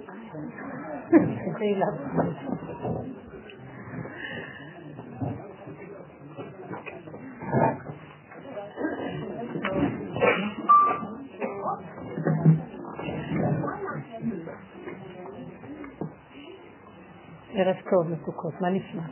ערב 17.54 17.76
טוב, 17.90 18.10
מתוקות, 18.10 18.60
מה 18.60 18.70
נשמע? 18.70 19.02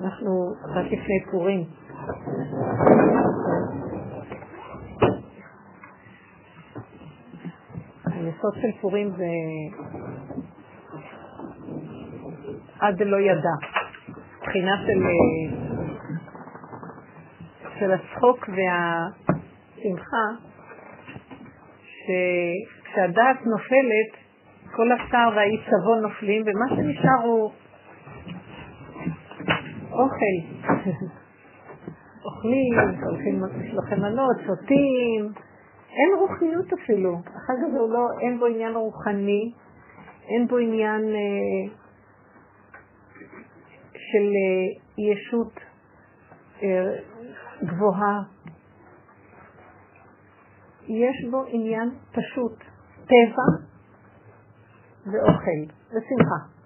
אנחנו 0.00 0.54
רק 0.64 0.86
לפני 0.86 1.24
פורים. 1.30 1.64
היסוד 8.26 8.54
של 8.54 8.80
פורים 8.80 9.10
זה 9.16 9.24
עד 12.80 13.02
לא 13.02 13.16
ידע. 13.16 13.56
מבחינה 14.42 14.72
של, 14.86 15.02
של 17.78 17.92
הצחוק 17.92 18.48
והשמחה, 18.48 20.26
שכשהדעת 21.82 23.46
נופלת, 23.46 24.10
כל 24.72 24.92
הצער 24.92 25.32
והאי 25.36 25.62
צבון 25.70 26.00
נופלים, 26.02 26.42
ומה 26.46 26.76
שנשאר 26.76 27.22
הוא 27.24 27.52
אוכל. 29.92 30.36
אוכלים, 32.24 32.74
הולכים 33.02 33.42
משלוחי 33.42 33.94
מנות, 33.94 34.36
שותים, 34.46 35.32
אין 35.96 36.18
רוחניות 36.18 36.72
אפילו. 36.72 37.18
החג 37.26 37.64
הזה 37.68 37.78
הוא 37.78 37.90
לא, 37.90 38.08
אין 38.20 38.38
בו 38.38 38.46
עניין 38.46 38.74
רוחני, 38.74 39.52
אין 40.28 40.46
בו 40.48 40.56
עניין 40.56 41.02
אה, 41.02 41.76
של 43.94 44.26
אה, 44.36 45.12
ישות 45.12 45.52
אה, 46.62 46.96
גבוהה. 47.64 48.22
יש 50.82 51.30
בו 51.30 51.44
עניין 51.46 51.90
פשוט, 52.12 52.58
טבע 53.04 53.46
ואוכל 55.06 55.72
ושמחה. 55.88 56.56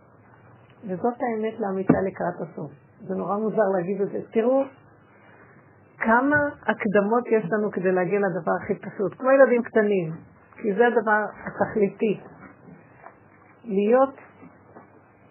וזאת 0.84 1.14
האמת 1.20 1.60
לאמיתה 1.60 1.98
לקראת 2.06 2.48
הסוף. 2.48 2.72
זה 3.00 3.14
נורא 3.14 3.36
מוזר 3.36 3.69
להגיד 3.76 4.00
את 4.00 4.08
זה. 4.08 4.19
תראו 4.32 4.62
כמה 6.00 6.37
הקדמות 6.62 7.27
יש 7.27 7.44
לנו 7.53 7.71
כדי 7.71 7.93
להגיע 7.93 8.19
לדבר 8.19 8.53
הכי 8.62 8.75
פשוט, 8.75 9.15
כמו 9.19 9.31
ילדים 9.31 9.62
קטנים, 9.62 10.12
כי 10.56 10.75
זה 10.75 10.87
הדבר 10.87 11.25
התכליתי. 11.47 12.21
להיות 13.65 14.15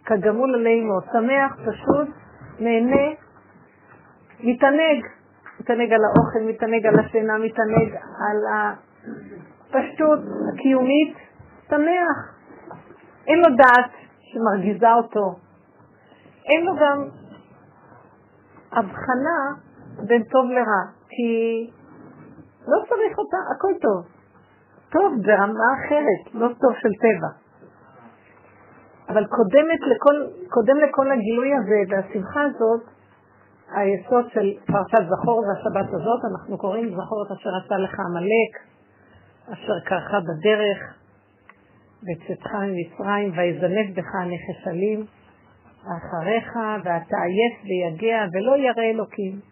כגמול 0.05 0.55
עלי 0.55 0.81
אמו, 0.81 0.99
שמח, 1.11 1.55
פשוט, 1.55 2.15
נהנה, 2.59 3.15
מתענג. 4.39 5.05
מתענג 5.59 5.93
על 5.93 5.99
האוכל, 6.05 6.49
מתענג 6.49 6.85
על 6.85 6.99
השינה, 6.99 7.37
מתענג 7.37 7.95
על 7.95 8.37
הפשטות 8.53 10.19
הקיומית, 10.53 11.17
שמח. 11.69 12.39
אין 13.27 13.39
לו 13.39 13.55
דעת 13.57 13.91
שמרגיזה 14.21 14.93
אותו. 14.93 15.35
אין 16.45 16.65
לו 16.65 16.73
גם 16.75 17.07
הבחנה 18.71 19.68
בין 20.07 20.23
טוב 20.23 20.45
לרע, 20.49 20.83
כי 21.09 21.29
לא 22.67 22.77
צריך 22.89 23.17
אותה, 23.17 23.37
הכל 23.55 23.73
טוב. 23.81 24.19
טוב 24.91 25.13
ברמה 25.25 25.67
אחרת, 25.77 26.33
לא 26.33 26.47
טוב 26.47 26.73
של 26.81 26.89
טבע. 27.01 27.31
אבל 29.09 29.25
קודמת 29.25 29.81
לכל, 29.91 30.15
קודם 30.49 30.77
לכל 30.77 31.11
הגילוי 31.11 31.49
הזה 31.55 31.79
והשמחה 31.89 32.41
הזאת, 32.41 32.81
היסוד 33.75 34.25
של 34.33 34.53
פרשת 34.67 35.03
זכור 35.09 35.39
והשבת 35.39 35.93
הזאת, 35.93 36.21
אנחנו 36.31 36.57
קוראים 36.57 36.89
זכור 36.89 37.25
את 37.25 37.31
אשר 37.31 37.49
עשה 37.65 37.77
לך 37.77 37.95
עמלק, 37.99 38.51
אשר 39.53 39.79
קרחה 39.85 40.19
בדרך, 40.19 40.79
בצאתך 42.03 42.53
ממצרים, 42.53 43.31
ויזנב 43.37 43.95
בך 43.95 44.15
הנחשלים, 44.15 45.05
אחריך, 45.97 46.55
ואתה 46.83 47.17
עייף 47.25 47.55
ויגע, 47.63 48.25
ולא 48.33 48.57
ירא 48.57 48.83
אלוקים. 48.93 49.48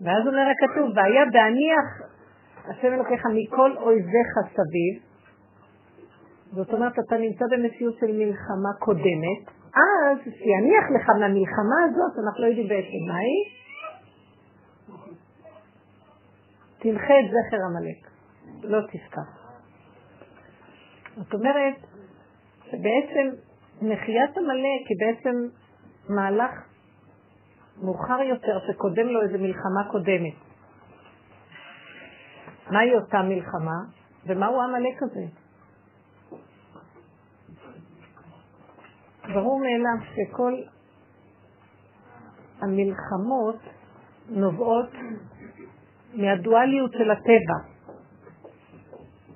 ואז 0.00 0.26
אומר 0.26 0.46
הכתוב, 0.52 0.96
והיה 0.96 1.24
בהניח 1.32 1.86
השם 2.64 2.92
אלוקיך 2.92 3.22
מכל 3.34 3.76
אויביך 3.76 4.30
סביב, 4.52 5.10
זאת 6.52 6.72
אומרת, 6.72 6.98
אתה 6.98 7.16
נמצא 7.16 7.44
במציאות 7.50 7.94
של 8.00 8.06
מלחמה 8.06 8.72
קודמת, 8.78 9.42
אז 9.74 10.18
שיניח 10.24 10.84
לך 10.94 11.08
מהמלחמה 11.08 11.78
הזאת, 11.84 12.24
אנחנו 12.24 12.42
לא 12.42 12.46
יודעים 12.46 12.68
בעצם 12.68 13.00
מה 13.08 13.18
היא, 13.18 13.44
תמחה 16.78 17.14
את 17.20 17.24
זכר 17.30 17.56
עמלק, 17.66 18.10
לא 18.62 18.80
תשכח. 18.86 19.40
זאת 21.16 21.34
אומרת, 21.34 21.74
שבעצם 22.64 23.36
מחיית 23.82 24.38
עמלק 24.38 24.82
היא 24.88 24.96
בעצם 25.00 25.36
מהלך 26.08 26.69
מאוחר 27.82 28.20
יותר 28.20 28.58
שקודם 28.66 29.06
לו 29.06 29.22
איזו 29.22 29.38
מלחמה 29.38 29.90
קודמת. 29.90 30.34
מהי 32.70 32.94
אותה 32.94 33.22
מלחמה 33.22 33.78
ומהו 34.26 34.60
העמלק 34.60 35.02
הזה? 35.02 35.24
ברור 39.34 39.60
מאליו 39.60 40.06
שכל 40.14 40.54
המלחמות 42.60 43.56
נובעות 44.28 44.90
מהדואליות 46.14 46.92
של 46.92 47.10
הטבע. 47.10 47.58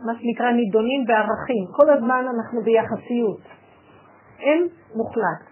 מה 0.01 0.13
שנקרא 0.19 0.53
נידונים 0.53 1.05
בערכים. 1.07 1.65
כל 1.77 1.91
הזמן 1.91 2.25
אנחנו 2.35 2.63
ביחסיות. 2.63 3.41
אין 4.39 4.69
מוחלט. 4.95 5.43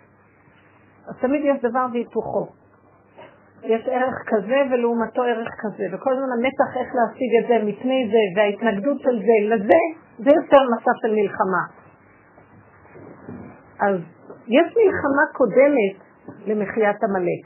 אז 1.08 1.14
תמיד 1.20 1.42
יש 1.44 1.62
דבר 1.62 1.86
והיפוכו. 1.92 2.61
יש 3.62 3.88
ערך 3.88 4.14
כזה 4.26 4.56
ולעומתו 4.70 5.22
ערך 5.22 5.48
כזה, 5.58 5.84
וכל 5.92 6.12
הזמן 6.12 6.32
המתח 6.36 6.76
איך 6.76 6.88
להשיג 6.94 7.30
את 7.42 7.48
זה 7.48 7.72
מפני 7.72 8.10
זה, 8.12 8.40
וההתנגדות 8.40 9.00
של 9.00 9.18
זה 9.18 9.54
לזה, 9.54 9.82
זה 10.18 10.30
יותר 10.40 10.62
מצב 10.76 10.94
של 11.02 11.14
מלחמה. 11.14 11.64
אז 13.80 14.00
יש 14.46 14.74
מלחמה 14.76 15.24
קודמת 15.32 15.96
למחיית 16.46 16.96
עמלק. 17.04 17.44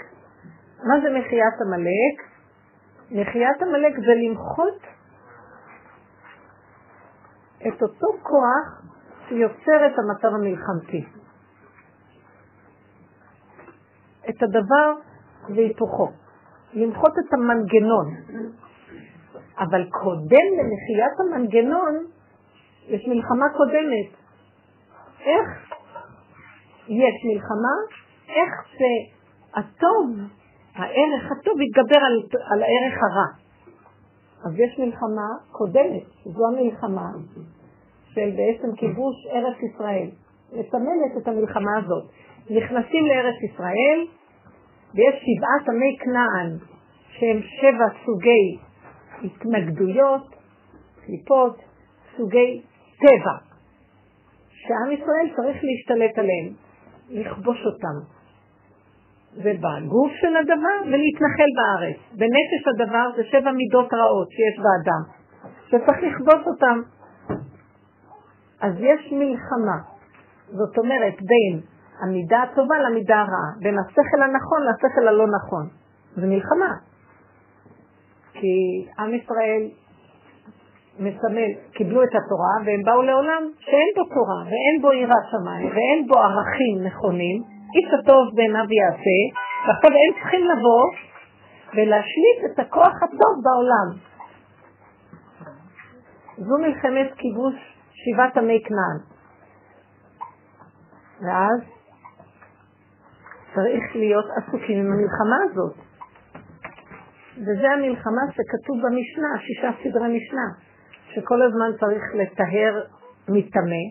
מה 0.84 0.94
זה 1.02 1.18
מחיית 1.18 1.54
עמלק? 1.66 2.16
מחיית 3.10 3.62
עמלק 3.62 3.94
זה 3.96 4.12
למחות 4.14 4.80
את 7.68 7.82
אותו 7.82 8.06
כוח 8.22 8.82
שיוצר 9.28 9.86
את 9.86 9.98
המצב 9.98 10.34
המלחמתי. 10.34 11.04
את 14.28 14.42
הדבר 14.42 14.92
והיפוכו. 15.54 16.08
למחות 16.74 17.12
את 17.18 17.32
המנגנון. 17.32 18.06
אבל 19.58 19.84
קודם 19.90 20.46
למחיית 20.58 21.20
המנגנון, 21.20 21.94
יש 22.88 23.08
מלחמה 23.08 23.46
קודמת. 23.56 24.10
איך 25.20 25.48
יש 26.88 27.14
מלחמה, 27.24 27.76
איך 28.28 28.52
שהטוב, 28.72 30.16
הערך 30.74 31.32
הטוב 31.32 31.60
יתגבר 31.60 32.00
על, 32.06 32.22
על 32.52 32.62
הערך 32.62 32.94
הרע. 33.02 33.46
אז 34.44 34.52
יש 34.58 34.78
מלחמה 34.78 35.28
קודמת, 35.52 36.04
זו 36.24 36.46
המלחמה 36.52 37.10
של 38.14 38.30
בעצם 38.36 38.76
כיבוש 38.76 39.14
ארץ 39.32 39.56
ישראל. 39.62 40.08
מסמלת 40.52 41.22
את 41.22 41.28
המלחמה 41.28 41.78
הזאת. 41.78 42.04
נכנסים 42.50 43.06
לארץ 43.06 43.42
ישראל, 43.52 44.06
ויש 44.96 45.14
שבעת 45.14 45.68
עמי 45.68 45.96
כנען, 46.00 46.58
שהם 47.08 47.40
שבע 47.42 48.04
סוגי 48.06 48.58
התנגדויות, 49.24 50.34
קליפות, 51.04 51.56
סוגי 52.16 52.62
טבע, 53.00 53.36
שעם 54.50 54.92
ישראל 54.92 55.36
צריך 55.36 55.56
להשתלט 55.64 56.18
עליהם, 56.18 56.54
לכבוש 57.08 57.58
אותם. 57.66 58.16
ובגוף 59.36 60.12
של 60.20 60.36
הדבר 60.36 60.78
ולהתנחל 60.86 61.50
בארץ. 61.56 61.96
בנפש 62.12 62.62
הדבר 62.74 63.06
זה 63.16 63.24
שבע 63.24 63.52
מידות 63.52 63.94
רעות 63.94 64.28
שיש 64.30 64.56
באדם, 64.64 65.02
שצריך 65.66 65.98
לכבוש 66.02 66.46
אותם. 66.46 66.80
אז 68.60 68.72
יש 68.78 69.12
מלחמה, 69.12 69.78
זאת 70.46 70.78
אומרת 70.78 71.14
בין 71.14 71.60
המידה 72.02 72.42
הטובה 72.42 72.78
למידה 72.78 73.16
הרעה, 73.20 73.50
בין 73.62 73.78
השכל 73.78 74.22
הנכון 74.22 74.60
לשכל 74.62 75.08
הלא 75.08 75.26
נכון. 75.26 75.66
זה 76.16 76.26
מלחמה. 76.26 76.74
כי 78.32 78.86
עם 78.98 79.14
ישראל 79.14 79.62
מסמל, 80.98 81.50
קיבלו 81.72 82.02
את 82.02 82.08
התורה 82.08 82.56
והם 82.64 82.82
באו 82.84 83.02
לעולם 83.02 83.42
שאין 83.58 83.88
בו 83.96 84.14
תורה 84.14 84.42
ואין 84.44 84.82
בו 84.82 84.92
יראת 84.92 85.26
שמיים 85.30 85.68
ואין 85.68 86.06
בו 86.08 86.18
ערכים 86.18 86.86
נכונים, 86.86 87.42
איש 87.74 87.94
הטוב 88.00 88.24
בעיניו 88.34 88.66
יעשה, 88.72 89.18
ועכשיו 89.66 89.90
הם 89.90 90.20
צריכים 90.20 90.40
לבוא 90.44 90.84
ולהשליט 91.74 92.38
את 92.46 92.58
הכוח 92.58 93.02
הטוב 93.02 93.34
בעולם. 93.44 93.88
זו 96.38 96.58
מלחמת 96.58 97.14
כיבוש 97.16 97.54
שבעת 97.92 98.36
עמי 98.36 98.62
כנען. 98.64 98.98
ואז 101.20 101.75
צריך 103.56 103.84
להיות 103.94 104.24
עסוקים 104.36 104.78
עם 104.78 104.92
המלחמה 104.92 105.36
הזאת. 105.44 105.74
וזה 107.36 107.68
המלחמה 107.76 108.22
שכתוב 108.30 108.76
במשנה, 108.84 109.28
שישה 109.46 109.70
סדרי 109.82 110.16
משנה, 110.16 110.48
שכל 111.14 111.42
הזמן 111.42 111.70
צריך 111.80 112.02
לטהר 112.14 112.82
מטמא, 113.28 113.84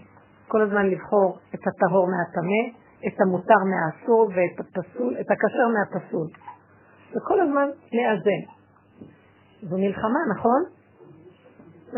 כל 0.47 0.62
הזמן 0.62 0.85
לבחור 0.89 1.38
את 1.56 1.59
הטהור 1.67 2.07
מהטמא, 2.07 2.63
את 3.07 3.21
המותר 3.21 3.62
מהאסור 3.71 4.31
ואת 4.35 4.59
הפסול, 4.59 5.15
את 5.21 5.31
הכשר 5.31 5.67
מהפסול. 5.75 6.27
וכל 7.12 7.41
הזמן 7.41 7.67
לאזן. 7.94 8.41
זו 9.62 9.77
מלחמה, 9.77 10.19
נכון? 10.35 10.63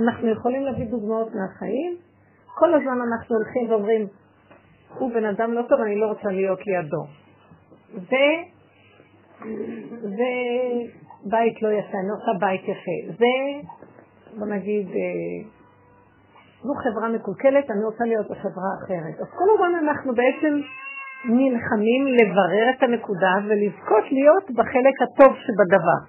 אנחנו 0.04 0.28
יכולים 0.28 0.64
להביא 0.64 0.86
דוגמאות 0.86 1.36
מהחיים. 1.36 1.98
כל 2.56 2.74
הזמן 2.74 2.98
אנחנו 3.02 3.36
הולכים 3.36 3.70
ואומרים, 3.70 4.08
הוא 4.98 5.12
בן 5.14 5.26
אדם 5.26 5.54
לא 5.54 5.62
טוב, 5.70 5.82
אני 5.82 6.00
לא 6.00 6.06
רוצה 6.06 6.30
להיות 6.30 6.60
לידו. 6.68 7.27
ו... 7.94 8.16
זה 10.02 10.32
בית 11.26 11.62
לא 11.62 11.70
יפה, 11.70 11.98
אני 12.04 12.10
עושה 12.10 12.32
בית 12.40 12.64
יפה. 12.64 13.18
זה, 13.20 13.34
בוא 14.40 14.48
נגיד, 14.48 14.88
אה, 14.88 15.50
זו 16.64 16.74
חברה 16.84 17.10
מקולקלת, 17.10 17.72
אני 17.72 17.84
רוצה 17.84 18.04
להיות 18.04 18.26
בחברה 18.32 18.72
אחרת. 18.80 19.16
אז 19.22 19.30
כל 19.40 19.46
הזמן 19.54 19.88
אנחנו 19.88 20.14
בעצם 20.16 20.54
נלחמים 21.26 22.02
לברר 22.08 22.70
את 22.78 22.84
הנקודה 22.84 23.34
ולזכות 23.48 24.06
להיות 24.12 24.52
בחלק 24.52 24.96
הטוב 25.02 25.36
שבדבר. 25.44 26.00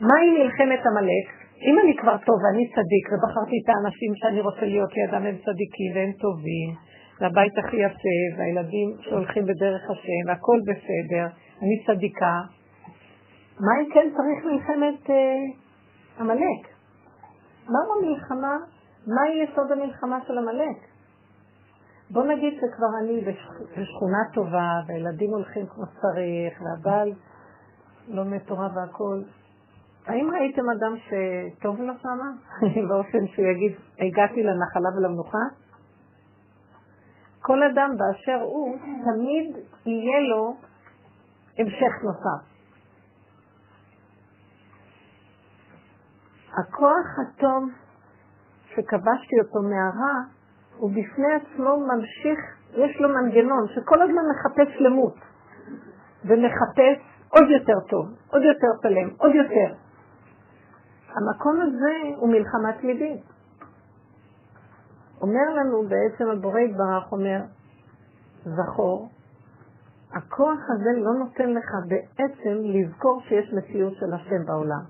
מהי 0.00 0.30
מלחמת 0.38 0.86
עמלק? 0.86 1.26
אם 1.66 1.78
אני 1.78 1.96
כבר 1.96 2.16
טוב 2.26 2.36
ואני 2.44 2.64
צדיק 2.74 3.04
ובחרתי 3.12 3.56
את 3.64 3.68
האנשים 3.68 4.12
שאני 4.14 4.40
רוצה 4.40 4.64
להיות 4.72 4.90
לידם 4.96 5.26
הם 5.26 5.36
צדיקים 5.44 5.90
והם 5.94 6.12
טובים 6.12 6.91
והבית 7.22 7.58
הכי 7.58 7.76
יפה 7.76 8.38
והילדים 8.38 8.96
שהולכים 9.00 9.44
בדרך 9.44 9.82
השם 9.90 10.28
והכל 10.28 10.58
בסדר, 10.66 11.26
אני 11.62 11.84
צדיקה, 11.86 12.40
מה 13.60 13.72
אם 13.80 13.92
כן 13.94 14.08
צריך 14.16 14.44
מלחמת 14.44 15.10
אה, 15.10 15.14
עמלק? 16.20 16.66
אה, 16.66 17.70
מהו 17.70 17.98
המלחמה? 17.98 18.56
מהי 19.06 19.42
יסוד 19.42 19.72
המלחמה 19.72 20.18
של 20.26 20.38
עמלק? 20.38 20.76
בוא 22.10 22.24
נגיד 22.24 22.54
שכבר 22.54 22.86
אני 23.02 23.20
בשכונה 23.76 24.18
טובה, 24.34 24.70
והילדים 24.86 25.30
הולכים 25.30 25.66
כמו 25.66 25.84
שצריך, 25.86 26.62
והבעל 26.62 27.12
לומד 28.08 28.38
תורה 28.38 28.68
והכול. 28.74 29.24
האם 30.06 30.30
ראיתם 30.30 30.62
אדם 30.70 30.94
שטוב 30.96 31.80
לו 31.80 31.92
שמה? 32.02 32.30
באופן 32.88 33.26
שהוא 33.26 33.46
יגיד, 33.46 33.72
הגעתי 33.98 34.42
לנחלה 34.42 34.88
ולמנוחה? 34.96 35.61
כל 37.42 37.62
אדם 37.62 37.90
באשר 37.98 38.40
הוא, 38.42 38.76
תמיד 38.78 39.56
יהיה 39.86 40.20
לו 40.30 40.56
המשך 41.58 41.92
נוסף. 42.04 42.52
הכוח 46.52 47.06
הטוב 47.22 47.68
שכבשתי 48.66 49.40
אותו 49.40 49.62
מהרע, 49.62 50.14
הוא 50.76 50.90
בפני 50.90 51.32
עצמו 51.34 51.76
ממשיך, 51.76 52.38
יש 52.72 53.00
לו 53.00 53.08
מנגנון 53.08 53.66
שכל 53.68 54.02
הזמן 54.02 54.22
מחפש 54.30 54.78
שלמות, 54.78 55.14
ומחפש 56.24 56.96
עוד 57.28 57.44
יותר 57.50 57.80
טוב, 57.90 58.06
עוד 58.32 58.42
יותר 58.42 58.66
שלם, 58.82 59.08
עוד 59.18 59.34
יותר. 59.34 59.74
המקום 61.08 61.60
הזה 61.60 62.16
הוא 62.16 62.28
מלחמה 62.28 62.72
תמידית. 62.80 63.22
אומר 65.22 65.54
לנו 65.56 65.82
בעצם 65.88 66.30
הבורא 66.30 66.60
יתברך, 66.60 67.12
אומר, 67.12 67.40
זכור, 68.44 69.08
הכוח 70.14 70.58
הזה 70.74 70.90
לא 70.96 71.12
נותן 71.18 71.50
לך 71.50 71.70
בעצם 71.88 72.58
לזכור 72.64 73.22
שיש 73.28 73.52
מציאות 73.52 73.92
של 73.94 74.12
השם 74.14 74.46
בעולם. 74.46 74.84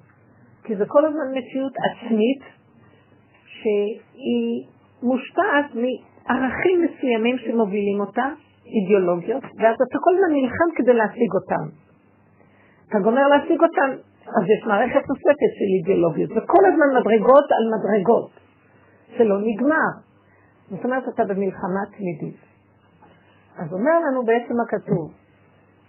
כי 0.64 0.76
זה 0.76 0.84
כל 0.88 1.06
הזמן 1.06 1.29
מציאות 1.31 1.73
עצמית 1.87 2.43
שהיא 3.44 4.67
מושפעת 5.02 5.67
מערכים 5.75 6.82
מסוימים 6.85 7.38
שמובילים 7.38 8.00
אותה, 8.00 8.28
אידיאולוגיות, 8.66 9.42
ואז 9.42 9.75
אתה 9.75 9.99
כל 10.04 10.11
הזמן 10.14 10.33
נלחם 10.33 10.68
כדי 10.76 10.95
להשיג 10.95 11.30
אותם. 11.35 11.64
אתה 12.88 12.99
גומר 12.99 13.28
להשיג 13.28 13.61
אותם, 13.61 13.90
אז 14.26 14.45
יש 14.54 14.66
מערכת 14.66 15.09
נוספת 15.09 15.50
של 15.59 15.71
אידיאולוגיות, 15.78 16.30
וכל 16.30 16.62
הזמן 16.68 16.88
מדרגות 17.00 17.47
על 17.57 17.64
מדרגות, 17.75 18.30
שלא 19.16 19.37
נגמר. 19.40 20.12
זאת 20.71 20.85
אומרת, 20.85 21.02
אתה 21.14 21.25
במלחמה 21.25 21.81
תמידית. 21.97 22.40
אז 23.57 23.73
אומר 23.73 23.99
לנו 24.07 24.25
בעצם 24.25 24.54
הכתוב, 24.61 25.12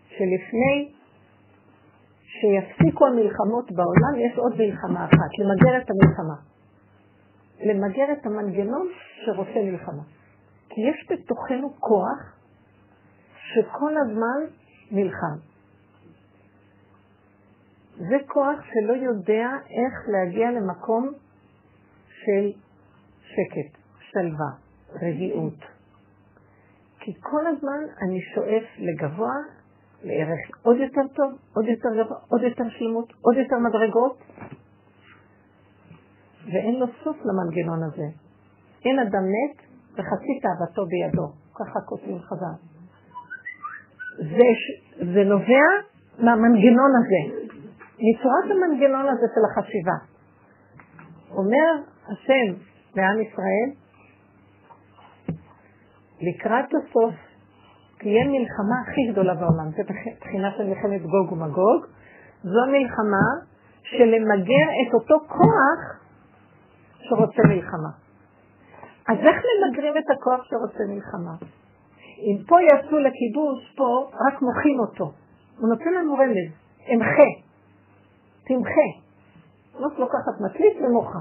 שלפני 0.08 0.92
שיפסיקו 2.24 3.08
המלחמות 3.08 3.72
בעולם, 3.72 4.20
יש 4.27 4.38
עוד 4.38 4.53
מלחמה 4.58 5.06
אחת, 5.06 5.32
למגר 5.39 5.77
את 5.77 5.89
המלחמה. 5.89 6.36
למגר 7.60 8.13
את 8.13 8.25
המנגנון 8.25 8.88
שרוצה 9.25 9.60
מלחמה. 9.72 10.03
כי 10.70 10.82
יש 10.82 11.08
בתוכנו 11.12 11.74
כוח 11.80 12.38
שכל 13.36 13.94
הזמן 13.98 14.56
נלחם. 14.92 15.38
זה 17.98 18.15
כוח 18.27 18.60
שלא 18.63 18.94
יודע 18.94 19.48
איך 19.70 19.94
להגיע 20.08 20.51
למקום 20.51 21.12
של 22.08 22.51
שקט, 23.22 23.77
שלווה, 24.00 24.62
רגיעות. 25.02 25.60
כי 27.00 27.14
כל 27.20 27.48
הזמן 27.48 27.80
אני 28.02 28.20
שואף 28.22 28.64
לגבוה, 28.78 29.34
לערך 30.04 30.40
עוד 30.62 30.78
יותר 30.78 31.02
טוב, 31.16 31.32
עוד 31.56 31.66
יותר 31.66 31.90
גבוה, 32.04 32.18
עוד 32.28 32.42
יותר 32.42 32.64
שלמות, 32.70 33.14
עוד 33.22 33.36
יותר 33.38 33.56
מדרגות, 33.58 34.18
ואין 36.46 36.80
לו 36.80 36.86
סוף 37.04 37.18
למנגנון 37.26 37.84
הזה. 37.84 38.08
אין 38.86 39.00
אדם 39.00 39.24
מת 39.24 39.58
וחצי 39.94 40.40
תאוותו 40.42 40.86
בידו, 40.86 41.28
ככה 41.56 41.80
כותבים 41.86 42.20
חז"ל. 42.20 42.56
זה, 44.18 44.50
זה 45.14 45.24
נובע 45.24 45.66
מהמנגנון 46.20 46.92
הזה, 47.00 47.22
מצורת 48.00 48.52
המנגנון 48.52 49.06
הזה 49.08 49.28
של 49.36 49.42
החשיבה. 49.52 49.98
אומר 51.32 51.70
השם 52.06 52.62
לעם 52.96 53.22
ישראל, 53.22 53.83
לקראת 56.27 56.65
הסוף 56.65 57.15
תהיה 58.00 58.24
מלחמה 58.25 58.75
הכי 58.84 59.12
גדולה 59.12 59.34
בעולם, 59.34 59.72
זה 59.72 59.84
בחינה 60.20 60.51
של 60.58 60.63
מלחמת 60.63 61.01
גוג 61.01 61.32
ומגוג, 61.32 61.86
זו 62.44 62.63
מלחמה 62.72 63.25
של 63.84 64.03
למגר 64.03 64.68
את 64.82 64.94
אותו 64.94 65.15
כוח 65.27 65.82
שרוצה 67.00 67.42
מלחמה. 67.50 67.89
אז 69.08 69.18
איך 69.18 69.36
ממגרים 69.46 69.94
את 69.98 70.18
הכוח 70.18 70.44
שרוצה 70.44 70.84
מלחמה? 70.89 71.36
אם 72.18 72.44
פה 72.48 72.58
יצאו 72.62 73.00
לכיבוש, 73.00 73.75
פה 73.77 74.10
רק 74.27 74.42
מוחים 74.42 74.80
אותו. 74.80 75.12
הוא 75.58 75.70
נותן 75.70 75.94
לנו 75.94 76.13
רמז, 76.13 76.51
אמחה, 76.94 77.30
תמחה. 78.48 78.88
לא 79.80 79.88
לוקחת 79.98 80.42
מקליט 80.42 80.77
ומוחה. 80.82 81.20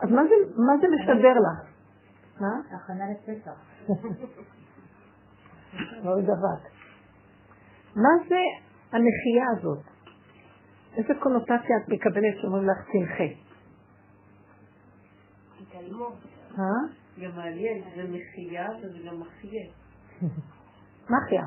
אז 0.00 0.10
מה 0.10 0.22
זה, 0.24 0.34
מה 0.56 0.72
זה 0.80 0.86
משדר 0.96 1.32
לך? 1.32 1.70
מה? 2.40 2.60
הכנה 2.70 3.04
לפסח. 3.10 3.69
לא 6.04 6.20
דבק. 6.22 6.70
מה 7.96 8.08
זה 8.28 8.40
הנחייה 8.92 9.44
הזאת? 9.58 9.78
איזה 10.96 11.14
קונוטציה 11.22 11.76
את 11.84 11.88
מקבלת 11.88 12.34
שאומרים 12.40 12.68
לך? 12.68 12.78
אה? 16.58 16.64
גם 17.20 17.36
מעניין, 17.36 17.82
זה 17.96 18.02
מחייה 18.02 18.68
וזה 18.82 18.98
גם 19.06 19.20
מחיה. 19.20 19.66
מחיה. 21.10 21.46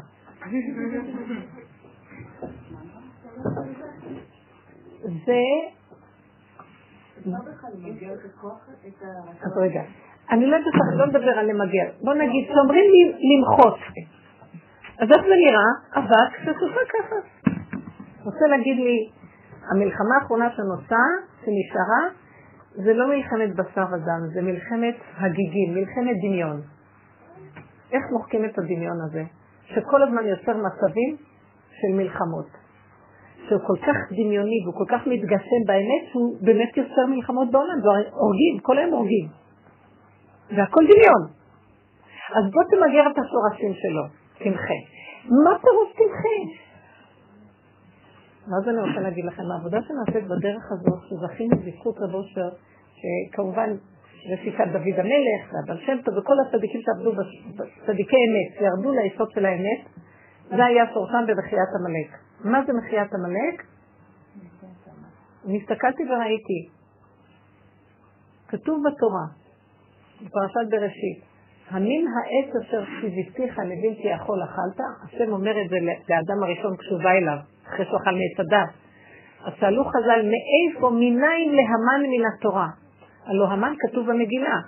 זה... 5.26 5.42
אז 9.42 9.58
רגע, 9.58 9.82
אני 10.32 10.46
לא 10.46 10.56
יודעת, 10.56 10.74
לא 10.98 11.08
מדבר 11.08 11.40
על 11.40 11.46
למגר. 11.46 11.88
בוא 12.02 12.14
נגיד, 12.14 12.50
כשאומרים 12.50 12.86
לי 12.92 13.14
למחות, 13.38 13.78
אז 15.00 15.08
איך 15.12 15.22
זה 15.22 15.36
נראה? 15.46 15.70
אבק 15.96 16.38
שסופה 16.42 16.80
ככה. 16.90 17.16
רוצה 18.26 18.48
להגיד 18.48 18.78
לי, 18.78 19.10
המלחמה 19.72 20.16
האחרונה 20.22 20.50
שנוצרה, 20.50 21.08
שנשארה, 21.46 22.04
זה 22.72 22.94
לא 22.94 23.08
מלחמת 23.08 23.56
בשר 23.56 23.86
ודם, 23.92 24.22
זה 24.34 24.42
מלחמת 24.42 24.96
הגיגים, 25.18 25.74
מלחמת 25.74 26.16
דמיון. 26.28 26.62
איך 27.92 28.04
מוחקים 28.12 28.46
את 28.46 28.58
הדמיון 28.60 28.98
הזה? 29.06 29.24
שכל 29.66 30.04
הזמן 30.04 30.26
יוצר 30.26 30.58
מצבים 30.58 31.18
של 31.82 31.94
מלחמות. 31.98 32.48
שהוא 33.48 33.62
כל 33.68 33.78
כך 33.88 33.96
דמיוני 34.12 34.60
והוא 34.64 34.76
כל 34.78 34.86
כך 34.90 35.08
מתגשם 35.08 35.62
באמת 35.68 36.04
שהוא 36.12 36.38
באמת 36.42 36.78
יוצר 36.78 37.06
מלחמות 37.10 37.52
בעולם, 37.52 37.82
זה 37.82 37.88
הורגים, 38.12 38.60
כל 38.62 38.78
היום 38.78 38.92
הורגים. 38.92 39.43
והכל 40.50 40.84
דמיון. 40.84 41.24
אז 42.38 42.52
בוא 42.52 42.64
תמגר 42.64 43.12
את 43.12 43.18
השורשים 43.18 43.74
שלו, 43.74 44.04
תמחה. 44.38 44.80
מה 45.44 45.60
פירוש 45.62 45.90
תמחה? 45.96 46.64
ואז 48.48 48.70
אני 48.70 48.90
רוצה 48.90 49.02
להגיד 49.02 49.26
לכם, 49.26 49.44
העבודה 49.52 49.78
שנעשית 49.82 50.30
בדרך 50.30 50.64
הזאת, 50.72 51.00
שזכינו 51.10 51.56
בזכות 51.66 51.96
רב 52.00 52.14
אושר, 52.14 52.50
שכמובן 52.96 53.70
רשיקת 54.32 54.68
דוד 54.74 54.98
המלך, 54.98 55.54
והבן 55.54 55.82
שם 55.86 55.98
טוב, 56.06 56.18
וכל 56.18 56.34
הצדיקים 56.48 56.82
שעבדו, 56.82 57.12
צדיקי 57.86 58.16
אמת, 58.16 58.60
שירדו 58.60 58.92
ליסוד 58.92 59.32
של 59.32 59.46
האמת, 59.46 59.82
זה 60.50 60.66
היה 60.66 60.84
שורשם 60.94 61.24
במחיית 61.28 61.70
עמלק. 61.80 62.20
מה 62.44 62.66
זה 62.68 62.74
מחיית 62.74 63.10
עמלק? 63.14 63.64
אני 65.46 65.62
הסתכלתי 65.62 66.04
וראיתי, 66.04 66.70
כתוב 68.48 68.84
בתורה, 68.88 69.43
בפרשת 70.26 70.70
בראשית, 70.72 71.20
המין 71.70 72.06
העץ 72.08 72.56
אשר 72.56 72.84
ציוויתיך 73.02 73.60
לבלתי 73.60 74.08
יכול 74.08 74.44
אכלת, 74.44 74.80
השם 75.04 75.32
אומר 75.32 75.62
את 75.62 75.70
זה 75.70 75.78
לאדם 76.10 76.44
הראשון 76.44 76.78
כשהוא 76.78 77.00
בא 77.04 77.12
אליו, 77.12 77.38
אחרי 77.68 77.86
שהוא 77.86 77.98
אכל 77.98 78.12
מעץ 78.12 78.40
הדת. 78.40 78.70
אז 79.46 79.54
שאלו 79.60 79.86
חז"ל, 79.86 80.22
מאיפה, 80.34 80.90
מניין 80.90 81.50
להמן 81.56 82.02
מן 82.12 82.26
התורה? 82.34 82.68
הלא 83.26 83.48
המן 83.48 83.74
כתוב 83.80 84.08
במגילה, 84.08 84.60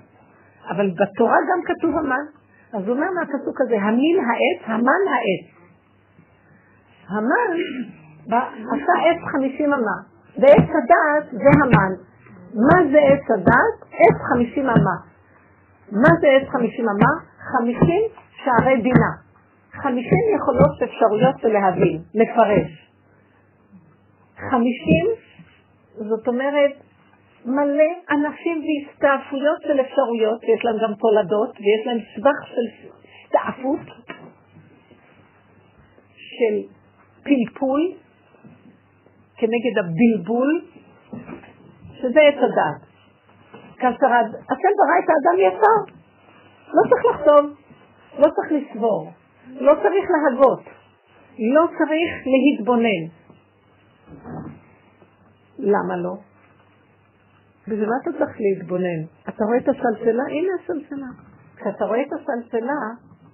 אבל 0.70 0.90
בתורה 0.90 1.38
גם 1.50 1.76
כתוב 1.76 1.98
המן. 1.98 2.26
אז 2.74 2.88
הוא 2.88 2.96
אומר 2.96 3.08
מהפסוק 3.20 3.62
הזה, 3.62 3.76
המין 3.76 4.18
העץ, 4.20 4.62
המן 4.66 5.04
העץ. 5.14 5.46
המן 7.10 7.58
עשה 8.74 8.94
עץ 9.06 9.22
חמישים 9.32 9.74
אמה, 9.74 9.98
ועץ 10.38 10.70
הדעת 10.70 11.32
זה 11.32 11.50
המן. 11.64 11.94
מה 12.56 12.92
זה 12.92 13.00
עץ 13.00 13.32
הדעת? 13.40 13.78
עץ 13.92 14.18
חמישים 14.34 14.70
אמה. 14.70 15.15
מה 15.92 16.10
זה 16.22 16.28
עץ 16.28 16.48
חמישים 16.50 16.86
אמה? 16.90 17.12
חמישים 17.52 18.02
שערי 18.44 18.82
בינה. 18.82 19.12
חמישים 19.72 20.24
יכולות 20.36 20.82
אפשרויות 20.84 21.36
של 21.42 21.48
להבין, 21.48 22.02
לפרש. 22.14 22.92
חמישים, 24.50 25.06
זאת 25.96 26.28
אומרת, 26.28 26.72
מלא 27.46 27.92
ענפים 28.10 28.64
והסתעפויות 28.66 29.62
של 29.62 29.82
אפשרויות, 29.82 30.44
ויש 30.44 30.66
להם 30.66 30.76
גם 30.84 30.94
תולדות, 30.94 31.50
ויש 31.50 31.88
להם 31.88 31.98
סבך 32.16 32.48
של 32.48 32.88
הסתעפות, 33.26 34.16
של 36.16 36.56
פלפול, 37.24 37.92
כנגד 39.38 39.78
הבלבול, 39.80 40.62
שזה 41.94 42.20
עץ 42.22 42.38
הדעת. 42.38 42.85
כאשר 43.78 44.08
השם 44.50 44.74
ברא 44.78 44.98
את 45.00 45.10
האדם 45.10 45.38
ישר, 45.40 45.94
לא 46.74 46.82
צריך 46.90 47.06
לחשוב, 47.06 47.56
לא 48.20 48.28
צריך 48.36 48.52
לסבור, 48.52 49.12
לא 49.48 49.74
צריך 49.84 50.06
להגות, 50.12 50.64
לא 51.40 51.68
צריך 51.78 52.12
להתבונן. 52.26 53.04
למה 55.60 55.96
לא? 55.98 56.16
בשביל 57.68 57.90
מה 57.90 57.96
אתה 58.02 58.12
צריך 58.18 58.38
להתבונן? 58.40 59.02
אתה 59.30 59.46
רואה 59.46 59.58
את 59.58 59.70
הסלסלה? 59.70 60.24
הנה 60.30 60.54
הסלסלה. 60.64 61.08
כשאתה 61.56 61.86
רואה 61.86 62.02
את 62.02 62.14
הסלסלה, 62.14 62.82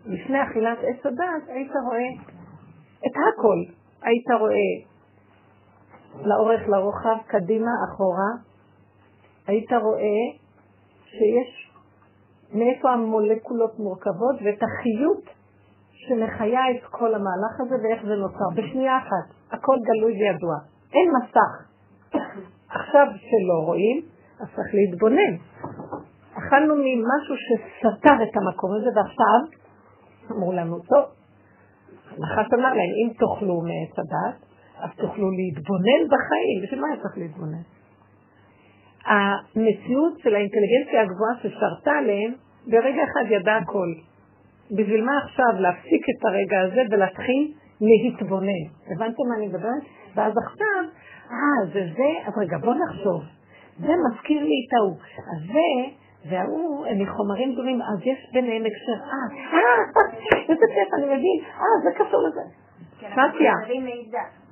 לפני 0.05 0.43
אכילת 0.43 0.77
עץ 0.77 1.05
הדת, 1.05 1.47
היית 1.47 1.71
רואה 1.85 2.09
את 3.07 3.15
הכל. 3.15 3.73
היית 4.01 4.31
רואה 4.39 4.91
לאורך, 6.25 6.61
לרוחב, 6.67 7.17
קדימה, 7.27 7.71
אחורה. 7.89 8.50
היית 9.47 9.71
רואה 9.73 10.23
שיש 11.05 11.71
מאיפה 12.53 12.91
המולקולות 12.91 13.79
מורכבות 13.79 14.35
ואת 14.43 14.59
החיות 14.63 15.23
שמחיה 16.07 16.61
את 16.71 16.83
כל 16.89 17.13
המהלך 17.15 17.53
הזה 17.59 17.75
ואיך 17.83 18.05
זה 18.05 18.15
נוצר. 18.15 18.49
בשנייה 18.55 18.97
אחת. 18.97 19.25
הכל 19.51 19.77
גלוי 19.83 20.11
וידוע. 20.11 20.55
אין 20.93 21.09
מסך. 21.17 21.51
עכשיו 22.69 23.07
שלא 23.15 23.65
רואים, 23.65 24.01
אז 24.39 24.47
צריך 24.55 24.67
להתבונן. 24.73 25.33
אכלנו 26.33 26.75
ממשהו 26.75 27.35
שסתר 27.45 28.23
את 28.23 28.33
המקום 28.37 28.71
הזה, 28.75 28.89
ועכשיו 28.95 29.39
אמרו 30.31 30.51
לנו, 30.53 30.79
טוב, 30.79 31.05
נחש 32.19 32.53
אמר 32.53 32.73
להם, 32.79 32.91
אם 33.01 33.13
תאכלו 33.13 33.61
מעץ 33.61 33.93
הדת, 33.99 34.45
אז 34.83 34.89
תוכלו 34.97 35.27
להתבונן 35.31 36.01
בחיים. 36.11 36.57
בשביל 36.63 36.81
מה 36.81 36.87
צריך 37.01 37.17
להתבונן? 37.17 37.80
המציאות 39.05 40.19
של 40.19 40.35
האינטליגנציה 40.35 41.01
הגבוהה 41.01 41.33
ששרתה 41.41 41.91
עליהם, 41.91 42.33
ברגע 42.67 43.03
אחד 43.03 43.23
ידע 43.29 43.55
הכל. 43.55 43.87
בשביל 44.71 45.05
מה 45.05 45.11
עכשיו 45.23 45.61
להפסיק 45.61 46.03
את 46.09 46.25
הרגע 46.25 46.61
הזה 46.61 46.81
ולהתחיל 46.91 47.53
להתבונן? 47.81 48.63
הבנתם 48.91 49.23
מה 49.29 49.35
אני 49.37 49.47
מדברת? 49.47 49.83
ואז 50.15 50.33
עכשיו, 50.47 50.83
אה, 51.31 51.65
זה 51.73 51.87
זה, 51.97 52.27
אז 52.27 52.33
רגע, 52.37 52.57
בוא 52.57 52.73
נחשוב. 52.73 53.21
זה 53.79 53.93
מזכיר 54.07 54.43
לי 54.43 54.65
את 54.67 54.73
ההוא. 54.73 54.97
אז 55.31 55.53
זה, 55.53 55.69
וההוא, 56.29 56.85
הם 56.85 57.01
מחומרים 57.01 57.53
גדולים, 57.53 57.81
אז 57.81 57.99
יש 58.05 58.29
ביניהם 58.33 58.63
הקשר. 58.65 59.03
אה, 59.03 59.27
אה, 59.53 60.39
איזה 60.49 60.65
כיף, 60.73 60.93
אני 60.97 61.05
מבין, 61.05 61.37
אה, 61.59 61.63
זה 61.83 61.89
קשור 61.95 62.21
לזה. 62.27 62.41
פתיה. 62.99 63.53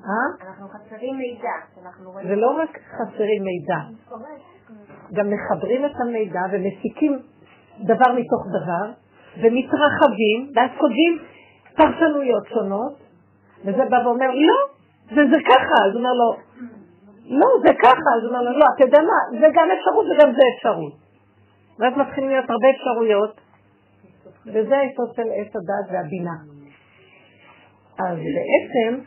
אה? 0.06 0.48
אנחנו 0.48 0.68
חסרים 0.68 1.18
מידע. 1.18 1.56
זה 2.28 2.36
לא 2.36 2.52
רק 2.62 2.80
חסרים 2.98 3.44
מידע. 3.44 3.80
גם 5.14 5.26
מחברים 5.30 5.86
את 5.86 5.92
המידע 6.02 6.42
ומסיקים 6.52 7.20
דבר 7.80 8.14
מתוך 8.14 8.44
דבר, 8.48 8.92
ומתרחבים, 9.42 10.52
ואז 10.56 10.70
כותבים 10.80 11.20
פרשנויות 11.76 12.48
שונות, 12.48 12.94
וזה 13.66 13.86
בא 13.90 13.98
ואומר, 14.06 14.28
לא, 14.28 14.58
זה 15.16 15.22
זה 15.32 15.38
ככה, 15.50 15.78
אז 15.86 15.92
הוא 15.94 16.00
אומר 16.00 16.14
לו, 16.14 16.36
לא, 17.40 17.48
זה 17.68 17.74
ככה, 17.84 18.10
אז 18.18 18.22
הוא 18.24 18.30
אומר 18.30 18.42
לו, 18.42 18.60
לא, 18.60 18.66
אתה 18.76 18.86
יודע 18.86 19.00
מה, 19.02 19.40
זה 19.40 19.48
גם 19.54 19.68
אפשרות 19.78 20.06
וגם 20.06 20.34
זה 20.34 20.42
אפשרות. 20.56 20.94
ואז 21.80 21.94
מתחילים 21.98 22.30
להיות 22.30 22.50
הרבה 22.50 22.68
אפשרויות, 22.70 23.42
וזה 24.46 24.78
היסוד 24.78 25.10
של 25.16 25.28
עץ 25.36 25.56
הדת 25.56 25.92
והבינה. 25.92 26.36
אז 28.00 28.18
בעצם, 28.18 29.04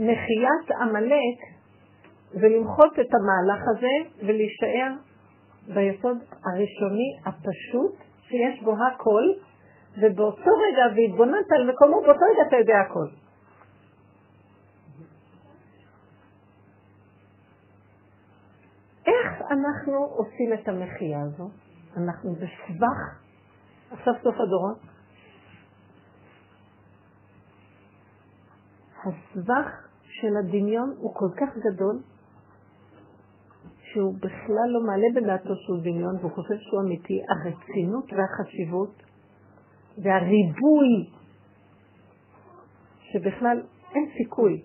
מחיית 0.00 0.70
עמלק 0.80 1.38
זה 2.30 2.48
למחות 2.48 2.92
את 2.92 3.08
המהלך 3.14 3.62
הזה 3.68 4.26
ולהישאר 4.26 4.92
ביסוד 5.74 6.16
הראשוני 6.44 7.18
הפשוט, 7.26 7.94
שיש 8.28 8.62
בו 8.62 8.74
הכל, 8.86 9.22
ובאותו 9.98 10.50
רגע, 10.50 10.82
והתבוננת 10.96 11.52
על 11.56 11.70
מקומו, 11.70 12.00
באותו 12.02 12.20
רגע 12.32 12.48
אתה 12.48 12.56
יודע 12.56 12.74
הכל. 12.80 13.06
איך 19.06 19.42
אנחנו 19.50 19.96
עושים 20.04 20.52
את 20.52 20.68
המחייה 20.68 21.20
הזו? 21.22 21.50
אנחנו 21.96 22.34
בסבך 22.34 23.20
עכשיו 23.90 24.14
סוף 24.22 24.34
הדורות. 24.34 24.78
הסבך 29.04 29.89
של 30.20 30.36
הדמיון 30.36 30.94
הוא 30.98 31.14
כל 31.14 31.28
כך 31.36 31.56
גדול, 31.56 32.00
שהוא 33.92 34.14
בכלל 34.14 34.68
לא 34.68 34.80
מעלה 34.86 35.06
בדעתו 35.14 35.56
שהוא 35.56 35.78
דמיון, 35.78 36.16
והוא 36.16 36.30
חושב 36.30 36.54
שהוא 36.58 36.80
אמיתי. 36.80 37.22
הרצינות 37.28 38.12
והחשיבות 38.12 39.02
והריבוי, 39.98 41.10
שבכלל 43.12 43.62
אין 43.94 44.10
סיכוי. 44.16 44.62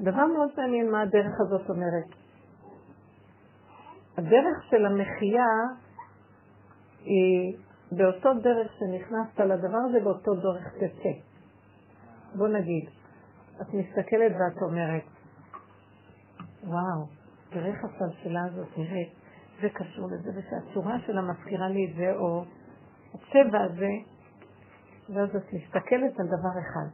דבר 0.00 0.26
מאוד 0.26 0.48
מעניין 0.56 0.90
מה 0.90 1.00
הדרך 1.00 1.40
הזאת 1.40 1.70
אומרת. 1.70 2.08
הדרך 4.16 4.64
של 4.70 4.86
המחייה 4.86 5.52
היא 7.04 7.56
באותו 7.92 8.34
דרך 8.34 8.72
שנכנסת 8.78 9.40
לדבר 9.40 9.78
הזה, 9.88 10.00
באותו 10.04 10.34
דרך 10.34 10.74
תצא. 10.74 11.10
בוא 12.34 12.48
נגיד, 12.48 12.88
את 13.60 13.74
מסתכלת 13.74 14.32
ואת 14.32 14.62
אומרת, 14.62 15.02
וואו, 16.64 17.06
תראה 17.50 17.66
איך 17.66 17.84
הסלסלה 17.84 18.44
הזאת 18.44 18.78
נראית, 18.78 19.12
זה 19.60 19.68
קשור 19.68 20.08
לזה, 20.08 20.30
ושהצורה 20.34 20.98
שלה 21.06 21.22
מזכירה 21.22 21.68
לי 21.68 21.90
את 21.90 21.96
זה, 21.96 22.12
או 22.16 22.44
הצבע 23.14 23.60
הזה, 23.62 23.90
ואז 25.14 25.36
את 25.36 25.52
מסתכלת 25.52 26.20
על 26.20 26.26
דבר 26.26 26.60
אחד. 26.60 26.88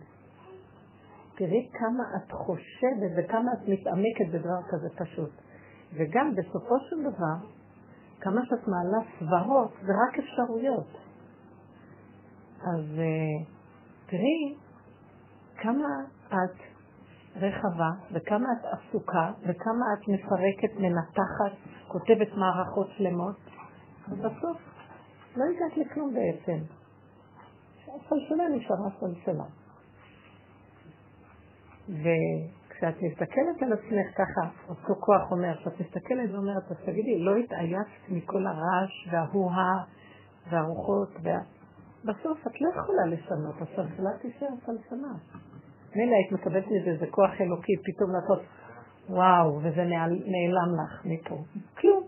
תראי 1.36 1.68
כמה 1.72 2.04
את 2.16 2.32
חושבת 2.32 3.10
וכמה 3.16 3.52
את 3.52 3.68
מתעמקת 3.68 4.28
בדבר 4.32 4.62
כזה 4.68 4.88
פשוט. 4.96 5.30
וגם 5.92 6.34
בסופו 6.34 6.74
של 6.90 7.02
דבר, 7.02 7.48
כמה 8.20 8.40
שאת 8.44 8.68
מעלה 8.68 8.98
סברות, 9.18 9.72
זה 9.82 9.92
רק 9.92 10.18
אפשרויות. 10.18 10.98
אז 12.60 12.84
uh, 12.96 13.46
תראי 14.06 14.54
כמה 15.56 15.88
את 16.28 16.56
רחבה, 17.36 17.90
וכמה 18.12 18.48
את 18.52 18.64
עסוקה, 18.64 19.32
וכמה 19.42 19.84
את 19.94 20.08
מפרקת, 20.08 20.80
מנתחת, 20.80 21.56
כותבת 21.88 22.34
מערכות 22.34 22.88
שלמות, 22.96 23.36
ובסוף 24.08 24.58
לא 25.36 25.44
הגעת 25.44 25.76
לכלום 25.76 26.14
בעצם. 26.14 26.58
הסלסלה 27.82 28.48
נשארה 28.48 28.88
סלסלה. 29.00 29.44
וכשאת 31.88 33.02
מסתכלת 33.02 33.62
על 33.62 33.72
עצמך 33.72 34.16
ככה, 34.16 34.48
אותו 34.68 34.94
כוח 35.00 35.30
אומר, 35.30 35.56
כשאת 35.56 35.80
מסתכלת 35.80 36.30
ואומרת, 36.32 36.70
אז 36.70 36.76
תגידי, 36.86 37.18
לא 37.18 37.36
התעייפת 37.36 38.08
מכל 38.08 38.46
הרעש 38.46 39.08
וההוא-הא 39.10 39.84
והרוחות, 40.50 41.08
וה... 41.22 41.38
בסוף 42.04 42.46
את 42.46 42.60
לא 42.60 42.68
יכולה 42.68 43.06
לשנות, 43.06 43.54
הסלסלה 43.62 44.10
תישאר 44.22 44.48
סלסלה. 44.66 45.12
מילא 45.96 46.14
היית 46.14 46.32
מקבלת 46.32 46.66
מזה 46.66 46.90
איזה 46.90 47.06
כוח 47.10 47.40
אלוקי, 47.40 47.72
פתאום 47.84 48.10
לעשות 48.12 48.42
וואו, 49.08 49.56
וזה 49.62 49.84
נעלם 50.34 50.70
לך 50.80 51.02
מפה. 51.04 51.38
כלום. 51.80 52.02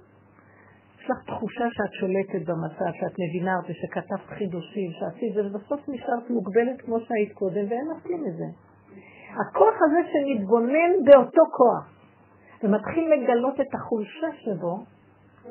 יש 0.98 1.10
לך 1.10 1.24
תחושה 1.26 1.64
שאת 1.70 1.92
שולטת 2.00 2.48
במצב, 2.48 2.90
שאת 3.00 3.16
מבינה 3.18 3.56
אותי, 3.56 3.72
שכתבת 3.74 4.26
חידושים, 4.38 4.90
שעשית 4.98 5.32
ובסוף 5.36 5.80
נשארת 5.88 6.30
מוגבלת 6.30 6.80
כמו 6.80 7.00
שהיית 7.00 7.32
קודם, 7.32 7.64
ואין 7.68 7.86
לך 7.90 8.02
כלום 8.02 8.20
מזה. 8.20 8.48
הכוח 9.40 9.74
הזה 9.84 10.00
שמתבונן 10.12 10.92
באותו 11.04 11.42
כוח, 11.56 11.92
ומתחיל 12.62 13.12
לגלות 13.12 13.60
את 13.60 13.74
החולשה 13.74 14.26
שבו, 14.32 14.84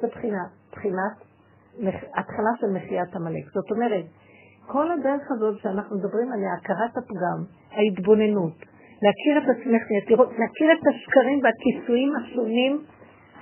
זה 0.01 0.08
בחינת, 0.08 0.50
בחינת 0.72 1.15
התחלה 2.17 2.53
של 2.60 2.67
מחיית 2.74 3.15
עמלק. 3.15 3.46
זאת 3.53 3.72
אומרת, 3.72 4.06
כל 4.68 4.92
הדרך 4.92 5.32
הזאת 5.32 5.60
שאנחנו 5.60 5.98
מדברים 5.98 6.32
עליה, 6.32 6.53
הכרת 6.53 6.98
הפגם, 6.98 7.40
ההתבוננות, 7.72 8.58
להכיר 9.01 9.38
את 9.38 9.44
עצמך, 9.44 9.84
להכיר 10.40 10.70
את 10.74 10.88
השקרים 10.88 11.40
והכיסויים 11.44 12.16
השונים 12.16 12.84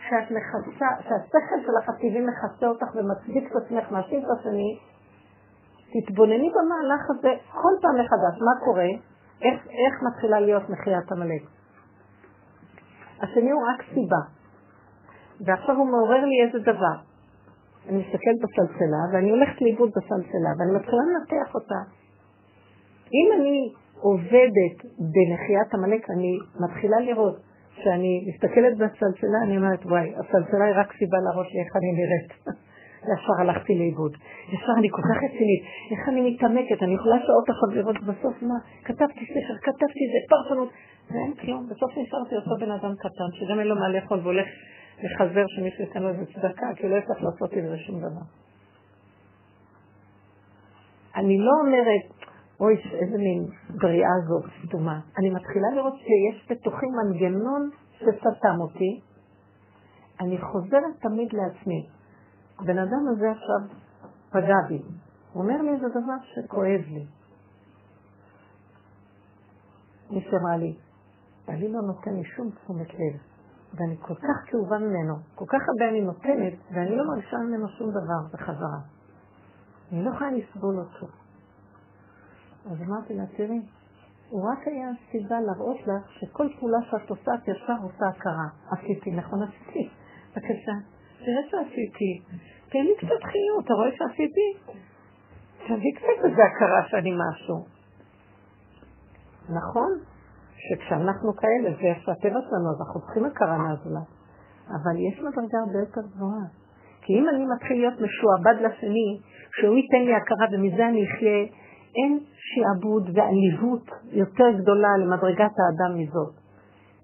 שאת 0.09 0.31
מכסה, 0.31 0.85
שהשכל 1.03 1.59
שלך 1.65 1.89
הטבעי 1.89 2.21
מכסה 2.21 2.67
אותך 2.67 2.87
ומצדיק 2.95 3.51
את 3.51 3.55
עצמך, 3.55 3.91
מאשים 3.91 4.19
את 4.19 4.39
השני, 4.39 4.79
תתבונני 5.93 6.49
במהלך 6.55 7.01
הזה 7.09 7.33
כל 7.51 7.73
פעם 7.81 7.95
מחדש. 7.95 8.41
מה 8.41 8.65
קורה? 8.65 8.89
איך, 9.41 9.67
איך 9.67 10.03
מתחילה 10.03 10.39
להיות 10.39 10.69
מחיית 10.69 11.11
עמלק? 11.11 11.41
השני 13.21 13.51
הוא 13.51 13.63
רק 13.67 13.83
סיבה. 13.93 14.21
ועכשיו 15.45 15.75
הוא 15.75 15.87
מעורר 15.87 16.25
לי 16.25 16.47
איזה 16.47 16.59
דבר. 16.59 17.14
אני 17.89 17.97
מסתכלת 17.97 18.37
בסלסלה, 18.43 19.01
ואני 19.13 19.29
הולכת 19.29 19.61
לאיבוד 19.61 19.89
בסלסלה, 19.95 20.51
ואני 20.57 20.71
מתחילה 20.75 21.01
לנתח 21.09 21.55
אותה. 21.55 21.79
אם 23.17 23.27
אני 23.39 23.73
עובדת 24.01 24.77
במחיית 25.13 25.73
עמלק, 25.73 26.09
אני 26.09 26.31
מתחילה 26.59 26.99
לראות 26.99 27.37
שאני 27.83 28.25
מסתכלת 28.29 28.73
בסלסלה, 28.77 29.39
אני 29.43 29.57
אומרת, 29.57 29.85
וואי, 29.85 30.13
הסלסלה 30.19 30.65
היא 30.65 30.75
רק 30.77 30.93
סיבה 30.99 31.17
להראות 31.25 31.47
לי 31.53 31.59
איך 31.59 31.71
אני 31.75 31.91
נראית. 31.99 32.31
ישר 33.13 33.33
הלכתי 33.41 33.75
לאיבוד. 33.79 34.13
ישר 34.53 34.73
אני 34.77 34.89
כל 34.91 35.01
כך 35.01 35.17
רצינית, 35.25 35.63
איך 35.91 36.09
אני 36.09 36.21
מתעמקת, 36.29 36.83
אני 36.83 36.93
יכולה 36.93 37.17
שעות 37.25 37.47
אחת 37.49 37.75
לראות 37.75 37.97
בסוף 38.03 38.41
מה, 38.41 38.57
כתבתי 38.83 39.25
ספר, 39.25 39.55
כתבתי 39.61 39.99
איזה 40.05 40.19
פרשנות, 40.29 40.69
ואין 41.11 41.33
כלום, 41.33 41.67
בסוף 41.69 41.91
נשארתי 41.97 42.35
אותו 42.35 42.51
בן 42.59 42.71
אדם 42.71 42.93
קטן, 42.99 43.29
שגם 43.33 43.59
אין 43.59 43.67
לו 43.67 43.75
מה 43.75 43.89
לאכול 43.89 44.19
והולך 44.23 44.47
לחזר 45.03 45.45
שמישהו 45.47 45.83
ייתן 45.83 46.03
לו 46.03 46.09
איזה 46.09 46.25
צדקה, 46.25 46.67
כי 46.75 46.89
לא 46.89 46.95
יצטרך 46.95 47.23
לעשות 47.23 47.53
עם 47.53 47.67
זה 47.67 47.77
שום 47.77 47.99
דבר. 47.99 48.25
אני 51.15 51.37
לא 51.37 51.51
אומרת, 51.61 52.29
אוי, 52.59 52.75
איזה 52.75 53.17
מין 53.17 53.45
בריאה 53.81 54.09
זאת, 54.27 54.51
סתומה. 54.65 54.99
אני 55.19 55.29
מתחילה 55.29 55.67
לראות 55.75 55.93
שיש 55.97 56.51
בתוכי 56.51 56.85
מנגנון 56.85 57.69
שסתם 57.91 58.59
אותי. 58.61 59.01
אני 60.19 60.37
חוזרת 60.41 60.99
תמיד 60.99 61.33
לעצמי. 61.33 61.87
הבן 62.59 62.77
אדם 62.77 63.07
הזה 63.11 63.31
עכשיו 63.31 63.77
פגע 64.29 64.55
בי. 64.69 64.81
הוא 65.33 65.43
אומר 65.43 65.61
לי 65.61 65.69
איזה 65.69 65.87
דבר 65.89 66.17
שכואב 66.23 66.81
לי. 66.87 67.05
מישהו 70.09 70.37
אמר 70.37 70.57
לי, 70.57 70.75
אני 71.49 71.67
לא 71.67 71.81
נותן 71.81 72.13
לי 72.13 72.23
שום 72.23 72.49
תשומת 72.49 72.93
לב. 72.93 73.34
ואני 73.75 73.97
כל 74.01 74.15
כך 74.15 74.51
כאובה 74.51 74.77
ממנו, 74.77 75.15
כל 75.35 75.45
כך 75.47 75.59
הרבה 75.67 75.89
אני 75.89 76.01
נותנת, 76.01 76.53
ואני 76.73 76.95
לא 76.95 77.03
מרגישה 77.07 77.37
ממנו 77.37 77.67
שום 77.69 77.89
דבר 77.89 78.21
בחזרה. 78.33 78.79
אני 79.91 80.05
לא 80.05 80.09
יכולה 80.09 80.31
לסבול 80.31 80.79
אותו. 80.79 81.07
אז 82.71 82.81
אמרתי 82.81 83.13
לה, 83.13 83.23
תראי, 83.37 83.61
הוא 84.29 84.49
רק 84.51 84.67
היה 84.67 84.89
סיבה 85.11 85.39
להראות 85.39 85.77
לך 85.87 86.11
שכל 86.11 86.47
פעולה 86.59 86.77
שאת 86.91 87.09
עושה, 87.09 87.31
את 87.35 87.47
ישר 87.47 87.75
עושה 87.83 88.07
הכרה. 88.07 88.47
עשיתי, 88.71 89.11
נכון 89.11 89.39
עשיתי. 89.43 89.89
בבקשה, 90.31 90.71
תראה 91.19 91.41
שעשיתי. 91.49 92.21
תן 92.69 92.79
לי 92.79 92.93
קצת 92.97 93.23
חיות, 93.23 93.65
אתה 93.65 93.73
רואה 93.73 93.89
שעשיתי? 93.97 94.75
תביא 95.65 95.95
קצת 95.95 96.25
איזה 96.25 96.41
הכרה 96.43 96.87
שאני 96.87 97.11
משהו. 97.11 97.65
נכון? 99.49 100.14
שכשאנחנו 100.67 101.35
כאלה, 101.35 101.69
זה 101.77 101.85
איך 101.91 101.99
שהטבע 102.05 102.39
שלנו, 102.47 102.67
אז 102.71 102.77
אנחנו 102.81 103.01
צריכים 103.01 103.25
הכרה 103.25 103.57
מהזולת. 103.57 104.09
אבל 104.75 104.95
יש 105.07 105.19
מדרגה 105.19 105.57
הרבה 105.65 105.79
יותר 105.79 106.01
גבוהה. 106.15 106.45
כי 107.01 107.13
אם 107.19 107.29
אני 107.29 107.45
מתחיל 107.55 107.77
להיות 107.77 107.97
משועבד 108.01 108.57
לשני, 108.65 109.09
שהוא 109.59 109.75
ייתן 109.77 110.01
לי 110.05 110.13
הכרה 110.15 110.45
ומזה 110.51 110.87
אני 110.87 111.05
אחיה, 111.05 111.41
אין 111.95 112.19
שעבוד 112.47 113.09
ועליבות 113.13 113.85
יותר 114.11 114.49
גדולה 114.59 114.97
למדרגת 114.97 115.53
האדם 115.59 115.99
מזאת. 115.99 116.33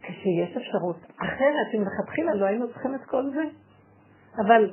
כשיש 0.04 0.58
אפשרות 0.58 0.97
אחרת, 1.17 1.67
שמלכתחילה 1.71 2.34
לא 2.36 2.45
היינו 2.45 2.67
צריכים 2.67 2.95
את 2.95 3.02
כל 3.06 3.24
זה. 3.34 3.43
אבל 4.45 4.71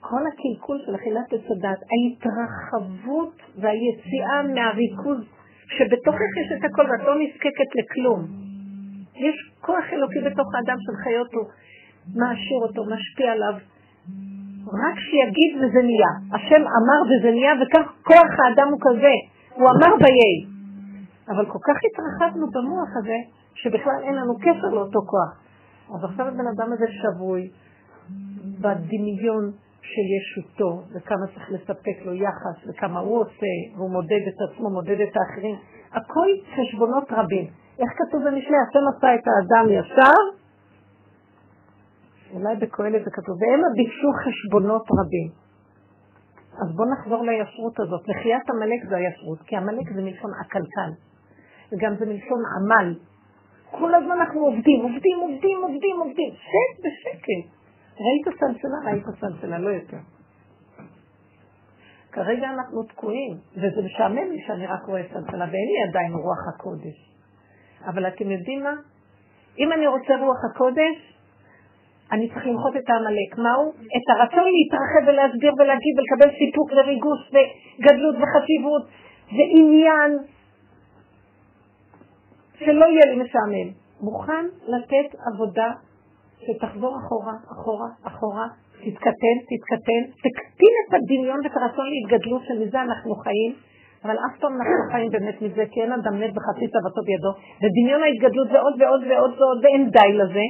כל 0.00 0.22
הקלקול 0.26 0.78
של 0.86 0.94
אכילת 0.94 1.32
עץ 1.32 1.50
הדת, 1.50 1.80
ההתרחבות 1.90 3.34
והיציאה 3.56 4.42
מהריכוז 4.54 5.37
שבתוכך 5.76 6.30
יש 6.42 6.52
את 6.58 6.64
הכל 6.64 6.82
ואת 6.90 7.02
לא 7.06 7.14
נזקקת 7.20 7.70
לכלום. 7.78 8.20
יש 9.16 9.36
כוח 9.60 9.84
אלוקי 9.92 10.20
בתוך 10.20 10.54
האדם 10.54 10.76
שמחיה 10.84 11.20
אותו, 11.20 11.42
מעשיר 12.14 12.58
אותו, 12.66 12.84
משפיע 12.84 13.32
עליו. 13.32 13.54
רק 14.82 14.98
שיגיד 15.08 15.52
וזה 15.56 15.82
נהיה. 15.88 16.12
השם 16.34 16.62
אמר 16.78 17.00
וזה 17.08 17.30
נהיה, 17.30 17.52
וכך 17.60 17.92
כוח 18.02 18.32
האדם 18.40 18.68
הוא 18.72 18.80
כזה. 18.86 19.14
הוא 19.54 19.68
אמר 19.74 19.96
ביי. 19.96 20.34
אבל 21.28 21.46
כל 21.46 21.58
כך 21.68 21.76
התרחבנו 21.86 22.46
במוח 22.54 22.90
הזה, 22.98 23.18
שבכלל 23.54 24.00
אין 24.02 24.14
לנו 24.14 24.34
קשר 24.38 24.68
לאותו 24.74 25.00
כוח. 25.00 25.30
אז 25.94 26.04
עכשיו 26.04 26.26
הבן 26.26 26.46
אדם 26.56 26.72
הזה 26.72 26.86
שבוי 26.88 27.50
בדמיון 28.60 29.52
של 29.92 30.06
ישותו, 30.18 30.82
וכמה 30.92 31.26
צריך 31.34 31.50
לספק 31.50 31.96
לו 32.04 32.14
יחס, 32.14 32.56
וכמה 32.68 33.00
הוא 33.00 33.20
עושה, 33.20 33.52
והוא 33.76 33.90
מודד 33.90 34.22
את 34.28 34.38
עצמו, 34.44 34.70
מודד 34.70 35.00
את 35.00 35.16
האחרים. 35.16 35.56
הכל 35.92 36.28
חשבונות 36.54 37.04
רבים. 37.10 37.46
איך 37.78 37.90
כתוב 37.98 38.20
במשלי? 38.26 38.56
השם 38.68 38.84
עשה 38.96 39.14
את 39.14 39.24
האדם 39.28 39.66
ישר? 39.70 40.18
אולי 42.34 42.56
בקהלת 42.56 43.04
זה 43.04 43.10
כתוב, 43.10 43.34
והם 43.40 43.60
ביקשו 43.76 44.08
חשבונות 44.24 44.86
רבים. 44.98 45.28
אז 46.62 46.76
בואו 46.76 46.88
נחזור 46.92 47.22
לישרות 47.24 47.80
הזאת. 47.80 48.08
מחיית 48.08 48.50
עמלק 48.50 48.80
זה 48.88 48.96
הישרות, 48.96 49.38
כי 49.46 49.56
עמלק 49.56 49.92
זה 49.94 50.02
מלשון 50.02 50.30
עקלקל, 50.40 50.90
וגם 51.72 51.96
זה 51.98 52.06
מלשון 52.06 52.42
עמל. 52.56 52.94
כל 53.70 53.94
הזמן 53.94 54.20
אנחנו 54.20 54.40
עובדים, 54.40 54.80
עובדים, 54.82 55.18
עובדים, 55.20 55.58
עובדים, 55.62 55.96
עובדים. 55.98 56.30
שט 56.32 56.84
בשקט. 56.84 57.57
ראית 58.00 58.38
סלסלה? 58.40 58.92
ראית 58.92 59.04
סלסלה, 59.20 59.58
לא 59.58 59.68
יותר. 59.68 59.96
כרגע 62.12 62.50
אנחנו 62.50 62.82
תקועים, 62.82 63.36
וזה 63.56 63.82
משעמם 63.82 64.30
לי 64.30 64.42
שאני 64.46 64.66
רק 64.66 64.82
רואה 64.86 65.02
סלסלה, 65.02 65.46
ואין 65.50 65.68
לי 65.68 65.88
עדיין 65.88 66.12
רוח 66.12 66.42
הקודש. 66.54 66.96
אבל 67.86 68.08
אתם 68.08 68.30
יודעים 68.30 68.62
מה? 68.62 68.74
אם 69.58 69.72
אני 69.72 69.86
רוצה 69.86 70.16
רוח 70.20 70.38
הקודש, 70.50 71.18
אני 72.12 72.28
צריך 72.28 72.46
למחות 72.46 72.76
את 72.76 72.90
העמלק. 72.90 73.38
מהו? 73.38 73.70
את 73.70 74.06
הרצון 74.10 74.44
להתרחב 74.44 75.02
ולהסביר 75.06 75.52
ולהגיד 75.58 75.94
ולקבל 75.98 76.30
סיפוק 76.38 76.72
וריגוש 76.72 77.20
וגדלות 77.32 78.14
וחשיבות 78.14 78.82
ועניין 79.32 80.18
שלא 82.58 82.84
יהיה 82.84 83.06
לי 83.06 83.22
משעמם. 83.22 83.72
מוכן 84.00 84.46
לתת 84.66 85.18
עבודה 85.34 85.70
שתחזור 86.46 86.96
אחורה, 87.00 87.34
אחורה, 87.52 87.88
אחורה, 88.04 88.46
תתקטן, 88.84 89.36
תתקטן, 89.50 90.02
תקטין 90.24 90.74
את 90.82 90.94
הדמיון 90.94 91.40
ואת 91.44 91.56
הרצון 91.56 91.86
להתגדלות 91.92 92.42
שמזה 92.48 92.82
אנחנו 92.82 93.14
חיים, 93.14 93.52
אבל 94.04 94.16
אף 94.26 94.40
פעם 94.40 94.52
אנחנו 94.52 94.84
חיים 94.92 95.10
באמת 95.10 95.42
מזה, 95.42 95.64
כי 95.70 95.82
אין 95.82 95.92
אדם 95.92 96.20
מת 96.20 96.32
בחצי 96.34 96.66
צוותו 96.72 97.00
בידו, 97.06 97.32
ודמיון 97.62 98.02
ההתגדלות 98.02 98.48
זה 98.48 98.58
עוד 98.60 98.74
ועוד 98.80 99.02
ועוד 99.08 99.32
ועוד, 99.38 99.58
ואין 99.64 99.90
די 99.90 100.12
לזה. 100.12 100.46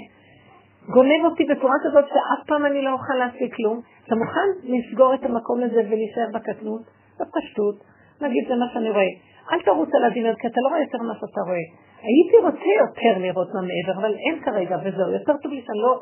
גונב 0.94 1.24
אותי 1.24 1.44
בצורה 1.44 1.74
כזאת 1.84 2.04
שאף 2.08 2.46
פעם 2.46 2.66
אני 2.66 2.82
לא 2.82 2.92
אוכל 2.92 3.14
להשיג 3.14 3.54
כלום. 3.54 3.80
אתה 4.06 4.14
מוכן 4.14 4.48
לסגור 4.64 5.14
את 5.14 5.22
המקום 5.24 5.62
הזה 5.62 5.80
ולהישאר 5.88 6.28
בקטנות, 6.34 6.82
בפשטות, 7.20 7.76
להגיד 8.20 8.44
זה 8.48 8.54
מה 8.54 8.66
שאני 8.72 8.90
רואה. 8.90 9.12
אל 9.52 9.62
תרוץ 9.64 9.88
על 9.94 10.04
הדמיון, 10.04 10.34
כי 10.40 10.46
אתה 10.46 10.60
לא 10.64 10.68
רואה 10.68 10.80
יותר 10.80 10.98
ממה 11.02 11.14
שאתה 11.14 11.40
רואה. 11.40 11.64
הייתי 12.02 12.36
רוצה 12.42 12.70
יותר 12.84 13.22
לראות 13.22 13.48
מה 13.54 13.60
מעבר, 13.60 14.00
אבל 14.00 14.14
אין 14.14 14.40
כרגע, 14.44 14.76
וזהו. 14.84 15.12
יותר 15.12 15.32
טוב 15.42 15.52
לי 15.52 15.62
שאני 15.66 15.78
לא 15.78 16.00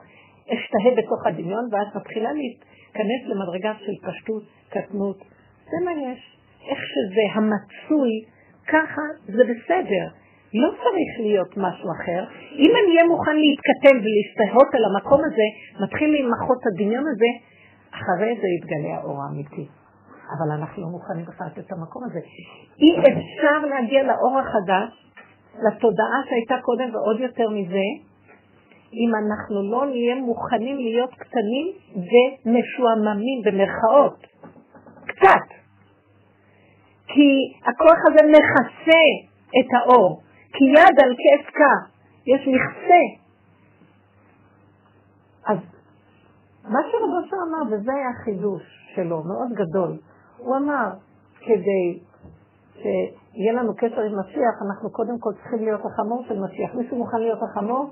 אשתהה 0.55 0.91
בתוך 0.97 1.27
הדמיון, 1.27 1.65
ואז 1.73 1.87
מתחילה 1.97 2.31
להתכנס 2.33 3.23
למדרגה 3.27 3.73
של 3.79 3.93
פשטות, 4.07 4.43
קטנות. 4.69 5.19
זה 5.71 5.85
מה 5.85 5.93
יש. 5.93 6.39
איך 6.71 6.79
שזה 6.79 7.25
המצוי, 7.35 8.13
ככה 8.69 9.03
זה 9.27 9.43
בסדר. 9.45 10.07
לא 10.55 10.69
צריך 10.69 11.13
להיות 11.19 11.57
משהו 11.57 11.89
אחר. 11.97 12.25
אם 12.53 12.73
אני 12.81 12.91
אהיה 12.97 13.09
מוכן 13.09 13.37
להתכתב 13.37 13.97
ולהסתהות 14.05 14.75
על 14.75 14.85
המקום 14.89 15.21
הזה, 15.25 15.47
מתחיל 15.85 16.11
להימחות 16.11 16.59
הדמיון 16.67 17.05
הזה, 17.13 17.31
אחרי 17.91 18.33
זה 18.41 18.49
יתגלה 18.57 18.97
האור 18.97 19.23
האמיתי. 19.23 19.67
אבל 20.33 20.51
אנחנו 20.59 20.83
לא 20.83 20.89
מוכנים 20.89 21.25
בכלל 21.25 21.47
את 21.59 21.73
המקום 21.73 22.05
הזה. 22.05 22.21
אי 22.83 22.91
אפשר 23.01 23.59
להגיע 23.67 24.03
לאור 24.03 24.39
החדש, 24.39 25.06
לתודעה 25.63 26.19
שהייתה 26.29 26.57
קודם 26.63 26.95
ועוד 26.95 27.21
יותר 27.21 27.49
מזה, 27.49 27.87
אם 28.93 29.11
אנחנו 29.15 29.71
לא 29.71 29.87
נהיה 29.87 30.15
מוכנים 30.15 30.77
להיות 30.77 31.11
קטנים 31.15 31.67
ומשועממים 31.95 33.43
במרכאות. 33.45 34.27
קצת. 35.07 35.47
כי 37.07 37.55
הכוח 37.63 37.99
הזה 38.09 38.29
מכסה 38.29 39.03
את 39.59 39.69
האור. 39.75 40.23
כי 40.53 40.65
יד 40.65 40.97
על 41.05 41.15
כס 41.15 41.51
קה, 41.51 41.75
יש 42.27 42.41
מכסה. 42.41 43.03
אז 45.47 45.59
מה 46.65 46.79
שרבו 46.91 47.29
שם 47.31 47.37
אמר, 47.49 47.77
וזה 47.77 47.93
היה 47.93 48.09
החידוש 48.09 48.63
שלו, 48.95 49.23
מאוד 49.25 49.49
גדול, 49.53 49.99
הוא 50.39 50.57
אמר, 50.57 50.89
כדי 51.41 51.99
שיהיה 53.37 53.53
לנו 53.53 53.73
קשר 53.77 54.01
עם 54.01 54.15
משיח, 54.21 54.55
אנחנו 54.67 54.91
קודם 54.91 55.17
כל 55.21 55.31
צריכים 55.39 55.65
להיות 55.65 55.81
החמור 55.89 56.25
של 56.29 56.37
משיח. 56.45 56.75
מישהו 56.75 56.97
מוכן 56.97 57.19
להיות 57.19 57.39
החמור? 57.43 57.85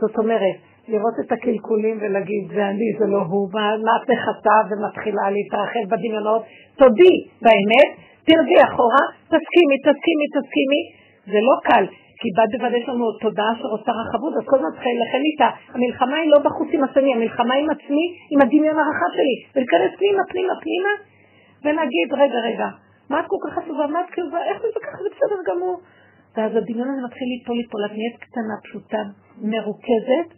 זאת 0.00 0.18
אומרת, 0.18 0.56
לראות 0.88 1.14
את 1.20 1.32
הקלקולים 1.32 1.98
ולהגיד, 2.00 2.42
זה 2.54 2.68
אני, 2.68 2.88
זה 2.98 3.06
לא 3.06 3.22
הוא, 3.30 3.48
מה 3.52 3.92
את 3.96 4.04
מחטאה 4.10 4.60
ומתחילה 4.68 5.30
להתרחב 5.30 5.84
בדמיונות, 5.90 6.42
תודי 6.76 7.14
באמת, 7.42 7.90
תרדי 8.26 8.58
אחורה, 8.68 9.04
תסכימי, 9.32 9.76
תסכימי, 9.86 10.26
תסכימי, 10.36 10.82
זה 11.32 11.38
לא 11.48 11.56
קל, 11.68 11.84
כי 12.20 12.28
בד 12.36 12.50
בבד 12.54 12.72
יש 12.78 12.88
לנו 12.88 13.04
תודעה 13.20 13.52
שרוצה 13.60 13.92
רחבות, 14.00 14.32
אז 14.38 14.44
כל 14.50 14.56
הזמן 14.56 14.70
צריך 14.74 14.86
להילחם 14.86 15.22
איתה. 15.30 15.48
המלחמה 15.74 16.16
היא 16.16 16.30
לא 16.30 16.38
בחוץ 16.38 16.68
עם 16.72 16.84
השני, 16.84 17.14
המלחמה 17.14 17.54
עם 17.54 17.70
עצמי, 17.70 18.06
עם 18.32 18.38
הדמיון 18.42 18.78
הרחב 18.78 19.10
שלי, 19.18 19.36
ולהיכנס 19.52 19.92
פנימה, 19.98 20.22
פנימה, 20.30 20.52
פנימה, 20.62 20.92
ולהגיד, 21.64 22.08
רגע, 22.22 22.38
רגע, 22.48 22.68
מה 23.10 23.20
את 23.20 23.24
כל 23.28 23.36
כך 23.44 23.58
חשובה, 23.58 23.86
מה 23.86 24.00
את 24.00 24.10
כאילו, 24.12 24.28
איך 24.36 24.62
זה 24.62 24.80
ככה, 24.86 24.98
בסדר 25.10 25.40
גמור. 25.48 25.80
ואז 26.36 26.52
הדמיון 26.56 26.88
הזה 26.90 27.02
מתחיל 27.06 27.28
ליפול 27.32 27.56
ליפול, 27.56 27.80
את 27.86 27.90
נהיית 27.90 28.16
קטנה, 28.20 28.54
פשוטה, 28.64 29.02
מרוכזת. 29.38 30.28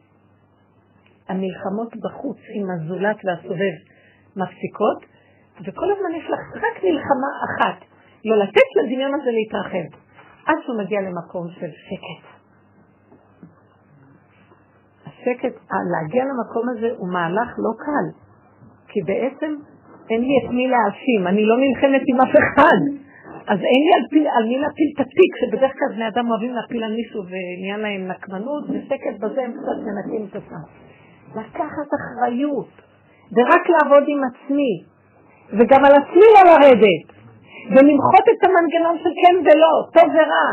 המלחמות 1.28 1.96
בחוץ 2.04 2.38
עם 2.54 2.66
הזולת 2.70 3.16
והסובב 3.24 3.74
מפסיקות, 4.37 5.00
וכל 5.64 5.88
הזמן 5.92 6.12
יש 6.18 6.26
לך 6.31 6.40
רק 6.57 6.85
מלחמה 6.85 7.31
אחת, 7.46 7.78
לא 8.24 8.37
לתת 8.37 8.68
לדמיון 8.78 9.20
הזה 9.20 9.31
להתרחב. 9.31 9.88
עד 10.46 10.57
שהוא 10.62 10.78
מגיע 10.78 11.00
למקום 11.00 11.46
של 11.50 11.70
שקט. 11.87 12.38
השקט, 15.07 15.54
להגיע 15.92 16.24
למקום 16.24 16.68
הזה 16.68 16.88
הוא 16.96 17.09
מהלך 17.12 17.48
לא 17.59 17.72
קל, 17.85 18.07
כי 18.88 19.00
בעצם 19.07 19.54
אין 20.11 20.21
לי 20.21 20.35
את 20.40 20.51
מי 20.51 20.68
להאשים, 20.68 21.27
אני 21.27 21.44
לא 21.44 21.57
נלחמת 21.59 22.03
עם 22.07 22.21
אף 22.21 22.35
אחד, 22.42 22.81
אז 23.53 23.59
אין 23.71 23.81
לי 23.87 23.92
על, 23.97 24.05
פיל, 24.11 24.27
על 24.37 24.44
מי 24.49 24.59
להפיל 24.59 24.88
את 24.94 25.01
התיק, 25.01 25.33
שבדרך 25.40 25.73
כלל 25.79 25.94
בני 25.94 26.09
אדם 26.09 26.31
אוהבים 26.31 26.53
להפיל 26.55 26.85
על 26.85 26.92
מישהו 26.92 27.23
ונהיה 27.31 27.77
להם 27.77 28.09
נקמנות, 28.09 28.64
ושקט 28.71 29.16
בזה 29.21 29.42
הם 29.42 29.53
קצת 29.53 29.79
מנקים 29.87 30.27
את 30.31 30.37
עצמם. 30.37 30.64
לקחת 31.40 31.88
אחריות, 31.99 32.73
ורק 33.33 33.64
לעבוד 33.68 34.05
עם 34.09 34.21
עצמי, 34.31 34.73
וגם 35.53 35.85
על 35.85 35.92
עצמי 35.92 36.27
לא 36.35 36.42
לרדת. 36.51 37.07
ולמחות 37.71 38.25
את 38.33 38.40
המנגנון 38.47 38.97
של 39.03 39.12
כן 39.21 39.37
ולא, 39.44 39.75
טוב 39.94 40.09
ורע. 40.14 40.51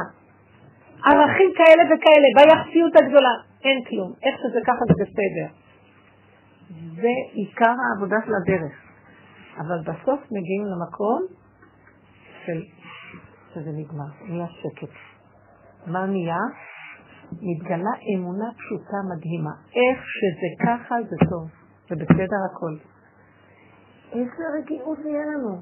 ערכים 1.06 1.50
כאלה 1.58 1.84
וכאלה, 1.86 2.28
ביחסיות 2.36 2.96
הגדולה. 2.96 3.36
אין 3.65 3.84
כלום. 3.84 4.12
איך 4.24 4.36
שזה 4.39 4.60
ככה 4.68 4.84
זה 4.88 4.94
בסדר. 5.04 5.48
זה 7.02 7.13
עיקר 7.34 7.76
העבודה 7.84 8.18
של 8.26 8.32
הדרך. 8.41 8.85
אבל 9.58 9.80
בסוף 9.82 10.20
מגיעים 10.32 10.65
למקום 10.65 11.22
של 12.46 12.63
שזה 13.54 13.72
נגמר, 13.72 14.06
נהיה 14.30 14.48
שקט. 14.48 14.94
מה 15.88 16.06
נהיה? 16.06 16.41
מתגלה 17.32 17.91
אמונה 18.15 18.46
פשוטה 18.58 18.98
מדהימה. 19.10 19.52
איך 19.76 20.04
שזה 20.18 20.65
ככה 20.65 20.96
זה 21.10 21.15
טוב, 21.30 21.50
זה 21.89 21.96
בסדר 21.96 22.41
הכל. 22.52 22.78
איזה 24.12 24.44
רגיעות 24.60 25.00
נהיה 25.00 25.26
לנו. 25.26 25.62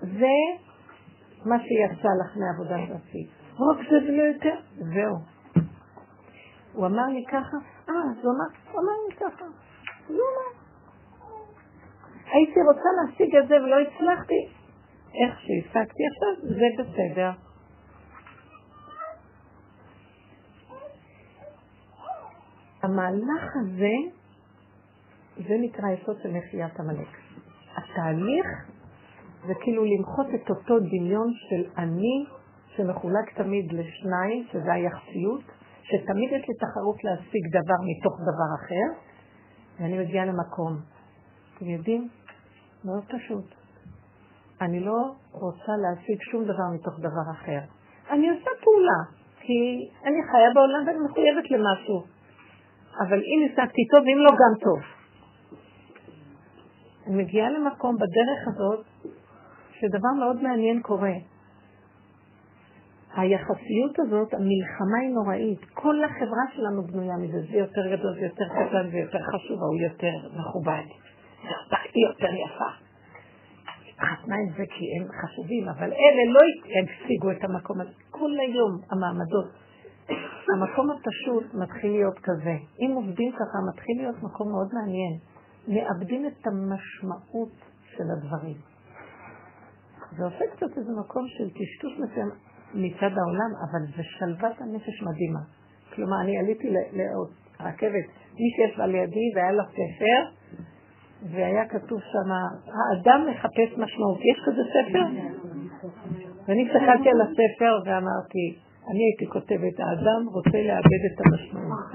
זה 0.00 0.36
מה 1.44 1.56
שיצא 1.58 2.08
לך 2.20 2.36
מעבודה 2.36 2.76
שעשית. 2.88 3.30
רק 3.52 3.76
זה 3.90 3.96
ולא 4.08 4.22
יותר. 4.22 4.54
זהו. 4.76 5.16
הוא 6.72 6.86
אמר 6.86 7.06
לי 7.06 7.24
ככה, 7.28 7.56
אה, 7.88 7.94
אז 8.10 8.24
הוא 8.24 8.32
אמר, 8.34 8.72
הוא 8.72 8.80
אמר 8.80 8.92
לי 9.08 9.16
ככה. 9.16 9.44
לא 10.10 10.24
מה. 10.36 10.67
הייתי 12.32 12.60
רוצה 12.62 12.88
להשיג 12.98 13.36
את 13.36 13.48
זה 13.48 13.54
ולא 13.54 13.76
הצלחתי. 13.80 14.48
איך 15.14 15.40
שהשגתי 15.40 16.02
עכשיו, 16.06 16.48
זה 16.58 16.66
בסדר. 16.78 17.30
המהלך 22.82 23.56
הזה, 23.62 23.94
זה 25.36 25.54
נקרא 25.60 25.90
יסוד 25.90 26.16
של 26.22 26.28
נחיית 26.28 26.80
עמלק. 26.80 27.08
התהליך 27.76 28.46
זה 29.46 29.52
כאילו 29.62 29.84
למחות 29.84 30.26
את 30.34 30.50
אותו 30.50 30.78
דמיון 30.78 31.28
של 31.48 31.70
אני 31.78 32.24
שמחולק 32.76 33.32
תמיד 33.34 33.72
לשניים, 33.72 34.46
שזה 34.52 34.72
היחסיות, 34.72 35.42
שתמיד 35.82 36.32
יש 36.32 36.48
לי 36.48 36.54
תחרות 36.54 37.04
להשיג 37.04 37.48
דבר 37.50 37.78
מתוך 37.90 38.14
דבר 38.20 38.50
אחר, 38.60 39.00
ואני 39.80 39.98
מגיעה 39.98 40.24
למקום. 40.24 40.76
אתם 41.56 41.66
יודעים? 41.66 42.08
מאוד 42.88 43.04
פשוט. 43.04 43.44
אני 44.60 44.80
לא 44.80 45.14
רוצה 45.32 45.72
להשיג 45.82 46.18
שום 46.30 46.44
דבר 46.44 46.68
מתוך 46.74 46.98
דבר 46.98 47.30
אחר. 47.30 47.60
אני 48.10 48.30
עושה 48.30 48.50
פעולה, 48.64 49.00
כי 49.40 49.88
אני 50.04 50.16
חיה 50.30 50.50
בעולם 50.54 50.86
ואני 50.86 50.98
מחויבת 50.98 51.50
למשהו. 51.50 52.02
אבל 53.00 53.18
אם 53.18 53.46
השגתי 53.46 53.82
טוב, 53.90 54.04
ואם 54.06 54.18
לא, 54.18 54.30
גם 54.30 54.54
טוב. 54.60 54.78
אני 57.06 57.16
מגיעה 57.16 57.50
למקום 57.50 57.96
בדרך 57.96 58.48
הזאת 58.48 58.86
שדבר 59.72 60.12
מאוד 60.18 60.42
מעניין 60.42 60.82
קורה. 60.82 61.14
היחסיות 63.16 63.98
הזאת, 63.98 64.34
המלחמה 64.34 64.98
היא 65.02 65.14
נוראית. 65.14 65.64
כל 65.74 66.04
החברה 66.04 66.44
שלנו 66.54 66.82
בנויה 66.82 67.16
מזה. 67.16 67.40
זה 67.50 67.56
יותר 67.56 67.96
גדול, 67.96 68.14
זה 68.14 68.26
יותר 68.26 68.44
קטן, 68.44 68.90
זה 68.90 68.96
יותר 68.98 69.18
חשוב, 69.18 69.58
הוא 69.60 69.80
יותר 69.80 70.40
מכובד. 70.40 70.84
היא 71.94 72.06
יותר 72.06 72.32
יפה. 72.44 72.70
חתנה 74.00 74.36
עם 74.36 74.48
זה 74.56 74.64
כי 74.74 74.84
הם 74.96 75.08
חשובים, 75.20 75.68
אבל 75.68 75.92
אלה 75.92 76.32
לא 76.32 76.40
ישיגו 76.66 77.30
את 77.30 77.44
המקום 77.44 77.80
הזה. 77.80 77.90
כל 78.10 78.30
היום 78.40 78.80
המעמדות. 78.90 79.48
המקום 80.54 80.90
הפשוט 80.90 81.54
מתחיל 81.54 81.90
להיות 81.90 82.18
כזה. 82.18 82.56
אם 82.80 82.92
עובדים 82.94 83.32
ככה, 83.32 83.58
מתחיל 83.72 83.96
להיות 83.96 84.22
מקום 84.22 84.48
מאוד 84.48 84.68
מעניין. 84.74 85.18
מאבדים 85.68 86.26
את 86.26 86.46
המשמעות 86.46 87.54
של 87.96 88.04
הדברים. 88.16 88.56
זה 90.16 90.24
עושה 90.24 90.44
קצת 90.56 90.78
איזה 90.78 90.92
מקום 91.00 91.24
של 91.28 91.50
טשטוש 91.50 91.92
מסוים 91.98 92.28
מצד 92.74 93.12
העולם, 93.18 93.50
אבל 93.64 93.96
זה 93.96 94.02
שלוות 94.02 94.60
הנפש 94.60 95.02
מדהימה. 95.02 95.40
כלומר, 95.94 96.20
אני 96.20 96.38
עליתי 96.38 96.68
לרכבת, 96.70 98.06
מי 98.34 98.48
שישבה 98.56 98.86
לידי 98.86 99.32
והיה 99.34 99.52
לו 99.52 99.64
ספר, 99.64 100.37
והיה 101.22 101.68
כתוב 101.68 102.00
שם, 102.00 102.30
האדם 102.78 103.26
מחפש 103.30 103.78
משמעות. 103.78 104.18
יש 104.18 104.38
כזה 104.46 104.62
ספר? 104.74 105.04
ואני 106.46 106.68
הסתכלתי 106.68 107.10
על 107.10 107.20
הספר 107.20 107.72
ואמרתי, 107.84 108.58
אני 108.90 108.98
הייתי 108.98 109.26
כותבת, 109.32 109.80
האדם 109.80 110.28
רוצה 110.34 110.58
לאבד 110.68 111.02
את 111.08 111.20
המשמעות. 111.26 111.88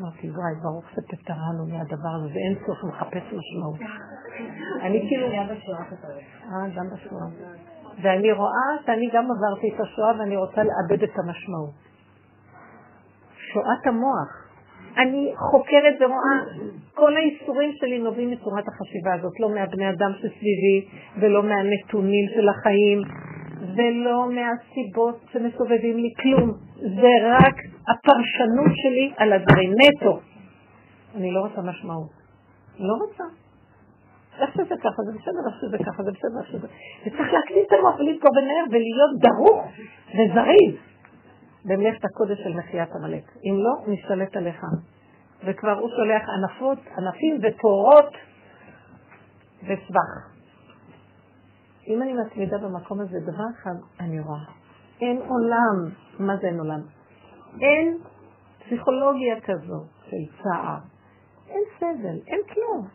אמרתי, 0.00 0.30
וואי, 0.30 0.54
ברוך 0.62 0.84
שפטרנו 0.90 1.66
מהדבר 1.68 2.08
הזה, 2.08 2.28
ואין 2.34 2.54
סוף 2.66 2.84
מחפש 2.88 3.22
משמעות. 3.32 3.80
אני 4.82 5.06
כאילו... 5.08 5.26
אה, 5.26 6.68
גם 6.76 6.86
בשואה. 6.90 7.26
ואני 8.02 8.32
רואה 8.32 8.70
שאני 8.86 9.10
גם 9.12 9.24
עברתי 9.24 9.74
את 9.74 9.80
השואה 9.80 10.18
ואני 10.18 10.36
רוצה 10.36 10.62
לאבד 10.62 11.02
את 11.02 11.18
המשמעות. 11.18 11.74
שואת 13.36 13.86
המוח. 13.86 14.45
אני 14.98 15.32
חוקרת 15.50 15.94
ורואה, 16.00 16.36
כל 16.94 17.16
האיסורים 17.16 17.72
שלי 17.72 17.98
נובעים 17.98 18.30
מצורת 18.30 18.64
החשיבה 18.68 19.14
הזאת, 19.14 19.40
לא 19.40 19.50
מהבני 19.50 19.90
אדם 19.90 20.12
שסביבי, 20.16 20.88
ולא 21.20 21.42
מהנתונים 21.42 22.28
של 22.34 22.48
החיים, 22.48 23.02
ולא 23.76 24.28
מהסיבות 24.30 25.20
שמסובבים 25.32 25.96
לי 25.96 26.10
כלום. 26.22 26.50
זה 26.76 27.12
רק 27.22 27.54
הפרשנות 27.88 28.72
שלי 28.82 29.12
על 29.16 29.32
הדברים, 29.32 29.72
נטו. 29.72 30.20
אני 31.16 31.32
לא 31.32 31.40
רוצה 31.40 31.60
משמעות. 31.60 32.10
לא 32.78 32.94
רוצה. 32.94 33.24
איך 34.40 34.54
שזה 34.54 34.74
ככה, 34.80 35.02
זה 35.02 35.12
בסדר, 35.18 35.42
איך 35.48 35.60
שזה 35.60 35.78
ככה, 35.78 36.02
זה 36.02 36.10
בסדר, 36.12 36.38
איך 36.40 36.48
שזה... 36.48 36.68
וצריך 37.06 37.32
להקליט 37.32 37.66
את 37.66 37.72
המוח 37.72 37.98
ולזכור 37.98 38.30
בנהר 38.34 38.64
ולהיות 38.70 39.12
דרוך 39.18 39.64
וזריז 40.14 40.74
במלאכת 41.66 42.04
הקודש 42.04 42.38
של 42.38 42.56
מחיית 42.56 42.88
עמלק. 42.92 43.24
אם 43.44 43.54
לא, 43.58 43.92
נשתלט 43.92 44.36
עליך. 44.36 44.64
וכבר 45.44 45.78
הוא 45.78 45.90
שולח 45.96 46.22
ענפות, 46.28 46.78
ענפים 46.98 47.38
ותורות 47.42 48.12
וסבך. 49.62 50.36
אם 51.88 52.02
אני 52.02 52.12
מתמידה 52.12 52.58
במקום 52.58 53.00
הזה, 53.00 53.20
דבר 53.20 53.44
אחד 53.62 53.74
אני 54.00 54.20
רואה, 54.20 54.44
אין 55.00 55.16
עולם, 55.28 55.90
מה 56.18 56.36
זה 56.36 56.46
אין 56.46 56.58
עולם? 56.58 56.80
אין 57.60 57.98
פסיכולוגיה 58.58 59.40
כזו 59.40 59.84
של 60.04 60.42
צער, 60.42 60.78
אין 61.48 61.62
סבל, 61.78 62.18
אין 62.26 62.40
כלום. 62.54 62.88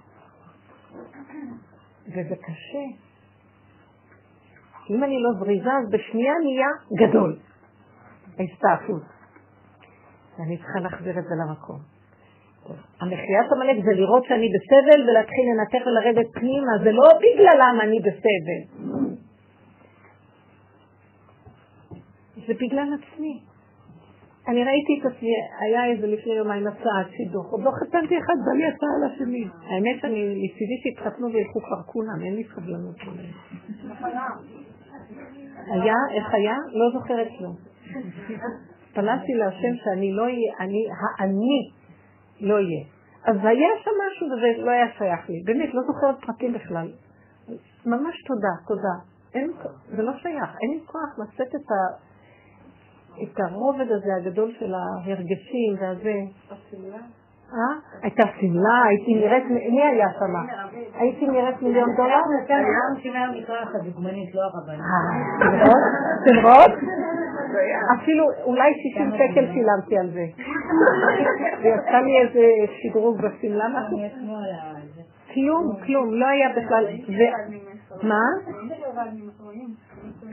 וזה 2.07 2.35
קשה. 2.35 2.85
אם 4.89 5.03
אני 5.03 5.19
לא 5.19 5.29
זריזה, 5.39 5.69
אז 5.83 5.89
בשנייה 5.89 6.33
נהיה 6.43 7.07
גדול. 7.07 7.39
ההסתעפות. 8.39 9.01
ואני 10.39 10.57
צריכה 10.57 10.79
להחזיר 10.79 11.19
את 11.19 11.23
זה 11.23 11.35
למקום. 11.45 11.79
המחיית 13.01 13.51
עמלק 13.51 13.85
זה 13.85 13.91
לראות 13.91 14.23
שאני 14.25 14.49
בסבל 14.55 15.09
ולהתחיל 15.09 15.45
לנתח 15.51 15.87
ולרדת 15.87 16.27
פנימה, 16.33 16.71
זה 16.83 16.91
לא 16.91 17.09
בגללם 17.21 17.79
אני 17.81 17.99
בסבל. 17.99 18.61
זה 22.47 22.53
בגלל 22.53 22.87
עצמי. 22.93 23.41
אני 24.47 24.63
ראיתי 24.63 24.99
את 24.99 25.11
עצמי, 25.11 25.29
היה 25.59 25.85
איזה 25.85 26.07
לפני 26.07 26.33
יומיים 26.33 26.67
הצעה, 26.67 27.03
שידוך, 27.17 27.51
עוד 27.51 27.61
לא 27.63 27.71
חתנתי 27.71 28.17
אחד, 28.17 28.33
בא 28.45 28.51
לי 28.57 28.67
הצעה 28.67 28.89
על 28.97 29.11
השני. 29.11 29.45
האמת 29.63 30.01
שאני, 30.01 30.23
מצידי 30.23 30.77
שהתחתנו 30.83 31.27
וילכו 31.33 31.59
כבר 31.59 31.83
כולם, 31.85 32.21
אין 32.25 32.35
לי 32.35 32.43
סבלנות. 32.55 32.95
היה, 35.67 35.95
איך 36.11 36.33
היה? 36.33 36.55
לא 36.71 36.99
זוכרת 36.99 37.27
כלום. 37.37 37.55
התפללתי 38.87 39.33
להשם 39.33 39.75
שאני 39.83 40.13
לא 40.13 40.23
אהיה, 40.23 40.53
אני, 40.59 40.87
האני 41.19 41.71
לא 42.41 42.59
יהיה. 42.59 42.85
אז 43.25 43.35
היה 43.35 43.69
שם 43.83 43.91
משהו 44.07 44.27
וזה 44.27 44.65
לא 44.65 44.71
היה 44.71 44.85
שייך 44.97 45.29
לי. 45.29 45.43
באמת, 45.45 45.73
לא 45.73 45.81
זוכרת 45.87 46.15
פרטים 46.25 46.53
בכלל. 46.53 46.91
ממש 47.85 48.15
תודה, 48.27 48.53
תודה. 48.67 48.95
אין, 49.33 49.51
זה 49.95 50.01
לא 50.01 50.11
שייך, 50.17 50.49
אין 50.61 50.71
לי 50.71 50.79
כוח 50.85 51.19
לשאת 51.19 51.55
את. 51.55 51.71
את 53.23 53.39
הרובד 53.39 53.91
הזה 53.91 54.15
הגדול 54.15 54.53
של 54.59 54.73
ההרגשים 54.73 55.75
והזה. 55.79 56.15
אה? 57.53 57.99
הייתה 58.01 58.23
שמלה, 58.39 58.81
הייתי 58.87 59.15
נראית, 59.15 59.43
מי 59.49 59.83
היה 59.83 60.07
שם? 60.19 60.35
הייתי 60.93 61.27
נראית 61.27 61.61
מיליון 61.61 61.89
דולר? 61.97 62.21
כן, 62.47 62.63
הדוגמנית, 63.75 64.35
לא 64.35 64.41
הרבנית. 64.41 64.85
אתם 66.23 66.37
רואות? 66.43 66.71
אפילו 67.99 68.25
אולי 68.43 68.71
60 68.93 69.11
שקל 69.11 69.53
שילמתי 69.53 69.97
על 69.97 70.09
זה. 70.09 70.25
ויצא 71.61 71.97
לי 71.97 72.17
איזה 72.21 72.45
שדרוג 72.81 73.17
בשמלה 73.21 73.65
משהו. 73.67 73.97
כלום, 75.33 75.75
כלום, 75.85 76.13
לא 76.13 76.27
היה 76.27 76.49
בכלל. 76.49 76.85
מה? 78.03 78.21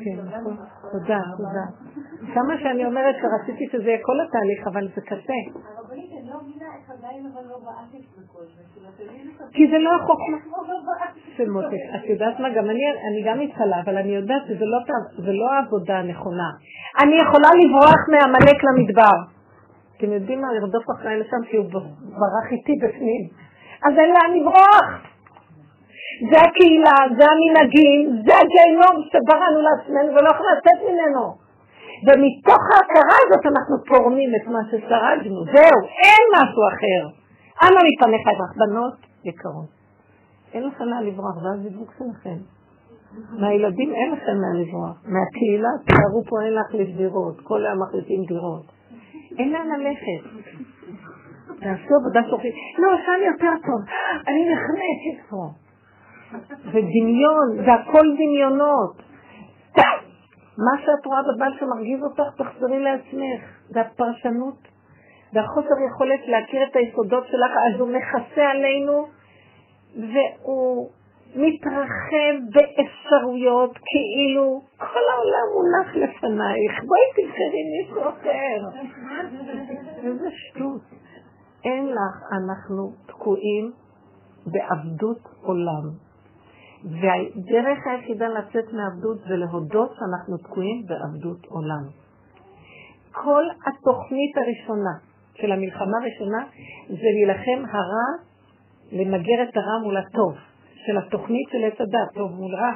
כן, 0.05 0.17
נכון. 0.25 0.57
תודה, 0.93 1.21
תודה. 1.37 1.65
כמה 2.35 2.55
שאני 2.59 2.87
אומרת 2.87 3.15
שרציתי 3.23 3.69
שזה 3.73 3.89
יהיה 3.89 3.99
כל 4.03 4.21
התהליך, 4.21 4.67
אבל 4.67 4.89
זה 4.95 5.01
קשה. 5.01 5.41
כי 9.53 9.71
זה 9.71 9.79
לא 9.79 9.91
החוכמה 9.97 10.37
של 11.37 11.51
מותק. 11.51 11.85
את 11.97 12.05
יודעת 12.11 12.41
מה, 12.41 12.51
גם 12.51 12.71
אני 12.71 13.23
גם 13.25 13.39
מתחלה, 13.41 13.81
אבל 13.85 13.97
אני 13.97 14.13
יודעת 14.15 14.43
שזה 14.49 14.65
לא, 14.65 14.79
לא 15.19 15.53
העבודה 15.53 15.99
הנכונה. 15.99 16.51
אני 17.03 17.17
יכולה 17.17 17.49
לברוח 17.61 18.01
מעמלק 18.13 18.59
למדבר. 18.65 19.17
אתם 19.97 20.13
יודעים 20.13 20.41
מה, 20.41 20.49
לרדוף 20.53 20.85
אחריי 20.97 21.21
לשם, 21.21 21.43
כי 21.51 21.57
הוא 21.57 21.67
ברח 22.21 22.53
איתי 22.53 22.73
בפנים. 22.83 23.23
אז 23.85 23.93
אין 23.99 24.11
לאן 24.15 24.41
לברוח. 24.41 24.87
זה 26.31 26.37
הקהילה, 26.47 26.97
זה 27.19 27.25
המנהגים, 27.33 28.23
זה 28.27 28.33
הגיהנום 28.43 28.97
שבראנו 29.11 29.59
לעצמנו 29.67 30.11
ולא 30.15 30.29
יכולים 30.35 30.53
לצאת 30.59 30.81
ממנו. 30.89 31.48
ומתוך 32.07 32.63
ההכרה 32.73 33.17
הזאת 33.23 33.45
אנחנו 33.53 33.77
פורמים 33.89 34.31
את 34.37 34.47
מה 34.47 34.59
ששרדנו. 34.71 35.45
זהו, 35.45 35.79
אין 36.05 36.23
משהו 36.35 36.63
אחר. 36.73 37.03
אנא 37.63 37.81
מפניך 37.89 38.29
אזרח, 38.29 38.53
בנות 38.57 38.97
יקרות. 39.25 39.71
אין 40.53 40.63
לכם 40.67 40.85
מה 40.85 41.01
לברוח, 41.01 41.35
זה 41.43 41.49
הזיווג 41.55 41.91
שלכם. 41.99 42.39
מהילדים 43.41 43.95
אין 43.95 44.13
לכם 44.13 44.37
מה 44.43 44.61
לברוח. 44.61 44.97
מהקהילה 45.15 45.69
תארו 45.87 46.25
פה 46.29 46.37
אין 46.45 46.53
להחליף 46.53 46.97
דירות, 46.97 47.41
כל 47.41 47.67
היום 47.67 47.83
מחליפים 47.83 48.25
דירות. 48.25 48.67
אין 49.39 49.53
לאן 49.53 49.69
ללכת. 49.69 50.23
תעשו 51.61 51.95
עבודה 52.01 52.21
שורשית. 52.31 52.55
לא, 52.79 52.89
שם 53.07 53.21
יותר 53.27 53.53
טוב. 53.67 53.81
אני 54.29 54.43
נחנקת 54.53 55.31
פה. 55.31 55.43
ודמיון, 56.67 57.65
זה 57.65 57.73
הכל 57.75 58.07
דמיונות. 58.15 59.08
מה 60.59 60.83
שאת 60.83 61.07
רואה 61.07 61.23
בבעל 61.23 61.53
שמרגיז 61.59 62.03
אותך, 62.03 62.29
תחזרי 62.37 62.79
לעצמך. 62.79 63.43
זה 63.69 63.81
הפרשנות 63.81 64.59
והחוסר 65.33 65.75
יכולת 65.91 66.21
להכיר 66.27 66.61
את 66.71 66.77
היסודות 66.77 67.25
שלך, 67.27 67.53
אז 67.69 67.81
הוא 67.81 67.89
מכסה 67.89 68.51
עלינו 68.51 69.07
והוא 69.97 70.91
מתרחב 71.37 72.35
באפשרויות 72.53 73.73
כאילו 73.73 74.63
כל 74.77 75.05
העולם 75.13 75.47
מונח 75.55 75.95
לפנייך, 75.95 76.85
בואי 76.87 77.09
תבחרי 77.17 77.63
מישהו 77.75 78.03
אחר. 78.09 78.81
איזה 80.05 80.29
שטות. 80.31 80.81
אין 81.65 81.87
לך, 81.87 82.33
אנחנו 82.33 82.93
תקועים 83.07 83.73
בעבדות 84.47 85.19
עולם. 85.43 86.08
והדרך 86.85 87.87
היחידה 87.87 88.29
לצאת 88.29 88.73
מעבדות 88.73 89.19
זה 89.29 89.37
להודות 89.37 89.91
שאנחנו 89.99 90.37
תקועים 90.39 90.87
בעבדות 90.87 91.47
עולם. 91.47 91.85
כל 93.13 93.45
התוכנית 93.67 94.37
הראשונה 94.37 94.95
של 95.35 95.53
המלחמה 95.53 95.99
הראשונה 96.03 96.45
זה 96.89 97.09
להילחם 97.15 97.61
הרע, 97.73 98.09
למגר 98.93 99.43
את 99.43 99.57
הרע 99.57 99.79
מול 99.83 99.97
הטוב, 99.97 100.35
של 100.87 100.99
התוכנית 100.99 101.49
של 101.53 101.65
עץ 101.65 101.81
הדת, 101.81 102.15
טוב 102.15 102.31
מול 102.33 102.55
רע. 102.55 102.73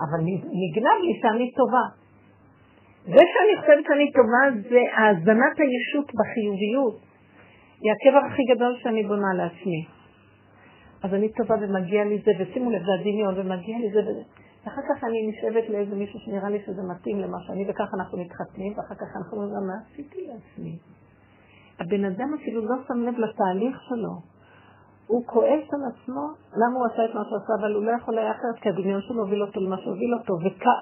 אבל 0.00 0.20
נגנב 0.62 0.98
לי 1.02 1.20
שאני 1.22 1.52
טובה. 1.52 1.86
זה 3.04 3.24
שאני 3.32 3.60
חושבת 3.60 3.84
שאני 3.88 4.12
טובה 4.12 4.68
זה 4.70 4.80
האזנת 4.96 5.56
הישות 5.58 6.12
בחיוביות. 6.18 7.00
היא 7.80 7.92
הקבר 7.92 8.26
הכי 8.26 8.42
גדול 8.54 8.76
שאני 8.82 9.02
בונה 9.02 9.34
לעצמי. 9.36 9.93
אז 11.04 11.14
אני 11.14 11.28
טובה 11.32 11.54
ומגיע 11.60 12.04
לי 12.04 12.22
זה, 12.24 12.30
ושימו 12.38 12.70
לב, 12.70 12.82
זה 12.86 12.92
הדמיון, 13.00 13.34
ומגיע 13.36 13.78
לי 13.78 13.90
זה 13.92 14.00
וזה. 14.10 14.22
ואחר 14.64 14.82
כך 14.88 15.04
אני 15.04 15.28
נשאבת 15.28 15.68
לאיזה 15.68 15.96
מישהו 15.96 16.18
שנראה 16.20 16.50
לי 16.50 16.62
שזה 16.66 16.82
מתאים 16.82 17.20
למה 17.20 17.38
שאני, 17.46 17.64
וככה 17.68 17.96
אנחנו 17.96 18.18
מתחתנים, 18.18 18.72
ואחר 18.76 18.94
כך 18.94 19.16
אנחנו 19.16 19.36
אומרים, 19.36 19.66
מה 19.66 19.74
עשיתי 19.84 20.18
לעצמי? 20.26 20.78
הבן 21.80 22.04
אדם 22.04 22.34
אפילו 22.34 22.64
לא 22.64 22.76
שם 22.88 22.98
לב 23.02 23.14
לתהליך 23.18 23.82
שלו. 23.88 24.14
הוא 25.06 25.26
כועס 25.26 25.64
על 25.74 25.80
עצמו, 25.92 26.24
למה 26.60 26.74
הוא 26.78 26.86
עשה 26.92 27.04
את 27.04 27.14
מה 27.14 27.24
שהוא 27.24 27.38
עשה, 27.42 27.52
אבל 27.60 27.74
הוא 27.74 27.84
לא 27.84 27.90
יכול 27.90 28.18
היה 28.18 28.30
אחרת, 28.30 28.56
כי 28.62 28.68
הדמיון 28.68 29.00
שלו 29.00 29.22
הוביל 29.22 29.42
אותו 29.42 29.60
למה 29.60 29.76
שהוביל 29.76 30.14
אותו, 30.14 30.34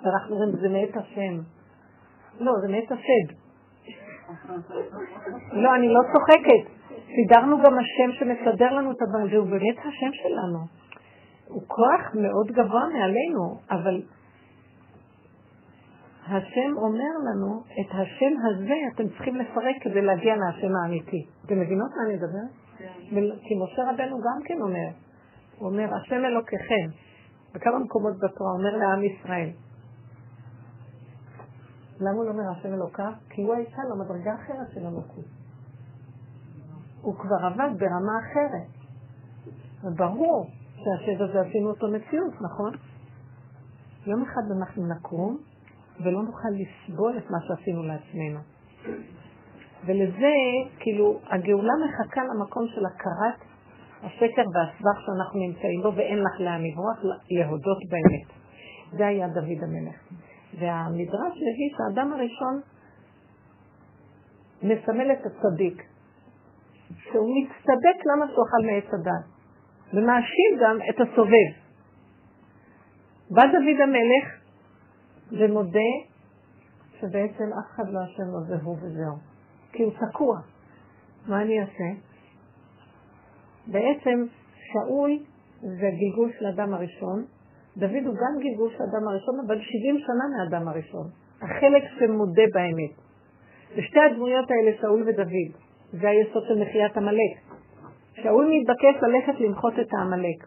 ואנחנו 0.05 0.35
אומרים, 0.35 0.57
זה 0.61 0.69
מאת 0.69 0.97
השם. 0.97 1.35
לא, 2.41 2.53
זה 2.63 2.69
מאת 2.69 2.93
השד. 2.93 3.27
לא, 5.63 5.75
אני 5.75 5.89
לא 5.89 6.01
צוחקת. 6.13 6.82
סידרנו 7.07 7.57
גם 7.65 7.79
השם 7.79 8.13
שמסדר 8.13 8.73
לנו 8.73 8.91
את 8.91 9.03
הדברים, 9.03 9.27
והוא 9.33 9.51
באמת 9.51 9.79
השם 9.79 10.13
שלנו. 10.13 10.59
הוא 11.49 11.63
כוח 11.67 12.15
מאוד 12.15 12.47
גבוה 12.47 12.89
מעלינו, 12.89 13.61
אבל 13.71 14.03
השם 16.27 16.77
אומר 16.77 17.13
לנו, 17.27 17.63
את 17.81 17.91
השם 17.91 18.35
הזה 18.47 18.75
אתם 18.95 19.09
צריכים 19.09 19.37
לפרק 19.37 19.77
כדי 19.81 20.03
להגיע 20.03 20.37
להשם 20.37 20.73
האמיתי. 20.77 21.27
אתם 21.47 21.61
מבינות 21.61 21.91
מה 21.97 22.03
אני 22.07 22.15
מדברת? 22.15 22.51
כן. 22.79 22.87
כי 23.43 23.55
משה 23.63 23.83
רבנו 23.83 24.17
גם 24.17 24.43
כן 24.45 24.61
אומר, 24.61 24.89
הוא 25.59 25.69
אומר, 25.69 25.95
השם 25.95 26.25
אלוקיכם, 26.25 26.87
בכמה 27.55 27.79
מקומות 27.79 28.15
בתורה 28.19 28.53
אומר 28.53 28.77
לעם 28.77 29.05
ישראל. 29.05 29.51
למה 32.01 32.17
הוא 32.17 32.25
לא 32.25 32.31
אומר 32.31 32.59
השם 32.59 32.75
אלוקיו? 32.75 33.13
כי 33.31 33.43
הוא 33.43 33.55
הייתה 33.55 33.83
לו 33.89 34.05
מדרגה 34.05 34.35
אחרת 34.35 34.75
של 34.75 34.81
אלוקות. 34.81 35.25
הוא 37.03 37.15
כבר 37.15 37.47
עבד 37.47 37.79
ברמה 37.79 38.13
אחרת. 38.23 38.69
וברור 39.85 40.51
שהשד 40.77 41.23
הזה 41.23 41.41
עשינו 41.41 41.71
אותו 41.71 41.87
מציאות, 41.89 42.35
נכון? 42.35 42.73
יום 44.07 44.23
אחד 44.23 44.43
אנחנו 44.59 44.87
נקום 44.87 45.39
ולא 46.01 46.23
נוכל 46.23 46.49
לסבול 46.49 47.19
את 47.19 47.31
מה 47.31 47.39
שעשינו 47.47 47.83
לעצמנו. 47.83 48.41
ולזה, 49.87 50.33
כאילו, 50.79 51.21
הגאולה 51.27 51.73
מחכה 51.85 52.21
למקום 52.25 52.67
של 52.67 52.87
הכרת 52.87 53.41
השקר 54.03 54.43
והסבך 54.55 55.01
שאנחנו 55.07 55.41
נמצאים 55.41 55.83
בו, 55.83 55.93
ואין 55.97 56.19
לך 56.19 56.41
לאן 56.41 56.63
לברוח, 56.65 56.99
להודות 57.31 57.79
באמת. 57.91 58.29
זה 58.99 59.07
היה 59.07 59.29
דוד 59.29 59.63
המלך. 59.63 59.97
והמדרש 60.59 61.37
מביא 61.37 61.71
שהאדם 61.77 62.13
הראשון 62.13 62.61
מסמל 64.63 65.13
את 65.13 65.27
הצדיק, 65.27 65.83
שהוא 66.99 67.37
מצטדק 67.37 68.07
למה 68.07 68.27
שהוא 68.27 68.45
אכל 68.49 68.67
מעץ 68.67 68.95
הדת, 68.95 69.25
ומאשים 69.95 70.51
גם 70.61 70.79
את 70.91 71.01
הסובב. 71.01 71.63
בא 73.31 73.43
דוד 73.47 73.81
המלך 73.83 74.25
ומודה 75.33 75.93
שבעצם 77.01 77.45
אף 77.45 77.75
אחד 77.75 77.89
לא 77.89 78.01
אשם 78.05 78.23
לו 78.33 78.41
זה 78.49 78.55
הוא 78.63 78.77
וזהו. 78.83 79.17
כי 79.73 79.83
הוא 79.83 79.93
תקוע. 79.93 80.37
מה 81.29 81.43
אני 81.43 81.61
אעשה? 81.61 82.01
בעצם 83.67 84.25
שאול 84.73 85.19
זה 85.61 85.89
גלגול 86.01 86.31
של 86.39 86.47
האדם 86.47 86.75
הראשון, 86.75 87.25
דוד 87.77 88.05
הוא 88.07 88.15
גם 88.15 88.43
גלגול 88.43 88.71
של 88.71 88.83
האדם 88.83 89.09
הראשון, 89.09 89.35
אבל 89.47 89.61
70 89.61 89.99
שנה 89.99 90.25
מהאדם 90.37 90.69
הראשון. 90.69 91.07
החלק 91.43 91.83
שמודה 91.99 92.43
באמת. 92.55 92.95
ושתי 93.77 94.01
הדמויות 94.01 94.51
האלה, 94.51 94.79
שאול 94.81 95.03
ודוד, 95.03 95.62
זה 95.93 96.09
היסוד 96.09 96.43
של 96.49 96.63
מחיית 96.63 96.97
עמלק. 96.97 97.35
שאול 98.15 98.51
מתבקש 98.51 99.03
ללכת 99.03 99.41
למחות 99.41 99.75
את 99.81 99.89
העמלק. 99.93 100.47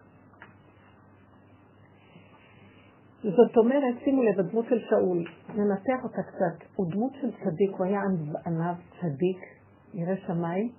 זאת 3.24 3.58
אומרת, 3.58 3.96
שימו 4.04 4.24
לב, 4.24 4.40
הדמות 4.40 4.66
של 4.70 4.80
שאול, 4.90 5.26
ננתח 5.50 6.04
אותה 6.04 6.22
קצת, 6.28 6.68
הוא 6.76 6.92
דמות 6.92 7.12
של 7.22 7.32
צדיק, 7.32 7.72
הוא 7.78 7.86
היה 7.86 8.02
ענב 8.46 8.76
צדיק, 9.02 9.40
ירא 9.94 10.16
שמיים, 10.28 10.70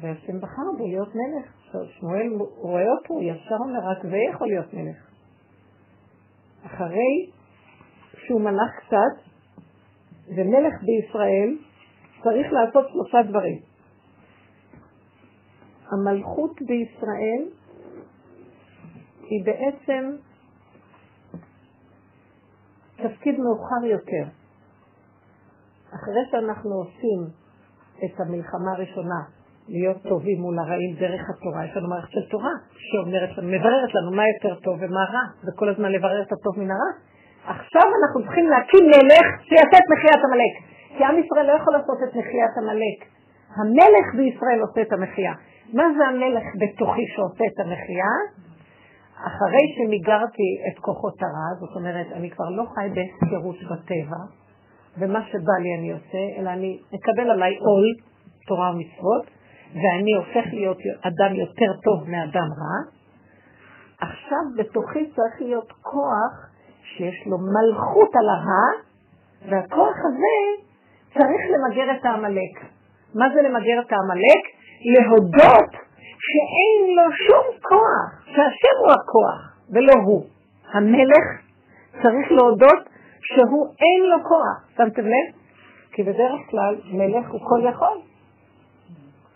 והשם 0.00 0.40
בחר 0.40 0.62
בו 0.78 0.86
להיות 0.86 1.08
מלך. 1.14 1.52
שמואל 1.98 2.32
רואה 2.56 2.92
אותו, 2.98 3.14
הוא 3.14 3.22
ישר 3.22 3.56
אומר, 3.60 3.78
רק 3.90 4.02
זה 4.02 4.16
יכול 4.30 4.48
להיות 4.48 4.74
מלך. 4.74 4.96
אחרי 6.66 7.30
שהוא 8.26 8.40
מלך 8.40 8.70
קצת, 8.86 9.30
ומלך 10.36 10.74
בישראל, 10.82 11.56
צריך 12.22 12.52
לעשות 12.52 12.88
שלושה 12.92 13.22
דברים. 13.28 13.73
המלכות 15.90 16.62
בישראל 16.62 17.42
היא 19.20 19.44
בעצם 19.44 20.16
תפקיד 22.96 23.40
מאוחר 23.40 23.84
יותר. 23.86 24.24
אחרי 25.94 26.24
שאנחנו 26.30 26.74
עושים 26.74 27.20
את 28.04 28.20
המלחמה 28.20 28.72
הראשונה, 28.72 29.20
להיות 29.68 30.02
טובים 30.02 30.40
מול 30.40 30.58
הרעים 30.58 30.96
דרך 31.00 31.22
התורה, 31.30 31.64
יש 31.64 31.76
לנו 31.76 31.88
מערכת 31.88 32.10
של 32.10 32.30
תורה 32.30 32.54
שאומרת, 32.76 33.30
מבררת 33.30 33.94
לנו 33.94 34.10
מה 34.16 34.22
יותר 34.34 34.60
טוב 34.60 34.76
ומה 34.80 35.04
רע, 35.14 35.24
וכל 35.44 35.68
הזמן 35.68 35.92
לברר 35.92 36.22
את 36.22 36.32
הטוב 36.32 36.58
מן 36.58 36.70
הרע. 36.70 36.92
עכשיו 37.44 37.82
אנחנו 38.00 38.22
צריכים 38.22 38.46
להקים 38.48 38.84
מלך 38.86 39.26
שיעשה 39.48 39.76
את 39.78 39.86
מחיית 39.92 40.24
עמלק. 40.24 40.54
כי 40.96 41.04
עם 41.04 41.18
ישראל 41.18 41.46
לא 41.46 41.52
יכול 41.52 41.72
לעשות 41.72 41.98
את 42.04 42.16
מחיית 42.16 42.54
עמלק. 42.62 42.98
המלך 43.56 44.06
בישראל 44.16 44.60
עושה 44.60 44.82
את 44.82 44.92
המחייה. 44.92 45.32
מה 45.74 45.82
זה 45.98 46.06
המלך 46.06 46.44
בתוכי 46.60 47.02
שעושה 47.14 47.44
את 47.54 47.60
המחייה? 47.60 48.14
אחרי 49.14 49.64
שמיגרתי 49.76 50.48
את 50.68 50.78
כוחות 50.78 51.22
הרע, 51.22 51.48
זאת 51.60 51.76
אומרת, 51.76 52.06
אני 52.12 52.30
כבר 52.30 52.50
לא 52.50 52.64
חי 52.74 52.88
בהפקרות 52.94 53.56
בטבע, 53.56 54.22
ומה 54.98 55.22
שבא 55.22 55.56
לי 55.62 55.74
אני 55.78 55.92
עושה, 55.92 56.22
אלא 56.38 56.50
אני 56.50 56.80
מקבל 56.92 57.30
עליי 57.30 57.56
עול, 57.56 57.86
תורה 58.46 58.70
ומצוות, 58.70 59.26
ואני 59.74 60.12
הופך 60.16 60.52
להיות 60.52 60.78
אדם 61.00 61.34
יותר 61.34 61.72
טוב 61.84 62.10
מאדם 62.10 62.48
רע. 62.60 62.78
עכשיו 64.00 64.44
בתוכי 64.56 65.10
צריך 65.10 65.34
להיות 65.40 65.72
כוח 65.82 66.34
שיש 66.82 67.26
לו 67.26 67.36
מלכות 67.38 68.10
על 68.14 68.28
הרע, 68.28 68.66
והכוח 69.50 69.96
הזה 70.06 70.64
צריך 71.14 71.42
למגר 71.54 71.96
את 71.96 72.04
העמלק. 72.04 72.54
מה 73.14 73.26
זה 73.34 73.42
למגר 73.42 73.80
את 73.86 73.92
העמלק? 73.92 74.53
להודות 74.84 75.70
שאין 76.26 76.96
לו 76.96 77.12
שום 77.26 77.44
כוח, 77.68 78.24
שהשם 78.26 78.76
הוא 78.78 78.92
הכוח 78.92 79.58
ולא 79.72 79.92
הוא. 80.04 80.24
המלך 80.72 81.24
צריך 82.02 82.32
להודות 82.32 82.88
שהוא 83.20 83.66
אין 83.80 84.10
לו 84.10 84.28
כוח. 84.28 84.76
שמתם 84.76 85.02
לב? 85.02 85.44
כי 85.92 86.02
בדרך 86.02 86.40
כלל 86.50 86.76
מלך 86.84 87.30
הוא 87.30 87.40
כל 87.48 87.68
יכול. 87.68 87.98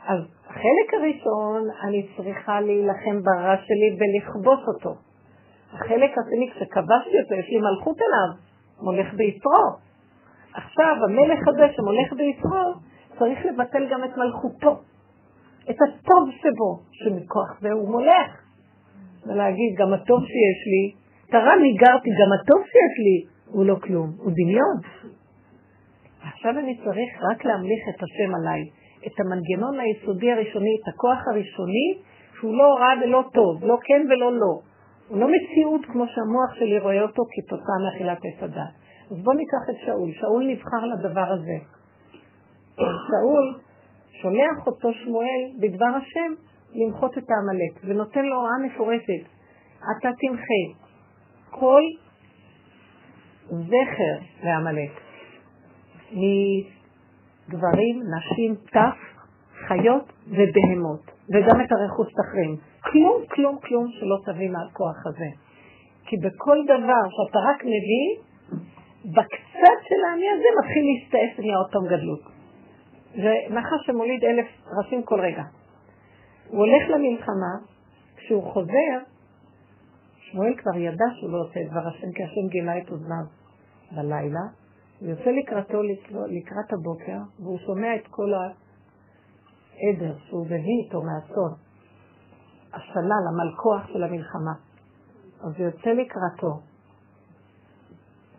אז 0.06 0.18
החלק 0.46 0.94
הראשון, 0.94 1.62
אני 1.84 2.08
צריכה 2.16 2.60
להילחם 2.60 3.22
ברע 3.22 3.56
שלי 3.56 3.96
ולכבוש 3.98 4.60
אותו. 4.68 4.94
החלק 5.72 6.10
השני, 6.18 6.50
כשכבשתי 6.50 7.20
אותו, 7.22 7.34
יש 7.34 7.48
לי 7.48 7.58
מלכות 7.60 7.96
אליו, 7.96 8.40
מולך 8.82 9.14
ביתרו. 9.14 9.64
עכשיו, 10.54 10.96
המלך 11.04 11.48
הזה 11.48 11.66
שמולך 11.76 12.12
ביתרו, 12.12 12.74
צריך 13.18 13.38
לבטל 13.46 13.86
גם 13.90 14.04
את 14.04 14.16
מלכותו. 14.16 14.80
את 15.70 15.76
הטוב 15.82 16.30
שבו, 16.40 16.82
שמכוח 16.92 17.60
זה 17.60 17.72
הוא 17.72 17.90
מולך. 17.90 18.30
ולהגיד, 19.26 19.74
גם 19.78 19.92
הטוב 19.92 20.20
שיש 20.20 20.60
לי, 20.72 20.92
תרם 21.30 21.60
הגרתי, 21.70 22.10
גם 22.10 22.30
הטוב 22.32 22.62
שיש 22.66 22.94
לי, 23.04 23.38
הוא 23.52 23.64
לא 23.64 23.74
כלום, 23.74 24.10
הוא 24.18 24.32
דמיון. 24.32 24.76
עכשיו 26.22 26.58
אני 26.58 26.76
צריך 26.76 27.10
רק 27.30 27.44
להמליך 27.44 27.82
את 27.88 28.02
השם 28.02 28.34
עליי, 28.34 28.62
את 29.06 29.20
המנגנון 29.20 29.80
היסודי 29.80 30.32
הראשוני, 30.32 30.76
את 30.82 30.88
הכוח 30.94 31.18
הראשוני, 31.30 31.88
שהוא 32.38 32.54
לא 32.54 32.76
רע 32.80 32.92
ולא 33.02 33.24
טוב, 33.32 33.64
לא 33.64 33.78
כן 33.84 34.06
ולא 34.10 34.32
לא. 34.32 34.60
הוא 35.08 35.18
לא 35.18 35.26
מציאות 35.28 35.80
כמו 35.86 36.04
שהמוח 36.06 36.54
שלי 36.58 36.78
רואה 36.78 37.02
אותו 37.02 37.22
כתוצאה 37.32 37.76
מאכילת 37.84 38.18
עץ 38.24 38.42
הדת. 38.42 38.72
אז 39.10 39.16
בואו 39.24 39.36
ניקח 39.36 39.64
את 39.70 39.86
שאול. 39.86 40.12
שאול 40.12 40.44
נבחר 40.46 40.84
לדבר 40.92 41.32
הזה. 41.32 41.58
שאול 43.08 43.58
שולח 44.22 44.66
אותו 44.66 44.92
שמואל 44.92 45.42
בדבר 45.60 45.86
השם 45.96 46.34
למחות 46.74 47.18
את 47.18 47.24
העמלק, 47.30 47.80
ונותן 47.84 48.24
לו 48.24 48.36
הוראה 48.36 48.58
מפורטת. 48.66 49.24
אתה 49.78 50.08
תמחה 50.20 50.80
כל 51.50 51.82
זכר 53.50 54.18
לעמלק, 54.42 54.90
מגברים, 56.12 58.02
נשים, 58.16 58.54
טף, 58.72 58.98
חיות 59.68 60.12
ובהמות, 60.26 61.10
וגם 61.34 61.60
את 61.60 61.72
הרכוש 61.72 62.08
תחרים. 62.12 62.56
כלום, 62.80 63.22
כלום, 63.34 63.58
כלום 63.58 63.86
שלא 63.90 64.16
תביא 64.24 64.50
מהכוח 64.50 65.06
הזה. 65.06 65.30
כי 66.06 66.16
בכל 66.16 66.58
דבר 66.64 67.02
שאתה 67.16 67.38
רק 67.38 67.64
מביא, 67.64 68.08
בקצת 69.04 69.78
של 69.88 70.00
העני 70.08 70.26
הזה 70.34 70.48
מתחיל 70.58 70.84
להסתעף 70.88 71.38
ונהיה 71.38 71.56
גדלות. 71.86 72.37
זה 73.14 73.32
נחש 73.50 73.86
שמוליד 73.86 74.24
אלף 74.24 74.46
ראשים 74.78 75.02
כל 75.02 75.20
רגע. 75.20 75.42
הוא 76.48 76.58
הולך 76.58 76.90
למלחמה, 76.90 77.54
כשהוא 78.16 78.52
חוזר, 78.52 78.98
שמואל 80.18 80.54
כבר 80.56 80.76
ידע 80.76 81.04
שהוא 81.20 81.30
לא 81.30 81.38
עושה 81.38 81.60
את 81.60 81.70
דבר 81.70 81.88
השם, 81.88 82.12
כי 82.12 82.22
השם 82.24 82.48
גילה 82.48 82.78
את 82.78 82.90
אוזניו 82.90 83.24
בלילה, 83.92 84.40
הוא 85.00 85.08
יוצא 85.08 85.30
לקראתו 85.30 85.82
לקראת 86.10 86.72
הבוקר, 86.72 87.18
והוא 87.38 87.58
שומע 87.58 87.96
את 87.96 88.06
כל 88.10 88.32
העדר 88.34 90.16
שהוא 90.18 90.46
מביא 90.46 90.84
איתו 90.84 91.02
מהסוד, 91.02 91.52
השלל, 92.74 93.24
המלכוח 93.32 93.86
של 93.92 94.04
המלחמה. 94.04 94.52
אז 95.40 95.52
הוא 95.58 95.66
יוצא 95.66 95.90
לקראתו. 95.90 96.60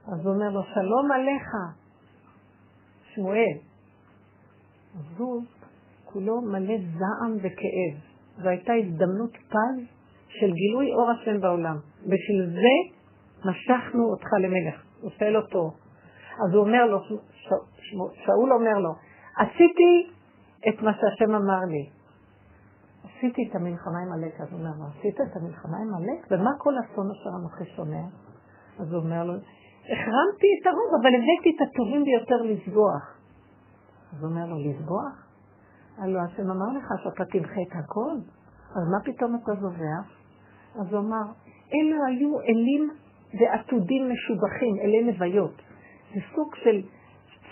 אז 0.08 0.26
הוא 0.26 0.34
אומר 0.34 0.50
לו, 0.50 0.62
שלום 0.74 1.12
עליך, 1.12 1.48
שמואל. 3.14 3.69
הוא 5.18 5.44
כולו 6.06 6.42
מלא 6.42 6.76
זעם 6.78 7.36
וכאב. 7.38 8.10
זו 8.44 8.50
הייתה 8.50 8.74
הזדמנות 8.74 9.32
פז 9.50 9.84
של 10.28 10.52
גילוי 10.52 10.94
אור 10.94 11.10
השם 11.12 11.42
בעולם. 11.42 11.78
בשביל 12.02 12.50
זה 12.54 13.00
משכנו 13.50 14.04
אותך 14.12 14.28
למלך. 14.44 14.84
הוא 15.02 15.12
שואל 15.20 15.38
אותו. 15.38 15.72
אז 16.46 16.54
הוא 16.54 16.66
אומר 16.66 16.86
לו, 16.86 17.00
שאול 18.26 18.54
אומר 18.54 18.80
לו, 18.80 18.90
עשיתי 19.38 20.12
את 20.70 20.82
מה 20.82 20.92
שהשם 20.94 21.36
אמר 21.36 21.60
לי. 21.68 21.90
עשיתי 23.04 23.42
את 23.50 23.56
המלחמה 23.56 24.00
עם 24.06 24.12
עלק. 24.14 24.42
אז 24.42 24.48
הוא 24.52 24.60
אומר 24.60 24.72
לו, 24.80 24.86
עשית 24.98 25.22
את 25.22 25.36
המלחמה 25.36 25.78
עם 25.78 25.96
עלק? 25.96 26.28
ומה 26.32 26.52
כל 26.58 26.74
אסון 26.80 27.08
אשר 27.12 27.30
אנוכי 27.40 27.76
שומע? 27.76 28.04
אז 28.80 28.94
הוא 28.94 29.04
אומר 29.04 29.24
לו, 29.24 29.34
החרמתי 29.92 30.48
את 30.62 30.68
הרוב, 30.68 30.92
אבל 31.02 31.12
הבאתי 31.16 31.50
את 31.56 31.68
הטובים 31.68 32.04
ביותר 32.04 32.42
לסבוח. 32.42 33.19
אז 34.14 34.24
הוא 34.24 34.30
אומר 34.30 34.46
לו, 34.46 34.56
לסבוח? 34.60 35.28
הלוא 35.98 36.22
השם 36.22 36.52
אמר 36.52 36.78
לך 36.78 36.88
שאתה 37.04 37.26
תמחה 37.26 37.62
את 37.68 37.84
הכל, 37.84 38.16
אז 38.76 38.84
מה 38.92 38.98
פתאום 39.06 39.36
אתה 39.36 39.52
זובח? 39.62 40.20
אז 40.76 40.94
הוא 40.94 41.00
אמר, 41.00 41.24
אלו 41.74 42.06
היו 42.08 42.40
אלים 42.40 42.90
ועתודים 43.40 44.10
משובחים, 44.12 44.76
אלי 44.82 45.12
נוויות. 45.12 45.62
זה 46.14 46.20
סוג 46.36 46.56
של 46.56 46.82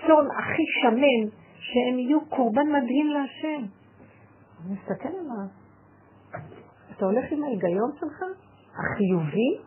צאן 0.01 0.27
הכי 0.39 0.63
שמן, 0.81 1.37
שהם 1.59 1.99
יהיו 1.99 2.25
קורבן 2.25 2.67
מדהים 2.67 3.07
להשם. 3.07 3.65
אני 4.65 4.73
מסתכל 4.73 5.09
עליו. 5.09 5.47
אתה 6.97 7.05
הולך 7.05 7.31
עם 7.31 7.43
ההיגיון 7.43 7.91
שלך, 7.99 8.23
החיובי, 8.73 9.57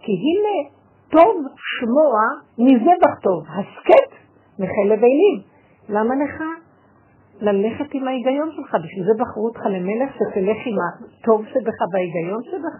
כי 0.00 0.12
הנה 0.12 0.70
טוב 1.10 1.46
שמוע 1.56 2.20
מזבח 2.58 3.20
טוב, 3.22 3.44
הסכת 3.48 4.17
מחלב 4.58 5.04
אילים. 5.04 5.42
למה 5.88 6.14
לך 6.14 6.42
ללכת 7.40 7.94
עם 7.94 8.08
ההיגיון 8.08 8.50
שלך? 8.56 8.74
בשביל 8.84 9.04
זה 9.04 9.12
בחרו 9.18 9.44
אותך 9.48 9.60
למלך 9.66 10.14
שתלך 10.14 10.58
עם 10.66 10.76
הטוב 10.84 11.46
שבך 11.46 11.78
וההיגיון 11.92 12.42
שבך? 12.42 12.78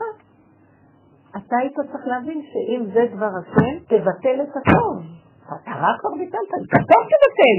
אתה 1.37 1.57
היית 1.61 1.75
צריך 1.75 2.07
להבין 2.07 2.43
שאם 2.43 2.85
זה 2.93 3.07
דבר 3.17 3.31
השם, 3.41 3.79
תבטל 3.85 4.43
את 4.43 4.49
הטוב. 4.57 5.03
אתה 5.47 5.71
רק 5.71 6.01
כבר 6.01 6.11
ביטלת, 6.19 6.51
את 6.63 6.75
הטוב 6.75 7.03
תבטל, 7.13 7.59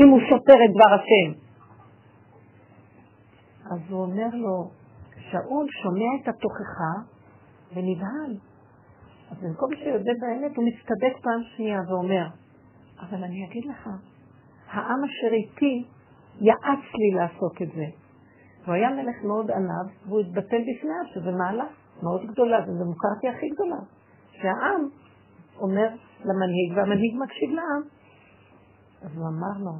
אם 0.00 0.08
הוא 0.08 0.20
סותר 0.30 0.58
את 0.64 0.70
דבר 0.74 0.94
השם. 0.94 1.46
אז 3.70 3.80
הוא 3.90 4.02
אומר 4.02 4.28
לו, 4.32 4.70
שאול 5.30 5.66
שומע 5.82 6.22
את 6.22 6.28
התוכחה 6.28 6.94
ונבהל. 7.74 8.36
אז 9.30 9.36
במקום 9.42 9.70
שיודע 9.74 10.12
באמת, 10.20 10.56
הוא 10.56 10.64
מצטדק 10.64 11.22
פעם 11.22 11.42
שנייה 11.56 11.80
ואומר, 11.88 12.26
אבל 13.00 13.24
אני 13.24 13.46
אגיד 13.46 13.64
לך, 13.64 13.88
העם 14.70 15.04
אשר 15.04 15.34
איתי 15.34 15.84
יעץ 16.40 16.84
לי 16.94 17.10
לעשות 17.14 17.62
את 17.62 17.68
זה. 17.76 17.84
הוא 18.66 18.74
היה 18.74 18.90
מלך 18.90 19.16
מאוד 19.24 19.50
ענב, 19.50 20.06
והוא 20.06 20.20
התבטל 20.20 20.62
בפניו, 20.62 21.04
שזה 21.14 21.30
מעלה 21.30 21.64
מאוד 22.02 22.26
גדולה, 22.26 22.58
וזו 22.62 22.84
מוכרתי 22.84 23.28
הכי 23.28 23.48
גדולה. 23.48 23.76
שהעם 24.32 24.88
אומר 25.60 25.88
למנהיג, 26.24 26.72
והמנהיג 26.76 27.14
מקשיב 27.24 27.50
לעם. 27.50 27.82
אז 29.02 29.16
הוא 29.16 29.26
אמר 29.28 29.64
לו, 29.64 29.72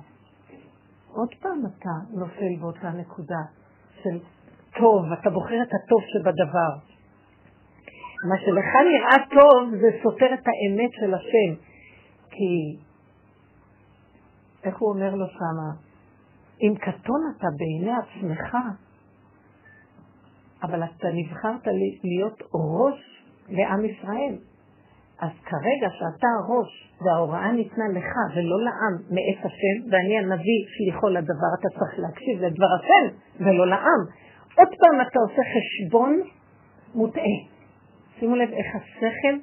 עוד 1.13 1.29
פעם 1.41 1.63
אתה 1.67 2.19
נופל 2.19 2.57
באותה 2.61 2.91
נקודה 2.91 3.43
של 4.03 4.19
טוב, 4.79 5.13
אתה 5.21 5.31
בוחר 5.31 5.63
את 5.63 5.69
הטוב 5.75 6.01
שבדבר. 6.13 6.73
מה 8.29 8.37
שלך 8.39 8.67
נראה 8.91 9.29
טוב 9.31 9.75
זה 9.81 9.89
סותר 10.03 10.35
את 10.35 10.45
האמת 10.47 10.91
של 10.93 11.15
השם. 11.15 11.63
כי, 12.31 12.77
איך 14.67 14.79
הוא 14.79 14.91
אומר 14.91 15.15
לו 15.15 15.27
שמה? 15.27 15.71
אם 16.63 16.75
קטון 16.75 17.21
אתה 17.37 17.47
בעיני 17.59 17.93
עצמך, 17.99 18.57
אבל 20.63 20.85
אתה 20.85 21.09
נבחרת 21.13 21.67
להיות 22.05 22.43
ראש 22.55 23.25
לעם 23.49 23.85
ישראל. 23.85 24.37
אז 25.21 25.31
כרגע 25.45 25.89
שאתה 25.91 26.29
הראש 26.39 26.93
וההוראה 27.01 27.53
ניתנה 27.53 27.89
לך 27.89 28.13
ולא 28.35 28.65
לעם 28.65 28.95
מאת 29.11 29.45
השם, 29.45 29.93
ואני 29.93 30.19
הנביא 30.19 30.61
שליחו 30.77 31.09
לדבר, 31.09 31.51
אתה 31.61 31.69
צריך 31.79 31.99
להקשיב 31.99 32.43
לדבר 32.43 32.67
השם 32.81 33.17
ולא 33.45 33.67
לעם. 33.67 34.03
עוד 34.57 34.69
פעם 34.69 35.01
אתה 35.01 35.19
עושה 35.19 35.43
חשבון 35.55 36.21
מוטעה. 36.95 37.39
שימו 38.19 38.37
לב 38.37 38.49
איך 38.51 38.67
השכל 38.77 39.39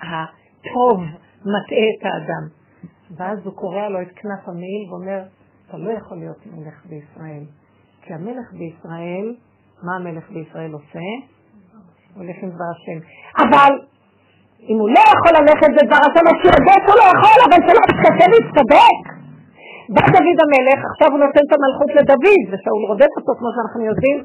הטוב 0.00 1.00
מטעה 1.40 1.88
את 1.98 2.04
האדם. 2.04 2.65
ואז 3.16 3.38
הוא 3.44 3.54
קורע 3.54 3.88
לו 3.88 4.02
את 4.02 4.08
כנף 4.16 4.48
המעיל 4.48 4.82
ואומר, 4.90 5.22
אתה 5.68 5.76
לא 5.76 5.90
יכול 5.90 6.18
להיות 6.18 6.46
מלך 6.46 6.86
בישראל. 6.86 7.44
כי 8.02 8.14
המלך 8.14 8.52
בישראל, 8.52 9.34
מה 9.82 9.96
המלך 9.96 10.30
בישראל 10.30 10.72
עושה? 10.72 11.08
הוא 12.14 12.22
הולך 12.22 12.36
עם 12.42 12.50
דבר 12.50 12.70
השם. 12.74 12.98
אבל 13.44 13.72
אם 14.70 14.78
הוא 14.80 14.88
לא 14.88 15.02
יכול 15.14 15.32
ללכת 15.40 15.70
בדבר 15.76 16.00
השם, 16.06 16.24
אז 16.30 16.36
שירדק 16.42 16.82
הוא 16.88 16.96
לא 17.00 17.06
יכול, 17.14 17.38
אבל 17.46 17.58
שלא 17.66 17.82
יתקשה 17.90 18.26
להצטדק. 18.32 19.02
בא 19.94 20.02
דוד 20.14 20.38
המלך, 20.44 20.78
עכשיו 20.90 21.08
הוא 21.12 21.20
נותן 21.24 21.42
את 21.48 21.52
המלכות 21.56 21.90
לדוד, 21.98 22.42
ושאול 22.50 22.82
רודף 22.90 23.12
אותו, 23.18 23.32
כמו 23.38 23.48
שאנחנו 23.54 23.82
יודעים. 23.90 24.18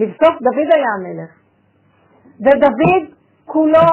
לבסוף 0.00 0.34
דוד 0.46 0.68
היה 0.76 0.90
המלך. 0.96 1.30
ודוד 2.44 3.04
כולו 3.44 3.88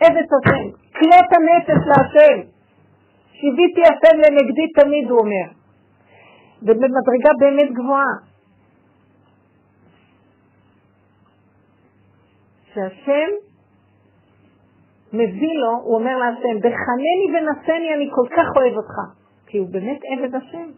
עבד 0.00 0.28
השם, 0.36 0.64
כלות 0.96 1.28
הנפש 1.36 1.80
להשם. 1.90 2.57
שיוויתי 3.40 3.80
השם 3.80 4.16
לנגדי 4.18 4.72
תמיד, 4.72 5.10
הוא 5.10 5.18
אומר. 5.18 5.46
ובמדרגה 6.62 7.30
באמת 7.40 7.72
גבוהה. 7.72 8.14
שהשם 12.74 13.30
מביא 15.12 15.54
לו, 15.58 15.72
הוא 15.82 15.94
אומר 15.98 16.16
להשם, 16.16 16.58
בחנני 16.58 17.26
ונשני, 17.32 17.94
אני 17.94 18.10
כל 18.14 18.26
כך 18.36 18.46
אוהב 18.56 18.76
אותך. 18.76 18.96
כי 19.46 19.58
הוא 19.58 19.68
באמת 19.70 20.00
עבד 20.12 20.34
השם. 20.34 20.70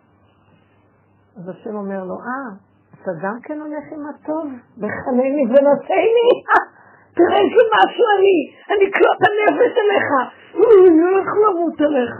אז 1.36 1.48
השם 1.48 1.74
אומר 1.74 2.04
לו, 2.04 2.14
אה, 2.14 2.50
אתה 2.94 3.10
גם 3.22 3.36
כן 3.42 3.60
הולך 3.60 3.84
עם 3.92 4.02
הטוב? 4.10 4.46
בחנני 4.78 5.44
ונשני? 5.50 6.30
תראה 7.16 7.38
איזה 7.38 7.62
משהו 7.74 8.04
אני, 8.18 8.36
אני 8.70 8.90
קלוט 8.90 9.20
הנפש 9.28 9.72
אליך, 9.78 10.08
אני 10.54 11.02
הולך 11.02 11.28
למות 11.42 11.80
עליך. 11.80 12.16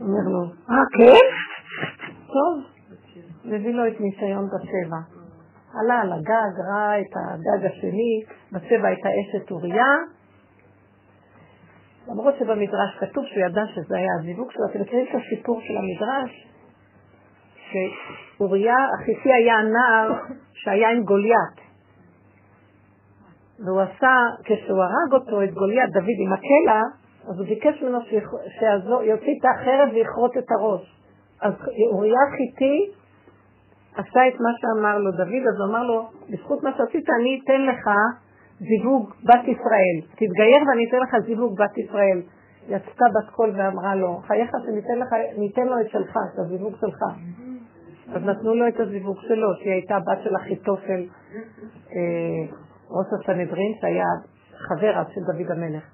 אומר 0.00 0.24
לו, 0.32 0.42
אה, 0.70 0.84
כן? 0.98 1.26
טוב. 2.26 2.64
מביא 3.44 3.74
לו 3.74 3.86
את 3.88 4.00
ניסיון 4.00 4.46
בצבע. 4.46 5.00
עלה 5.80 6.00
על 6.00 6.12
הגג, 6.12 6.54
ראה 6.70 7.00
את 7.00 7.12
הגג 7.16 7.66
השני, 7.66 8.22
בצבע 8.52 8.88
הייתה 8.88 9.08
אשת 9.08 9.50
אוריה, 9.50 9.96
למרות 12.08 12.34
שבמדרש 12.38 12.98
כתוב 13.00 13.24
שהוא 13.26 13.42
ידע 13.42 13.62
שזה 13.74 13.96
היה 13.96 14.12
הזיווג 14.20 14.50
שלו, 14.50 14.64
אתם 14.70 14.80
מכירים 14.80 15.06
את 15.10 15.20
הסיפור 15.20 15.60
של 15.60 15.74
המדרש? 15.76 16.48
שאוריה 17.70 18.76
החיסי 18.94 19.32
היה 19.32 19.54
נער 19.62 20.12
שהיה 20.54 20.90
עם 20.90 21.04
גוליית. 21.04 21.56
והוא 23.64 23.80
עשה, 23.80 24.16
כשהוא 24.44 24.82
הרג 24.82 25.12
אותו, 25.12 25.42
את 25.42 25.54
גוליית, 25.54 25.90
דוד 25.92 26.18
עם 26.26 26.32
הקלע, 26.32 26.82
אז 27.28 27.38
הוא 27.38 27.46
ביקש 27.46 27.82
ממנו 27.82 27.98
שיוציא 28.02 29.34
את 29.38 29.44
החרב 29.44 29.88
ויכרות 29.94 30.36
את 30.38 30.50
הראש. 30.50 30.98
אז 31.40 31.52
אוריה 31.92 32.20
חיתי 32.36 32.90
עשה 33.94 34.28
את 34.28 34.40
מה 34.40 34.50
שאמר 34.60 34.98
לו 34.98 35.10
דוד, 35.10 35.44
אז 35.48 35.60
הוא 35.60 35.70
אמר 35.70 35.82
לו, 35.86 36.08
בזכות 36.30 36.62
מה 36.62 36.70
שעשית 36.76 37.06
אני 37.20 37.40
אתן 37.44 37.62
לך 37.62 37.90
זיווג 38.58 39.10
בת 39.24 39.44
ישראל. 39.44 39.96
תתגייר 40.10 40.62
ואני 40.68 40.88
אתן 40.88 40.98
לך 40.98 41.26
זיווג 41.26 41.58
בת 41.58 41.78
ישראל. 41.78 42.22
יצתה 42.68 43.04
בת 43.14 43.30
קול 43.30 43.52
ואמרה 43.56 43.94
לו, 43.94 44.20
חייך 44.26 44.50
שניתן 44.66 44.98
לך, 44.98 45.08
ניתן 45.38 45.66
לו 45.66 45.80
את 45.80 45.88
שלך, 45.88 46.16
את 46.34 46.38
הזיווג 46.38 46.76
שלך. 46.80 46.98
אז 48.14 48.22
נתנו 48.22 48.54
לו 48.54 48.68
את 48.68 48.80
הזיווג 48.80 49.16
שלו, 49.20 49.48
שהיא 49.58 49.72
הייתה 49.72 49.98
בת 49.98 50.18
של 50.24 50.36
אחיתופל, 50.36 51.06
אה, 51.92 52.54
ראש 52.90 53.06
הסנהדרין, 53.20 53.72
שהיה 53.80 54.06
חבר 54.56 54.98
אז 54.98 55.06
של 55.14 55.20
דוד 55.20 55.50
המלך. 55.50 55.91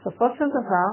בסופו 0.00 0.24
של 0.38 0.48
דבר, 0.48 0.88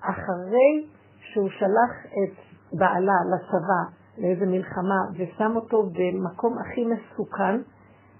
אחרי 0.00 0.86
שהוא 1.18 1.48
שלח 1.48 2.06
את 2.06 2.38
בעלה 2.78 3.12
לצבא 3.32 3.82
לאיזה 4.18 4.46
מלחמה, 4.46 5.00
ושם 5.16 5.52
אותו 5.56 5.82
במקום 5.82 6.58
הכי 6.58 6.84
מסוכן, 6.84 7.60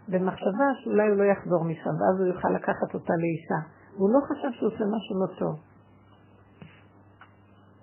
במחשבה 0.09 0.64
שאולי 0.84 1.09
הוא 1.09 1.16
לא 1.16 1.24
יחזור 1.24 1.64
משם, 1.64 1.90
ואז 1.90 2.20
הוא 2.20 2.26
יוכל 2.26 2.49
לקחת 2.49 2.95
אותה 2.95 3.12
לאישה. 3.18 3.68
והוא 3.97 4.11
לא 4.11 4.20
חשב 4.20 4.59
שהוא 4.59 4.68
עושה 4.68 4.84
משהו 4.84 5.20
לא 5.20 5.26
טוב. 5.38 5.61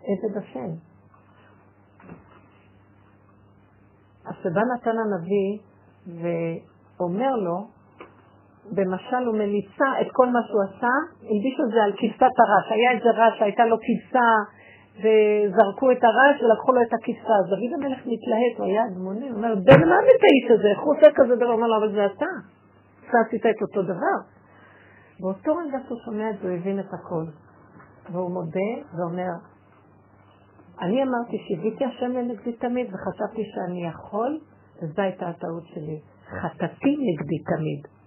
עבד 0.04 0.38
השם. 0.38 0.70
אז 4.26 4.36
שבא 4.44 4.62
נתן 4.76 4.96
הנביא 5.00 5.60
ואומר 6.98 7.36
לו, 7.36 7.68
במשל 8.76 9.24
הוא 9.28 9.36
מליצה 9.38 9.90
את 10.02 10.08
כל 10.12 10.28
מה 10.28 10.40
שהוא 10.48 10.62
עשה, 10.70 10.94
הלביש 11.30 11.60
את 11.60 11.72
זה 11.74 11.84
על 11.84 11.92
כבשת 11.92 12.36
הרש. 12.42 12.66
היה 12.70 12.92
איזה 12.92 13.10
רש 13.10 13.40
שהייתה 13.40 13.66
לו 13.66 13.78
כבשה, 13.86 14.30
וזרקו 15.02 15.92
את 15.92 16.04
הרש 16.04 16.42
ולקחו 16.42 16.72
לו 16.72 16.82
את 16.82 16.94
הכבשה. 16.94 17.34
אז 17.40 17.46
דוד 17.50 17.72
המלך 17.76 18.00
מתלהט, 18.00 18.56
הוא 18.58 18.66
היה 18.66 18.82
אדמוני, 18.86 19.30
הוא 19.30 19.38
אומר, 19.38 19.56
בן 19.56 19.90
מה 19.90 19.96
את 20.16 20.24
האיש 20.28 20.60
הזה? 20.60 20.68
איך 20.68 20.80
הוא 20.80 20.96
עושה 20.96 21.08
כזה 21.16 21.36
דבר? 21.36 21.46
הוא 21.46 21.54
אומר 21.54 21.68
לו, 21.68 21.78
אבל 21.78 21.92
זה 21.92 22.06
אתה. 22.06 22.26
אתה 23.10 23.18
עשית 23.28 23.46
את 23.46 23.62
אותו 23.62 23.82
דבר. 23.84 24.18
באותו 25.20 25.56
רגע 25.56 25.78
שהוא 25.88 25.98
שומע 26.06 26.30
את 26.30 26.36
זה, 26.42 26.48
הוא 26.48 26.58
הבין 26.58 26.80
את 26.80 26.94
הכל. 26.94 27.26
והוא 28.12 28.32
מודה 28.32 28.72
ואומר, 28.98 29.34
אני 30.82 31.04
אמרתי 31.04 31.38
שהביתי 31.48 31.86
השם 31.86 32.12
לנגדי 32.12 32.54
תמיד, 32.54 32.88
וחשבתי 32.94 33.44
שאני 33.54 33.88
יכול, 33.88 34.40
וזו 34.78 35.02
הייתה 35.02 35.28
הטעות 35.28 35.64
שלי. 35.74 36.00
חטאתי 36.42 36.98
נגדי 36.98 37.40
תמיד. 37.56 38.01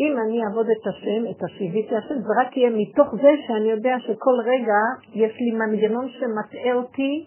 אם 0.00 0.12
אני 0.24 0.44
אעבוד 0.44 0.66
את 0.70 0.86
השם, 0.86 1.30
את 1.30 1.42
השיביתי 1.44 1.96
השם, 1.96 2.14
זה 2.14 2.32
רק 2.40 2.56
יהיה 2.56 2.70
מתוך 2.70 3.08
זה 3.22 3.30
שאני 3.46 3.70
יודע 3.70 3.94
שכל 4.00 4.36
רגע 4.44 4.80
יש 5.14 5.32
לי 5.40 5.50
מנגנון 5.50 6.08
שמטעה 6.08 6.74
אותי, 6.74 7.26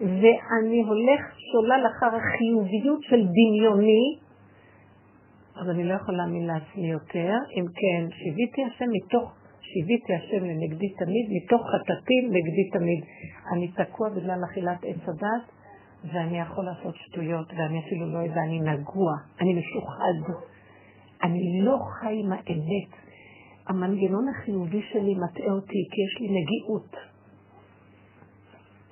ואני 0.00 0.82
הולך 0.82 1.20
שולל 1.52 1.86
אחר 1.90 2.16
החיוביות 2.16 3.02
של 3.02 3.20
דמיוני, 3.36 4.18
אז 5.60 5.70
אני 5.70 5.84
לא 5.84 5.94
יכול 5.94 6.14
להאמין 6.16 6.46
לעצמי 6.46 6.90
יותר. 6.90 7.32
אם 7.56 7.64
כן, 7.74 8.02
שיוויתי 8.10 8.64
השם 8.64 8.90
מתוך, 8.92 9.34
שיוויתי 9.60 10.14
השם 10.14 10.44
לנגדי 10.44 10.88
תמיד, 10.88 11.26
מתוך 11.36 11.62
חטאתי 11.62 12.18
נגדי 12.28 12.70
תמיד. 12.72 13.04
אני 13.52 13.68
תקוע 13.68 14.08
בגלל 14.08 14.44
אכילת 14.44 14.84
עץ 14.84 15.08
הדת, 15.08 15.46
ואני 16.12 16.40
יכול 16.40 16.64
לעשות 16.64 16.94
שטויות, 16.96 17.46
ואני 17.56 17.80
אפילו 17.86 18.12
לא 18.12 18.18
יודע, 18.18 18.40
אני 18.40 18.60
נגוע, 18.60 19.12
אני 19.40 19.54
משוחד. 19.54 20.44
אני 21.24 21.60
לא 21.64 21.78
חי 22.00 22.20
עם 22.24 22.32
האמת. 22.32 23.04
המנגנון 23.68 24.28
החיובי 24.28 24.82
שלי 24.92 25.14
מטעה 25.14 25.52
אותי, 25.52 25.88
כי 25.90 26.00
יש 26.02 26.20
לי 26.20 26.28
נגיעות. 26.28 26.96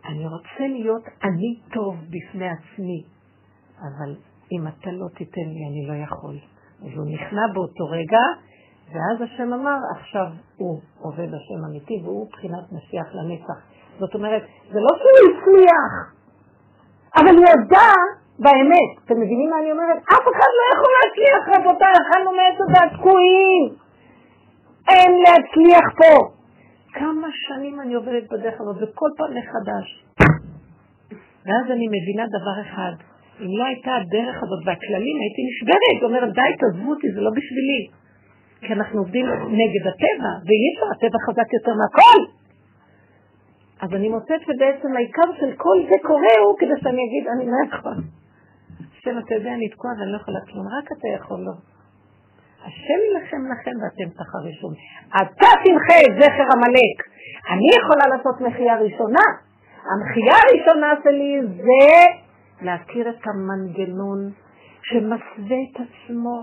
אני 0.04 0.26
רוצה 0.26 0.66
להיות 0.68 1.04
אני 1.24 1.60
טוב 1.72 1.96
בפני 1.96 2.48
עצמי, 2.48 3.04
אבל 3.78 4.16
אם 4.52 4.68
אתה 4.68 4.90
לא 4.90 5.08
תיתן 5.08 5.48
לי, 5.48 5.60
אני 5.70 5.86
לא 5.88 6.04
יכול. 6.04 6.38
אז 6.82 6.98
הוא 6.98 7.14
נכנע 7.14 7.42
באותו 7.54 7.84
רגע, 7.84 8.24
ואז 8.88 9.22
השם 9.22 9.52
אמר, 9.52 9.76
עכשיו 9.96 10.26
הוא 10.56 10.80
עובד 10.98 11.28
השם 11.28 11.64
אמיתי, 11.70 12.00
והוא 12.04 12.26
מבחינת 12.26 12.72
משיח 12.72 13.06
לנצח. 13.14 13.58
זאת 13.98 14.14
אומרת, 14.14 14.42
זה 14.72 14.78
לא 14.80 14.98
שהוא 14.98 15.30
הצליח, 15.30 16.14
אבל 17.16 17.36
הוא 17.36 17.44
ידע 17.44 18.21
באמת. 18.43 18.90
אתם 19.05 19.16
מבינים 19.20 19.51
מה 19.51 19.59
אני 19.61 19.72
אומרת? 19.72 19.97
אף 19.97 20.24
אחד 20.32 20.53
לא 20.59 20.64
יכול 20.74 20.93
להצליח, 20.99 21.43
רבותיי, 21.55 21.93
אכלנו 22.03 22.30
מעץ 22.38 22.59
הדת 22.61 22.93
תקועים. 22.99 23.62
אין 24.88 25.12
להצליח 25.24 25.86
פה. 26.01 26.12
כמה 26.93 27.28
שנים 27.47 27.80
אני 27.80 27.95
עובדת 27.95 28.32
בדרך 28.32 28.61
הזאת, 28.61 28.76
וכל 28.80 29.11
פעם 29.16 29.30
מחדש. 29.38 30.05
ואז 31.47 31.66
אני 31.70 31.86
מבינה 31.88 32.24
דבר 32.36 32.57
אחד, 32.66 32.93
אם 33.40 33.59
לא 33.59 33.64
הייתה 33.64 33.90
הדרך 33.97 34.36
הזאת 34.43 34.61
והכללים, 34.66 35.16
הייתי 35.20 35.43
נשברת, 35.49 35.99
אומרת, 36.03 36.32
די, 36.34 36.57
תעזבו 36.59 36.90
אותי, 36.90 37.07
זה 37.14 37.20
לא 37.20 37.30
בשבילי. 37.30 37.82
כי 38.61 38.72
אנחנו 38.72 38.99
עובדים 38.99 39.26
נגד 39.61 39.84
הטבע, 39.90 40.32
ואי 40.47 40.66
אפשר, 40.72 40.86
הטבע 40.95 41.18
חזק 41.26 41.53
יותר 41.53 41.74
מהכל. 41.80 42.20
אז 43.82 43.90
אני 43.95 44.09
מוצאת 44.09 44.40
שבעצם 44.47 44.97
העיקר 44.97 45.28
של 45.40 45.53
כל 45.57 45.78
זה 45.88 45.97
קורה 46.03 46.34
הוא 46.45 46.59
כדי 46.59 46.76
שאני 46.82 47.03
אגיד, 47.07 47.24
אני 47.34 47.47
לא 47.47 47.76
יכול. 47.76 48.21
השם, 49.03 49.18
אתה 49.18 49.34
יודע, 49.34 49.55
אני 49.55 49.68
תקועה 49.68 49.94
ואני 49.98 50.12
לא 50.12 50.16
יכולה 50.16 50.40
כלום, 50.40 50.66
רק 50.78 50.92
אתה 50.92 51.09
יכול 51.09 51.40
לו. 51.40 51.53
השם 52.66 52.98
יילחם 53.05 53.42
לכם 53.53 53.74
ואתם 53.82 54.09
תחרישו. 54.18 54.68
אתה 55.16 55.50
תמחה 55.64 55.96
את 56.07 56.14
זכר 56.20 56.48
עמלק. 56.55 56.96
אני 57.53 57.68
יכולה 57.80 58.16
לעשות 58.16 58.40
מחייה 58.40 58.76
ראשונה. 58.76 59.26
המחייה 59.90 60.36
הראשונה 60.42 60.90
שלי 61.05 61.30
זה 61.57 61.86
להכיר 62.64 63.11
את 63.11 63.22
המנגנון 63.26 64.30
שמסווה 64.82 65.59
את 65.70 65.76
עצמו 65.84 66.36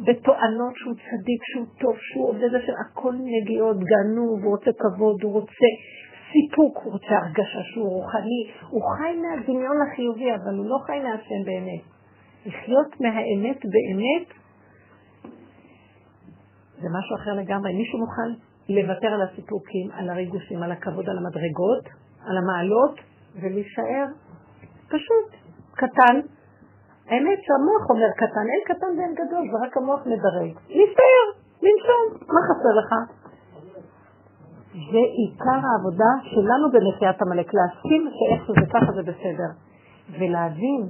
בתואנות 0.00 0.74
שהוא 0.76 0.94
צדיק, 0.94 1.40
שהוא 1.44 1.66
טוב, 1.80 1.96
שהוא 1.98 2.28
עובד 2.28 2.54
השם, 2.54 2.72
הכל 2.84 3.14
נגיעות, 3.14 3.76
גנוב, 3.76 4.44
הוא 4.44 4.50
רוצה 4.56 4.70
כבוד, 4.78 5.22
הוא 5.22 5.32
רוצה 5.32 5.70
סיפוק, 6.32 6.74
הוא 6.84 6.92
רוצה 6.92 7.14
הרגשה 7.22 7.62
שהוא 7.72 7.88
רוחני, 7.88 8.42
הוא 8.70 8.82
חי 8.96 9.12
מהדמיון 9.22 9.76
החיובי, 9.82 10.34
אבל 10.34 10.54
הוא 10.58 10.66
לא 10.66 10.78
חי 10.86 10.98
מהשם 10.98 11.42
באמת. 11.44 11.93
לחיות 12.46 13.00
מהאמת 13.00 13.60
באמת 13.64 14.28
זה 16.82 16.88
משהו 16.98 17.16
אחר 17.16 17.32
לגמרי. 17.32 17.72
מישהו 17.72 17.98
מוכן 17.98 18.30
לוותר 18.68 19.06
על 19.06 19.22
הסיפוקים, 19.22 19.90
על 19.92 20.10
הריגושים, 20.10 20.62
על 20.62 20.72
הכבוד, 20.72 21.08
על 21.08 21.18
המדרגות, 21.18 21.84
על 22.26 22.36
המעלות, 22.38 23.00
ולהישאר 23.40 24.06
פשוט 24.88 25.28
קטן. 25.72 26.16
האמת 27.08 27.38
שהמוח 27.44 27.90
אומר 27.90 28.10
קטן, 28.16 28.46
אין 28.52 28.62
קטן 28.64 28.98
ואין 28.98 29.14
גדול, 29.14 29.44
זה 29.50 29.66
רק 29.66 29.76
המוח 29.76 30.00
מדרג. 30.00 30.52
להסתער, 30.76 31.26
לנשום, 31.62 32.02
מה 32.34 32.40
חסר 32.48 32.72
לך? 32.80 32.90
זה 34.72 35.02
עיקר 35.18 35.60
העבודה 35.66 36.12
שלנו 36.22 36.70
בנחיית 36.72 37.22
עמלק, 37.22 37.54
להסכים 37.54 38.08
שאיך 38.16 38.46
שזה 38.46 38.66
ככה 38.72 38.92
זה 38.92 39.02
בסדר. 39.02 39.50
ולהבין, 40.18 40.80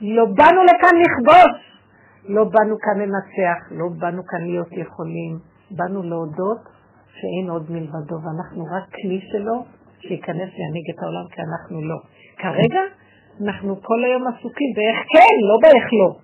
לא 0.00 0.24
באנו 0.24 0.60
לכאן 0.64 0.94
לכבוש, 1.02 1.80
לא 2.24 2.44
באנו 2.44 2.76
כאן 2.78 3.00
לנצח, 3.00 3.58
לא 3.70 3.88
באנו 3.98 4.22
כאן 4.26 4.40
להיות 4.46 4.72
יכולים, 4.72 5.38
באנו 5.70 6.02
להודות 6.02 6.58
שאין 7.12 7.50
עוד 7.50 7.70
מלבדו, 7.70 8.16
ואנחנו 8.24 8.64
רק 8.64 8.84
כלי 8.94 9.20
שלו 9.32 9.64
שייכנס 10.00 10.50
להנהיג 10.58 10.86
את 10.94 11.02
העולם, 11.02 11.26
כי 11.30 11.40
אנחנו 11.42 11.82
לא. 11.82 11.96
כרגע 12.36 12.80
אנחנו 13.44 13.82
כל 13.82 14.04
היום 14.04 14.22
עסוקים 14.28 14.70
באיך 14.76 14.98
כן, 15.12 15.36
לא 15.48 15.56
באיך 15.62 15.84
לא. 16.00 16.16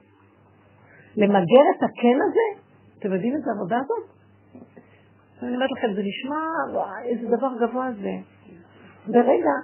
למגר 1.17 1.65
את 1.77 1.83
הכן 1.83 2.19
הזה, 2.29 2.63
אתם 2.99 3.13
יודעים 3.13 3.35
איזה 3.35 3.51
עבודה 3.57 3.77
הזאת? 3.85 4.13
אני 5.43 5.55
אומרת 5.55 5.71
לכם, 5.73 5.95
זה 5.95 6.03
נשמע, 6.03 6.37
וואי, 6.73 7.03
איזה 7.05 7.37
דבר 7.37 7.49
גבוה 7.61 7.93
זה. 7.93 8.15
ברגע 9.07 9.55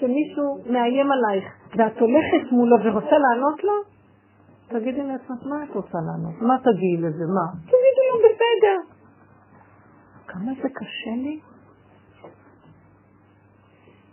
שמישהו 0.00 0.58
מאיים 0.72 1.06
עלייך, 1.12 1.44
ואת 1.76 1.98
הולכת 1.98 2.52
מולו 2.52 2.76
ורוצה 2.84 3.16
לענות 3.18 3.64
לו, 3.64 3.72
תגידי 4.68 5.02
לעצמך, 5.02 5.46
מה 5.46 5.64
את 5.64 5.70
רוצה 5.74 5.98
לענות? 6.06 6.42
מה 6.42 6.56
תגידי 6.58 6.96
לזה? 6.96 7.24
מה? 7.36 7.46
תגידי 7.62 8.04
לו 8.10 8.18
בסדר. 8.24 8.96
כמה 10.26 10.52
זה 10.62 10.68
קשה 10.68 11.10
לי? 11.16 11.40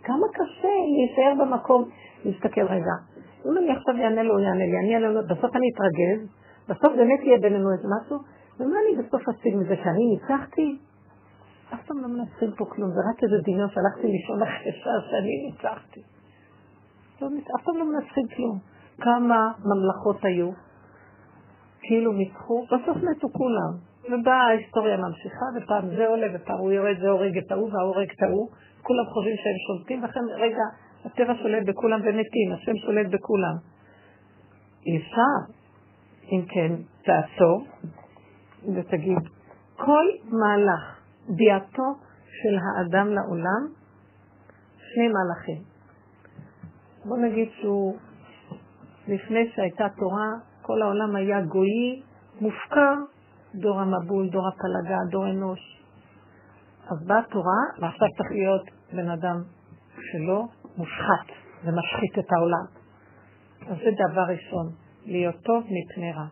כמה 0.02 0.26
קשה 0.32 0.68
להישאר 0.94 1.44
במקום. 1.44 1.84
להסתכל 2.24 2.66
רגע. 2.66 2.94
אם 3.46 3.58
אני 3.58 3.72
עכשיו 3.76 3.94
אענה 3.96 4.22
לו, 4.22 4.32
הוא 4.34 4.40
יענה 4.40 4.64
לי, 4.70 4.78
אני 4.78 4.94
אענה 4.94 5.08
לו, 5.08 5.20
בסוף 5.24 5.56
אני 5.56 5.66
אתרגז, 5.74 6.20
בסוף 6.68 6.92
באמת 6.96 7.20
יהיה 7.22 7.38
בינינו 7.38 7.72
איזה 7.72 7.88
משהו, 7.96 8.18
ומה 8.60 8.76
אני 8.82 9.02
בסוף 9.02 9.28
אשיג 9.28 9.56
מזה 9.56 9.76
שאני 9.76 10.04
ניצחתי? 10.12 10.78
אף 11.74 11.86
פעם 11.86 11.98
לא 12.02 12.08
מנצחים 12.08 12.50
פה 12.58 12.64
כלום, 12.64 12.90
זה 12.90 13.00
רק 13.10 13.22
איזה 13.24 13.36
דמיון 13.46 13.68
שהלכתי 13.68 14.06
לישון 14.12 14.42
אחרי 14.42 14.72
שעה 14.72 15.00
שאני 15.10 15.34
ניצחתי. 15.46 16.13
לא, 17.24 17.56
אף 17.56 17.64
פעם 17.64 17.76
לא 17.76 17.84
מנצחים 17.84 18.28
כלום. 18.36 18.58
כמה 19.00 19.52
ממלכות 19.64 20.24
היו, 20.24 20.50
כאילו 21.80 22.12
ניצחו, 22.12 22.64
בסוף 22.66 22.96
מתו 22.96 23.28
כולם. 23.28 23.72
ובאה 24.04 24.42
ההיסטוריה 24.42 24.96
ממשיכה, 24.96 25.46
ופעם 25.56 25.88
זה 25.96 26.06
עולה, 26.06 26.26
ופעם 26.34 26.58
הוא 26.58 26.72
יורד, 26.72 26.96
זה 27.00 27.08
הורג 27.08 27.38
את 27.38 27.52
ההוא, 27.52 27.70
וההורג 27.72 28.10
את 28.16 28.22
ההוא. 28.22 28.48
כולם 28.82 29.04
חושבים 29.04 29.36
שהם 29.36 29.58
שולטים, 29.66 30.02
ולכן 30.02 30.20
רגע 30.36 30.64
הטבע 31.04 31.34
שולט 31.42 31.66
בכולם 31.66 32.00
ומתים, 32.00 32.52
השם 32.52 32.76
שולט 32.76 33.06
בכולם. 33.10 33.54
אי 34.86 34.96
אפשר. 34.96 35.54
אם 36.32 36.44
כן, 36.48 36.72
תעצור 37.02 37.66
ותגיד, 38.74 39.18
כל 39.76 40.06
מהלך 40.24 41.00
ביאתו 41.28 41.88
של 42.26 42.58
האדם 42.58 43.08
לעולם, 43.08 43.62
שני 44.76 45.08
מהלכים. 45.08 45.73
בוא 47.04 47.18
נגיד 47.18 47.48
שהוא, 47.60 47.96
לפני 49.08 49.50
שהייתה 49.54 49.86
תורה, 49.98 50.28
כל 50.62 50.82
העולם 50.82 51.16
היה 51.16 51.40
גויי, 51.40 52.02
מופקר, 52.40 52.94
דור 53.54 53.80
המבול, 53.80 54.28
דור 54.28 54.48
הפלגה, 54.48 54.98
דור 55.10 55.26
אנוש. 55.30 55.60
אז 56.90 57.06
באה 57.06 57.22
תורה, 57.30 57.62
ועכשיו 57.80 58.08
צריך 58.16 58.30
להיות 58.30 58.70
בן 58.92 59.10
אדם 59.10 59.42
שלא 60.00 60.44
מושחת 60.76 61.26
ומשחית 61.64 62.18
את 62.18 62.32
העולם. 62.32 62.66
אז 63.68 63.76
זה 63.76 63.90
דבר 64.10 64.22
ראשון, 64.22 64.66
להיות 65.06 65.36
טוב 65.42 65.64
מפני 65.64 66.12
רע. 66.12 66.26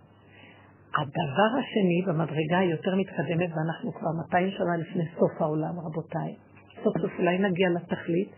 הדבר 0.99 1.51
השני, 1.59 2.03
במדרגה 2.07 2.59
היותר 2.59 2.95
מתקדמת, 2.97 3.51
ואנחנו 3.57 3.93
כבר 3.93 4.11
200 4.27 4.51
שנה 4.51 4.77
לפני 4.77 5.05
סוף 5.19 5.43
העולם, 5.43 5.75
רבותיי, 5.79 6.37
סוף 6.85 6.99
סוף 7.03 7.13
אולי 7.19 7.39
נגיע 7.39 7.69
לתכלית, 7.71 8.33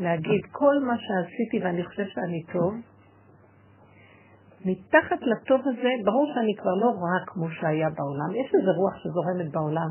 להגיד 0.00 0.40
כל 0.52 0.74
מה 0.86 0.94
שעשיתי 0.98 1.64
ואני 1.64 1.84
חושב 1.84 2.04
שאני 2.06 2.42
טוב, 2.52 2.74
מתחת 4.64 5.20
לטוב 5.22 5.60
הזה, 5.60 5.90
ברור 6.04 6.32
שאני 6.34 6.54
כבר 6.56 6.74
לא 6.74 6.86
רע 6.86 7.26
כמו 7.26 7.50
שהיה 7.50 7.88
בעולם, 7.90 8.44
יש 8.44 8.54
איזו 8.54 8.72
רוח 8.76 8.94
שזורמת 8.96 9.52
בעולם, 9.52 9.90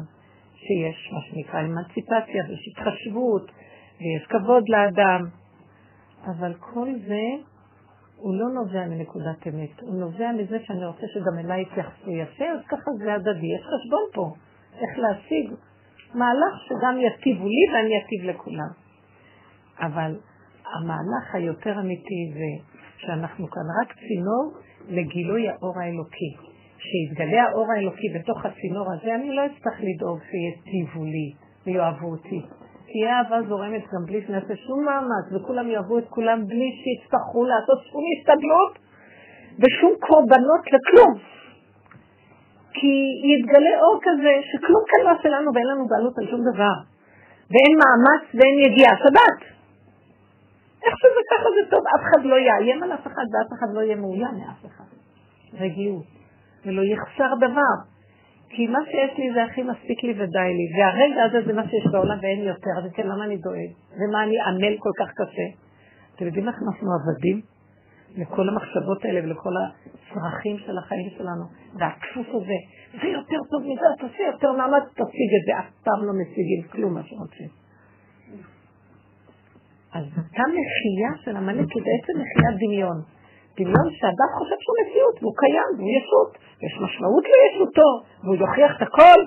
שיש 0.56 1.12
מה 1.14 1.20
שנקרא 1.22 1.62
אמנציפציה, 1.62 2.44
ויש 2.48 2.68
התחשבות, 2.72 3.52
ויש 4.00 4.28
כבוד 4.30 4.64
לאדם, 4.70 5.22
אבל 6.26 6.54
כל 6.60 6.88
זה 7.08 7.44
הוא 8.16 8.36
לא 8.36 8.50
נובע 8.50 8.86
מנקודת 8.86 9.48
אמת, 9.48 9.82
הוא 9.82 10.00
נובע 10.00 10.32
מזה 10.32 10.58
שאני 10.64 10.86
רוצה 10.86 11.08
שגם 11.14 11.40
אליי 11.46 11.62
יתייחסו 11.62 12.12
יפה, 12.12 12.46
אז 12.46 12.60
ככה 12.68 12.92
זה 12.98 13.14
הדדי, 13.14 13.48
יש 13.56 13.62
חשבון 13.62 14.04
פה, 14.14 14.34
איך 14.74 14.98
להשיג 14.98 15.52
מהלך 16.14 16.54
שגם 16.68 16.98
יטיבו 17.00 17.48
לי 17.48 17.74
ואני 17.74 17.94
אטיב 18.06 18.24
לכולם. 18.24 18.87
אבל 19.80 20.16
המהלך 20.74 21.36
היותר 21.36 21.80
אמיתי 21.80 22.34
זה 22.34 22.78
שאנחנו 22.98 23.50
כאן 23.50 23.62
רק 23.82 23.94
צינור 23.94 24.54
לגילוי 24.90 25.50
האור 25.50 25.80
האלוקי. 25.80 26.36
כשיתגלה 26.78 27.44
האור 27.44 27.72
האלוקי 27.72 28.08
בתוך 28.20 28.46
הצינור 28.46 28.94
הזה, 28.94 29.16
אני 29.16 29.36
לא 29.36 29.42
אצטרך 29.46 29.74
לדאוג 29.80 30.20
שיטיבו 30.30 31.04
לי 31.06 31.34
ויאהבו 31.66 32.08
אותי. 32.08 32.42
תהיה 32.92 33.18
אהבה 33.18 33.48
זורמת 33.48 33.82
גם 33.94 34.06
בלי 34.06 34.22
שנעשה 34.28 34.56
שום 34.56 34.86
מאמץ, 34.86 35.26
וכולם 35.36 35.70
יאהבו 35.70 35.98
את 35.98 36.08
כולם 36.10 36.48
בלי 36.48 36.70
שיצטרכו 36.82 37.46
לעשות 37.46 37.80
שום 37.92 38.04
השתדלות 38.14 38.74
ושום 39.60 39.94
קורבנות 40.00 40.64
לכלום. 40.74 41.14
כי 42.74 42.94
יתגלה 43.32 43.74
אור 43.82 44.00
כזה 44.02 44.34
שכלום 44.52 44.84
כאן 44.90 45.02
לא 45.06 45.22
שלנו 45.24 45.52
ואין 45.54 45.68
לנו 45.68 45.88
בעלות 45.88 46.18
על 46.18 46.28
שום 46.32 46.42
דבר. 46.54 46.76
ואין 47.52 47.74
מאמץ 47.82 48.24
ואין 48.34 48.72
יגיעה. 48.72 48.94
שבת. 48.98 49.57
איך 50.88 50.96
שזה 51.02 51.22
ככה 51.32 51.50
זה 51.56 51.70
טוב, 51.72 51.84
אף 51.96 52.02
אחד 52.08 52.26
לא 52.26 52.36
יאיים 52.36 52.84
על 52.84 52.94
אף 52.94 53.08
אחד 53.08 53.26
ואף 53.32 53.52
אחד 53.60 53.70
לא 53.74 53.82
יהיה 53.82 53.96
מאוים 53.96 54.34
מאף 54.40 54.66
אחד. 54.66 54.90
רגיעות. 55.54 56.06
ולא 56.66 56.82
יחסר 56.82 57.36
דבר. 57.36 57.76
כי 58.50 58.68
מה 58.68 58.80
שיש 58.86 59.18
לי 59.18 59.34
זה 59.34 59.44
הכי 59.44 59.64
מספיק 59.64 60.04
לי 60.04 60.12
ודי 60.12 60.52
לי, 60.58 60.66
והרגע 60.76 61.24
הזה 61.24 61.48
זה 61.48 61.54
מה 61.54 61.70
שיש 61.70 61.86
בעולם 61.92 62.18
ואין 62.22 62.40
יותר, 62.40 62.74
אז 62.78 62.92
כן, 62.94 63.08
למה 63.08 63.26
אני 63.26 63.38
דואג? 63.38 63.72
ומה 63.98 64.24
אני 64.24 64.36
עמל 64.48 64.78
כל 64.80 64.90
כך 65.00 65.10
קשה? 65.12 65.48
אתם 66.16 66.26
יודעים 66.26 66.48
איך 66.48 66.56
אנחנו 66.68 66.88
עבדים? 66.98 67.42
לכל 68.18 68.50
המחשבות 68.50 69.06
האלה 69.06 69.20
ולכל 69.24 69.54
הצרכים 69.62 70.58
של 70.58 70.78
החיים 70.78 71.10
שלנו, 71.18 71.46
והכפוף 71.80 72.28
הזה, 72.28 72.60
זה 73.02 73.08
יותר 73.08 73.38
טוב 73.52 73.62
מזה, 73.64 73.86
תעשי 74.00 74.24
יותר 74.24 74.52
מאמץ, 74.52 74.84
תשיג 74.94 75.32
את 75.40 75.44
זה, 75.46 75.60
אף 75.60 75.70
פעם 75.84 76.06
לא 76.08 76.14
משיגים 76.14 76.62
כלום 76.72 76.94
מה 76.94 77.04
שרוצים. 77.04 77.67
אז 79.98 80.06
אותה 80.18 80.46
מחייה 80.58 81.12
של 81.24 81.38
עמלק 81.38 81.70
היא 81.76 81.84
בעצם 81.88 82.14
מחיית 82.22 82.56
דמיון. 82.64 82.98
דמיון 83.58 83.88
שאדם 84.00 84.30
חושב 84.38 84.58
שהוא 84.64 84.76
מציאות, 84.82 85.16
והוא 85.22 85.36
קיים, 85.42 85.72
והוא 85.78 85.94
ישות. 85.98 86.32
יש 86.66 86.74
משמעות 86.84 87.26
לישותו, 87.32 87.90
והוא 88.24 88.36
יוכיח 88.36 88.72
את 88.78 88.82
הכל. 88.82 89.20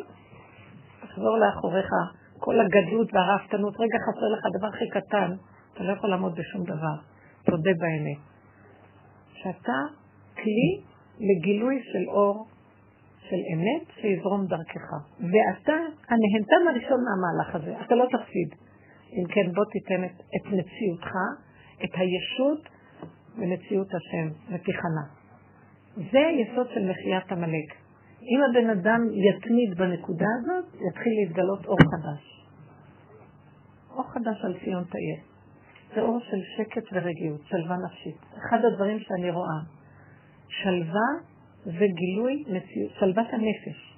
תחזור 1.01 1.39
לאחוריך, 1.39 1.91
כל 2.39 2.57
הגדלות 2.61 3.09
והרעפתנות, 3.13 3.75
רגע 3.83 3.99
חסר 4.07 4.29
לך 4.35 4.43
דבר 4.57 4.69
הכי 4.75 4.89
קטן, 4.97 5.31
אתה 5.73 5.85
לא 5.85 5.93
יכול 5.93 6.11
לעמוד 6.11 6.33
בשום 6.39 6.63
דבר. 6.65 6.97
תודה 7.45 7.73
באמת. 7.83 8.21
שאתה 9.33 9.79
כלי 10.35 10.71
לגילוי 11.29 11.77
של 11.93 12.05
אור, 12.09 12.47
של 13.29 13.41
אמת, 13.55 13.85
שיזרום 14.01 14.47
דרכך. 14.47 14.89
ואתה 15.31 15.77
הנהנתן 16.11 16.63
הראשון 16.69 17.01
מהמהלך 17.07 17.55
הזה, 17.55 17.85
אתה 17.87 17.95
לא 17.95 18.05
תפסיד. 18.05 18.70
אם 19.13 19.25
כן, 19.29 19.53
בוא 19.55 19.65
תיתן 19.73 20.05
את, 20.05 20.21
את 20.37 20.47
מציאותך, 20.47 21.13
את 21.85 21.91
הישות 21.95 22.69
במציאות 23.39 23.89
השם, 23.95 24.29
ותיכנע. 24.49 25.07
זה 25.97 26.19
יסוד 26.19 26.67
של 26.75 26.91
מחיית 26.91 27.33
עמלק. 27.33 27.75
אם 28.23 28.41
הבן 28.51 28.71
אדם 28.71 29.01
יתמיד 29.13 29.79
בנקודה 29.79 30.27
הזאת, 30.41 30.75
יתחיל 30.75 31.13
להתגלות 31.23 31.67
אור 31.67 31.79
חדש. 31.79 32.47
אור 33.91 34.13
חדש 34.13 34.45
על 34.45 34.55
ציון 34.65 34.85
תאיר. 34.85 35.17
זה 35.95 36.01
אור 36.01 36.19
של 36.21 36.41
שקט 36.57 36.85
ורגיעות, 36.93 37.41
שלווה 37.45 37.77
נפשית. 37.87 38.17
אחד 38.37 38.65
הדברים 38.65 38.99
שאני 38.99 39.31
רואה, 39.31 39.61
שלווה 40.49 41.11
וגילוי 41.67 42.45
מציאות, 42.49 42.93
שלוות 42.99 43.27
הנפש. 43.33 43.97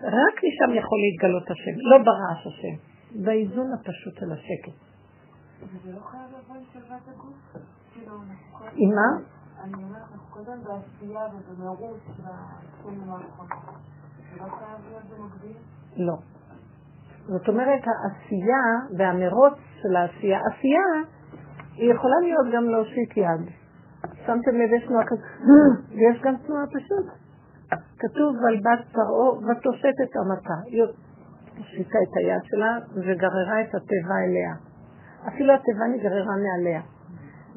רק 0.00 0.36
משם 0.44 0.74
יכול 0.74 0.98
להתגלות 1.04 1.50
השם, 1.50 1.76
לא 1.90 1.98
ברעש 1.98 2.46
השם, 2.46 2.95
באיזון 3.14 3.72
הפשוט 3.72 4.14
של 4.20 4.32
השקט. 4.32 4.78
זה 5.84 5.92
לא 5.92 6.00
חייב 6.00 6.30
לבוא 6.30 6.56
עם 6.56 6.62
שלוות 6.72 7.02
הגוף? 7.08 7.56
כאילו, 7.92 8.12
עם 8.74 8.90
מה? 8.94 9.20
אני 9.62 9.74
אומרת, 9.74 10.02
אנחנו 10.02 10.26
קודם 10.30 10.58
בעשייה 10.64 11.20
ובמהות 11.34 12.00
בתחום 12.18 13.00
המערכות. 13.02 13.46
זה 14.32 14.40
לא 14.40 14.48
חייב 14.48 14.80
להיות 14.88 15.04
במקביל? 15.04 15.56
לא. 15.96 16.14
זאת 17.26 17.48
אומרת, 17.48 17.82
העשייה 17.86 18.64
והמרוץ 18.98 19.58
של 19.82 19.96
העשייה, 19.96 20.38
עשייה 20.46 20.88
היא 21.74 21.92
יכולה 21.92 22.16
להיות 22.22 22.46
גם 22.54 22.64
להושיט 22.64 23.16
יד. 23.16 23.50
שמתם 24.26 24.54
לב, 24.54 24.72
יש 24.76 24.86
תנועה 24.88 25.04
כזאת, 25.06 25.24
ויש 25.90 26.22
גם 26.22 26.36
תנועה 26.36 26.66
פשוט. 26.66 27.06
כתוב 27.98 28.36
על 28.48 28.56
בת 28.56 28.84
פרעה, 28.92 29.30
ותושט 29.30 29.96
את 30.04 30.16
המטה. 30.16 30.58
הושיטה 31.58 31.98
את 32.04 32.16
היד 32.16 32.42
שלה 32.44 32.72
וגררה 32.96 33.60
את 33.60 33.74
התיבה 33.74 34.16
אליה. 34.24 34.52
אפילו 35.28 35.54
התיבה 35.54 35.84
נגררה 35.94 36.34
מעליה. 36.44 36.80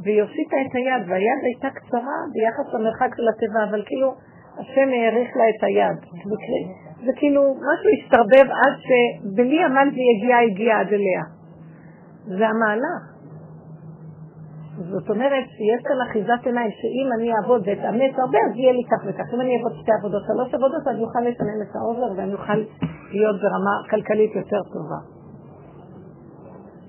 והיא 0.03 0.21
הושיטה 0.21 0.55
את 0.67 0.75
היד, 0.75 1.09
והיד 1.09 1.39
הייתה 1.43 1.69
קצרה 1.79 2.17
ביחס 2.33 2.73
למרחק 2.73 3.15
של 3.17 3.27
התיבה, 3.29 3.63
אבל 3.69 3.83
כאילו 3.85 4.15
השם 4.59 4.89
האריך 4.89 5.37
לה 5.37 5.43
את 5.49 5.63
היד. 5.63 5.97
זה 7.05 7.11
כאילו 7.15 7.41
משהו 7.41 7.89
השתרבב 7.95 8.51
עד 8.51 8.75
שבלי 8.87 9.63
עמל 9.63 9.89
זה 9.95 10.01
הגיעה, 10.15 10.43
הגיעה 10.43 10.79
עד 10.79 10.87
אליה. 10.87 11.23
זה 12.37 12.47
המהלך. 12.47 13.18
זאת 14.79 15.09
אומרת 15.09 15.45
שיש 15.55 15.81
כאן 15.87 15.97
אחיזת 16.09 16.41
עיניים, 16.45 16.71
שאם 16.79 17.07
אני 17.15 17.27
אעבוד 17.35 17.61
ואתאמץ 17.65 18.13
הרבה, 18.23 18.39
אז 18.47 18.53
יהיה 18.55 18.73
לי 18.73 18.83
כך 18.91 19.01
וכך. 19.07 19.33
אם 19.33 19.41
אני 19.41 19.57
אעבוד 19.57 19.73
שתי 19.81 19.91
עבודות, 19.99 20.23
שלוש 20.27 20.53
עבודות, 20.53 20.87
אני 20.87 21.01
אוכל 21.03 21.19
לשלם 21.19 21.59
את 21.65 21.75
האובר 21.75 22.09
ואני 22.17 22.33
אוכל 22.33 22.59
להיות 23.11 23.37
ברמה 23.43 23.73
כלכלית 23.89 24.31
יותר 24.35 24.61
טובה. 24.73 24.99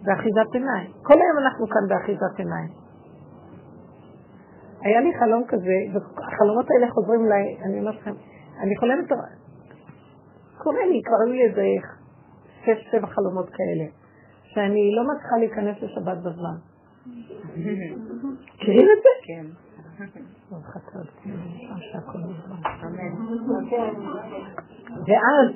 באחיזת 0.04 0.50
עיניים. 0.54 0.90
כל 1.02 1.18
היום 1.22 1.36
אנחנו 1.44 1.64
כאן 1.74 1.84
באחיזת 1.88 2.34
עיניים. 2.38 2.70
היה 4.84 5.00
לי 5.00 5.10
חלום 5.18 5.42
כזה, 5.48 5.76
והחלומות 5.92 6.66
האלה 6.70 6.86
חוזרים 6.90 7.20
אליי, 7.26 7.44
אני 7.64 7.80
אומרת 7.80 7.94
לכם, 7.94 8.14
אני 8.62 8.76
חולמת, 8.76 9.08
קורה 10.58 10.84
לי, 10.90 11.02
כבר 11.06 11.16
היו 11.24 11.32
לי 11.32 11.42
איזה 11.48 11.66
שש, 12.64 12.90
שבע 12.90 13.06
חלומות 13.06 13.48
כאלה, 13.56 13.86
שאני 14.42 14.94
לא 14.96 15.02
מצליחה 15.10 15.36
להיכנס 15.38 15.76
לשבת 15.82 16.18
בזמן. 16.18 16.69
מכירים 17.06 18.88
את 18.92 19.02
זה? 19.02 19.12
כן. 19.26 19.46
ואז 25.06 25.48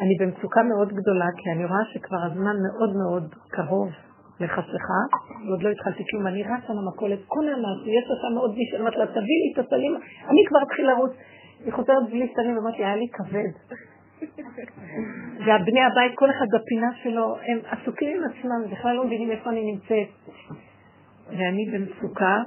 אני 0.00 0.14
במצוקה 0.20 0.62
מאוד 0.62 0.88
גדולה, 0.88 1.26
כי 1.36 1.50
אני 1.50 1.64
רואה 1.64 1.84
שכבר 1.92 2.22
הזמן 2.22 2.56
מאוד 2.62 2.96
מאוד 2.96 3.34
קרוב 3.48 3.88
לחשיכה, 4.40 5.02
ועוד 5.46 5.62
לא 5.62 5.68
התחלתי 5.68 6.02
כלום, 6.10 6.26
אני 6.26 6.42
רצה 6.42 6.72
למכולת, 6.72 7.18
כל 7.26 7.44
אמרתי, 7.48 7.90
יש 7.90 8.04
לך 8.04 8.34
מאוד 8.34 8.54
ביש, 8.54 8.80
אמרתי 8.80 8.96
לה, 8.96 9.06
תביא 9.06 9.38
לי 9.42 9.52
את 9.54 9.66
הסלים, 9.66 9.96
אני 10.28 10.40
כבר 10.48 10.62
אתחיל 10.62 10.86
לרוץ. 10.86 11.12
היא 11.64 11.72
חוזרת 11.72 12.10
בלי 12.10 12.32
סלים, 12.36 12.56
אמרתי, 12.56 12.84
היה 12.84 12.96
לי 12.96 13.08
כבד. 13.12 13.74
והבני 15.46 15.80
הבית, 15.80 16.12
כל 16.14 16.30
אחד 16.30 16.46
בפינה 16.54 16.90
שלו, 17.02 17.36
הם 17.46 17.58
עסוקים 17.70 18.16
עם 18.16 18.30
עצמם, 18.30 18.70
בכלל 18.70 18.96
לא 18.96 19.04
מבינים 19.04 19.30
איפה 19.30 19.50
אני 19.50 19.72
נמצאת. 19.72 20.08
ואני 21.28 21.70
במצוקה, 21.72 22.42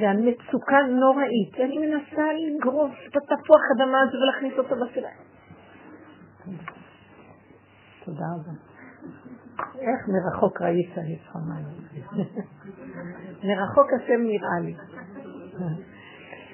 והמצוקה 0.00 0.76
נוראית. 0.88 1.54
אני 1.60 1.78
מנסה 1.78 2.22
לגרוף 2.32 2.92
את 3.08 3.16
התפוח 3.16 3.60
אדמה 3.76 4.00
הזה 4.00 4.16
ולהכניס 4.18 4.58
אותו 4.58 4.76
בסירה. 4.86 5.10
תודה 8.04 8.24
רבה. 8.34 8.52
איך 9.74 10.08
מרחוק 10.08 10.62
ראית 10.62 10.90
שמיים. 11.32 11.66
מרחוק 13.48 13.92
השם 13.92 14.20
נראה 14.20 14.60
לי. 14.64 14.74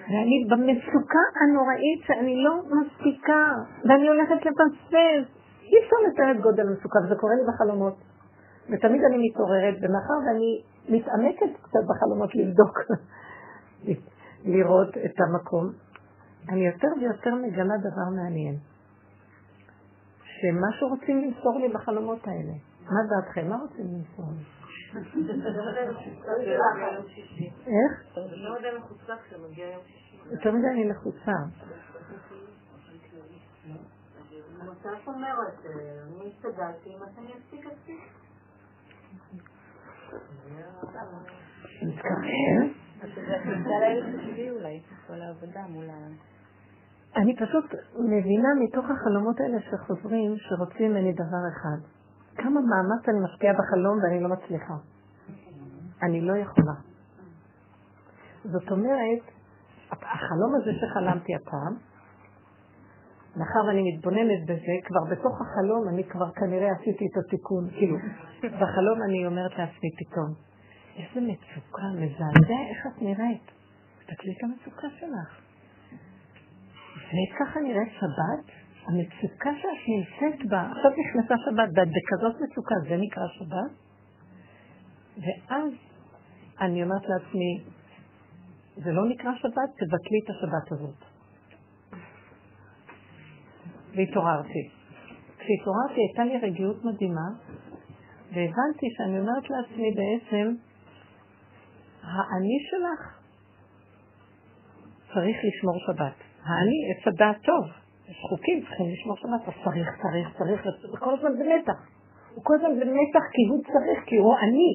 ואני 0.08 0.44
במצוקה 0.50 1.24
הנוראית 1.40 2.00
שאני 2.06 2.36
לא 2.44 2.62
מספיקה, 2.80 3.42
ואני 3.84 4.08
הולכת 4.08 4.46
לפספס. 4.46 5.24
אי 5.62 5.76
אפשר 5.84 5.96
לתאר 6.08 6.30
את 6.30 6.40
גודל 6.40 6.68
המצוקה, 6.68 6.98
וזה 7.04 7.14
קורה 7.20 7.34
לי 7.34 7.42
בחלומות. 7.48 7.94
ותמיד 8.70 9.04
אני 9.04 9.28
מתעוררת, 9.28 9.74
ומאחר 9.82 10.18
ואני 10.26 10.62
מתעמקת 10.88 11.62
קצת 11.62 11.80
בחלומות 11.88 12.34
לבדוק, 12.34 12.78
לראות 14.54 14.88
את 14.88 15.20
המקום. 15.20 15.72
אני 16.48 16.66
יותר 16.66 16.88
ויותר 17.00 17.34
מגלה 17.34 17.76
דבר 17.78 18.08
מעניין. 18.16 18.56
שמשהו 20.24 20.88
רוצים 20.88 21.22
למסור 21.22 21.58
לי 21.58 21.68
בחלומות 21.68 22.28
האלה. 22.28 22.52
מה 22.84 23.00
דעתכם? 23.10 23.48
מה 23.48 23.56
רוצים 23.56 23.84
למסור 23.84 24.24
לי? 24.38 24.63
איך? 27.66 27.92
יותר 30.30 30.52
מדי 30.52 30.66
אני 30.66 30.88
לחוצה. 30.88 31.32
המוצא 34.60 34.88
אומרת, 35.06 35.66
אני 36.16 36.30
הסתגלתי. 36.30 36.90
אני 47.16 47.36
פשוט 47.36 47.64
מבינה 47.94 48.48
מתוך 48.60 48.84
החלומות 48.90 49.40
האלה 49.40 49.60
שחוזרים, 49.60 50.34
שרוצים 50.36 50.90
ממני 50.90 51.12
דבר 51.12 51.48
אחד. 51.52 52.03
כמה 52.36 52.60
מאמץ 52.60 53.08
אני 53.08 53.20
משקיעה 53.24 53.54
בחלום 53.54 53.98
ואני 54.02 54.22
לא 54.22 54.28
מצליחה. 54.28 54.74
אני 56.02 56.20
לא 56.20 56.36
יכולה. 56.36 56.74
זאת 58.44 58.70
אומרת, 58.70 59.22
החלום 59.90 60.54
הזה 60.54 60.70
שחלמתי 60.80 61.34
הפעם, 61.34 61.76
מאחר 63.36 63.64
ואני 63.66 63.82
מתבוננת 63.92 64.42
בזה, 64.44 64.74
כבר 64.84 65.04
בתוך 65.10 65.40
החלום 65.40 65.88
אני 65.88 66.04
כבר 66.04 66.30
כנראה 66.30 66.68
עשיתי 66.72 67.04
את 67.06 67.24
התיקון. 67.24 67.70
כאילו, 67.70 67.96
בחלום 68.42 69.02
אני 69.02 69.26
אומרת 69.26 69.50
לעצמי 69.58 69.90
פתאום, 69.98 70.34
איזה 70.96 71.20
מצוקה, 71.20 71.82
מזעזע 71.94 72.58
איך 72.70 72.86
את 72.86 73.02
נראית. 73.02 73.50
את 74.04 74.42
המצוקה 74.42 74.88
שלך. 75.00 75.40
וככה 76.96 77.60
נראית 77.60 77.92
שבת? 78.00 78.63
המצוקה 78.86 79.50
שאת 79.62 79.88
נמצאת 79.88 80.46
בה, 80.50 80.60
עכשיו 80.60 80.90
נכנסה 80.90 81.34
שבת, 81.44 81.68
ואת 81.74 81.88
בכזאת 81.88 82.40
מצוקה, 82.40 82.74
זה 82.88 82.96
נקרא 82.96 83.22
שבת? 83.28 83.72
ואז 85.16 85.72
אני 86.60 86.82
אומרת 86.82 87.02
לעצמי, 87.08 87.64
זה 88.76 88.92
לא 88.92 89.08
נקרא 89.08 89.30
שבת, 89.34 89.70
תבטלי 89.78 90.18
את 90.24 90.30
השבת 90.30 90.72
הזאת. 90.72 91.04
והתעוררתי. 93.94 94.68
כשהתעוררתי 95.38 96.00
הייתה 96.00 96.24
לי 96.24 96.48
רגיעות 96.48 96.84
מדהימה, 96.84 97.28
והבנתי 98.28 98.86
שאני 98.96 99.20
אומרת 99.20 99.50
לעצמי 99.50 99.90
בעצם, 99.90 100.54
האני 102.02 102.58
שלך 102.70 103.18
צריך 105.14 105.36
לשמור 105.44 105.78
שבת. 105.86 106.14
האני, 106.42 106.78
עץ 106.90 107.06
הדעת 107.06 107.42
טוב. 107.42 107.83
יש 108.08 108.18
חוקים, 108.28 108.60
צריכים 108.60 108.86
לשמור 108.92 109.16
שבת, 109.16 109.48
אז 109.48 109.54
צריך, 109.64 109.88
צריך, 110.02 110.28
צריך, 110.38 110.66
וכל 110.94 111.14
הזמן 111.14 111.32
במתח. 111.38 111.78
הוא 112.34 112.44
כל 112.44 112.54
הזמן 112.54 112.80
במתח 112.80 113.24
כי 113.32 113.42
הוא 113.50 113.62
צריך, 113.72 113.98
כי 114.06 114.16
הוא 114.16 114.36
אני, 114.38 114.70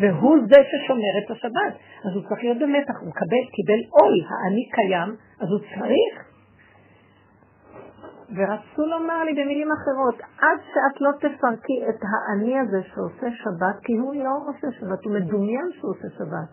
והוא 0.00 0.36
זה 0.50 0.56
ששומר 0.70 1.12
את 1.24 1.30
השבת. 1.30 1.72
אז 2.04 2.12
הוא 2.14 2.22
צריך 2.28 2.40
להיות 2.42 2.58
במתח, 2.58 2.96
הוא 3.00 3.08
מקבל, 3.08 3.44
קיבל 3.54 3.80
עול, 3.90 4.14
האני 4.30 4.64
קיים, 4.76 5.10
אז 5.40 5.48
הוא 5.50 5.58
צריך 5.58 6.30
ורצו 8.36 8.86
לומר 8.86 9.24
לי 9.24 9.32
במילים 9.32 9.68
אחרות, 9.72 10.14
עד 10.38 10.58
שאת 10.72 11.00
לא 11.00 11.10
תפרקי 11.18 11.78
את 11.88 12.00
האני 12.10 12.58
הזה 12.58 12.82
שעושה 12.82 13.36
שבת, 13.36 13.76
כי 13.82 13.92
הוא 13.92 14.14
לא 14.14 14.36
עושה 14.46 14.66
שבת, 14.80 15.04
הוא 15.04 15.12
מדומיין 15.14 15.68
שהוא 15.72 15.90
עושה 15.90 16.08
שבת. 16.18 16.50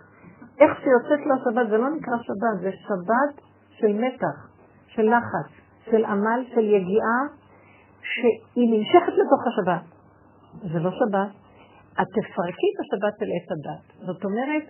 איך 0.59 0.71
שיוצאת 0.81 1.25
לו 1.25 1.35
השבת, 1.35 1.69
זה 1.69 1.77
לא 1.77 1.89
נקרא 1.89 2.17
שבת, 2.21 2.61
זה 2.61 2.71
שבת 2.71 3.41
של 3.69 3.93
מתח, 3.93 4.37
של 4.87 5.09
לחץ, 5.17 5.66
של 5.91 6.05
עמל, 6.05 6.43
של 6.53 6.65
יגיעה, 6.77 7.19
שהיא 8.01 8.69
נמשכת 8.73 9.13
לתוך 9.21 9.41
השבת. 9.47 9.83
זה 10.73 10.79
לא 10.79 10.91
שבת. 10.91 11.31
את 12.01 12.07
תפרקי 12.15 12.67
את 12.73 12.79
השבת 12.83 13.13
של 13.19 13.29
עץ 13.35 13.47
הדת. 13.51 14.05
זאת 14.07 14.25
אומרת, 14.25 14.63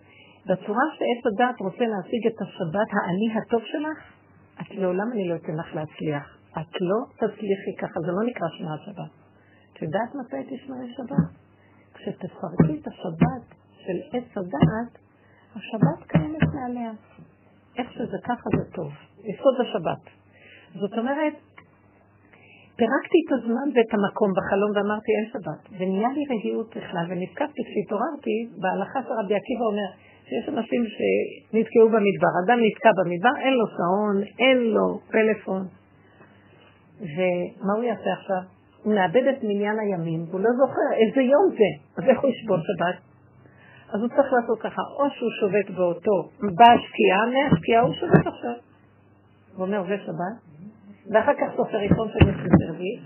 בצורה 0.46 0.84
שעץ 0.96 1.22
הדת 1.30 1.62
רוצה 1.62 1.86
להשיג 1.94 2.28
את 2.28 2.42
השבת, 2.42 2.90
האני 2.98 3.30
הטוב 3.38 3.62
שלך, 3.66 4.00
את 4.62 4.76
לעולם 4.76 5.12
אני 5.12 5.30
לא 5.30 5.36
אתן 5.36 5.56
לך 5.56 5.76
להצליח. 5.76 6.38
את 6.52 6.82
לא 6.82 7.00
תצליחי 7.16 7.74
ככה, 7.80 8.00
זה 8.06 8.12
לא 8.12 8.24
נקרא 8.30 8.48
שמירת 8.58 8.80
שבת. 8.86 9.12
את 9.74 9.82
יודעת 9.82 10.16
מתי 10.16 10.56
תשמרי 10.56 10.94
שבת? 10.98 11.30
כשתפרקי 11.94 12.82
את 12.82 12.88
השבת 12.88 13.46
של 13.84 13.98
עץ 14.14 14.38
הדעת, 14.38 14.92
השבת 15.56 16.08
קיימת 16.08 16.44
מעליה. 16.54 16.92
איך 17.78 17.92
שזה 17.92 18.18
ככה 18.24 18.50
זה 18.58 18.72
טוב. 18.72 18.92
יסוד 19.24 19.56
השבת. 19.62 20.04
זאת 20.82 20.98
אומרת, 20.98 21.34
פירקתי 22.80 23.20
את 23.26 23.32
הזמן 23.38 23.68
ואת 23.76 23.92
המקום 23.96 24.30
בחלום 24.38 24.72
ואמרתי 24.76 25.12
אין 25.18 25.28
שבת. 25.34 25.62
ונהיה 25.78 26.10
לי 26.16 26.24
רגיעות 26.34 26.70
בכלל, 26.78 27.06
ונזכרתי 27.10 27.62
כשהתעוררתי, 27.68 28.36
בהלכה 28.62 29.00
של 29.06 29.14
רבי 29.20 29.36
עקיבא 29.40 29.66
אומר 29.72 29.90
שיש 30.28 30.50
אנשים 30.50 30.82
שנתקעו 30.96 31.88
במדבר. 31.94 32.34
אדם 32.44 32.60
נתקע 32.66 32.92
במדבר, 32.98 33.36
אין 33.44 33.54
לו 33.60 33.66
שעון, 33.76 34.18
אין 34.40 34.58
לו 34.76 35.00
פלאפון, 35.12 35.64
ומה 37.14 37.74
הוא 37.78 37.84
יעשה 37.84 38.10
עכשיו? 38.20 38.42
הוא 38.84 38.94
מאבד 38.96 39.26
את 39.32 39.44
מניין 39.44 39.80
הימים, 39.80 40.22
והוא 40.30 40.42
לא 40.42 40.52
זוכר 40.62 40.90
איזה 41.02 41.22
יום 41.22 41.46
זה, 41.58 41.70
אז 41.98 42.10
איך 42.10 42.20
הוא 42.22 42.30
ישבור 42.32 42.58
שבת? 42.68 42.98
אז 43.94 44.00
הוא 44.02 44.10
צריך 44.10 44.34
לעשות 44.34 44.60
ככה, 44.62 44.82
או 45.00 45.06
שהוא 45.10 45.32
שובת 45.40 45.70
באותו, 45.78 46.18
בשקיעה, 46.60 47.22
מהשקיעה 47.34 47.82
הוא 47.82 47.94
שובת 47.94 48.28
עכשיו. 48.28 48.56
הוא 49.56 49.66
אומר, 49.66 49.84
זה 49.88 49.98
שבת, 50.06 50.36
ואחר 51.12 51.34
כך 51.34 51.56
סופר 51.58 51.78
ראשון 51.78 52.08
של 52.14 52.20
שלישי 52.20 52.66
רביעי, 52.70 53.00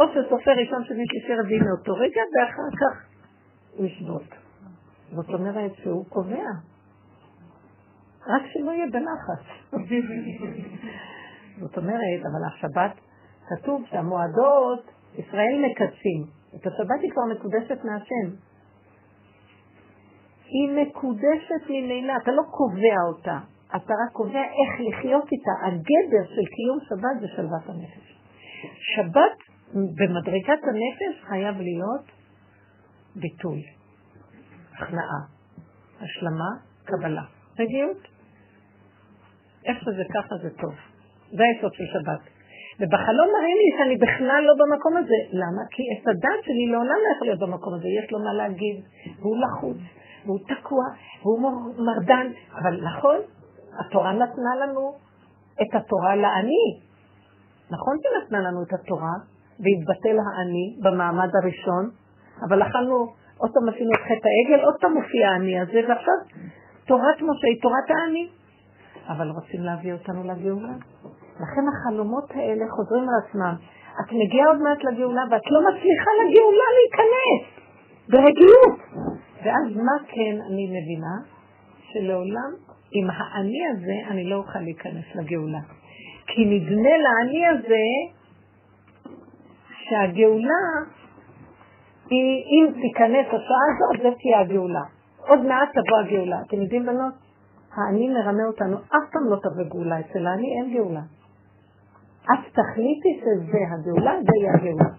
או 0.00 0.04
שסופר 0.08 0.50
ראשון 0.50 0.84
של 0.84 0.94
שלישי 0.94 1.34
רביעי 1.34 1.60
מאותו 1.60 1.94
רגע, 1.94 2.22
ואחר 2.34 2.70
כך 2.80 3.06
הוא 3.76 3.86
ישבות. 3.86 4.34
זאת 5.12 5.28
אומרת 5.28 5.74
שהוא 5.74 6.04
קובע. 6.08 6.48
רק 8.26 8.42
שלא 8.52 8.70
יהיה 8.70 8.86
בלחץ. 8.86 9.44
זאת 11.60 11.76
אומרת, 11.76 12.20
אבל 12.22 12.44
השבת 12.54 12.92
כתוב 13.48 13.82
שהמועדות, 13.90 14.90
ישראל 15.14 15.64
מקדשים. 15.70 16.24
את 16.54 16.66
השבת 16.66 17.00
היא 17.02 17.10
כבר 17.10 17.22
מקודשת 17.24 17.84
מהשם. 17.84 18.36
היא 20.44 20.82
מקודשת 20.82 21.62
ממילא, 21.68 22.12
אתה 22.22 22.32
לא 22.32 22.42
קובע 22.50 22.96
אותה, 23.08 23.38
אתה 23.68 23.94
רק 23.94 24.12
קובע 24.12 24.42
איך 24.42 24.80
לחיות 24.88 25.24
איתה. 25.32 25.50
הגדר 25.66 26.34
של 26.34 26.46
קיום 26.54 26.78
שבת 26.88 27.20
זה 27.20 27.26
שלוות 27.36 27.68
הנפש. 27.68 28.16
שבת 28.94 29.36
במדרגת 29.74 30.62
הנפש 30.62 31.24
חייב 31.28 31.56
להיות 31.60 32.04
ביטוי, 33.16 33.62
הכנעה, 34.72 35.20
השלמה, 36.00 36.50
קבלה. 36.84 37.22
רגיעות. 37.58 38.08
איך 39.64 39.78
שזה 39.80 40.02
ככה 40.14 40.34
זה 40.42 40.50
טוב. 40.50 40.74
זה 41.30 41.42
היסוד 41.44 41.74
של 41.74 41.84
שבת. 41.92 42.20
ובחלום 42.80 43.28
מראים 43.34 43.58
לי 43.62 43.70
שאני 43.78 43.96
בכלל 43.96 44.42
לא 44.48 44.54
במקום 44.60 44.96
הזה. 44.96 45.18
למה? 45.32 45.62
כי 45.70 45.82
את 45.94 46.08
הדת 46.08 46.40
שלי 46.44 46.66
לעולם 46.72 46.98
לא 47.04 47.08
יכול 47.14 47.26
להיות 47.26 47.40
במקום 47.40 47.74
הזה. 47.74 47.88
יש 47.88 48.12
לו 48.12 48.18
מה 48.18 48.32
להגיד, 48.34 48.76
והוא 49.20 49.36
לחוץ, 49.42 49.76
והוא 50.24 50.38
תקוע, 50.38 50.84
והוא 51.22 51.38
מרדן. 51.86 52.26
אבל 52.62 52.84
נכון, 52.84 53.18
התורה 53.80 54.12
נתנה 54.12 54.52
לנו 54.62 54.94
את 55.62 55.74
התורה 55.74 56.16
לעני. 56.16 56.66
נכון 57.70 57.96
שהיא 58.02 58.24
נתנה 58.24 58.40
לנו 58.40 58.62
את 58.62 58.72
התורה, 58.72 59.14
והתבטל 59.60 60.16
העני 60.18 60.76
במעמד 60.82 61.30
הראשון, 61.42 61.90
אבל 62.48 62.62
אכלנו, 62.62 62.96
עוד 63.38 63.50
פעם 63.54 63.68
עשינו 63.68 63.90
את 63.90 64.02
חטא 64.08 64.28
העגל, 64.34 64.64
עוד 64.64 64.74
פעם 64.80 64.92
מופיע 64.94 65.28
העני 65.28 65.60
הזה, 65.60 65.80
ועכשיו 65.88 66.14
תורת 66.86 67.16
משה 67.16 67.46
היא 67.46 67.62
תורת 67.62 67.88
העני. 67.90 68.28
אבל 69.08 69.30
רוצים 69.30 69.60
להביא 69.62 69.92
אותנו 69.92 70.22
לגאולה. 70.24 70.74
לכן 71.36 71.64
החלומות 71.72 72.30
האלה 72.30 72.64
חוזרים 72.76 73.02
על 73.08 73.14
עצמם. 73.24 73.54
את 74.00 74.12
מגיעה 74.12 74.48
עוד 74.48 74.60
מעט 74.62 74.84
לגאולה 74.84 75.22
ואת 75.30 75.46
לא 75.50 75.60
מצליחה 75.60 76.10
לגאולה 76.20 76.68
להיכנס 76.76 77.42
ברגילות. 78.10 78.78
ואז 79.44 79.76
מה 79.76 79.96
כן 80.08 80.36
אני 80.46 80.66
מבינה? 80.66 81.16
שלעולם 81.92 82.65
עם 82.90 83.10
האני 83.10 83.66
הזה 83.72 84.10
אני 84.10 84.24
לא 84.24 84.36
אוכל 84.36 84.58
להיכנס 84.58 85.04
לגאולה. 85.14 85.60
כי 86.26 86.44
נדמה 86.44 86.90
לאני 87.04 87.46
הזה 87.46 87.84
שהגאולה 89.70 90.62
היא, 92.10 92.44
אם 92.44 92.72
תיכנס 92.82 93.26
השעה 93.26 93.66
הזאת, 93.70 94.02
זה 94.02 94.18
תהיה 94.22 94.40
הגאולה. 94.40 94.82
עוד 95.28 95.44
מעט 95.44 95.68
תבוא 95.72 95.98
הגאולה. 95.98 96.36
אתם 96.46 96.62
יודעים 96.62 96.86
בנות? 96.86 97.14
האני 97.74 98.08
מרמה 98.08 98.44
אותנו, 98.46 98.76
אף 98.76 99.06
פעם 99.12 99.24
לא 99.30 99.36
תבוא 99.36 99.64
גאולה. 99.70 100.00
אצל 100.00 100.26
האני 100.26 100.46
אין 100.58 100.74
גאולה. 100.74 101.00
את 102.24 102.52
תחליטי 102.52 103.20
שזה 103.20 103.58
הגאולה, 103.72 104.12
זה 104.20 104.32
יהיה 104.40 104.52
הגאולה. 104.54 104.90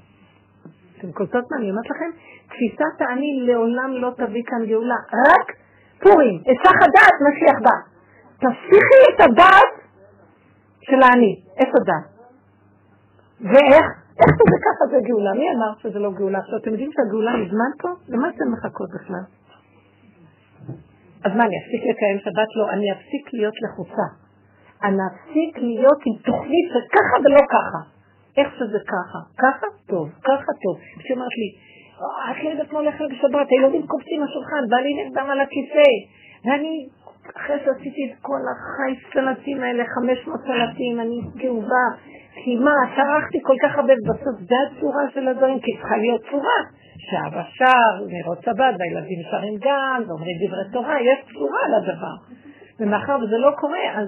אתם 0.98 1.12
קולטות 1.12 1.44
מה 1.52 1.58
אני 1.58 1.70
אומרת 1.72 1.86
לכם? 1.86 2.12
תפיסת 2.48 3.02
האני 3.02 3.40
לעולם 3.48 3.92
לא 3.92 4.12
תביא 4.18 4.44
כאן 4.46 4.66
גאולה, 4.68 4.96
רק 5.28 5.67
פורים, 6.04 6.36
היסח 6.46 6.78
הדעת, 6.86 7.16
משיח 7.26 7.58
בא. 7.66 7.76
תפסיכי 8.42 9.02
את 9.10 9.20
הדעת 9.22 9.74
של 10.82 11.00
האני, 11.04 11.34
איפה 11.58 11.78
דעת? 11.86 12.08
ואיך? 13.42 13.86
איך 14.22 14.32
זה 14.52 14.58
ככה 14.66 14.84
זה 14.92 14.98
גאולה? 15.08 15.34
מי 15.34 15.46
אמר 15.56 15.72
שזה 15.82 16.00
לא 16.00 16.12
גאולה? 16.12 16.40
עכשיו, 16.40 16.58
אתם 16.60 16.72
יודעים 16.72 16.92
שהגאולה 16.96 17.32
מזמן 17.44 17.72
פה? 17.82 17.90
למה 18.08 18.30
אתם 18.30 18.52
מחכות 18.54 18.90
בכלל? 18.96 19.26
אז 21.26 21.32
מה, 21.38 21.44
אני 21.46 21.56
אפסיק 21.62 21.82
לקיים 21.92 22.20
שבת? 22.20 22.50
לא, 22.56 22.66
אני 22.74 22.92
אפסיק 22.92 23.34
להיות 23.34 23.58
לחוצה. 23.64 24.08
אני 24.84 25.02
אפסיק 25.10 25.58
להיות 25.58 26.00
עם 26.08 26.16
תוכנית 26.28 26.68
של 26.74 26.84
ככה 26.96 27.16
ולא 27.24 27.44
ככה. 27.56 27.80
איך 28.38 28.48
שזה 28.58 28.80
ככה? 28.94 29.20
ככה? 29.44 29.68
טוב, 29.88 30.10
ככה 30.24 30.52
טוב. 30.64 30.76
כשהיא 31.00 31.16
אומרת 31.16 31.36
לי, 31.42 31.50
את 32.32 32.44
לא 32.44 32.50
יודעת 32.50 32.72
מה 32.72 32.80
הולך 32.80 32.96
בשבת, 32.96 33.48
הילדים 33.50 33.88
קופצים 33.88 34.24
לשולחן, 34.24 34.64
בעלי 34.70 34.94
נרדם 34.94 35.28
על 35.30 35.40
הכיסא, 35.40 35.90
ואני, 36.46 36.88
אחרי 37.38 37.58
שעשיתי 37.66 38.12
את 38.12 38.18
כל 38.22 38.42
החי 38.52 39.10
סלטים 39.14 39.64
האלה, 39.64 39.84
500 39.86 40.40
סלטים, 40.42 41.00
אני 41.00 41.20
כאובה, 41.40 41.86
כי 42.44 42.56
מה, 42.56 42.76
טרחתי 42.96 43.38
כל 43.44 43.56
כך 43.64 43.78
הרבה, 43.78 43.94
בסוף 44.10 44.40
זה 44.40 44.56
הצורה 44.66 45.04
של 45.14 45.28
הדברים, 45.28 45.60
כי 45.60 45.72
צריכה 45.78 45.98
להיות 45.98 46.22
צורה. 46.32 46.60
שאבא 47.10 47.44
שר, 47.58 48.06
נרות 48.08 48.44
שבת, 48.44 48.76
והילדים 48.80 49.20
שרים 49.32 49.54
גם, 49.62 50.04
ואומרים 50.08 50.36
דברי 50.48 50.72
תורה, 50.74 51.02
יש 51.02 51.34
צורה 51.34 51.62
לדבר. 51.78 52.16
ומאחר 52.80 53.18
וזה 53.24 53.38
לא 53.38 53.52
קורה, 53.60 53.86
אז 53.96 54.08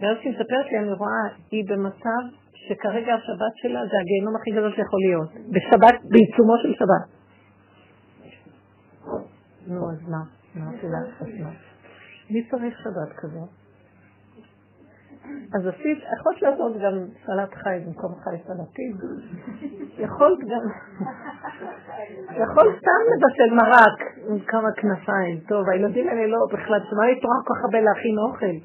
ואז 0.00 0.16
שהיא 0.20 0.32
מספרת 0.32 0.72
לי, 0.72 0.78
אני 0.78 0.92
רואה, 0.92 1.26
היא 1.50 1.64
במצב 1.68 2.22
שכרגע 2.68 3.14
השבת 3.14 3.54
שלה 3.56 3.80
זה 3.90 3.96
הגיהנום 4.02 4.36
הכי 4.36 4.50
גדול 4.50 4.72
שיכול 4.76 5.00
להיות. 5.06 5.30
בשבת, 5.32 5.96
בעיצומו 6.10 6.54
של 6.62 6.72
שבת. 6.78 7.16
נו, 9.66 9.90
אז 9.90 10.08
מה? 10.08 10.22
מי 12.30 12.48
צריך 12.50 12.78
שבת 12.78 13.16
כזאת? 13.16 13.65
אז 15.54 15.66
עשית, 15.66 15.98
יכולת 16.18 16.42
לעשות 16.42 16.72
גם 16.82 16.94
סלט 17.26 17.54
חי 17.54 17.78
במקום 17.86 18.14
חי 18.24 18.36
סלטים. 18.46 18.92
יכולת 19.98 20.38
גם, 20.38 20.64
יכולת 22.42 22.74
סתם 22.80 23.02
לבשל 23.12 23.54
מרק 23.54 23.98
עם 24.28 24.38
כמה 24.38 24.68
כנפיים. 24.72 25.40
טוב, 25.48 25.68
הילדים 25.68 26.08
האלה 26.08 26.26
לא 26.26 26.38
בכלל, 26.52 26.80
שמה 26.90 27.10
יתרוח 27.10 27.40
כל 27.46 27.54
כך 27.54 27.64
הרבה 27.64 27.80
להכין 27.80 28.18
אוכל? 28.18 28.56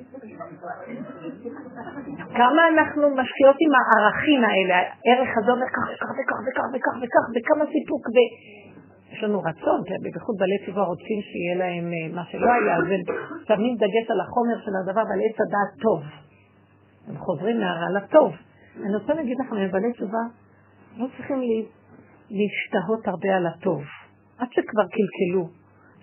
כמה 2.36 2.62
אנחנו 2.74 3.10
משקיעות 3.10 3.58
עם 3.64 3.72
הערכים 3.78 4.42
האלה, 4.50 4.78
הערך 5.06 5.32
הזה 5.38 5.52
אומר 5.52 5.70
כך 5.76 5.86
וכך 5.94 6.12
וכך 6.18 6.40
וכך 6.48 6.68
וכך 6.74 6.96
וכך, 7.02 7.26
וכמה 7.36 7.66
סיפוק, 7.74 8.04
יש 9.12 9.24
לנו 9.24 9.40
רצון, 9.40 9.82
בייחוד 10.02 10.36
בעלי 10.40 10.58
תשובה 10.64 10.82
רוצים 10.82 11.20
שיהיה 11.30 11.56
להם 11.62 11.86
אה, 11.94 12.16
מה 12.16 12.24
שלא 12.30 12.52
היה, 12.54 12.76
אז 12.78 12.84
הם 12.84 13.02
שמים 13.48 13.76
דגש 13.76 14.06
על 14.14 14.22
החומר 14.22 14.58
של 14.66 14.72
הדבר 14.80 15.04
ועל 15.10 15.22
עץ 15.26 15.38
הדעת 15.42 15.72
טוב. 15.82 16.02
הם 17.12 17.18
חוזרים 17.18 17.60
מהרע 17.60 17.90
לטוב. 18.00 18.34
אני 18.84 18.96
רוצה 18.96 19.14
להגיד 19.14 19.38
לכם, 19.40 19.56
הם 19.56 19.72
בעלי 19.72 19.94
תשובה 19.94 20.24
לא 20.98 21.08
צריכים 21.18 21.40
להשתהות 22.30 23.08
הרבה 23.08 23.36
על 23.38 23.48
הטוב. 23.48 23.84
עד 24.38 24.48
שכבר 24.52 24.84
קלקלו, 24.84 25.50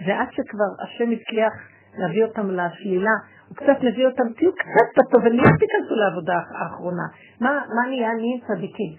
ועד 0.06 0.28
שכבר 0.30 0.70
השם 0.82 1.10
הצליח 1.10 1.52
להביא 1.98 2.24
אותם 2.24 2.50
לשלילה, 2.50 3.16
הוא 3.48 3.56
קצת 3.56 3.78
מביא 3.84 4.06
אותם, 4.06 4.32
תהיו 4.36 4.52
קצת 4.52 4.88
בטוב, 4.98 5.20
ומיד 5.24 5.52
תיכנסו 5.60 5.94
לעבודה 5.94 6.38
האחרונה. 6.58 7.06
מה, 7.40 7.50
מה 7.50 7.88
נהיה? 7.88 8.12
נהיים 8.12 8.40
צדיקים. 8.48 8.92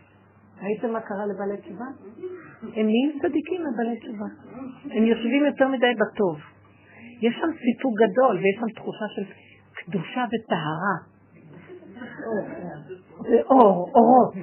ראיתם 0.61 0.93
מה 0.93 1.01
קרה 1.01 1.25
לבעלי 1.25 1.57
תשובה? 1.57 1.85
הם 2.61 2.85
נהיים 2.85 3.19
צדיקים 3.21 3.61
לבעלי 3.61 3.99
תשובה. 3.99 4.25
הם 4.91 5.03
יושבים 5.03 5.45
יותר 5.45 5.67
מדי 5.67 5.93
בטוב. 6.01 6.39
יש 7.21 7.35
שם 7.35 7.51
סיפוק 7.63 7.93
גדול, 8.03 8.35
ויש 8.37 8.55
שם 8.59 8.69
תחושה 8.75 9.05
של 9.15 9.23
קדושה 9.73 10.25
וטהרה. 10.31 10.95
זה 13.29 13.41
אור, 13.45 13.91
אורות. 13.95 14.33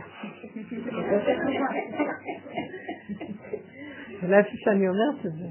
אולי 4.23 4.39
איפה 4.39 4.51
שאני 4.55 4.89
אומרת 4.89 5.27
את 5.27 5.33
זה. 5.33 5.49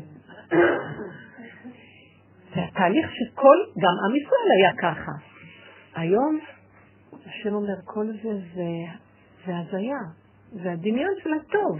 זה 2.55 2.63
התהליך 2.63 3.09
שכל, 3.11 3.57
גם 3.77 3.95
עם 4.05 4.15
ישראל 4.15 4.49
היה 4.57 4.73
ככה. 4.81 5.11
היום, 5.95 6.39
השם 7.25 7.53
אומר, 7.53 7.75
כל 7.83 8.05
זה 8.23 8.39
זה 9.45 9.57
הזיה, 9.57 9.99
זה 10.51 10.71
הדמיון 10.71 11.11
של 11.23 11.29
הטוב. 11.33 11.79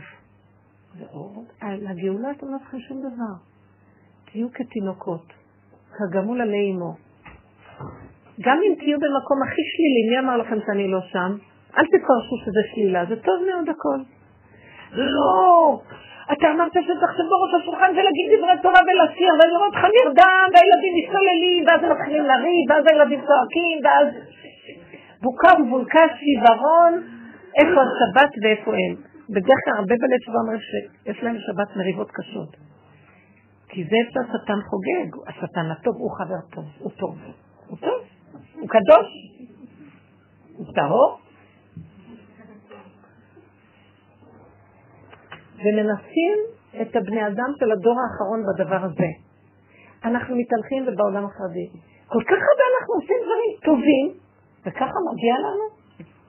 לגאולה 1.61 2.31
אתם 2.31 2.45
לא 2.45 2.57
צריכים 2.59 2.79
שום 2.79 2.99
דבר. 2.99 3.33
תהיו 4.25 4.47
כתינוקות, 4.53 5.33
כגמול 5.91 6.41
עלי 6.41 6.71
אמו. 6.71 6.95
גם 8.41 8.57
אם 8.65 8.73
תהיו 8.79 8.97
במקום 8.99 9.37
הכי 9.43 9.63
שלילי, 9.71 10.03
מי 10.09 10.19
אמר 10.19 10.37
לכם 10.37 10.57
שאני 10.65 10.87
לא 10.87 11.01
שם? 11.11 11.31
אל 11.77 11.85
תפרשו 11.85 12.35
שזה 12.43 12.61
שלילה, 12.71 13.05
זה 13.05 13.15
טוב 13.15 13.37
מאוד 13.49 13.69
הכל. 13.69 13.99
לא, 14.91 15.79
אתה 16.33 16.45
אמרת 16.51 16.71
שצריך 16.71 17.11
את 17.15 17.61
השולחן 17.61 17.91
ולהגיד 17.91 18.27
דברי 18.37 18.57
תורה 18.61 18.81
ולהסיר, 18.87 19.31
ואני 19.37 19.55
אומרת 19.55 19.73
לך 19.73 19.85
נרדם, 19.97 20.47
והילדים 20.53 20.93
מסתוללים, 20.99 21.61
ואז 21.67 21.79
הם 21.83 21.91
מתחילים 21.91 22.23
לריב, 22.31 22.63
ואז 22.69 22.83
הילדים 22.89 23.19
צועקים, 23.27 23.77
ואז 23.83 24.07
בוקה 25.21 25.51
ומבולקה, 25.57 26.03
שיוורון, 26.19 26.93
איפה 27.59 27.79
השבת 27.87 28.31
ואיפה 28.41 28.71
הם. 28.71 28.95
בדרך 29.29 29.59
כלל 29.65 29.73
הרבה 29.77 29.95
בלב 30.01 30.19
תשובה 30.21 30.39
אומרים 30.43 30.59
שיש 30.59 31.23
להם 31.23 31.37
שבת 31.45 31.75
מריבות 31.75 32.11
קשות. 32.11 32.51
כי 33.69 33.83
זה 33.83 33.95
איפה 34.01 34.19
השטן 34.19 34.59
חוגג, 34.69 35.09
השטן 35.27 35.71
הטוב 35.71 35.95
הוא 35.97 36.11
חבר 36.17 36.41
טוב, 36.55 36.65
הוא 36.79 36.91
טוב. 36.99 37.15
הוא 37.67 37.77
טוב, 37.77 38.01
הוא 38.53 38.69
קדוש, 38.69 39.07
הוא 40.57 40.65
טהור, 40.75 41.19
ומנסים 45.57 46.37
את 46.81 46.95
הבני 46.95 47.27
אדם 47.27 47.49
של 47.59 47.71
הדור 47.71 47.97
האחרון 48.01 48.39
בדבר 48.47 48.85
הזה. 48.85 49.09
אנחנו 50.05 50.35
מתהלכים 50.35 50.83
ובעולם 50.87 51.25
החרדי. 51.25 51.67
כל 52.07 52.23
כך 52.23 52.39
הרבה 52.49 52.65
אנחנו 52.71 52.93
עושים 52.99 53.17
דברים 53.25 53.51
טובים, 53.67 54.07
וככה 54.65 54.97
מגיע 55.11 55.35
לנו. 55.45 55.65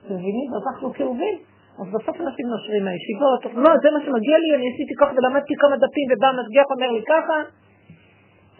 אתם 0.03 0.13
מבינים? 0.13 0.47
אז 0.55 0.61
אנחנו 0.71 0.93
כאובים. 0.93 1.37
אז 1.79 1.87
בסוף 1.93 2.15
אנשים 2.21 2.45
נושרים 2.53 2.83
מהישיבות, 2.85 3.41
לא, 3.45 3.71
זה 3.83 3.89
מה 3.95 3.99
שמגיע 4.05 4.37
לי, 4.43 4.49
אני 4.55 4.65
עשיתי 4.73 4.93
ככה 4.99 5.11
ולמדתי 5.15 5.53
כמה 5.61 5.75
דפים, 5.83 6.07
ובא 6.11 6.27
המשגיח 6.27 6.65
אומר 6.73 6.91
לי 6.91 7.03
ככה. 7.11 7.37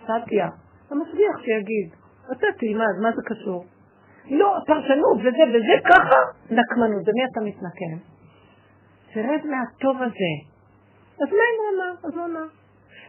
סטיה, 0.04 0.48
המשגיח 0.92 1.36
שיגיד, 1.46 1.90
אתה 2.32 2.48
תלמד, 2.60 2.96
מה 3.02 3.12
זה 3.16 3.22
קשור? 3.26 3.66
לא, 4.30 4.58
פרשנות 4.68 5.18
וזה 5.20 5.44
וזה 5.54 5.76
ככה, 5.90 6.20
נקמנות, 6.52 7.04
במי 7.06 7.26
אתה 7.32 7.42
מתנקם? 7.42 7.98
תרד 9.14 9.42
מהטוב 9.52 9.98
הזה. 10.02 10.34
אז 11.22 11.30
מה 11.38 11.44
אם 11.50 11.58
הוא 11.60 11.70
אמר? 11.76 12.08
אז 12.08 12.18
הוא 12.18 12.26
אמר. 12.26 12.48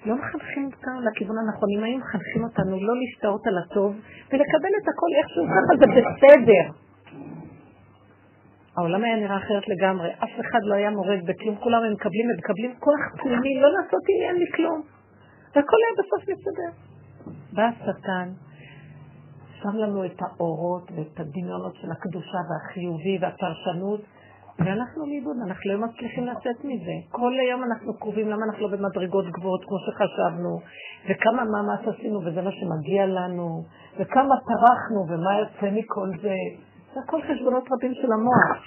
לא 0.07 0.14
מחנכים 0.16 0.64
אותנו 0.64 1.01
לכיוון 1.01 1.37
הנכון. 1.39 1.69
אם 1.77 1.85
היו 1.85 1.99
מחנכים 1.99 2.45
אותנו 2.45 2.77
לא 2.81 2.95
להשתאות 3.01 3.47
על 3.47 3.59
הטוב 3.59 3.93
ולקבל 4.33 4.73
את 4.83 4.89
הכל 4.89 5.11
איכשהו 5.23 5.45
ככה 5.47 5.73
זה 5.79 5.87
בסדר. 5.87 6.64
העולם 8.77 9.05
היה 9.05 9.16
נראה 9.16 9.37
אחרת 9.37 9.69
לגמרי. 9.69 10.11
אף 10.12 10.41
אחד 10.41 10.59
לא 10.62 10.75
היה 10.75 10.91
מורד 10.91 11.21
בכלום. 11.27 11.57
כולם 11.57 11.83
הם 11.83 11.93
מקבלים, 11.93 12.31
הם 12.31 12.37
מקבלים 12.37 12.75
כוח 12.79 13.23
פנימי, 13.23 13.61
לא 13.61 13.69
לעשות 13.73 14.03
עניין 14.09 14.37
מכלום. 14.43 14.83
והכל 15.55 15.77
היה 15.85 15.95
בסוף 15.99 16.23
מסתדר. 16.29 16.71
בא 17.53 17.62
השטן, 17.62 18.29
שם 19.63 19.77
לנו 19.77 20.05
את 20.05 20.19
האורות 20.23 20.91
ואת 20.97 21.21
הדמיונות 21.21 21.75
של 21.75 21.91
הקדושה 21.91 22.39
והחיובי 22.49 23.19
והפרשנות, 23.21 24.01
ואנחנו 24.59 25.07
לאיבוד, 25.07 25.37
אנחנו 25.47 25.73
לא 25.73 25.87
מצליחים 25.87 26.27
לצאת 26.27 26.65
מזה. 26.65 26.97
כל 27.11 27.33
היום 27.41 27.65
אנחנו 27.65 27.99
קרובים, 27.99 28.29
למה 28.29 28.45
אנחנו 28.47 28.69
לא 28.69 28.77
במדרגות 28.77 29.25
גבוהות 29.27 29.65
כמו 29.65 29.79
שחשבנו, 29.87 30.61
וכמה 31.09 31.45
מאמץ 31.45 31.97
עשינו 31.97 32.19
וזה 32.25 32.43
מה 32.43 32.51
שמגיע 32.53 33.07
לנו, 33.07 33.65
וכמה 33.99 34.35
טרחנו 34.51 35.01
ומה 35.09 35.39
יוצא 35.39 35.71
מכל 35.79 36.09
זה. 36.23 36.35
זה 36.95 37.01
הכל 37.01 37.21
חשבונות 37.23 37.65
רבים 37.73 37.95
של 37.95 38.13
המוח. 38.13 38.65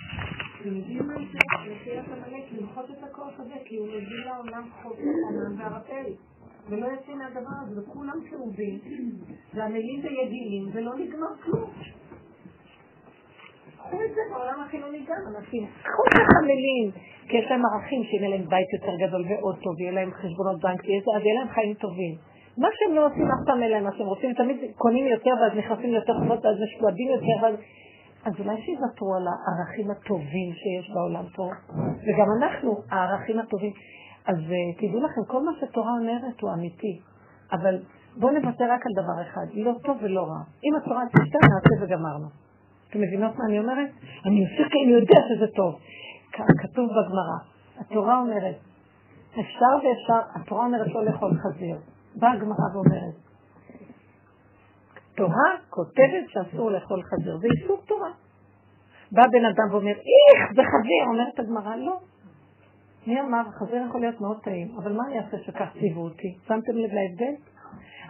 ולא 6.69 6.85
יוצא 6.85 7.13
מהדבר 7.13 7.55
הזה, 7.61 7.81
וכולם 7.81 8.19
כאובים, 8.29 8.79
והמילים 9.53 9.99
וידיעים, 10.03 10.69
ולא 10.73 10.91
נגמר 10.95 11.27
כלום. 11.43 11.69
קחו 13.77 13.97
את 14.03 14.09
זה 14.15 14.21
בעולם 14.31 14.63
החילוני 14.65 14.99
גם, 15.07 15.35
אנשים. 15.35 15.65
קחו 15.83 16.03
את 16.07 16.13
החמלים, 16.13 16.91
כי 17.27 17.37
יש 17.37 17.51
להם 17.51 17.61
ערכים, 17.65 18.03
שיהיה 18.03 18.29
להם 18.29 18.45
בית 18.49 18.67
יותר 18.73 18.95
גדול 19.07 19.25
ועוד 19.29 19.55
טוב, 19.63 19.79
יהיה 19.79 19.91
להם 19.91 20.11
חשבונות 20.11 20.59
בנק, 20.61 20.79
אז 21.15 21.21
יהיה 21.23 21.39
להם 21.39 21.49
חיים 21.49 21.73
טובים. 21.73 22.15
מה 22.57 22.67
שהם 22.73 22.95
לא 22.95 23.05
עושים 23.05 23.25
אף 23.25 23.45
פעם 23.47 23.63
אליהם, 23.63 23.83
מה 23.83 23.91
שהם 23.97 24.07
רוצים, 24.07 24.33
תמיד 24.33 24.57
קונים 24.77 25.05
יותר 25.05 25.31
ואז 25.41 25.57
נכנסים 25.57 25.89
יותר 25.89 26.13
חובות 26.19 26.45
ואז 26.45 26.55
משועדים 26.63 27.07
יותר 27.07 27.43
ואז... 27.43 27.55
אז 28.25 28.33
אולי 28.39 28.61
שיוותרו 28.61 29.15
על 29.15 29.27
הערכים 29.27 29.91
הטובים 29.91 30.53
שיש 30.53 30.91
בעולם 30.93 31.25
פה, 31.35 31.49
וגם 32.05 32.27
אנחנו, 32.37 32.75
הערכים 32.91 33.39
הטובים. 33.39 33.73
אז 34.25 34.35
uh, 34.37 34.79
תדעו 34.79 35.01
לכם, 35.01 35.21
כל 35.27 35.43
מה 35.43 35.51
שתורה 35.59 35.91
אומרת 35.99 36.41
הוא 36.41 36.53
אמיתי, 36.53 36.99
אבל 37.51 37.79
בואו 38.17 38.31
נוותר 38.31 38.65
רק 38.71 38.81
על 38.85 39.03
דבר 39.03 39.21
אחד, 39.21 39.45
לא 39.53 39.73
טוב 39.83 39.97
ולא 40.01 40.21
רע. 40.21 40.41
אם 40.63 40.75
התורה 40.75 41.03
תשתה, 41.07 41.37
נעשה 41.49 41.83
וגמרנו. 41.83 42.27
אתם 42.89 43.01
מבינות 43.01 43.35
מה 43.37 43.45
אני 43.45 43.59
אומרת? 43.59 43.89
אני 44.25 44.43
עושה 44.43 44.69
כי 44.69 44.77
אני 44.85 44.91
יודע 44.91 45.19
שזה 45.29 45.47
טוב. 45.55 45.79
כתוב 46.31 46.89
בגמרא, 46.89 47.37
התורה 47.79 48.19
אומרת, 48.19 48.55
אפשר 49.29 49.73
ואפשר, 49.75 50.19
התורה 50.35 50.65
אומרת 50.65 50.87
לא 50.87 51.05
לאכול 51.05 51.31
חזיר. 51.43 51.77
באה 52.15 52.31
הגמרא 52.31 52.67
ואומרת, 52.73 53.15
תורה 55.15 55.51
כותבת 55.69 56.25
שאסור 56.27 56.71
לאכול 56.71 57.01
חזיר, 57.03 57.37
זה 57.37 57.47
איסור 57.57 57.81
תורה. 57.85 58.11
בא 59.11 59.21
בן 59.31 59.45
אדם 59.45 59.71
ואומר, 59.71 59.91
איך, 59.91 60.53
זה 60.55 60.61
חזיר, 60.61 61.03
אומרת 61.07 61.39
הגמרא, 61.39 61.75
לא. 61.75 61.99
מי 63.07 63.21
אמר, 63.21 63.43
חזיר 63.59 63.81
יכול 63.87 64.01
להיות 64.01 64.21
מאוד 64.21 64.37
טעים, 64.43 64.67
אבל 64.83 64.91
מה 64.91 65.03
אני 65.07 65.19
אעשה 65.19 65.37
שכך 65.45 65.69
ציוו 65.79 66.01
אותי? 66.01 66.37
שמתם 66.47 66.75
לב 66.77 66.91
להבדל? 66.93 67.35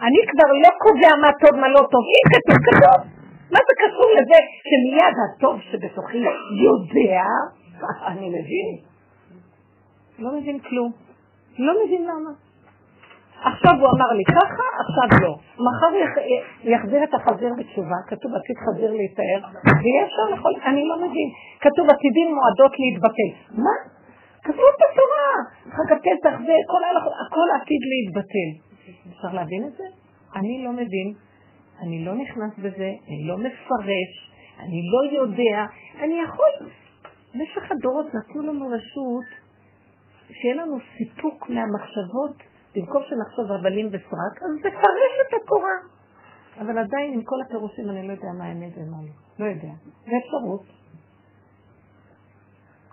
אני 0.06 0.20
כבר 0.30 0.52
לא 0.64 0.70
קובע 0.78 1.12
מה 1.22 1.30
טוב, 1.40 1.60
מה 1.60 1.68
לא 1.68 1.82
טוב, 1.92 2.04
אם 2.14 2.26
כתוב 2.34 2.56
כתוב. 2.66 3.00
מה 3.52 3.58
זה 3.66 3.74
קשור 3.82 4.08
לזה 4.18 4.38
שמיד 4.68 5.14
הטוב 5.24 5.60
שבתוכי 5.60 6.18
יודע? 6.66 7.24
אני 8.06 8.28
מבין. 8.28 8.74
לא 10.18 10.40
מבין 10.40 10.58
כלום. 10.58 10.92
לא 11.58 11.72
מבין 11.84 12.02
למה. 12.02 12.30
עכשיו 13.44 13.72
הוא 13.80 13.88
אמר 13.94 14.12
לי 14.18 14.24
ככה, 14.24 14.66
עכשיו 14.82 15.20
לא. 15.22 15.34
מחר 15.66 15.92
יחזיר 16.62 17.04
את 17.04 17.14
החזיר 17.14 17.52
בתשובה, 17.58 17.96
כתוב 18.06 18.32
עתיד 18.34 18.56
חזיר 18.66 18.90
להיטהר, 18.92 19.40
ויהיה 19.82 20.04
אפשר 20.04 20.24
לאכול, 20.30 20.52
אני 20.66 20.88
לא 20.88 20.96
מבין. 20.96 21.28
כתוב 21.60 21.86
עתידים 21.90 22.28
מועדות 22.34 22.72
להתבטל. 22.78 23.30
מה? 23.64 23.91
כתוב 24.42 24.70
בתורה, 24.82 25.28
חג 25.64 25.92
הפסח 25.92 26.34
וכל 26.40 26.84
ההלכות, 26.84 27.12
הכל 27.26 27.48
עתיד 27.56 27.80
להתבטל. 27.90 28.50
אפשר 29.10 29.34
להבין 29.34 29.64
את 29.66 29.72
זה? 29.72 29.84
אני 30.36 30.64
לא 30.64 30.72
מבין, 30.72 31.14
אני 31.82 32.04
לא 32.04 32.14
נכנס 32.14 32.58
בזה, 32.58 32.90
אני 33.08 33.24
לא 33.26 33.38
מפרש, 33.38 34.12
אני 34.58 34.80
לא 34.92 35.20
יודע, 35.20 35.66
אני 36.00 36.14
יכול. 36.24 36.70
במשך 37.34 37.70
הדורות 37.70 38.06
נתנו 38.14 38.42
לנו 38.42 38.68
רשות 38.68 39.24
שיהיה 40.32 40.54
לנו 40.54 40.78
סיפוק 40.98 41.48
מהמחשבות 41.48 42.36
במקום 42.76 43.02
שנחשוב 43.08 43.52
הבלים 43.52 43.86
וסרק, 43.86 44.42
אז 44.42 44.58
תפרש 44.60 45.14
את 45.28 45.42
התורה. 45.42 45.76
אבל 46.60 46.78
עדיין 46.78 47.12
עם 47.12 47.22
כל 47.22 47.36
הפירושים 47.46 47.90
אני 47.90 48.06
לא 48.06 48.12
יודע 48.12 48.28
מה 48.38 48.44
האמת 48.44 48.72
ומה 48.76 48.96
לא. 49.02 49.44
לא 49.44 49.50
יודע. 49.50 49.72
זה 50.04 50.12
אפשרות. 50.24 50.81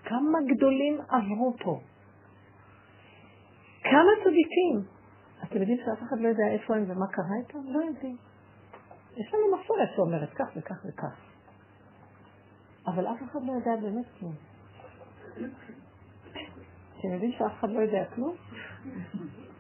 כמה 0.10 0.40
גדולים 0.48 1.02
עברו 1.10 1.54
פה. 1.64 1.80
כמה 3.84 4.12
צדיקים. 4.24 5.00
אתם 5.44 5.58
יודעים 5.58 5.78
שאף 5.78 6.08
אחד 6.08 6.20
לא 6.20 6.28
יודע 6.28 6.44
איפה 6.52 6.76
הם 6.76 6.84
ומה 6.88 7.08
קרה 7.12 7.36
איתם? 7.42 7.60
לא 7.74 7.80
יודעים. 7.86 8.18
יש 9.18 9.34
לנו 9.34 9.58
מסורת 9.58 9.90
שאומרת 9.96 10.34
כך 10.34 10.48
וכך 10.56 10.86
וכך. 10.86 11.16
אבל 12.88 13.08
אף 13.08 13.24
אחד 13.24 13.40
לא 13.46 13.52
יודע 13.52 13.72
באמת 13.82 14.06
כלום. 14.20 14.34
אתם 17.00 17.08
יודעים 17.14 17.32
שאף 17.32 17.52
אחד 17.60 17.70
לא 17.70 17.80
יודע 17.80 18.06
כלום? 18.16 18.36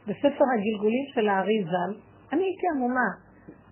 בספר 0.08 0.46
הגלגולים 0.54 1.06
של 1.14 1.28
הארי 1.30 1.64
ז"ל, 1.64 2.00
אני 2.34 2.44
הייתי 2.44 2.68
עמומה. 2.76 3.10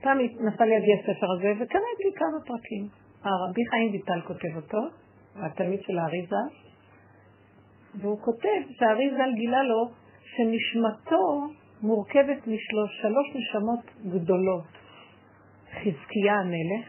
פעם 0.02 0.18
נפל 0.20 0.64
לידי 0.64 0.94
הספר 1.00 1.28
הזה 1.38 1.52
וקראתי 1.56 2.08
כמה 2.16 2.40
פרקים. 2.46 2.88
הרבי 3.24 3.62
חיים 3.70 3.92
ויטל 3.92 4.22
כותב 4.28 4.56
אותו, 4.56 4.78
התלמיד 5.36 5.82
של 5.82 6.00
הארי 6.00 6.26
ז"ל, 6.30 6.67
והוא 7.96 8.20
כותב 8.22 8.62
שהארי 8.80 9.10
ז"ל 9.10 9.36
גילה 9.36 9.64
לו 9.64 9.92
שנשמתו 10.24 11.48
מורכבת 11.82 12.48
משלוש 12.48 13.36
נשמות 13.36 14.12
גדולות. 14.14 14.64
חזקיה 15.72 16.34
המלך, 16.34 16.86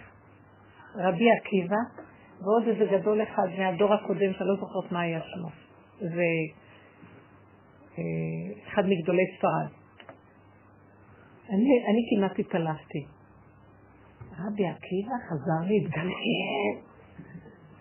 רבי 0.94 1.30
עקיבא, 1.30 1.76
ועוד 2.40 2.68
איזה 2.68 2.98
גדול 2.98 3.22
אחד 3.22 3.48
מהדור 3.58 3.94
הקודם, 3.94 4.32
שאני 4.32 4.48
לא 4.48 4.56
זוכרת 4.56 4.92
מה 4.92 5.00
היה 5.00 5.20
שמו. 5.22 5.48
זה 5.98 6.24
אחד 8.68 8.82
מגדולי 8.86 9.22
ספרד. 9.38 9.68
אני, 11.48 11.84
אני 11.88 12.00
כמעט 12.10 12.38
התעלפתי. 12.38 13.06
רבי 14.38 14.66
עקיבא 14.66 15.14
חזר 15.28 15.68
להתגלגל. 15.68 16.88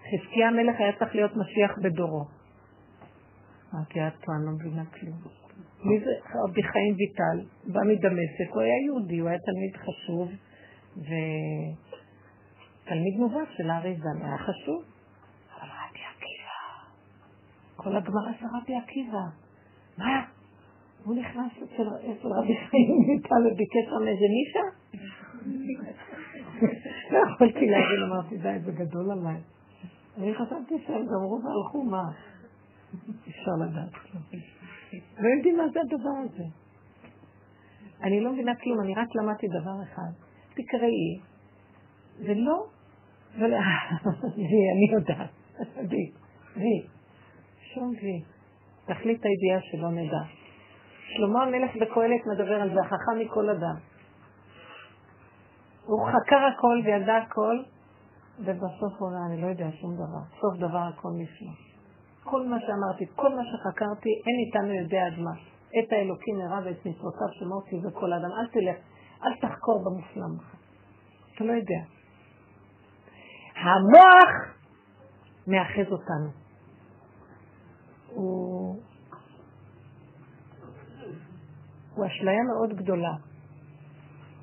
חזקיה 0.09 0.47
המלך 0.47 0.79
היה 0.79 0.91
צריך 0.99 1.15
להיות 1.15 1.31
משיח 1.35 1.77
בדורו. 1.83 2.36
אמרתי, 3.73 4.07
את 4.07 4.29
אני 4.29 4.45
לא 4.45 4.51
מבינה 4.51 4.85
כלום. 4.85 5.17
מי 5.83 5.99
זה 5.99 6.11
רבי 6.43 6.63
חיים 6.63 6.95
ויטל? 6.97 7.39
בא 7.73 7.79
מדמשק, 7.81 8.49
הוא 8.53 8.61
היה 8.61 8.77
יהודי, 8.85 9.19
הוא 9.19 9.29
היה 9.29 9.37
תלמיד 9.39 9.77
חשוב, 9.77 10.31
ותלמיד 12.85 13.17
מובהק 13.17 13.49
של 13.57 13.69
הארי 13.69 13.95
ז"ל, 13.95 14.25
היה 14.25 14.37
חשוב. 14.37 14.83
אבל 15.59 15.69
רבי 15.69 15.99
עקיבא, 16.15 16.59
כל 17.75 17.95
הגמרא 17.95 18.31
זה 18.41 18.47
רבי 18.61 18.75
עקיבא. 18.75 19.25
מה? 19.97 20.25
הוא 21.03 21.15
נכנס 21.15 21.51
אצל 21.63 22.27
רבי 22.27 22.55
חיים 22.69 22.99
ויטל 23.07 23.47
וביקש 23.51 23.85
שם 23.89 24.07
איזה 24.07 24.25
נישה? 24.35 24.65
לא 27.11 27.19
יכולתי 27.29 27.65
להגיד, 27.65 27.99
אמרתי, 28.07 28.37
די, 28.37 28.59
זה 28.65 28.71
גדול 28.71 29.11
עליי. 29.11 29.41
אני 30.17 30.33
חשבתי 30.35 30.75
שהם 30.87 31.05
גמרו 31.05 31.41
והלכו, 31.43 31.83
מה? 31.83 32.03
אפשר 33.29 33.51
לדעת. 33.65 33.91
לא 35.19 35.29
יודעים 35.37 35.57
מה 35.57 35.63
זה 35.73 35.79
הדבר 35.81 36.09
הזה. 36.23 36.43
אני 38.03 38.21
לא 38.21 38.33
מבינה 38.33 38.55
כלום, 38.55 38.81
אני 38.81 38.95
רק 38.95 39.07
למדתי 39.15 39.47
דבר 39.47 39.83
אחד. 39.83 40.11
תקראי, 40.53 41.19
ולא, 42.19 42.65
ולא, 43.39 43.57
וי, 44.35 44.63
אני 44.73 44.91
יודעת, 44.93 45.29
וי, 45.89 46.11
וי, 46.55 46.87
שום 47.73 47.89
וי. 47.89 48.23
תכלית 48.85 49.21
הידיעה 49.25 49.61
שלא 49.61 49.91
נדע. 49.91 50.23
שלמה 51.07 51.43
המלך 51.43 51.75
בקהלת 51.75 52.21
מדבר 52.33 52.61
על 52.61 52.73
זה, 52.73 52.79
החכם 52.79 53.19
מכל 53.19 53.49
אדם. 53.49 53.75
הוא 55.85 56.07
חקר 56.07 56.45
הכל 56.55 56.81
וידע 56.85 57.17
הכל, 57.17 57.63
ובסוף 58.39 58.93
הוא 58.99 59.07
אומר, 59.07 59.25
אני 59.31 59.41
לא 59.41 59.47
יודע 59.47 59.71
שום 59.71 59.95
דבר. 59.95 60.39
סוף 60.41 60.57
דבר 60.59 60.87
הכל 60.93 61.09
נפלא. 61.17 61.66
כל 62.29 62.47
מה 62.47 62.57
שאמרתי, 62.59 63.05
כל 63.15 63.35
מה 63.35 63.41
שחקרתי, 63.51 64.09
אין 64.09 64.35
איתנו 64.45 64.73
יודע 64.73 65.05
עד 65.07 65.19
מה. 65.19 65.31
את 65.79 65.91
האלוקים 65.91 66.35
הרע 66.41 66.59
ואת 66.65 66.85
מצוותיו 66.85 67.27
שמותי 67.39 67.75
וכל 67.87 68.13
אדם. 68.13 68.31
אל 68.39 68.47
תלך, 68.47 68.77
אל 69.23 69.35
תחקור 69.41 69.83
במופלם. 69.85 70.35
אתה 71.35 71.43
לא 71.43 71.51
יודע. 71.51 71.81
המוח 73.55 74.55
מאחז 75.47 75.91
אותנו. 75.91 76.29
הוא, 78.07 78.81
הוא 81.95 82.05
אשליה 82.05 82.43
מאוד 82.43 82.73
גדולה. 82.73 83.13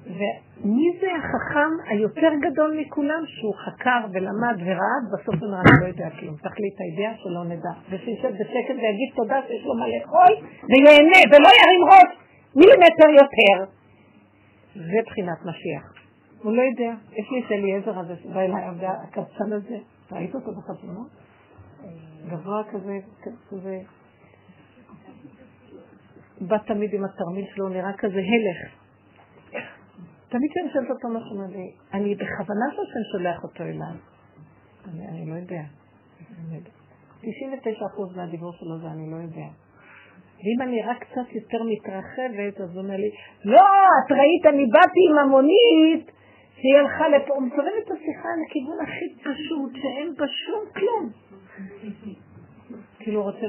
ומי 0.06 0.98
זה 1.00 1.06
החכם 1.18 1.70
היותר 1.88 2.30
גדול 2.40 2.80
מכולם 2.80 3.22
שהוא 3.26 3.54
חקר 3.54 4.00
ולמד 4.12 4.56
וראה, 4.60 4.96
בסוף 5.12 5.34
הוא 5.42 5.48
אני 5.48 5.80
לא 5.80 5.86
יודע 5.86 6.10
כלום. 6.20 6.36
תחליט 6.36 6.80
הידיעה 6.80 7.12
שלא 7.16 7.44
נדע. 7.44 7.74
ושישב 7.90 8.28
בשקט 8.28 8.76
ויגיד 8.76 9.10
תודה 9.16 9.40
שיש 9.46 9.64
לו 9.64 9.74
מה 9.74 9.86
לאכול, 9.88 10.32
וייהנה, 10.68 11.20
ולא 11.30 11.48
ירים 11.60 11.82
ראש 11.90 12.10
מילימטר 12.56 13.10
יותר. 13.22 13.72
זה 14.74 14.98
בחינת 15.06 15.38
משיח. 15.44 15.94
הוא 16.42 16.52
לא 16.52 16.62
יודע. 16.62 16.94
יש 17.12 17.30
לי 17.30 17.42
את 17.46 17.52
אליעזר 17.52 17.98
הזה 17.98 18.16
שבא 18.22 18.40
אליי, 18.40 18.64
הקבצן 19.08 19.52
הזה. 19.52 19.76
ראית 20.12 20.34
אותו 20.34 20.52
בחתונות? 20.52 21.08
גבוה 22.28 22.62
כזה, 22.72 22.98
כזה. 23.50 23.78
בא 26.40 26.58
תמיד 26.58 26.94
עם 26.94 27.04
התרמיל 27.04 27.46
שלו, 27.54 27.68
נראה 27.68 27.92
כזה 27.92 28.18
הלך. 28.18 28.83
תמיד 30.34 30.50
כשאני 30.50 30.70
שואלת 30.72 30.90
אותו 30.90 31.08
משהו, 31.08 31.42
אני 31.94 32.14
בכוונה 32.14 32.66
שהשם 32.70 33.04
שולח 33.12 33.44
אותו 33.44 33.62
אליי. 33.62 33.96
אני 35.08 35.30
לא 35.30 35.34
יודע. 35.34 35.62
99% 37.22 37.26
מהדיבור 38.16 38.52
שלו 38.52 38.78
זה 38.78 38.86
אני 38.86 39.10
לא 39.10 39.16
יודע. 39.16 39.48
ואם 40.38 40.62
אני 40.62 40.82
רק 40.82 41.04
קצת 41.04 41.28
יותר 41.32 41.58
מתרחבת, 41.62 42.60
אז 42.60 42.70
הוא 42.76 42.82
אומר 42.82 42.96
לי, 42.96 43.10
לא, 43.44 43.66
את 44.06 44.12
ראית, 44.12 44.46
אני 44.46 44.66
באתי 44.66 45.00
עם 45.10 45.18
המונית, 45.18 46.10
שהיא 46.54 46.76
הלכה 46.80 47.08
לפה, 47.08 47.34
הוא 47.34 47.42
מסובב 47.42 47.76
את 47.84 47.90
השיחה 47.90 48.28
לכיוון 48.40 48.78
הכי 48.82 49.08
פשוט, 49.20 49.72
שאין 49.82 50.14
בה 50.18 50.24
שום 50.28 50.62
כלום. 50.76 51.10
כאילו 52.98 53.20
הוא 53.20 53.30
רוצה 53.30 53.46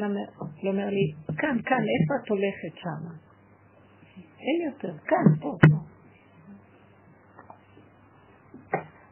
לומר 0.63 0.89
לי, 0.89 1.13
כאן, 1.37 1.57
כאן, 1.65 1.81
איפה 1.93 2.13
את 2.23 2.29
הולכת 2.29 2.81
שמה? 2.81 3.11
אין 4.39 4.71
יותר, 4.71 4.97
כאן, 5.05 5.35
פה, 5.41 5.57
פה. 5.61 5.95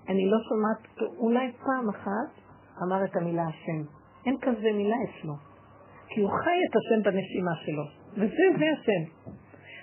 אני 0.10 0.30
לא 0.30 0.38
שומעת, 0.50 0.78
אולי 1.18 1.52
פעם 1.52 1.90
אחת 1.90 2.42
אמר 2.84 3.06
את 3.06 3.16
המילה 3.16 3.44
השם. 3.48 3.84
אין 4.26 4.38
כזה 4.42 4.72
מילה 4.74 4.96
אצלו. 5.04 5.34
כי 6.08 6.22
הוא 6.22 6.30
חי 6.30 6.58
את 6.70 6.76
השם 6.76 7.04
בנשימה 7.04 7.56
שלו. 7.66 7.84
וזה, 8.14 8.58
זה 8.60 8.66
השם. 8.74 9.04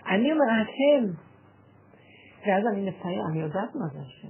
אני 0.07 0.33
אומר, 0.33 0.45
השם, 0.45 1.05
ואז 2.47 2.65
אני 2.73 2.91
מסייע, 2.91 3.23
אני 3.31 3.41
יודעת 3.41 3.75
מה 3.75 3.87
זה 3.93 3.99
השם. 4.01 4.29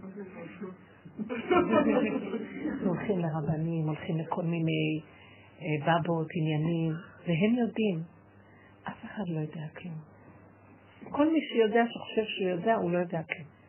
הולכים 2.86 3.18
לרבנים, 3.18 3.86
הולכים 3.86 4.18
לכל 4.18 4.42
מיני 4.42 5.00
אה, 5.60 5.66
בבות, 5.86 6.26
עניינים, 6.34 6.92
והם 7.26 7.54
יודעים. 7.54 8.02
אף 8.88 9.04
אחד 9.04 9.28
לא 9.28 9.40
יודע 9.40 9.66
כלום. 9.76 9.94
כל 11.10 11.32
מי 11.32 11.40
שיודע 11.40 11.84
שחושב 11.86 12.24
שהוא 12.24 12.48
יודע, 12.48 12.74
הוא 12.74 12.90
לא 12.90 12.98
יודע 12.98 13.22
כלום. 13.22 13.59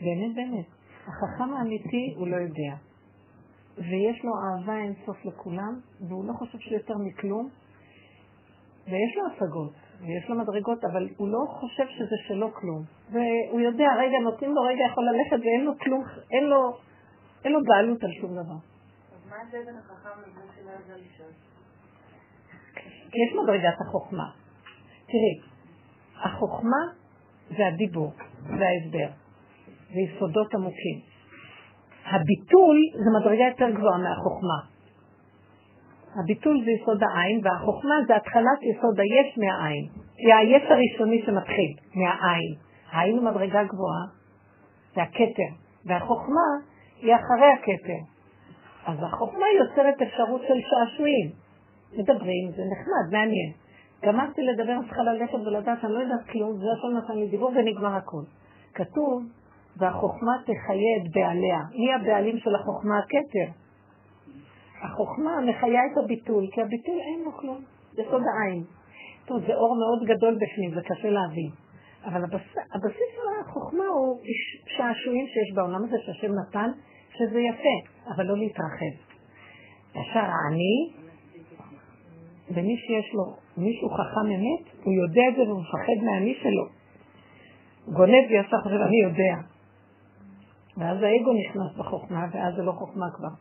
באמת, 0.00 0.34
באמת. 0.34 0.66
החכם 1.06 1.54
האמיתי 1.54 2.14
הוא 2.16 2.28
לא 2.28 2.36
יודע. 2.36 2.76
ויש 3.78 4.24
לו 4.24 4.32
אהבה 4.44 4.76
אינסוף 4.76 5.24
לכולם, 5.24 5.80
והוא 6.08 6.24
לא 6.24 6.32
חושב 6.32 6.58
שהוא 6.58 6.74
יותר 6.74 6.94
מכלום, 6.98 7.48
ויש 8.84 9.16
לו 9.16 9.22
השגות, 9.26 9.72
ויש 10.00 10.28
לו 10.28 10.36
מדרגות, 10.36 10.84
אבל 10.84 11.08
הוא 11.16 11.28
לא 11.28 11.46
חושב 11.48 11.84
שזה 11.88 12.16
שלו 12.28 12.54
כלום. 12.54 12.82
והוא 13.10 13.60
יודע, 13.60 13.86
רגע, 13.98 14.18
נותנים 14.22 14.54
לו 14.54 14.62
רגע 14.62 14.84
יכול 14.92 15.04
ללכת 15.04 15.44
ואין 15.44 15.64
לו 15.64 15.78
כלום, 15.78 16.04
אין 16.30 16.44
לו, 16.44 16.78
אין 17.44 17.52
לו 17.52 17.58
בעלות 17.64 18.04
על 18.04 18.10
שום 18.20 18.30
דבר. 18.32 18.40
אז 18.42 19.30
מה 19.30 19.36
ההבדל 19.36 19.64
בין 19.64 19.76
החכם 19.76 20.20
לבין 20.20 20.48
שלא 20.56 20.70
יודע 20.70 20.94
לשאול? 20.96 21.28
כי 23.10 23.18
יש 23.18 23.36
מדרגת 23.42 23.80
החוכמה. 23.80 24.30
תראי, 25.06 25.40
החוכמה 26.24 26.82
זה 27.56 27.66
הדיבור, 27.66 28.12
זה 28.42 28.64
ההסבר, 28.66 29.25
זה 29.96 30.00
יסודות 30.00 30.54
עמוקים. 30.54 30.98
הביטול 32.06 32.76
זה 32.92 33.10
מדרגה 33.20 33.44
יותר 33.44 33.70
גבוהה 33.70 33.98
מהחוכמה. 33.98 34.58
הביטול 36.20 36.64
זה 36.64 36.70
יסוד 36.70 37.02
העין, 37.02 37.40
והחוכמה 37.44 37.94
זה 38.06 38.16
התחלת 38.16 38.60
יסוד 38.62 39.00
היש 39.00 39.38
מהעין. 39.38 39.86
היא 40.18 40.34
היש 40.34 40.62
הראשוני 40.70 41.22
שמתחיל, 41.26 41.72
מהעין. 41.94 42.54
העין 42.92 43.18
היא 43.18 43.24
מדרגה 43.24 43.64
גבוהה, 43.64 44.04
זה 44.94 45.02
הכתר, 45.02 45.50
והחוכמה 45.86 46.48
היא 47.02 47.14
אחרי 47.14 47.50
הכתר. 47.56 48.00
אז 48.86 48.98
החוכמה 49.02 49.46
יוצרת 49.58 50.02
אפשרות 50.02 50.40
של 50.48 50.58
שעשועים. 50.68 51.30
מדברים, 51.92 52.50
זה 52.56 52.62
נחמד, 52.72 53.18
מעניין. 53.18 53.52
גמרתי 54.04 54.42
לדבר, 54.42 54.76
צריכה 54.86 55.02
ללכת 55.02 55.34
ולדעת, 55.34 55.84
אני 55.84 55.92
לא 55.92 55.98
יודעת 55.98 56.26
כלום, 56.32 56.56
זה 56.58 56.66
הכל 56.78 56.92
נתן 56.98 57.18
לי 57.18 57.28
דיבור 57.28 57.52
ונגמר 57.56 57.94
הכל. 57.96 58.22
כתוב, 58.74 59.22
והחוכמה 59.78 60.32
תחיה 60.42 60.96
את 60.96 61.12
בעליה. 61.14 61.60
מי 61.78 61.94
הבעלים 61.94 62.38
של 62.38 62.54
החוכמה? 62.54 62.98
הכתר. 62.98 63.52
החוכמה 64.82 65.40
מחיה 65.40 65.80
את 65.92 66.04
הביטול, 66.04 66.46
כי 66.52 66.62
הביטול 66.62 66.98
אין 66.98 67.24
לו 67.24 67.32
כלום, 67.32 67.60
זה 67.92 68.02
סוד 68.10 68.22
העין. 68.22 68.64
טוב, 69.26 69.40
זה 69.46 69.54
אור 69.54 69.76
מאוד 69.76 70.16
גדול 70.16 70.34
בפנים, 70.34 70.74
זה 70.74 70.80
קשה 70.82 71.10
להבין. 71.10 71.50
אבל 72.04 72.24
הבס... 72.24 72.56
הבסיס 72.74 73.10
של 73.14 73.40
החוכמה 73.40 73.84
הוא 73.84 74.20
שעשועים 74.66 75.26
שיש 75.26 75.54
בעולם 75.54 75.84
הזה 75.84 75.96
שהשם 76.06 76.32
נתן, 76.32 76.70
שזה 77.12 77.40
יפה, 77.40 77.76
אבל 78.14 78.26
לא 78.26 78.36
להתרחב. 78.36 78.94
ישר 79.94 80.18
העני, 80.18 80.92
ומי 82.50 82.76
שיש 82.76 83.14
לו 83.14 83.36
מישהו 83.56 83.88
חכם 83.88 84.26
אמת, 84.26 84.84
הוא 84.84 84.94
יודע 84.94 85.22
את 85.28 85.36
זה 85.36 85.42
והוא 85.42 85.60
מפחד 85.60 86.04
מהאני 86.04 86.34
שלו. 86.42 86.66
גונב 87.92 88.24
וישר 88.30 88.60
חושב, 88.62 88.80
אני 88.80 89.02
יודע. 89.02 89.55
ואז 90.76 90.96
האגו 91.02 91.32
נכנס 91.32 91.78
בחוכמה, 91.78 92.26
ואז 92.32 92.54
זה 92.54 92.62
לא 92.62 92.72
חוכמה 92.72 93.06
כבר. 93.16 93.34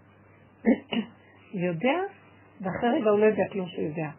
יודע, 1.68 2.00
ואחרי 2.62 2.90
רגע 2.90 3.10
הוא 3.10 3.20
לא 3.20 3.26
יודע 3.26 3.44
כלום 3.52 3.68
שהוא 3.68 3.86
יודע. 3.86 4.10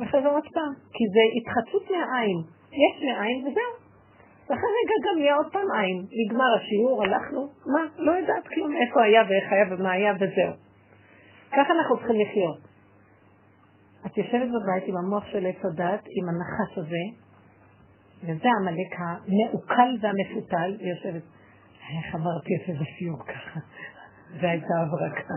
ואחרי 0.00 0.22
זה 0.22 0.28
עוד 0.28 0.44
פעם, 0.54 0.72
כי 0.92 1.04
זה 1.14 1.20
התחדשות 1.36 1.90
מהעין. 1.90 2.38
יש 2.72 3.02
מהעין 3.04 3.40
וזהו. 3.40 3.88
ואחרי 4.48 4.70
רגע 4.80 4.94
גם 5.06 5.18
נהיה 5.18 5.34
עוד 5.36 5.52
פעם 5.52 5.70
עין. 5.80 6.06
נגמר 6.20 6.54
השיעור, 6.56 7.04
הלכנו, 7.04 7.48
מה? 7.66 7.82
לא 7.96 8.12
יודעת 8.12 8.48
כלום 8.48 8.76
איפה 8.76 9.02
היה 9.02 9.22
ואיך 9.28 9.52
היה 9.52 9.64
ומה 9.70 9.90
היה 9.90 10.12
וזהו. 10.16 10.52
ככה 11.52 11.72
אנחנו 11.72 11.96
צריכים 11.96 12.20
לחיות. 12.20 12.58
את 14.06 14.18
יושבת 14.18 14.48
בבית 14.48 14.84
עם 14.86 14.96
המוח 14.96 15.24
של 15.26 15.46
עץ 15.46 15.64
הדת, 15.64 16.04
עם 16.06 16.28
הנחש 16.28 16.78
הזה, 16.78 17.04
וזה 18.22 18.48
עמלק 18.60 18.92
המעוקל 18.98 19.96
והמפותל, 20.00 20.76
ויושבת, 20.78 21.22
איך 21.96 22.14
עברתי 22.14 22.50
את 22.56 22.66
זה 22.66 22.84
בשיעור 22.84 23.18
ככה? 23.18 23.60
זו 24.40 24.46
הייתה 24.46 24.74
הברקה. 24.80 25.34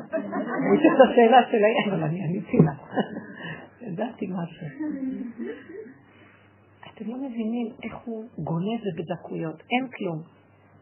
הייתי 0.71 0.87
את 0.95 1.11
השאלה 1.11 1.39
שלה, 1.51 1.67
אבל 1.87 2.03
אני 2.03 2.23
עניתי 2.23 2.57
לה. 2.57 2.73
ידעתי 3.81 4.27
משהו. 4.27 4.67
אתם 6.93 7.05
לא 7.07 7.17
מבינים 7.17 7.67
איך 7.83 7.95
הוא 8.05 8.25
גונב 8.37 8.81
בדקויות. 8.97 9.63
אין 9.71 9.87
כלום. 9.97 10.21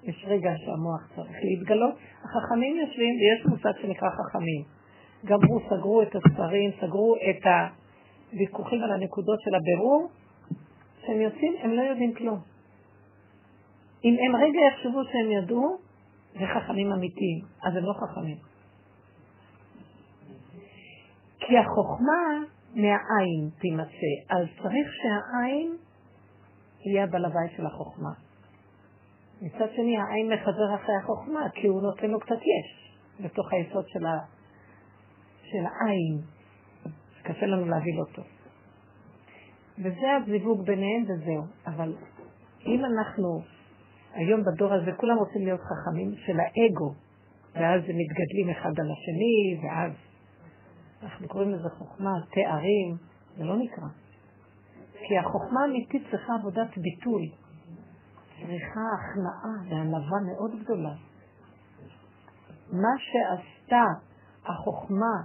יש 0.03 0.25
רגע 0.27 0.51
שהמוח 0.57 1.09
צריך 1.15 1.37
להתגלות. 1.43 1.95
החכמים 2.23 2.75
יושבים, 2.77 3.15
ויש 3.15 3.45
מושג 3.45 3.81
שנקרא 3.81 4.09
חכמים. 4.09 4.63
גמרו, 5.25 5.59
סגרו 5.69 6.01
את 6.01 6.15
הספרים, 6.15 6.71
סגרו 6.81 7.15
את 7.15 7.47
הוויכוחים 8.31 8.83
על 8.83 8.91
הנקודות 8.91 9.39
של 9.41 9.55
הבירור. 9.55 10.09
כשהם 11.01 11.21
יוצאים, 11.21 11.53
הם 11.61 11.71
לא 11.71 11.81
יודעים 11.81 12.13
כלום. 12.13 12.39
אם 14.03 14.15
הם 14.25 14.35
רגע 14.35 14.59
יחשבו 14.71 14.99
שהם 15.03 15.31
ידעו, 15.31 15.77
זה 16.33 16.45
חכמים 16.55 16.91
אמיתיים, 16.91 17.39
אז 17.63 17.75
הם 17.75 17.83
לא 17.83 17.93
חכמים. 17.93 18.37
כי 21.39 21.57
החוכמה 21.57 22.45
מהעין 22.75 23.49
תימצא, 23.59 24.13
אז 24.29 24.47
צריך 24.63 24.87
שהעין 24.93 25.75
יהיה 26.85 27.03
הבעל 27.03 27.25
הבית 27.25 27.51
של 27.57 27.65
החוכמה. 27.65 28.09
מצד 29.41 29.67
שני, 29.75 29.97
העין 29.97 30.33
מחזר 30.33 30.75
אחרי 30.75 30.95
החוכמה, 31.03 31.49
כי 31.53 31.67
הוא 31.67 31.81
נותן 31.81 32.07
לו 32.07 32.19
קצת 32.19 32.35
יש 32.35 32.95
בתוך 33.19 33.53
היסוד 33.53 33.85
של, 33.87 34.05
ה... 34.05 34.19
של 35.43 35.65
העין. 35.65 36.21
קשה 37.23 37.45
לנו 37.45 37.65
להבין 37.65 37.99
אותו. 37.99 38.21
וזה 39.77 40.15
הזיווג 40.15 40.65
ביניהם 40.65 41.03
וזהו. 41.03 41.43
אבל 41.67 41.93
אם 42.65 42.81
אנחנו 42.85 43.41
היום 44.13 44.43
בדור 44.43 44.73
הזה 44.73 44.91
כולם 44.97 45.17
רוצים 45.17 45.45
להיות 45.45 45.59
חכמים 45.61 46.15
של 46.15 46.39
האגו, 46.39 46.93
ואז 47.55 47.81
הם 47.87 47.95
מתגדלים 47.97 48.49
אחד 48.49 48.79
על 48.79 48.91
השני, 48.91 49.59
ואז 49.63 49.91
אנחנו 51.03 51.27
קוראים 51.27 51.51
לזה 51.51 51.69
חוכמה, 51.69 52.11
תארים, 52.33 52.97
זה 53.37 53.43
לא 53.43 53.57
נקרא. 53.57 53.87
כי 55.07 55.17
החוכמה 55.17 55.61
האמיתית 55.61 56.03
צריכה 56.11 56.33
עבודת 56.39 56.77
ביטול, 56.77 57.21
צריכה 58.35 58.81
הכנעה 58.99 59.69
וענווה 59.69 60.17
מאוד 60.27 60.63
גדולה. 60.63 60.93
מה 62.71 62.93
שעשתה 62.97 63.83
החוכמה 64.45 65.15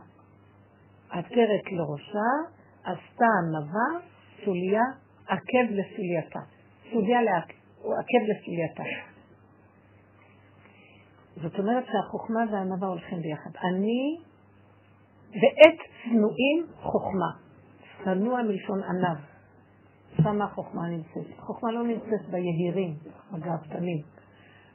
עטרת 1.10 1.72
לראשה, 1.72 2.30
עשתה 2.84 3.26
ענווה, 3.42 4.06
סוליה, 4.44 4.82
עקב 5.26 5.70
לסולייתה. 5.70 6.40
סוליה 6.92 7.22
לעקב. 7.22 7.63
הוא 7.84 7.94
עקב 7.94 8.22
לסולייתה. 8.30 8.82
זאת 11.42 11.58
אומרת 11.58 11.84
שהחוכמה 11.86 12.40
והענווה 12.52 12.88
הולכים 12.88 13.22
ביחד. 13.22 13.50
אני 13.64 14.16
ועת 15.30 15.78
צנועים 16.02 16.66
חוכמה. 16.80 17.30
צנוע 18.04 18.42
מלשון 18.42 18.82
ענב. 18.82 19.18
שם 20.22 20.42
החוכמה 20.42 20.88
נמצאת. 20.88 21.38
החוכמה 21.38 21.72
לא 21.72 21.82
נמצאת 21.84 22.30
ביהירים, 22.30 22.94
הגאוותנים. 23.32 24.02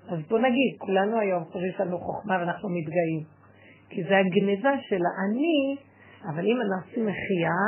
אז 0.08 0.20
בוא 0.30 0.40
נגיד, 0.40 0.76
כולנו 0.78 1.20
היום 1.20 1.44
חושבים 1.44 1.72
שיש 1.72 1.82
לנו 1.82 2.00
חוכמה 2.00 2.38
ואנחנו 2.40 2.70
מתגאים. 2.70 3.24
כי 3.90 4.04
זה 4.04 4.18
הגניבה 4.18 4.70
של 4.90 5.02
האני, 5.06 5.76
אבל 6.24 6.46
אם 6.46 6.58
אנחנו 6.62 6.90
עושים 6.90 7.06
מחייה, 7.06 7.62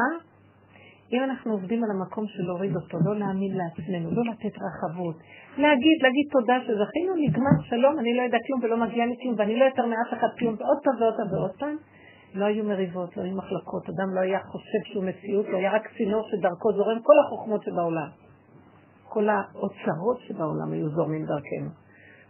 אם 1.14 1.24
אנחנו 1.24 1.52
עובדים 1.52 1.84
על 1.84 1.90
המקום 1.92 2.28
של 2.28 2.44
להוריד 2.44 2.76
אותו, 2.76 2.98
לא 3.06 3.16
להאמין 3.20 3.58
לעצמנו, 3.58 4.12
לא 4.12 4.24
לתת 4.32 4.56
רחבות, 4.66 5.16
להגיד, 5.58 5.98
להגיד 6.04 6.28
תודה 6.32 6.58
שזכינו, 6.62 7.14
נגמר 7.16 7.56
שלום, 7.70 8.00
אני 8.00 8.18
לא 8.18 8.22
יודע 8.22 8.38
כלום 8.48 8.60
ולא 8.64 8.78
מגיע 8.78 9.06
לי 9.06 9.16
כלום, 9.22 9.36
ואני 9.38 9.60
לא 9.60 9.66
יותר 9.66 9.86
מאף 9.86 10.10
אחד 10.14 10.28
כלום, 10.40 10.56
ועוד 10.60 10.78
פעם 10.84 10.96
ועוד 11.02 11.14
פעם 11.18 11.28
ועוד 11.34 11.52
פעם, 11.60 11.76
לא 12.34 12.46
היו 12.46 12.64
מריבות, 12.64 13.18
לא 13.18 13.24
היו 13.24 13.36
מחלקות, 13.36 13.84
אדם 13.90 14.16
לא 14.16 14.20
היה 14.20 14.40
חושב 14.40 14.82
שהוא 14.84 15.04
מציאות, 15.04 15.46
הוא 15.46 15.58
היה 15.58 15.72
רק 15.74 15.88
צינור 15.98 16.24
שדרכו 16.30 16.74
זורם 16.74 17.00
כל 17.04 17.14
החוכמות 17.26 17.64
שבעולם. 17.64 18.10
כל 19.10 19.30
האוצרות 19.30 20.20
שבעולם 20.20 20.72
היו 20.72 20.90
זורמים 20.90 21.26
דרכנו. 21.26 21.70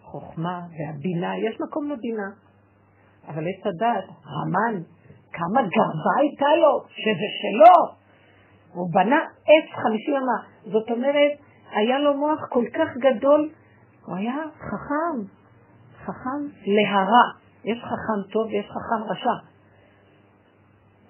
חוכמה 0.02 0.62
והבינה, 0.78 1.38
יש 1.38 1.62
מקום 1.62 1.92
לבינה. 1.92 2.30
אבל 3.28 3.44
עץ 3.44 3.66
הדעת, 3.66 4.04
המן, 4.26 4.82
כמה 5.34 5.62
גאווה 5.62 6.14
הייתה 6.20 6.46
לו, 6.62 6.84
שזה 6.88 7.28
שלו. 7.42 8.01
הוא 8.74 8.90
בנה 8.94 9.20
עץ 9.20 9.84
חמישים 9.84 10.16
אמה. 10.16 10.72
זאת 10.72 10.92
אומרת, 10.92 11.32
היה 11.72 12.00
לו 12.00 12.18
מוח 12.18 12.40
כל 12.50 12.66
כך 12.74 12.88
גדול, 12.98 13.50
הוא 14.06 14.16
היה 14.16 14.36
חכם, 14.58 15.26
חכם 16.04 16.40
להרע. 16.66 17.24
יש 17.64 17.80
חכם 17.84 18.32
טוב 18.32 18.48
ויש 18.48 18.66
חכם 18.66 19.12
רשע. 19.12 19.38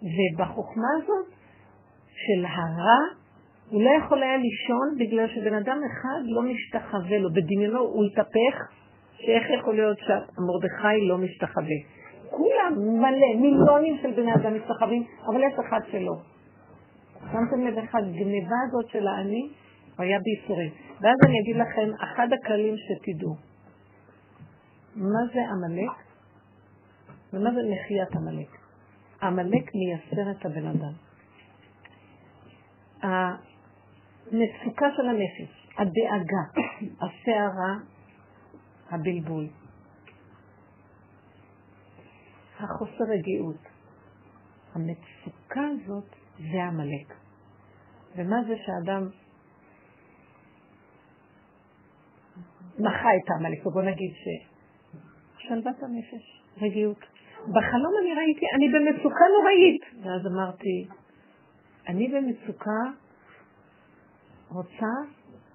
ובחוכמה 0.01 0.87
הזאת 0.97 1.25
של 2.09 2.45
הרע 2.45 3.21
הוא 3.69 3.83
לא 3.83 3.89
יכול 3.89 4.23
היה 4.23 4.37
לישון 4.37 4.95
בגלל 4.99 5.27
שבן 5.27 5.53
אדם 5.53 5.77
אחד 5.91 6.21
לא 6.25 6.41
משתחווה 6.41 7.17
לו. 7.17 7.29
בדמיונו 7.29 7.79
הוא 7.79 8.05
התהפך, 8.05 8.55
שאיך 9.17 9.43
יכול 9.59 9.75
להיות 9.75 9.97
שמרדכי 9.97 11.07
לא 11.07 11.17
משתחווה. 11.17 11.77
כולם 12.29 12.73
מלא, 12.77 13.41
מיליונים 13.41 13.97
של 14.01 14.11
בני 14.11 14.33
אדם 14.35 14.55
משתחווים, 14.55 15.03
אבל 15.27 15.43
יש 15.43 15.53
אחד 15.67 15.79
שלא. 15.91 16.13
שמתם 17.21 17.61
לב 17.67 17.77
איך 17.77 17.95
הגניבה 17.95 18.55
הזאת 18.67 18.89
של 18.89 19.07
האני 19.07 19.49
היה 19.97 20.17
בייסורים. 20.19 20.71
ואז 21.01 21.17
אני 21.25 21.39
אגיד 21.41 21.55
לכם, 21.55 22.03
אחד 22.03 22.27
הכללים 22.33 22.75
שתדעו, 22.77 23.35
מה 24.95 25.19
זה 25.33 25.39
עמלק 25.51 25.91
ומה 27.33 27.49
זה 27.53 27.59
מחיית 27.71 28.15
עמלק. 28.15 28.57
עמלק 29.23 29.71
מייסר 29.75 30.31
את 30.31 30.45
הבן 30.45 30.67
אדם. 30.67 30.93
המצוקה 33.01 34.85
של 34.97 35.09
הנפש, 35.09 35.67
הדאגה, 35.77 36.43
הסערה, 37.03 37.75
הבלבול, 38.89 39.47
החוסר 42.59 43.03
רגיעות, 43.03 43.67
המצוקה 44.75 45.61
הזאת 45.61 46.20
זה 46.51 46.63
עמלק. 46.63 47.13
ומה 48.15 48.43
זה 48.47 48.53
שאדם 48.65 49.09
מחה 52.79 53.09
את 53.23 53.29
העמלק, 53.29 53.65
ובוא 53.65 53.81
נגיד 53.81 54.11
ששלוות 54.13 55.75
הנפש, 55.83 56.43
רגיעות. 56.61 56.99
בחלום 57.39 57.93
אני 58.01 58.13
ראיתי, 58.13 58.45
אני 58.55 58.67
במצוקה 58.69 59.25
נוראית. 59.37 59.81
ואז 60.03 60.27
אמרתי, 60.27 60.87
אני 61.87 62.07
במצוקה 62.07 62.81
רוצה 64.49 64.93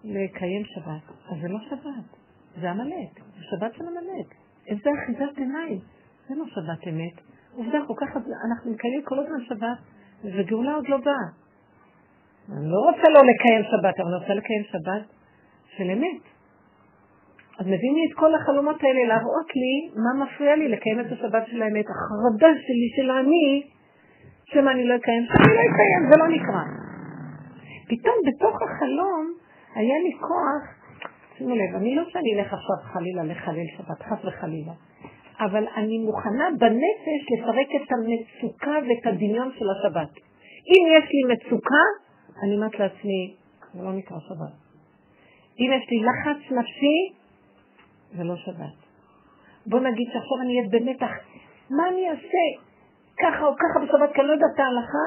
לקיים 0.05 0.65
שבת. 0.65 1.17
אז 1.31 1.41
זה 1.43 1.49
לא 1.49 1.59
שבת, 1.71 2.19
זה 2.61 2.71
עמלק, 2.71 3.21
זה 3.37 3.43
שבת 3.51 3.75
של 3.75 3.85
עמלק. 3.85 4.35
איזה 4.67 4.91
אחיזת 5.03 5.39
עיניים. 5.39 5.79
זה 6.29 6.35
לא 6.35 6.45
שבת 6.47 6.89
אמת. 6.89 7.21
עובדה, 7.55 7.79
כל 7.87 7.95
כך 7.97 8.17
אנחנו 8.49 8.73
מקיימים 8.73 9.03
כל 9.05 9.19
הזמן 9.19 9.45
שבת, 9.49 9.79
וגאולה 10.25 10.75
עוד 10.75 10.89
לא 10.89 10.97
באה. 10.97 11.29
אני 12.53 12.69
לא 12.73 12.79
רוצה 12.79 13.09
לא 13.11 13.21
לקיים 13.31 13.63
שבת, 13.63 14.01
אבל 14.01 14.09
אני 14.09 14.23
רוצה 14.23 14.35
לקיים 14.35 14.63
שבת 14.73 15.05
של 15.77 15.91
אמת. 15.91 16.23
אז 17.59 17.67
מביאים 17.67 17.95
לי 17.95 18.05
את 18.11 18.15
כל 18.19 18.35
החלומות 18.35 18.85
האלה 18.85 19.05
להראות 19.09 19.49
לי 19.57 19.75
מה 20.03 20.25
מפריע 20.25 20.57
לי 20.57 20.69
לקיים 20.69 21.01
את 21.01 21.13
השבת 21.13 21.47
של 21.47 21.63
האמת. 21.63 21.85
החרדה 21.85 22.53
שלי, 22.65 22.89
של 22.97 23.11
האני, 23.11 23.63
שמה 24.45 24.73
אני 24.73 24.85
לא 24.85 24.97
אקיים, 24.97 25.23
שאני 25.27 25.55
לא 25.57 25.61
אקיים, 25.61 26.03
זה 26.11 26.19
לא 26.19 26.29
נקרא. 26.29 26.63
פתאום 27.89 28.17
בתוך 28.27 28.57
החלום 28.63 29.33
היה 29.75 29.99
לי 30.05 30.13
כוח, 30.21 30.77
שימו 31.39 31.55
לב, 31.55 31.77
אני 31.77 31.95
לא 31.95 32.03
שאני 32.09 32.35
אלך 32.35 32.53
עכשיו 32.53 32.77
חלילה 32.93 33.23
לחלל 33.23 33.67
שבת, 33.77 34.03
חס 34.03 34.25
וחלילה. 34.25 34.73
אבל 35.41 35.65
אני 35.77 35.99
מוכנה 35.99 36.45
בנפש 36.59 37.23
לפרק 37.33 37.69
את 37.77 37.93
המצוקה 37.93 38.71
ואת 38.71 39.15
הדמיון 39.15 39.51
של 39.59 39.65
השבת. 39.71 40.11
אם 40.69 40.83
יש 40.99 41.11
לי 41.13 41.35
מצוקה, 41.35 41.85
אני 42.43 42.57
אומרת 42.57 42.79
לעצמי, 42.79 43.35
זה 43.75 43.83
לא 43.83 43.93
נקרא 43.93 44.17
שבת. 44.29 44.55
אם 45.61 45.71
יש 45.77 45.91
לי 45.91 45.99
לחץ 46.09 46.53
נפשי, 46.53 46.99
זה 48.17 48.25
לא 48.25 48.37
שבת. 48.37 48.77
בוא 49.67 49.81
נגיד 49.81 50.07
שעכשיו 50.07 50.39
אני 50.43 50.59
אהיה 50.59 50.69
במתח, 50.71 51.13
מה 51.71 51.89
אני 51.89 52.11
אעשה? 52.11 52.45
ככה 53.23 53.47
או 53.47 53.55
ככה 53.55 53.85
בשבת, 53.85 54.15
כי 54.15 54.21
אני 54.21 54.29
לא 54.29 54.33
יודעת 54.33 54.51
את 54.55 54.61
ההלכה, 54.61 55.07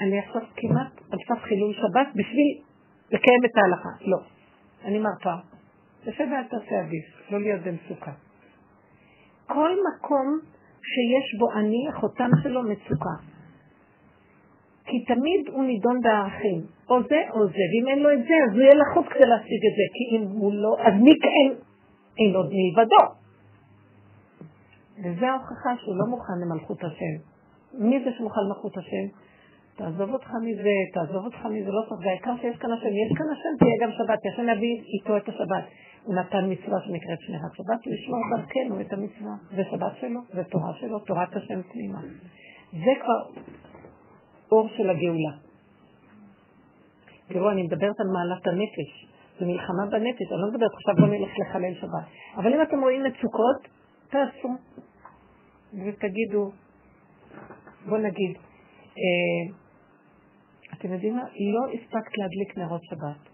אני 0.00 0.18
עכשיו 0.18 0.42
כמעט 0.56 0.92
על 1.12 1.18
סף 1.28 1.42
חילול 1.42 1.74
שבת 1.74 2.08
בשביל 2.14 2.60
לקיים 3.10 3.44
את 3.44 3.56
ההלכה. 3.56 3.88
לא. 4.00 4.18
אני 4.84 4.98
מרפה. 4.98 5.34
יושב 6.06 6.24
ואל 6.32 6.44
תעשה 6.44 6.80
עדיף, 6.80 7.30
לא 7.30 7.40
להיות 7.40 7.62
במצוקה. 7.62 8.12
כל 9.48 9.70
מקום 9.88 10.38
שיש 10.82 11.38
בו 11.38 11.52
אני, 11.52 11.88
החותם 11.88 12.30
שלו 12.42 12.62
מצוקה. 12.62 13.14
כי 14.84 15.04
תמיד 15.04 15.48
הוא 15.52 15.64
נידון 15.64 16.00
בערכים, 16.00 16.60
או 16.90 17.02
זה 17.02 17.20
או 17.30 17.46
זה, 17.46 17.64
ואם 17.70 17.88
אין 17.88 17.98
לו 17.98 18.12
את 18.12 18.18
זה, 18.18 18.34
אז 18.48 18.52
הוא 18.52 18.62
יהיה 18.62 18.74
לחוץ 18.74 19.06
כדי 19.06 19.26
להשיג 19.26 19.62
את 19.68 19.74
זה, 19.78 19.84
כי 19.94 20.16
אם 20.16 20.22
הוא 20.40 20.52
לא, 20.54 20.76
אז 20.86 20.94
מי 21.02 21.14
כן? 21.22 21.48
אין 22.18 22.34
עוד 22.36 22.50
מלבדו. 22.52 23.04
וזו 25.02 25.26
ההוכחה 25.26 25.70
שהוא 25.76 25.96
לא 25.96 26.06
מוכן 26.06 26.38
למלכות 26.42 26.84
השם. 26.84 27.14
מי 27.74 28.04
זה 28.04 28.10
שמוכן 28.18 28.40
למלכות 28.44 28.76
השם? 28.78 29.06
תעזוב 29.76 30.10
אותך 30.10 30.30
מזה, 30.44 30.76
תעזוב 30.94 31.24
אותך 31.24 31.46
מזה, 31.46 31.70
לא 31.70 31.82
צריך, 31.88 32.00
והעיקר 32.04 32.34
שיש 32.40 32.56
כאן 32.56 32.72
השם, 32.72 32.88
יש 32.88 33.18
כאן 33.18 33.26
השם, 33.32 33.52
תהיה 33.58 33.76
גם 33.82 33.90
שבת, 33.98 34.18
השם 34.32 34.42
להביא 34.42 34.82
איתו 34.94 35.16
את 35.16 35.28
השבת. 35.28 35.64
נתן 36.06 36.52
מצווה 36.52 36.78
שנקראת 36.80 37.20
שמירת 37.20 37.54
שבת, 37.54 37.86
לשמור 37.86 38.20
דרכנו 38.36 38.80
את 38.80 38.92
המצווה. 38.92 39.34
זה 39.50 39.62
שבת 39.70 39.92
שלו, 40.00 40.20
זה 40.34 40.44
תורה 40.44 40.74
שלו, 40.74 40.98
תורת 40.98 41.36
השם 41.36 41.62
פנימה. 41.62 42.00
זה 42.72 42.92
כבר 43.02 43.42
אור 44.52 44.68
של 44.76 44.90
הגאולה. 44.90 45.32
תראו, 47.28 47.50
אני 47.50 47.62
מדברת 47.62 48.00
על 48.00 48.06
מעלת 48.06 48.46
הנפש. 48.46 49.08
זה 49.38 49.46
מלחמה 49.46 49.86
בנפש, 49.90 50.32
אני 50.32 50.40
לא 50.40 50.48
מדברת 50.52 50.70
עכשיו 50.74 50.94
בוא 50.98 51.06
נלך 51.06 51.30
לחלל 51.38 51.74
שבת. 51.74 52.06
אבל 52.36 52.54
אם 52.54 52.62
אתם 52.62 52.80
רואים 52.80 53.02
מצוקות, 53.04 53.68
תעשו. 54.10 54.48
ותגידו, 55.72 56.50
בוא 57.88 57.98
נגיד, 57.98 58.36
אה, 58.98 59.54
אתם 60.74 60.92
יודעים 60.92 61.16
מה? 61.16 61.22
לא 61.22 61.72
הספקת 61.72 62.18
להדליק 62.18 62.58
נרות 62.58 62.84
שבת. 62.84 63.27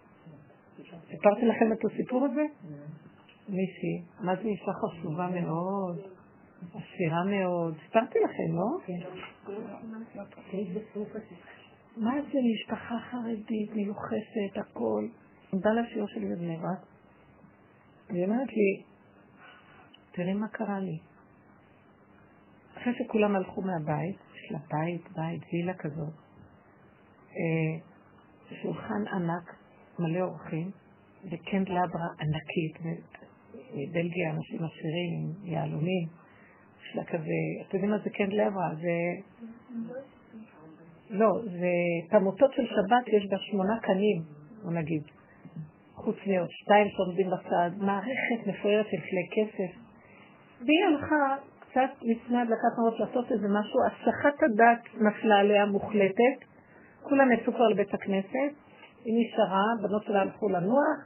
סיפרתי 1.11 1.47
לכם 1.47 1.73
את 1.73 1.85
הסיפור 1.85 2.25
הזה? 2.25 2.45
מישהי, 3.49 4.03
מה 4.21 4.37
זה 4.37 4.43
אישה 4.43 4.73
חשובה 4.73 5.29
מאוד, 5.29 6.01
עשירה 6.71 7.25
מאוד, 7.25 7.75
סיפרתי 7.85 8.19
לכם, 8.25 8.57
לא? 8.57 8.79
מה 11.97 12.13
זה 12.33 12.39
משפחה 12.55 12.95
חרדית, 13.11 13.75
מיוחסת, 13.75 14.57
הכל. 14.57 15.09
באה 15.53 15.73
לשיעור 15.73 16.09
שלי 16.09 16.27
בבני 16.35 16.57
ברק, 16.57 16.87
והיא 18.11 18.25
אומרת 18.25 18.49
לי, 18.49 18.83
תראי 20.13 20.35
מה 20.35 20.49
קרה 20.49 20.79
לי. 20.79 20.99
אחרי 22.79 22.93
שכולם 22.95 23.37
הלכו 23.37 23.63
מהבית, 23.63 24.17
יש 24.35 24.53
לה 24.53 24.59
בית, 24.71 25.03
בית, 25.17 25.43
וילה 25.53 25.75
כזאת, 25.75 26.15
אה, 27.31 27.81
שולחן 28.63 29.07
ענק, 29.13 29.55
מלא 29.99 30.21
אורחים, 30.21 30.71
וקנדלברה 31.31 32.09
ענקית, 32.21 32.79
מבלגיה, 33.75 34.31
אנשים 34.31 34.59
עשירים, 34.65 35.33
יהלומים, 35.45 36.09
יש 36.83 36.97
לה 36.97 37.05
כזה, 37.05 37.41
אתם 37.69 37.77
יודעים 37.77 37.91
מה 37.91 37.99
זה 37.99 38.11
קנדלברה? 38.11 38.75
זה... 38.75 38.91
לא, 41.11 41.41
זה 41.45 41.71
פמוטות 42.11 42.53
של 42.53 42.67
שבת, 42.67 43.09
יש 43.09 43.27
בה 43.31 43.37
שמונה 43.39 43.79
קנים, 43.83 44.23
בוא 44.63 44.73
נגיד. 44.73 45.03
חוץ 45.95 46.17
מעוד 46.27 46.51
שתיים 46.51 46.89
שעומדים 46.89 47.27
בצד, 47.31 47.71
מערכת 47.79 48.47
מפוארת 48.47 48.87
של 48.91 48.97
כלי 48.97 49.27
כסף. 49.35 49.79
והיא 50.61 50.85
הלכה 50.89 51.37
קצת 51.61 51.91
לפני 52.03 52.39
הדלקת 52.39 52.75
נרות 52.79 53.01
לעשות 53.01 53.33
איזה 53.33 53.49
משהו, 53.49 53.81
הסחת 53.87 54.43
הדת 54.43 55.03
נפלה 55.03 55.37
עליה 55.37 55.67
מוחלטת, 55.67 56.39
כולם 57.03 57.33
יצאו 57.33 57.53
כבר 57.53 57.69
לבית 57.69 57.95
הכנסת, 57.95 58.64
היא 59.05 59.15
נשארה, 59.21 59.65
בנות 59.83 60.05
שלה 60.05 60.21
הלכו 60.21 60.49
לנוח, 60.49 60.99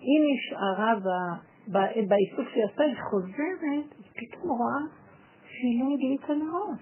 היא 0.00 0.20
נשארה 0.26 0.94
בעיסוק 2.08 2.48
שהיא 2.52 2.64
עשתה, 2.64 2.82
היא 2.84 2.94
חוזרת, 3.10 3.94
ופתאום 4.00 4.50
רואה 4.58 4.80
שהיא 5.42 5.80
לא 5.80 5.86
הדליקה 5.94 6.34
נרות. 6.34 6.78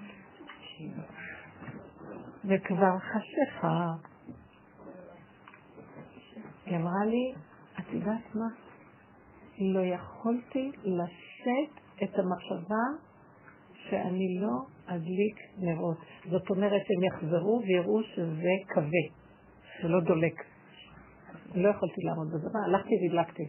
וכבר 2.44 2.98
חשיכה. 2.98 3.92
היא 6.66 6.76
אמרה 6.76 7.04
לי, 7.04 7.34
את 7.78 7.92
יודעת 7.92 8.34
מה? 8.34 8.48
לא 9.58 9.80
יכולתי 9.80 10.70
לשאת 10.84 11.80
את 12.02 12.18
המחשבה 12.18 12.84
שאני 13.74 14.38
לא 14.40 14.66
אדליק 14.86 15.36
נרות. 15.58 15.96
זאת 16.30 16.50
אומרת, 16.50 16.82
הם 16.96 17.04
יחזרו 17.04 17.62
ויראו 17.66 18.02
שזה 18.02 18.52
כבה, 18.68 19.04
שלא 19.80 20.00
דולק. 20.00 20.53
לא 21.54 21.68
יכולתי 21.68 22.00
לעמוד 22.02 22.28
בזה, 22.32 22.48
הלכתי 22.66 22.94
והדלקתי. 23.02 23.48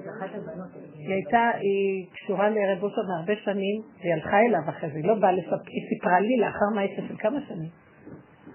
היא 0.94 1.14
הייתה, 1.14 1.50
היא 1.60 2.08
קשורה 2.14 2.50
לרב 2.50 2.84
אושר 2.84 3.02
מהרבה 3.08 3.34
שנים, 3.44 3.82
והיא 4.00 4.14
הלכה 4.14 4.40
אליו 4.40 4.60
אחרי 4.70 4.90
זה, 4.90 4.96
היא 4.96 5.08
לא 5.08 5.16
באה 5.16 5.32
לספר, 5.32 5.56
היא 5.68 5.90
סיפרה 5.90 6.20
לי 6.20 6.38
לאחר 6.38 6.66
מעשה 6.76 7.08
של 7.08 7.18
כמה 7.18 7.40
שנים. 7.48 7.70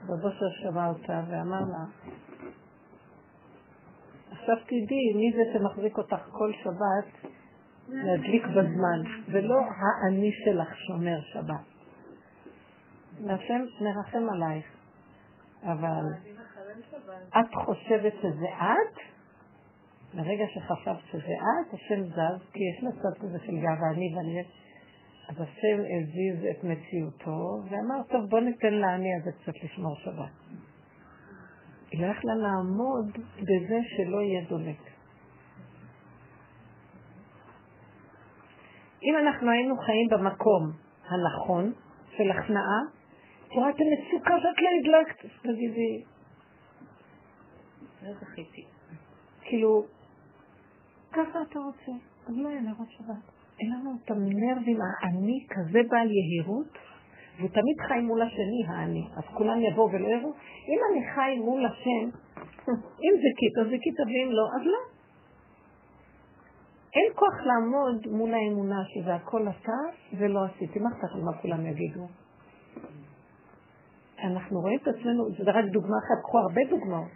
בבוסר 0.08 0.50
שמע 0.62 0.88
אותה 0.88 1.22
ואמר 1.30 1.60
לה, 1.60 1.84
עכשיו 4.46 4.64
תדעי 4.66 5.12
מי 5.14 5.32
זה 5.32 5.42
שמחזיק 5.52 5.98
אותך 5.98 6.28
כל 6.30 6.52
שבת 6.64 7.30
להדליק 7.88 8.46
בזמן, 8.46 9.02
ולא 9.28 9.60
האני 9.60 10.30
שלך 10.44 10.76
שומר 10.76 11.20
שבת. 11.32 11.64
והשם 13.24 13.64
מרחם 13.80 14.28
עלייך, 14.34 14.66
אבל 15.62 16.04
את 17.28 17.54
חושבת 17.64 18.12
שזה 18.22 18.46
את? 18.58 18.98
לרגע 20.14 20.44
שחשבת 20.54 21.04
שזה 21.12 21.32
את, 21.32 21.74
השם 21.74 22.04
זז, 22.04 22.50
כי 22.52 22.60
יש 22.64 22.82
מצב 22.82 23.22
כזה 23.22 23.38
של 23.46 23.56
גאווה, 23.56 23.90
אני 23.94 24.14
ואני... 24.16 24.42
אז 25.28 25.36
השם 25.40 25.78
הזיז 25.80 26.44
את 26.50 26.64
מציאותו, 26.64 27.62
ואמר, 27.70 28.02
טוב, 28.08 28.30
בוא 28.30 28.40
ניתן 28.40 28.74
לעני 28.74 29.08
הזה 29.20 29.30
קצת 29.32 29.64
לשמור 29.64 29.96
שבת. 29.96 30.32
היא 31.90 32.02
לא 32.02 32.06
יכלה 32.06 32.34
לעמוד 32.34 33.10
בזה 33.36 33.78
שלא 33.96 34.20
יהיה 34.22 34.44
דולק. 34.48 34.80
אם 39.02 39.14
אנחנו 39.26 39.50
היינו 39.50 39.76
חיים 39.76 40.08
במקום 40.10 40.72
הנכון 41.08 41.72
של 42.16 42.30
הכנעה, 42.30 42.80
תראה 43.48 43.70
את 43.70 43.74
המצוקה 43.74 44.34
שאת 44.42 44.62
לא 44.62 44.68
הדלקת, 44.80 45.26
תגידי, 45.42 46.04
לא 48.02 48.12
זכיתי. 48.20 48.64
כאילו, 49.40 49.84
ככה 51.12 51.42
אתה 51.42 51.58
רוצה, 51.58 51.92
אז 52.26 52.34
לא 52.36 52.48
יהיה 52.48 52.60
נרות 52.60 52.90
שבת. 52.90 53.36
אין 53.60 53.70
לנו 53.72 53.92
את 54.04 54.10
הנרבים, 54.10 54.78
האני 55.02 55.46
כזה 55.50 55.78
בעל 55.88 56.10
יהירות, 56.10 56.78
והוא 57.36 57.50
תמיד 57.50 57.76
חי 57.88 58.00
מול 58.00 58.22
השני, 58.22 58.62
האני. 58.68 59.04
אז 59.16 59.24
כולם 59.34 59.60
יבואו 59.60 59.92
ולא 59.92 60.08
יראו. 60.08 60.32
אם 60.68 60.78
אני 60.90 61.14
חי 61.14 61.38
מול 61.44 61.66
השם, 61.66 62.18
אם 63.04 63.14
זכית, 63.16 63.58
אז 63.60 63.66
זכית, 63.66 64.00
ואם 64.00 64.28
לא, 64.30 64.42
אז 64.60 64.66
לא. 64.66 64.78
אין 66.94 67.12
כוח 67.14 67.46
לעמוד 67.46 68.06
מול 68.06 68.34
האמונה 68.34 68.82
שזה 68.84 69.14
הכל 69.14 69.48
אתה 69.48 69.78
ולא 70.18 70.44
עשיתי. 70.44 70.78
מה 70.78 70.88
אכפת 70.88 71.22
מה 71.24 71.32
כולם 71.42 71.66
יגידו? 71.66 72.06
אנחנו 74.24 74.60
רואים 74.60 74.78
את 74.82 74.88
עצמנו, 74.88 75.30
זה 75.30 75.50
רק 75.50 75.64
דוגמה 75.64 75.96
אחת, 75.98 76.22
קחו 76.22 76.38
הרבה 76.38 76.60
דוגמאות. 76.70 77.10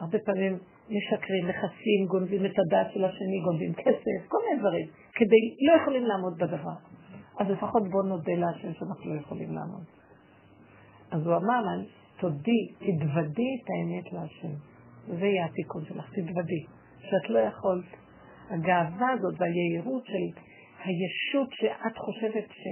הרבה 0.00 0.18
פעמים 0.26 0.58
משקרים, 0.90 1.48
מכסים, 1.48 2.06
גונבים 2.08 2.46
את 2.46 2.58
הדעת 2.58 2.86
של 2.94 3.04
השני, 3.04 3.40
גונבים 3.44 3.72
כסף, 3.74 4.28
כל 4.28 4.38
מיני 4.44 4.60
דברים, 4.60 4.86
כדי, 5.12 5.42
לא 5.66 5.82
יכולים 5.82 6.04
לעמוד 6.04 6.38
בדבר. 6.38 7.01
אז 7.38 7.46
לפחות 7.50 7.82
בואו 7.90 8.02
נודה 8.02 8.32
להשם 8.32 8.72
שאנחנו 8.72 9.14
לא 9.14 9.20
יכולים 9.20 9.54
לעמוד. 9.54 9.84
אז 11.10 11.26
הוא 11.26 11.36
אמר 11.36 11.60
לה, 11.60 11.84
תודי, 12.20 12.72
תתוודי 12.78 13.50
את 13.62 13.68
האמת 13.70 14.12
להשם. 14.12 14.54
זה 15.06 15.26
יהיה 15.26 15.46
התיקון 15.46 15.84
שלך, 15.84 16.10
תתוודי. 16.10 16.66
שאת 17.00 17.30
לא 17.30 17.38
יכולת. 17.38 17.84
הגאווה 18.50 19.10
הזאת 19.10 19.34
והיהירות 19.38 20.04
של 20.06 20.40
הישות 20.84 21.48
שאת 21.52 21.98
חושבת 21.98 22.44
ש... 22.50 22.62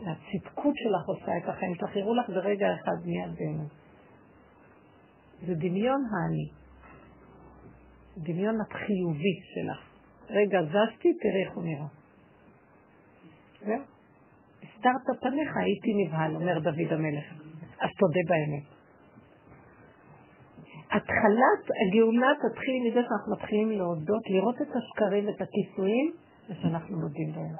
הצדקות 0.00 0.74
שלך 0.76 1.08
עושה 1.08 1.36
את 1.38 1.48
החיים 1.48 1.74
שלך, 1.74 1.96
יראו 1.96 2.14
לך 2.14 2.28
ברגע 2.28 2.74
אחד 2.74 3.06
מיד 3.06 3.34
באמת. 3.38 3.70
זה 5.46 5.54
דמיון 5.54 6.02
האני. 6.12 6.48
דמיון 8.16 8.54
החיובי 8.60 9.40
שלך. 9.54 9.88
רגע, 10.30 10.62
זזתי, 10.62 11.08
תראה 11.22 11.40
איך 11.46 11.54
הוא 11.54 11.64
נראה. 11.64 11.97
זהו. 13.66 13.82
הסתרת 14.62 15.20
פניך, 15.20 15.56
הייתי 15.56 15.94
נבהל, 15.94 16.34
אומר 16.34 16.58
דוד 16.58 16.92
המלך. 16.92 17.24
אז 17.80 17.90
תודה 17.98 18.20
באמת. 18.28 18.78
התחלת 20.90 21.62
הגאולה 21.80 22.28
תתחיל 22.42 22.76
מזה 22.86 23.00
שאנחנו 23.08 23.32
מתחילים 23.32 23.70
להודות, 23.70 24.22
לראות 24.30 24.56
את 24.62 24.68
השקרים 24.76 25.26
ואת 25.26 25.40
הכיסויים, 25.40 26.12
ושאנחנו 26.50 27.00
מודים 27.00 27.32
בהם. 27.32 27.56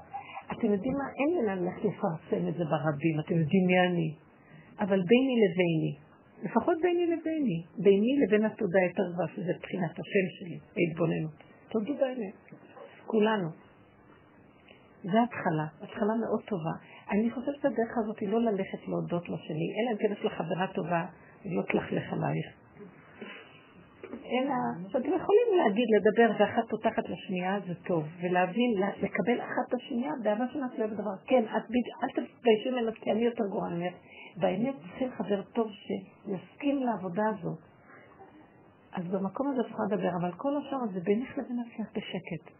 אתם 0.52 0.72
יודעים 0.72 0.94
מה? 0.98 1.04
אין 1.18 1.28
לי 1.36 1.46
לאן 1.46 1.58
ללכת 1.64 1.84
לפרסם 1.84 2.48
את 2.48 2.54
זה 2.54 2.64
ברבים, 2.64 3.20
אתם 3.20 3.34
יודעים 3.34 3.66
מי 3.66 3.80
אני. 3.80 4.14
אבל 4.80 5.00
ביני 5.10 5.34
לביני, 5.44 5.92
לפחות 6.42 6.76
ביני 6.82 7.06
לביני, 7.06 7.62
ביני 7.84 8.12
לבין 8.22 8.44
התודה 8.44 8.80
יותר 8.88 9.12
גבוהה, 9.12 9.28
שזה 9.28 9.52
מבחינת 9.56 9.90
השם 9.90 10.26
שלי, 10.38 10.58
ההתבוננות. 10.76 11.34
תודו 11.68 11.94
באמת, 11.94 12.34
כולנו. 13.06 13.48
זה 15.02 15.22
התחלה, 15.22 15.66
התחלה 15.82 16.14
מאוד 16.20 16.42
טובה. 16.48 16.72
אני 17.10 17.30
חושבת 17.30 17.54
שהדרך 17.62 17.98
הזאת 17.98 18.18
היא 18.18 18.28
לא 18.28 18.40
ללכת 18.40 18.88
להודות 18.88 19.28
לשני, 19.28 19.68
אלא 19.78 19.92
אם 19.92 19.96
כן 19.96 20.12
יש 20.12 20.24
לך 20.24 20.32
חברה 20.32 20.66
טובה, 20.74 21.04
לא 21.44 21.62
תלכלך 21.62 22.12
עלייך. 22.12 22.46
אלא 24.04 24.54
שאתם 24.88 25.12
יכולים 25.12 25.48
להגיד, 25.58 25.86
לדבר, 25.96 26.30
ואחת 26.38 26.68
פותחת 26.70 27.08
לשנייה, 27.08 27.60
זה 27.66 27.74
טוב, 27.74 28.04
ולהבין, 28.22 28.70
לקבל 29.02 29.40
אחת 29.40 29.68
את 29.68 29.74
השנייה 29.74 30.12
באהבה 30.22 30.44
שנעשה 30.52 30.86
בדבר. 30.86 31.16
כן, 31.26 31.44
את 31.44 31.62
בדיוק, 31.68 32.02
אל 32.02 32.08
תתביישי 32.08 32.70
ממנו, 32.70 32.92
כי 32.94 33.12
אני 33.12 33.24
יותר 33.24 33.44
גרועה 33.50 33.70
ממך. 33.70 33.94
באמת 34.36 34.74
צריכים 34.82 35.10
חבר 35.10 35.42
טוב 35.42 35.68
שיסכים 35.70 36.82
לעבודה 36.82 37.22
הזאת. 37.28 37.58
אז 38.92 39.04
במקום 39.04 39.48
הזה 39.50 39.60
אפשר 39.60 39.78
לדבר, 39.90 40.10
אבל 40.20 40.32
כל 40.32 40.56
השאר 40.56 40.78
זה 40.92 41.00
בינך 41.00 41.38
לבין 41.38 41.58
עצמך 41.60 41.88
בשקט. 41.90 42.57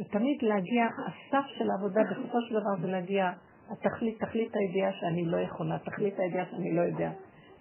ותמיד 0.00 0.42
להגיע, 0.42 0.86
הסף 1.06 1.46
של 1.58 1.70
העבודה 1.70 2.00
בסופו 2.10 2.38
של 2.48 2.54
דבר 2.54 2.82
זה 2.82 2.86
להגיע, 2.86 3.30
התכלית, 3.70 4.20
תכלית 4.20 4.56
הידיעה 4.56 4.92
שאני 4.92 5.24
לא 5.24 5.36
יכולה, 5.36 5.78
תכלית 5.78 6.18
הידיעה 6.18 6.44
שאני 6.50 6.76
לא 6.76 6.80
יודע, 6.80 7.10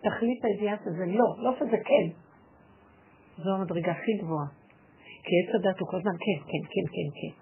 תכלית 0.02 0.45
הידיעה 0.45 0.78
שזה 0.78 1.06
לא, 1.07 1.26
לא 1.38 1.56
שזה 1.60 1.78
כן. 1.86 2.07
זו 3.38 3.56
המדרגה 3.56 3.91
הכי 3.91 4.14
גבוהה. 4.22 4.48
כי 5.24 5.32
עץ 5.40 5.56
הדת 5.56 5.80
הוא 5.80 5.88
כל 5.90 5.98
הזמן 5.98 6.11
כן, 6.11 6.44
כן, 6.45 6.64
כן, 6.72 6.86
כן, 6.94 7.10
כן. 7.18 7.34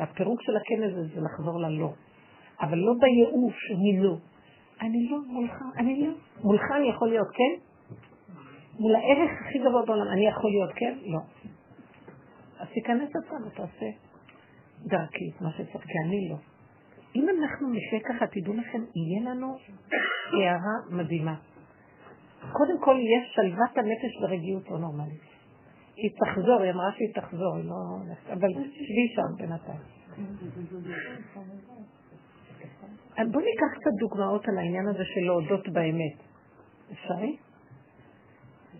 והפירוק 0.00 0.42
של 0.42 0.56
הכן 0.56 0.82
הזה 0.82 1.14
זה 1.14 1.20
לחזור 1.20 1.60
ללא. 1.60 1.92
אבל 2.60 2.78
לא 2.78 2.92
בייאוש, 3.00 3.70
אני 3.70 3.98
לא. 4.02 4.16
אני 4.80 5.08
לא 5.10 5.18
מולך, 5.26 5.54
אני 5.78 6.06
לא. 6.06 6.12
מולך 6.44 6.62
אני 6.76 6.88
יכול 6.88 7.08
להיות 7.08 7.28
כן? 7.28 7.54
מול 8.80 8.94
הערך 8.94 9.30
הכי 9.40 9.58
גבוה 9.58 9.86
בעולם, 9.86 10.08
אני 10.12 10.26
יכול 10.26 10.50
להיות 10.50 10.70
כן? 10.74 10.98
לא. 11.02 11.18
אז 12.58 12.68
תיכנס 12.74 13.08
לצד 13.08 13.46
ותעשה 13.46 14.11
דרכי 14.86 15.30
את 15.36 15.40
מה 15.40 15.50
שצריך, 15.52 15.84
כי 15.84 15.98
אני 16.06 16.28
לא. 16.28 16.36
אם 17.16 17.26
אנחנו 17.28 17.68
נשאר 17.68 17.98
ככה, 18.08 18.26
תדעו 18.26 18.54
לכם, 18.54 18.82
יהיה 18.94 19.30
לנו 19.30 19.58
הערה 20.32 20.76
מדהימה. 20.90 21.34
קודם 22.52 22.80
כל, 22.80 22.96
יש 23.00 23.34
שלוות 23.34 23.78
הנפש 23.78 24.22
ורגיעות 24.22 24.70
לא 24.70 24.78
נורמלית. 24.78 25.32
היא 25.96 26.10
תחזור, 26.24 26.62
היא 26.62 26.70
אמרה 26.72 26.92
שהיא 26.96 27.14
תחזור, 27.14 27.56
היא 27.56 27.64
לא... 27.64 27.74
אבל 28.32 28.48
שבי 28.52 29.06
שם 29.14 29.36
בינתיים. 29.38 29.80
בואו 33.32 33.44
ניקח 33.44 33.78
קצת 33.80 33.90
דוגמאות 34.00 34.48
על 34.48 34.58
העניין 34.58 34.88
הזה 34.88 35.04
של 35.04 35.20
להודות 35.20 35.68
באמת. 35.68 36.16
אפשרי? 36.92 37.36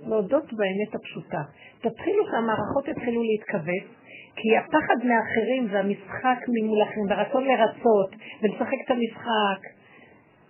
להודות 0.07 0.53
באמת 0.53 0.95
הפשוטה. 0.95 1.43
תתחילו 1.79 2.24
שהמערכות 2.31 2.89
יתחילו 2.89 3.23
להתכווץ, 3.23 4.02
כי 4.36 4.56
הפחד 4.56 4.98
מאחרים 5.04 5.68
והמשחק 5.70 6.38
ממול 6.48 6.82
אחרים, 6.82 7.06
והרצון 7.09 7.44
לרצות, 7.44 8.10
ולשחק 8.42 8.78
את 8.86 8.90
המשחק, 8.90 9.60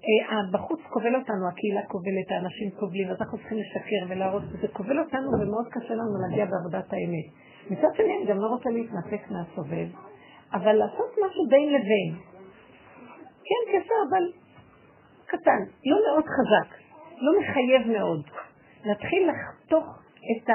אה, 0.03 0.43
בחוץ 0.53 0.81
כובל 0.89 1.15
אותנו, 1.17 1.49
הקהילה 1.49 1.83
כובלת, 1.89 2.31
האנשים 2.31 2.71
כובלים, 2.81 3.09
אז 3.11 3.17
אנחנו 3.21 3.39
צריכים 3.39 3.59
לשקר 3.59 4.03
ולהראות, 4.09 4.43
זה 4.61 4.69
כובל 4.69 4.99
אותנו 4.99 5.29
ומאוד 5.33 5.67
קשה 5.71 5.95
לנו 5.95 6.15
להגיע 6.23 6.45
בעבודת 6.45 6.93
האמת. 6.93 7.27
מצד 7.71 7.89
שני, 7.97 8.17
אני 8.17 8.27
גם 8.27 8.39
לא 8.39 8.47
רוצה 8.47 8.71
להתנתק 8.71 9.31
מהסובב, 9.31 9.89
אבל 10.53 10.73
לעשות 10.73 11.11
משהו 11.27 11.47
בין 11.51 11.69
לבין. 11.69 12.15
כן, 13.49 13.63
קשר, 13.73 13.95
אבל 14.11 14.25
קטן, 15.27 15.61
לא 15.87 15.97
מאוד 16.09 16.25
חזק, 16.25 16.77
לא 17.17 17.41
מחייב 17.41 17.99
מאוד. 17.99 18.23
להתחיל 18.85 19.31
לחתוך 19.31 19.85
את, 20.33 20.51
ה... 20.51 20.53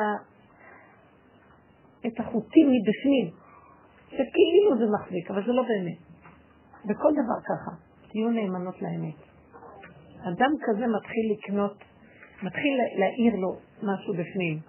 את 2.06 2.20
החוטים 2.20 2.68
מבפנים, 2.72 3.28
שכאילו 4.08 4.78
זה 4.78 4.86
מחזיק, 4.96 5.32
אבל 5.32 5.46
זה 5.46 5.52
לא 5.52 5.64
באמת. 5.64 5.98
בכל 6.86 7.12
דבר 7.12 7.40
ככה, 7.50 7.72
תהיו 8.12 8.30
נאמנות 8.30 8.82
לאמת. 8.82 9.16
אדם 10.22 10.52
כזה 10.66 10.88
מתחיל 10.88 11.26
לקנות, 11.32 11.78
מתחיל 12.44 12.74
להעיר 13.00 13.36
לו 13.36 13.56
משהו 13.84 14.14
בפנים. 14.14 14.60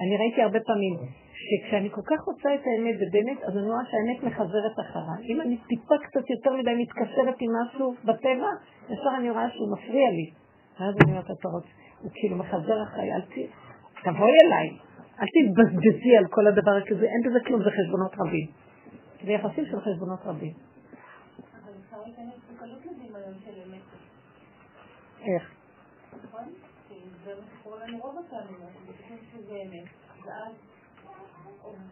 אני 0.00 0.16
ראיתי 0.16 0.42
הרבה 0.42 0.60
פעמים 0.66 0.94
שכשאני 1.40 1.90
כל 1.90 2.00
כך 2.04 2.20
רוצה 2.26 2.54
את 2.54 2.64
האמת 2.66 2.96
ובאמת, 3.00 3.42
אז 3.42 3.56
אני 3.56 3.66
רואה 3.66 3.84
שהאמת 3.90 4.22
מחזרת 4.22 4.76
אחריי. 4.80 5.32
אם 5.32 5.40
אני 5.40 5.56
טיפה 5.68 5.94
קצת 6.02 6.30
יותר 6.30 6.52
מדי 6.56 6.74
מתקשרת 6.82 7.36
עם 7.40 7.50
משהו 7.62 7.94
בטבע, 8.04 8.50
ישר 8.90 9.12
אני 9.18 9.30
רואה 9.30 9.50
שהוא 9.50 9.72
מפריע 9.72 10.10
לי. 10.10 10.30
ואז 10.80 10.94
אני 11.02 11.12
אומרת, 11.12 11.24
אתה 11.24 11.48
רוצה, 11.48 11.68
הוא 12.02 12.10
כאילו 12.14 12.36
מחזר 12.36 12.82
אחריי, 12.82 13.12
אל 13.12 13.20
ת... 13.20 13.34
תבואי 14.04 14.32
אליי, 14.44 14.68
אל 15.20 15.26
תתבזבזי 15.26 16.16
על 16.18 16.26
כל 16.30 16.46
הדבר 16.46 16.70
הזה, 16.70 17.06
אין 17.06 17.22
בזה 17.26 17.38
כלום, 17.46 17.62
זה 17.62 17.70
חשבונות 17.70 18.14
רבים. 18.18 18.46
זה 19.24 19.32
יחסים 19.32 19.64
של 19.66 19.80
חשבונות 19.80 20.20
רבים. 20.24 20.54
איך? 25.20 25.54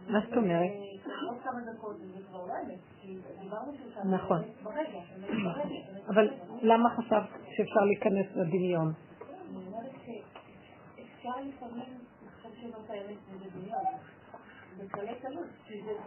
מה 0.09 0.21
זאת 0.21 0.37
אומרת? 0.37 0.71
נכון. 4.05 4.43
אבל 6.09 6.31
למה 6.63 6.91
חשבת 6.97 7.29
שאפשר 7.57 7.81
להיכנס 7.81 8.27
לדמיון? 8.37 8.93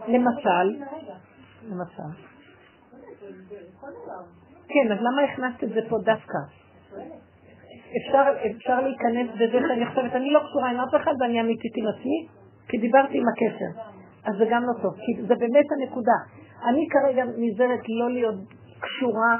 למשל, 0.07 0.83
למשל. 1.69 2.11
כן, 4.67 4.91
אז 4.91 4.97
למה 5.01 5.21
הכנסת 5.33 5.63
את 5.63 5.69
זה 5.69 5.81
פה 5.89 5.97
דווקא? 6.05 6.37
אפשר, 7.97 8.23
אפשר 8.55 8.81
להיכנס 8.81 9.29
בזה 9.35 9.59
שאני 9.67 9.85
חושבת, 9.85 10.15
אני 10.15 10.29
לא 10.31 10.39
קשורה 10.39 10.69
עם 10.71 10.79
אף 10.79 10.95
אחד 11.01 11.11
ואני 11.19 11.41
אמיתית 11.41 11.71
עם 11.75 11.87
עצמי, 11.87 12.27
כי 12.67 12.77
דיברתי 12.77 13.17
עם 13.17 13.25
הקשר. 13.27 13.81
אז 14.23 14.37
זה 14.37 14.45
גם 14.51 14.63
לא 14.63 14.81
טוב, 14.81 14.93
כי 14.95 15.21
זה 15.21 15.35
באמת 15.35 15.65
הנקודה. 15.71 16.17
אני 16.69 16.87
כרגע 16.91 17.23
נזהרת 17.37 17.83
לא 17.99 18.11
להיות 18.11 18.35
קשורה 18.79 19.37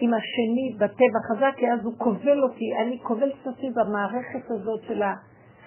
עם 0.00 0.14
השני 0.14 0.76
בטבע 0.78 1.20
חזק, 1.28 1.54
כי 1.56 1.72
אז 1.72 1.84
הוא 1.84 1.94
כובל 1.98 2.42
אותי, 2.42 2.68
אני 2.82 2.98
כובלת 3.02 3.46
אותי 3.46 3.70
במערכת 3.74 4.50
הזאת 4.50 4.82
של 4.82 5.02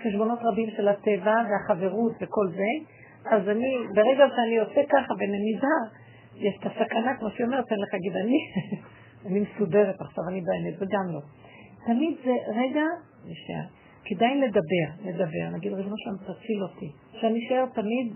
החשבונות 0.03 0.39
רבים 0.43 0.69
של 0.77 0.87
הטבע 0.87 1.35
והחברות 1.49 2.11
וכל 2.21 2.47
זה, 2.49 2.71
אז 3.35 3.49
אני, 3.49 3.75
ברגע 3.95 4.25
שאני 4.35 4.59
עושה 4.59 4.81
ככה 4.89 5.13
ונזהר, 5.19 5.85
יש 6.35 6.55
את 6.59 6.65
הסכנה, 6.65 7.17
כמו 7.19 7.29
שהיא 7.29 7.45
אומרת, 7.45 7.71
אני 7.71 7.81
לך 7.81 7.93
להגיד, 7.93 8.15
אני, 8.15 8.37
אני 9.27 9.39
מסודרת 9.39 10.01
עכשיו, 10.01 10.23
אני 10.29 10.41
באמת, 10.41 10.79
זה 10.79 10.85
גם 10.85 11.13
לא. 11.13 11.19
תמיד 11.85 12.15
זה, 12.25 12.35
רגע, 12.47 12.85
נשאר. 13.25 13.65
כדאי 14.05 14.41
לדבר, 14.41 14.87
לדבר, 15.09 15.57
נגיד, 15.57 15.73
ריבונו 15.73 15.95
שלנו, 15.97 16.17
תציל 16.17 16.63
אותי. 16.63 16.91
שאני 17.21 17.47
אשאר 17.47 17.65
תמיד 17.73 18.13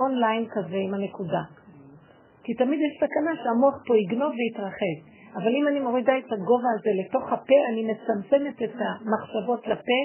אונליין 0.00 0.46
כזה 0.50 0.76
עם 0.76 0.94
הנקודה. 0.94 1.42
כי 2.44 2.54
תמיד 2.54 2.80
יש 2.80 2.96
סכנה 2.96 3.30
שהמוח 3.44 3.74
פה 3.86 3.96
יגנוב 3.96 4.32
ויתרחב. 4.38 4.96
אבל 5.34 5.52
אם 5.56 5.68
אני 5.68 5.80
מורידה 5.80 6.18
את 6.18 6.32
הגובה 6.32 6.68
הזה 6.78 6.90
לתוך 7.00 7.32
הפה, 7.32 7.54
אני 7.68 7.82
מצמצמת 7.82 8.62
את 8.62 8.74
המחשבות 8.74 9.66
לפה, 9.66 10.00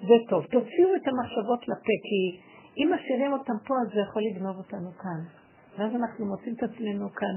זה 0.00 0.14
טוב. 0.28 0.44
תוציאו 0.44 0.94
את 0.96 1.08
המחשבות 1.08 1.68
לפה, 1.68 1.94
כי 2.08 2.40
אם 2.78 2.92
משאירים 2.94 3.32
אותם 3.32 3.58
פה, 3.66 3.74
אז 3.82 3.94
זה 3.94 4.00
יכול 4.00 4.22
לגנוב 4.22 4.56
אותנו 4.56 4.90
כאן. 5.02 5.20
ואז 5.78 5.92
אנחנו 5.94 6.26
מוצאים 6.26 6.54
את 6.54 6.62
עצמנו 6.62 7.12
כאן. 7.12 7.36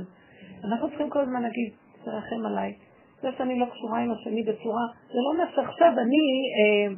אנחנו 0.64 0.90
צריכים 0.90 1.10
כל 1.10 1.20
הזמן 1.20 1.42
להגיד, 1.42 1.70
תרחם 2.06 2.46
עליי. 2.46 2.74
זה 3.22 3.30
שאני 3.38 3.60
לא 3.60 3.66
קשורה 3.66 4.00
עם 4.00 4.12
השני 4.12 4.44
בצורה, 4.44 4.86
זה 5.08 5.20
לא 5.26 5.30
אומר 5.34 5.46
שעכשיו 5.56 5.92
אני 6.04 6.24
אה, 6.58 6.94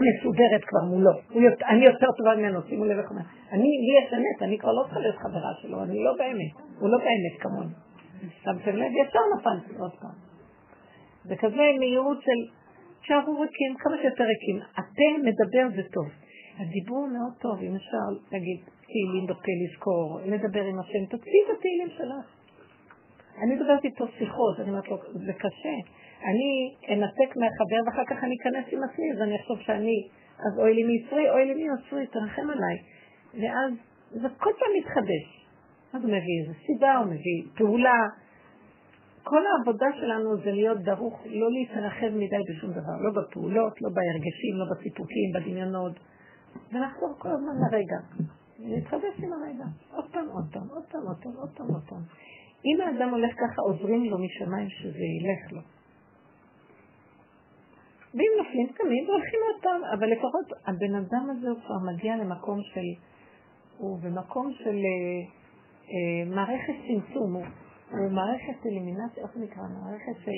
מסודרת 0.00 0.64
כבר 0.64 0.84
מולו. 0.90 1.10
אני 1.68 1.84
יותר 1.84 2.06
טובה 2.16 2.36
ממנו, 2.36 2.62
שימו 2.68 2.84
לב 2.84 2.98
איך 2.98 3.10
אומר. 3.10 3.22
אני, 3.52 3.68
לי 3.86 4.06
יש 4.06 4.12
אמת, 4.14 4.42
אני 4.42 4.58
כבר 4.58 4.72
לא 4.72 4.82
צריכה 4.84 5.00
להיות 5.00 5.16
חברה 5.16 5.52
שלו, 5.62 5.82
אני 5.82 6.04
לא 6.04 6.12
באמת. 6.18 6.52
הוא 6.80 6.88
לא 6.88 6.98
באמת 6.98 7.40
כמוני. 7.40 7.74
שמתם 8.44 8.76
לב? 8.76 8.92
ישר 9.02 9.18
נפלתי 9.38 9.78
עוד 9.78 9.92
פעם. 10.00 10.16
זה 11.24 11.36
כזה 11.36 11.62
מהירות 11.78 12.22
של, 12.22 12.55
תשארו 13.06 13.40
ריקים, 13.40 13.74
כמה 13.78 13.96
שיותר 14.02 14.24
ריקים. 14.24 14.58
הפה 14.78 15.08
מדבר 15.28 15.76
זה 15.76 15.82
טוב. 15.92 16.08
הדיבור 16.58 17.08
מאוד 17.08 17.32
טוב, 17.40 17.62
אם 17.62 17.74
אפשר 17.76 18.06
להגיד 18.32 18.58
תהילים 18.86 19.26
בפה 19.26 19.52
לזכור, 19.62 20.20
לדבר 20.24 20.64
עם 20.64 20.78
השם, 20.78 21.04
תוציאי 21.10 21.40
את 21.44 21.58
התהילים 21.58 21.88
שלך. 21.88 22.26
אני 23.42 23.54
מדברת 23.54 23.84
איתו 23.84 24.04
שיחות, 24.18 24.60
אני 24.60 24.68
אומרת 24.68 24.88
לו, 24.88 24.96
זה 25.26 25.32
קשה. 25.32 25.76
אני 26.28 26.50
אנתק 26.94 27.36
מהחבר 27.36 27.80
ואחר 27.86 28.04
כך 28.10 28.24
אני 28.24 28.34
אכנס 28.40 28.64
עם 28.72 28.80
עצמי, 28.84 29.12
אז 29.12 29.22
אני 29.22 29.36
אחשוב 29.36 29.60
שאני, 29.60 30.08
אז 30.38 30.58
אוי 30.58 30.74
לי 30.74 30.84
מיצרי, 30.84 31.30
אוי 31.30 31.44
לי 31.44 31.54
מיוצרי, 31.54 32.06
תרחם 32.06 32.50
עליי. 32.50 32.76
ואז 33.40 33.72
זה 34.10 34.28
כל 34.38 34.50
פעם 34.58 34.72
מתחדש. 34.78 35.26
אז 35.92 36.02
הוא 36.02 36.10
מביא 36.10 36.36
איזו 36.42 36.58
סיבה, 36.66 36.96
הוא 36.96 37.06
מביא 37.06 37.38
פעולה. 37.56 38.00
כל 39.28 39.42
העבודה 39.46 39.86
שלנו 40.00 40.36
זה 40.44 40.50
להיות 40.52 40.78
דרוך, 40.78 41.20
לא 41.26 41.48
להתרחב 41.50 42.10
מדי 42.22 42.42
בשום 42.48 42.70
דבר, 42.70 42.96
לא 43.04 43.10
בפעולות, 43.16 43.82
לא 43.82 43.90
בהרגשים, 43.96 44.54
לא 44.60 44.64
בסיפוקים, 44.70 45.28
בדמיונות, 45.34 45.92
ולחזור 46.72 47.14
כל 47.18 47.28
הזמן 47.28 47.54
לרגע. 47.62 47.98
להתחדש 48.58 49.14
עם 49.18 49.32
הרגע. 49.32 49.64
עוד 49.94 50.04
פעם, 50.12 50.26
עוד 50.28 50.44
פעם, 50.52 50.68
עוד 50.68 50.84
פעם, 50.90 51.02
עוד 51.06 51.16
פעם, 51.22 51.32
עוד 51.36 51.50
פעם, 51.56 51.66
עוד 51.66 51.82
פעם. 51.88 52.02
אם 52.64 52.80
האדם 52.80 53.10
הולך 53.10 53.32
ככה, 53.34 53.62
עוזרים 53.62 54.04
לו 54.04 54.16
משמיים 54.18 54.68
שזה 54.68 55.04
ילך 55.18 55.52
לו. 55.52 55.60
ואם 58.14 58.32
נופלים 58.38 58.66
תמיד, 58.66 59.08
הולכים 59.08 59.40
עוד 59.46 59.62
פעם, 59.62 59.80
אבל 59.98 60.06
לפחות 60.12 60.46
הבן 60.66 60.94
אדם 60.94 61.30
הזה 61.30 61.48
הוא 61.48 61.60
כבר 61.66 61.92
מגיע 61.92 62.16
למקום 62.16 62.58
של, 62.62 62.88
הוא 63.78 63.98
במקום 64.02 64.52
של 64.52 64.76
אה, 64.88 65.20
אה, 65.90 66.34
מערכת 66.34 66.74
צמצום, 66.86 67.34
הוא, 67.34 67.44
מערכת 67.92 68.66
אלימינציה, 68.66 69.22
איך 69.22 69.36
נקרא? 69.36 69.62
מערכת. 69.62 70.28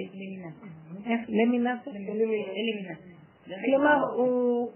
אלימינציה. 2.58 2.96
כלומר, 3.64 4.04
הוא 4.16 4.70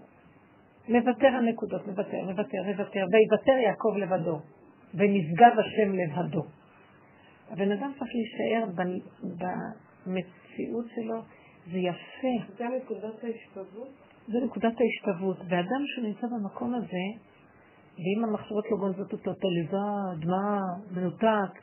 מוותר 0.89 1.27
הנקודות, 1.27 1.87
מוותר, 1.87 2.17
מוותר, 2.25 2.57
מוותר, 2.67 3.05
ויוותר 3.11 3.57
יעקב 3.65 3.93
לבדו, 3.97 4.39
ונשגב 4.93 5.51
השם 5.59 5.93
לבדו. 5.93 6.43
הבן 7.51 7.71
אדם 7.71 7.91
צריך 7.99 8.11
להישאר 8.15 8.65
במציאות 10.05 10.85
שלו, 10.95 11.21
זה 11.71 11.77
יפה. 11.77 12.53
זה 12.57 12.65
נקודת 12.77 13.23
ההשתוות? 13.23 13.87
זה 14.27 14.37
נקודת 14.45 14.73
ההשתוות. 14.81 15.37
ואדם 15.49 15.83
שנמצא 15.95 16.27
במקום 16.27 16.73
הזה, 16.73 17.05
ואם 17.97 18.23
המחשבות 18.23 18.71
לא 18.71 18.77
גונזות 18.77 19.13
אותו, 19.13 19.31
אתה 19.31 19.47
לבד, 19.59 20.27
מה, 20.27 20.59
מנותק, 20.91 21.59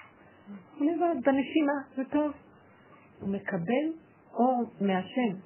הוא 0.79 0.87
לבד, 0.87 1.25
בנשימה, 1.25 1.73
זה 1.97 2.03
טוב. 2.05 2.33
הוא 3.21 3.29
מקבל 3.29 3.93
אור 4.33 4.71
מהשם, 4.81 5.37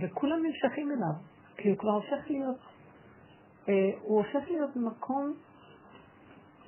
וכולם 0.00 0.46
נמשכים 0.46 0.90
אליו, 0.90 1.14
כי 1.56 1.68
הוא 1.68 1.78
כבר 1.78 1.90
הופך 1.90 2.30
להיות, 2.30 2.56
אה, 3.68 3.74
הוא 4.00 4.18
הופך 4.18 4.50
להיות 4.50 4.76
מקום 4.76 5.32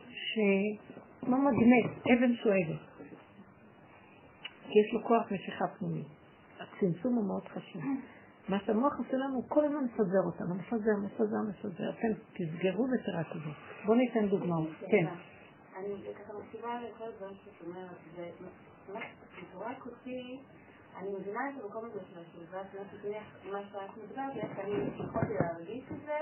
שכמו 0.07 1.37
מגנט, 1.37 2.07
אבן 2.07 2.35
שואבת. 2.35 2.81
כי 4.69 4.79
יש 4.79 4.93
לו 4.93 5.05
כוח 5.05 5.33
משיכה 5.33 5.65
פנימית. 5.79 6.07
הצמצום 6.61 7.15
הוא 7.15 7.27
מאוד 7.27 7.49
חשוב. 7.49 7.83
מה 8.49 8.59
שהמוח 8.67 8.99
עושה 8.99 9.17
לנו, 9.17 9.49
כל 9.49 9.65
הזמן 9.65 9.85
מפזר 9.85 10.23
אותנו, 10.27 10.55
מפזר, 10.55 10.91
מפזר, 11.05 11.37
מפזר. 11.49 11.91
אתם 11.91 12.09
תסגרו 12.33 12.87
ותרקדו. 12.93 13.51
בואו 13.87 13.97
ניתן 13.97 14.29
דוגמאות. 14.29 14.69
כן. 14.91 15.07
אני 15.81 16.15
ככה 16.15 16.33
מקשיבה 16.33 16.81
לכל 16.81 17.05
הדברים 17.05 17.35
שאת 17.45 17.67
אומרת, 17.67 17.97
ובצורה 18.89 19.75
קוטי, 19.79 20.41
אני 20.97 21.09
מבינה 21.11 21.41
את 21.51 21.65
המקום 21.65 21.85
הזה 21.85 22.01
של 22.11 22.21
השלוות 22.21 22.67
נפש, 22.75 23.47
מה 23.53 23.61
שאת 23.73 23.97
מדברת, 23.97 24.59
אני 24.59 25.05
יכולתי 25.05 25.35
להרגיש 25.41 25.85
את 25.91 26.01
זה, 26.07 26.19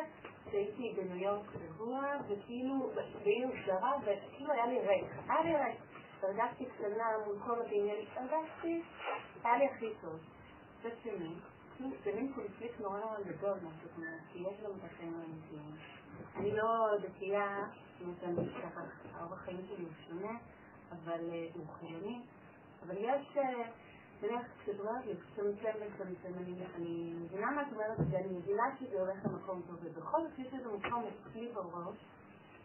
שהייתי 0.51 0.95
בניו 0.97 1.17
יורק 1.17 1.51
שבוע, 1.53 2.01
וכאילו, 2.29 2.91
והיא 3.25 3.47
הוסדרה, 3.47 3.93
וכאילו 4.03 4.53
היה 4.53 4.67
לי 4.67 4.79
ריק. 4.81 5.05
היה 5.29 5.43
לי 5.43 5.57
ריק. 5.57 5.81
הרגשתי 6.23 6.65
קטנה 6.65 7.05
מול 7.27 7.39
כל 7.47 7.61
הדמיין, 7.61 8.07
הרגשתי, 8.17 8.83
היה 9.45 9.59
לי 9.59 9.67
הכי 9.67 9.87
טוב. 10.01 10.19
מצד 10.79 10.97
שני, 11.03 11.35
זה 12.05 12.13
מין 12.15 12.33
קונפליקט 12.33 12.81
נורא 12.81 13.01
נורא 13.01 13.21
גדול, 13.21 13.59
מה 13.63 13.71
שאת 13.83 13.91
אומרת, 13.97 14.21
כי 14.33 14.39
יש 14.39 14.61
גם 14.65 14.71
את 14.79 14.85
החיים 14.85 15.15
האמיתיים. 15.15 15.98
אני 16.37 16.57
לא 16.57 16.89
דתייה, 17.03 17.65
זאת 17.99 18.23
אומרת, 18.23 18.49
ככה, 18.63 18.81
האורח 19.15 19.33
החיים 19.33 19.61
שלי 19.69 19.85
הוא 19.85 19.93
שונה, 20.09 20.39
אבל 20.93 21.21
הוא 21.55 21.67
חילוני. 21.79 22.21
אבל 22.87 22.97
יש, 22.99 23.37
נניח, 24.23 24.43
כשאת 24.59 24.81
אומרת 24.81 25.07
לי, 25.07 25.13
צמצם 25.37 25.79
וצמצם, 25.81 26.39
אני 26.75 27.15
מבינה 27.21 27.51
מה 27.51 27.63
את 27.63 27.73
אומרת, 27.73 27.99
ואני 28.11 28.39
מבינה 28.39 28.63
שזה 28.79 29.01
הולך 29.01 29.25
למקום 29.25 29.63
טוב, 29.67 29.77
ובכל 29.83 30.21
זאת 30.23 30.39
יש 30.39 30.55
איזה 30.55 30.69
מקום 30.69 31.05
אצלי 31.05 31.53
בראש, 31.53 31.97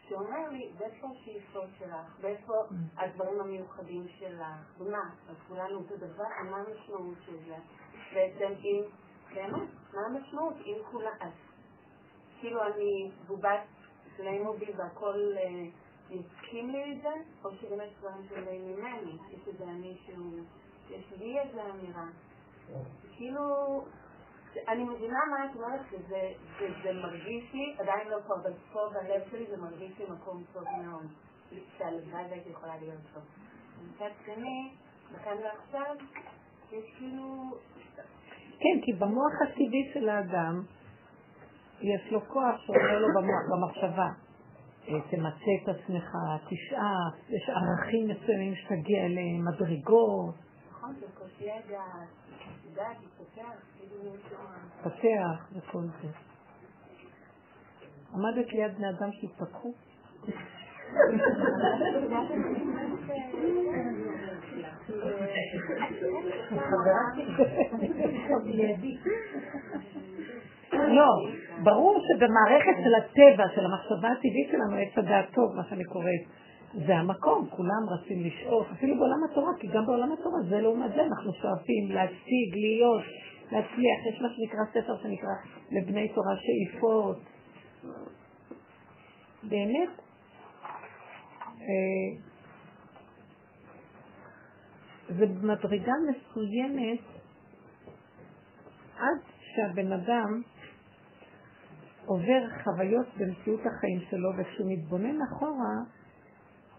שאומר 0.08 0.50
לי, 0.50 0.72
ואיפה 0.78 1.08
השאיפות 1.08 1.70
שלך, 1.80 2.18
ואיפה 2.22 2.54
הדברים 2.98 3.42
המיוחדים 3.42 4.08
שלך, 4.08 4.48
ומה, 4.78 5.10
אז 5.30 5.36
כולנו 5.48 5.78
אותו 5.78 5.98
דבר, 5.98 6.24
מה 6.50 6.58
המשמעות 6.58 7.18
של 7.26 7.38
זה? 7.48 7.56
בעצם 8.14 8.54
אם, 8.64 8.82
באמת, 9.34 9.70
מה 9.94 10.02
המשמעות? 10.06 10.54
אם 10.66 10.76
כולה, 10.92 11.12
אז 11.20 11.32
כאילו 12.44 12.64
אני 12.64 13.12
בובת 13.28 13.64
פליימוביל 14.18 14.70
והכל 14.76 15.36
הסכים 16.12 16.70
לי 16.70 16.94
את 16.94 17.02
זה, 17.02 17.14
או 17.44 17.56
שבאמת 17.56 17.90
דברים 18.00 18.24
שבאים 18.30 18.68
ממני, 18.68 19.18
יש 19.32 19.48
איזה 19.48 19.64
אני 19.64 19.98
שהוא, 20.06 20.40
יש 20.90 21.14
לי 21.20 21.40
איזה 21.40 21.62
אמירה. 21.64 22.06
כאילו, 23.18 23.42
אני 24.68 24.84
מבינה 24.84 25.20
מה 25.30 25.46
את 25.46 25.56
אומרת, 25.56 25.82
וזה 25.92 26.94
מרגיש 26.94 27.54
לי, 27.54 27.76
עדיין 27.80 28.08
לא 28.08 28.18
פה, 28.28 28.34
אבל 28.36 28.54
פה 28.74 28.80
בלב 28.94 29.22
שלי 29.32 29.46
זה 29.50 29.58
מרגיש 29.58 30.00
לי 30.00 30.06
מקום 30.10 30.44
טוב 30.54 30.64
מאוד, 30.64 31.08
שהלוואי 31.78 32.24
והייתי 32.30 32.50
יכולה 32.50 32.78
להיות 32.82 33.00
טוב. 33.14 33.24
מצד 33.88 34.12
שני, 34.26 34.74
לכן 35.14 35.38
ועכשיו, 35.44 35.96
יש 36.72 36.86
כאילו... 36.98 37.58
כן, 38.60 38.82
כי 38.86 38.94
במוח 38.94 39.34
הטבעי 39.42 39.92
של 39.94 40.10
האדם 40.10 40.64
יש 41.84 42.12
לו 42.12 42.22
כוח 42.28 42.62
שאומר 42.66 43.00
לו 43.00 43.08
במוח, 43.16 43.44
במחשבה. 43.52 44.10
אה, 44.88 44.94
תמצא 45.10 45.52
את 45.64 45.70
עצמך, 45.70 46.16
תשאף, 46.50 47.30
יש 47.30 47.50
ערכים 47.50 48.08
מסוימים 48.08 48.56
שתגיע 48.56 49.06
אליהם, 49.06 49.46
מדרגות. 49.46 50.36
נכון, 50.70 50.94
זה 51.00 51.06
קושי 51.20 51.52
הגעת, 51.52 52.10
דעת, 52.74 52.98
כאילו 53.78 54.14
פתח 54.84 55.48
וכל 55.56 55.84
זה. 56.02 56.08
עמדת 58.14 58.54
ליד 58.54 58.76
בני 58.76 58.90
אדם 58.90 59.12
שהתפתחו? 59.12 59.74
לא, 70.74 71.12
ברור 71.64 72.00
שבמערכת 72.08 72.84
של 72.84 72.96
הטבע, 72.96 73.44
של 73.56 73.66
המחשבה 73.66 74.10
הטבעית 74.12 74.48
שלנו, 74.52 74.76
עץ 74.76 74.98
הדעת 74.98 75.26
טוב, 75.34 75.56
מה 75.56 75.64
שאני 75.70 75.84
קוראת, 75.84 76.24
זה 76.74 76.96
המקום, 76.96 77.48
כולם 77.50 77.84
רצים 77.90 78.24
לשאוף, 78.24 78.68
אפילו 78.72 78.96
בעולם 78.96 79.24
התורה, 79.32 79.52
כי 79.60 79.68
גם 79.68 79.86
בעולם 79.86 80.12
התורה 80.12 80.42
זה 80.50 80.62
לעומת 80.62 80.92
זה 80.96 81.02
אנחנו 81.02 81.34
שואפים 81.34 81.92
להציג, 81.92 82.50
להיות, 82.54 83.04
להצליח. 83.52 84.06
יש 84.10 84.22
מה 84.22 84.28
שנקרא 84.30 84.60
ספר 84.70 84.98
שנקרא 85.04 85.30
לבני 85.72 86.08
תורה 86.08 86.36
שאיפות. 86.36 87.18
באמת, 89.44 89.90
אה, 91.62 92.34
זה 95.10 95.26
במדרגה 95.26 95.94
מסוימת 96.10 97.00
עד 98.98 99.20
שהבן 99.56 99.92
אדם 99.92 100.42
עובר 102.06 102.42
חוויות 102.64 103.08
במציאות 103.18 103.60
החיים 103.60 104.00
שלו, 104.10 104.30
וכשהוא 104.38 104.72
מתבונן 104.72 105.22
אחורה, 105.22 105.76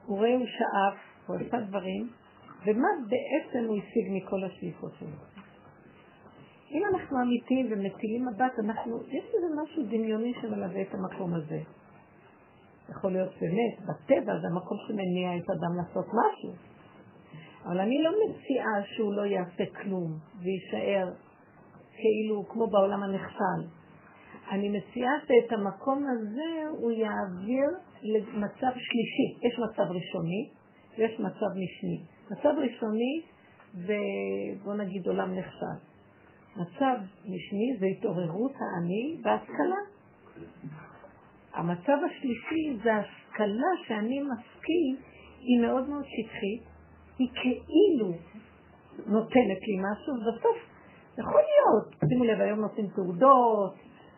הוא 0.06 0.18
רואה 0.18 0.34
הוא 0.34 0.46
שאף, 0.46 0.98
הוא 1.26 1.36
עשה 1.36 1.60
דברים, 1.60 2.08
ומה 2.66 2.88
בעצם 3.08 3.68
הוא 3.68 3.76
השיג 3.76 4.06
מכל 4.10 4.44
השאיפות 4.44 4.92
שלו. 4.98 5.44
אם 6.70 6.82
אנחנו 6.92 7.22
אמיתיים 7.22 7.66
ומטילים 7.70 8.26
מבט, 8.26 8.58
אנחנו, 8.64 9.02
יש 9.08 9.24
איזה 9.24 9.62
משהו 9.62 9.82
דמיוני 9.82 10.32
שמלווה 10.40 10.82
את 10.82 10.94
המקום 10.94 11.34
הזה. 11.34 11.60
יכול 12.88 13.12
להיות 13.12 13.32
באמת, 13.40 13.80
בטבע 13.80 14.40
זה 14.40 14.46
המקום 14.46 14.78
שמניע 14.88 15.36
את 15.36 15.50
אדם 15.50 15.76
לעשות 15.76 16.06
משהו. 16.06 16.52
אבל 17.64 17.80
אני 17.80 18.02
לא 18.02 18.10
מציעה 18.10 18.82
שהוא 18.84 19.14
לא 19.14 19.22
יעשה 19.22 19.64
כלום 19.82 20.18
ויישאר 20.38 21.12
כאילו 21.96 22.48
כמו 22.48 22.66
בעולם 22.66 23.02
הנכסל. 23.02 23.83
אני 24.50 24.68
מציעה 24.68 25.12
שאת 25.26 25.52
המקום 25.52 26.04
הזה 26.10 26.78
הוא 26.78 26.90
יעביר 26.90 27.68
למצב 28.02 28.70
שלישי. 28.76 29.48
יש 29.48 29.58
מצב 29.58 29.82
ראשוני 29.82 30.50
ויש 30.98 31.20
מצב 31.20 31.46
משני. 31.50 32.00
מצב 32.30 32.54
ראשוני 32.58 33.22
זה, 33.72 33.96
בוא 34.64 34.74
נגיד, 34.74 35.06
עולם 35.06 35.34
נכסל. 35.34 35.78
מצב 36.56 36.96
משני 37.24 37.76
זה 37.78 37.86
התעוררות 37.86 38.52
האני 38.52 39.16
והשכלה. 39.22 39.80
המצב 41.54 41.98
השלישי 42.06 42.76
זה 42.84 42.94
השכלה 42.94 43.70
שאני 43.86 44.20
משכיל, 44.20 44.96
היא 45.40 45.60
מאוד 45.60 45.88
מאוד 45.88 46.04
שטחית, 46.04 46.62
היא 47.18 47.28
כאילו 47.34 48.12
נותנת 49.06 49.60
לי 49.68 49.76
משהו, 49.78 50.14
ובסוף 50.14 50.56
יכול 51.18 51.40
להיות, 51.40 52.10
שימו 52.10 52.24
לב, 52.24 52.40
היום 52.40 52.60
נותנים 52.60 52.86
תעודות, 52.94 53.74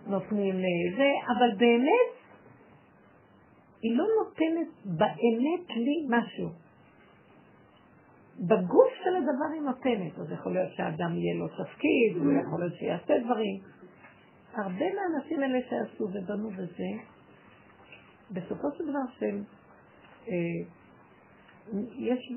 נותנים 0.07 0.55
אה, 0.55 0.97
זה, 0.97 1.11
אבל 1.27 1.57
באמת 1.59 2.16
היא 3.83 3.97
לא 3.97 4.05
נותנת 4.19 4.69
באמת 4.85 5.69
לי 5.77 6.07
משהו. 6.09 6.49
בגוף 8.39 8.93
של 9.05 9.16
הדבר 9.16 9.53
היא 9.53 9.61
נותנת, 9.61 10.19
אז 10.19 10.33
יכול 10.33 10.53
להיות 10.53 10.73
שהאדם 10.73 11.19
יהיה 11.19 11.35
לו 11.35 11.49
תפקיד, 11.49 12.16
הוא 12.16 12.33
יכול 12.33 12.61
להיות 12.61 12.74
שיעשה 12.74 13.19
דברים. 13.24 13.61
הרבה 14.55 14.85
מהאנשים 14.95 15.43
האלה 15.43 15.59
שעשו 15.69 16.05
ובנו 16.05 16.51
בזה, 16.51 16.91
בסופו 18.31 18.69
של 18.78 18.85
דבר 18.91 19.07
שהם, 19.19 19.45
אה, 20.28 20.35
יש 21.99 22.33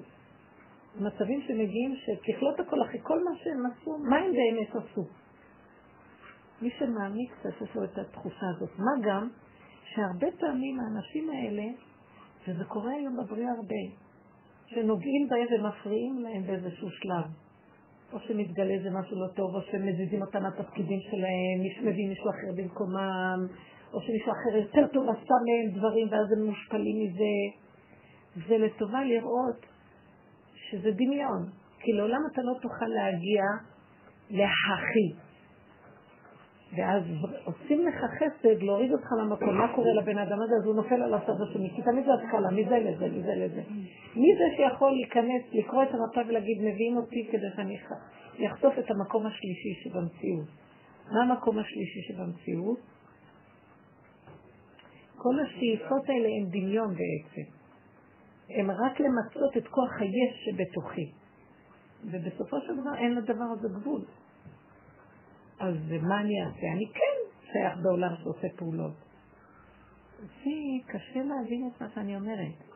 מצבים 0.96 1.42
שמגיעים 1.48 1.96
שככלות 1.96 2.60
הכל 2.60 2.82
אחרי 2.82 3.00
כל 3.04 3.24
מה 3.24 3.32
שהם 3.44 3.66
עשו, 3.66 3.98
מה 3.98 4.18
הם 4.18 4.32
באמת 4.32 4.70
עשו? 4.76 5.04
מי 6.62 6.70
שמעמיק 6.80 7.32
קצת 7.40 7.62
יש 7.62 7.76
לו 7.76 7.84
את 7.84 7.98
התחושה 7.98 8.46
הזאת. 8.56 8.70
מה 8.78 9.08
גם 9.08 9.30
שהרבה 9.84 10.28
פעמים 10.40 10.80
האנשים 10.80 11.30
האלה, 11.30 11.64
וזה 12.48 12.64
קורה 12.64 12.92
היום 12.92 13.18
בבריאה 13.18 13.52
הרבה, 13.52 13.84
שנוגעים 14.66 15.28
בהם 15.30 15.48
ומפריעים 15.52 16.20
להם 16.20 16.44
באיזשהו 16.48 16.90
שלב. 16.90 17.26
או 18.14 18.20
שמתגלה 18.20 18.74
איזה 18.74 18.90
משהו 18.90 19.20
לא 19.20 19.28
טוב, 19.28 19.56
או 19.56 19.62
שמזיזים 19.62 20.22
אותם 20.22 20.44
מהתפקידים 20.44 21.00
שלהם, 21.00 21.58
שמביא 21.76 22.10
מישהו 22.10 22.30
אחר 22.30 22.52
במקומם, 22.56 23.48
או 23.94 24.02
שמישהו 24.02 24.32
אחר 24.32 24.58
יותר 24.58 24.88
טוב 24.94 25.10
עשה 25.10 25.36
מהם 25.46 25.78
דברים 25.78 26.08
ואז 26.12 26.32
הם 26.32 26.46
מושפלים 26.46 26.96
מזה. 27.04 27.36
זה 28.48 28.58
לטובה 28.58 29.04
לראות 29.04 29.66
שזה 30.54 30.92
דמיון, 30.92 31.50
כי 31.80 31.92
לעולם 31.92 32.22
אתה 32.34 32.42
לא 32.42 32.54
תוכל 32.62 32.86
להגיע 32.86 33.44
להכי. 34.30 35.29
ואז 36.78 37.04
עושים 37.44 37.88
לך 37.88 37.96
חסד, 37.96 38.62
להוריד 38.62 38.92
אותך 38.92 39.08
למקום, 39.22 39.58
מה 39.58 39.76
קורה 39.76 39.94
לבן 39.94 40.18
אדם 40.18 40.42
הזה? 40.42 40.54
אז 40.56 40.66
הוא 40.66 40.76
נופל 40.76 41.02
על 41.04 41.14
הצד 41.14 41.42
השני, 41.42 41.70
כי 41.76 41.82
תמיד 41.82 42.06
זה 42.06 42.12
התקלה, 42.14 42.52
מזה 42.52 42.80
לזה, 42.80 43.08
מזה 43.08 43.36
לזה. 43.36 43.62
מי 44.16 44.36
זה 44.38 44.56
שיכול 44.58 44.92
להיכנס, 44.92 45.42
לקרוא 45.54 45.84
את 45.84 45.88
המפה 45.94 46.22
ולהגיד, 46.30 46.58
מביאים 46.62 46.98
אותי 46.98 47.28
כדי 47.32 47.48
שאני 47.56 47.78
אחשוף 48.48 48.80
את 48.80 48.92
המקום 48.92 49.26
השלישי 49.26 49.74
שבמציאות. 49.84 50.48
מה 51.12 51.22
המקום 51.24 51.60
השלישי 51.60 52.02
שבמציאות? 52.02 52.80
כל 55.16 55.36
השאיפות 55.40 56.10
האלה 56.10 56.28
הן 56.28 56.50
דמיון 56.50 56.90
בעצם. 56.90 57.52
הן 58.50 58.70
רק 58.70 59.00
למצות 59.00 59.58
את 59.58 59.68
כוח 59.68 60.00
היש 60.00 60.46
שבתוכי. 60.46 61.12
ובסופו 62.06 62.58
של 62.62 62.82
דבר 62.82 62.96
אין 62.98 63.16
לדבר 63.16 63.44
הזה 63.44 63.68
גבול. 63.68 64.02
אז 65.60 65.76
מה 66.02 66.22
אני 66.22 66.44
אעשה? 66.44 66.68
אני 66.74 66.86
כן 66.94 67.46
שייך 67.52 67.74
בעולם 67.84 68.16
שעושה 68.24 68.48
פעולות. 68.56 68.94
זה 70.20 70.52
קשה 70.88 71.20
להבין 71.24 71.70
את 71.70 71.82
מה 71.82 71.88
שאני 71.96 72.16
אומרת. 72.16 72.70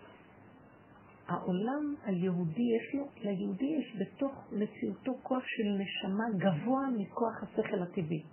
העולם 1.27 1.95
היהודי, 2.05 2.61
יש 2.77 2.95
לו, 2.95 3.05
ליהודי 3.23 3.65
יש 3.65 3.97
בתוך 4.01 4.47
מציאותו 4.51 5.11
כוח 5.23 5.43
של 5.45 5.63
נשמה 5.63 6.23
גבוה 6.37 6.87
מכוח 6.97 7.43
השכל 7.43 7.81
הטבעי. 7.81 8.23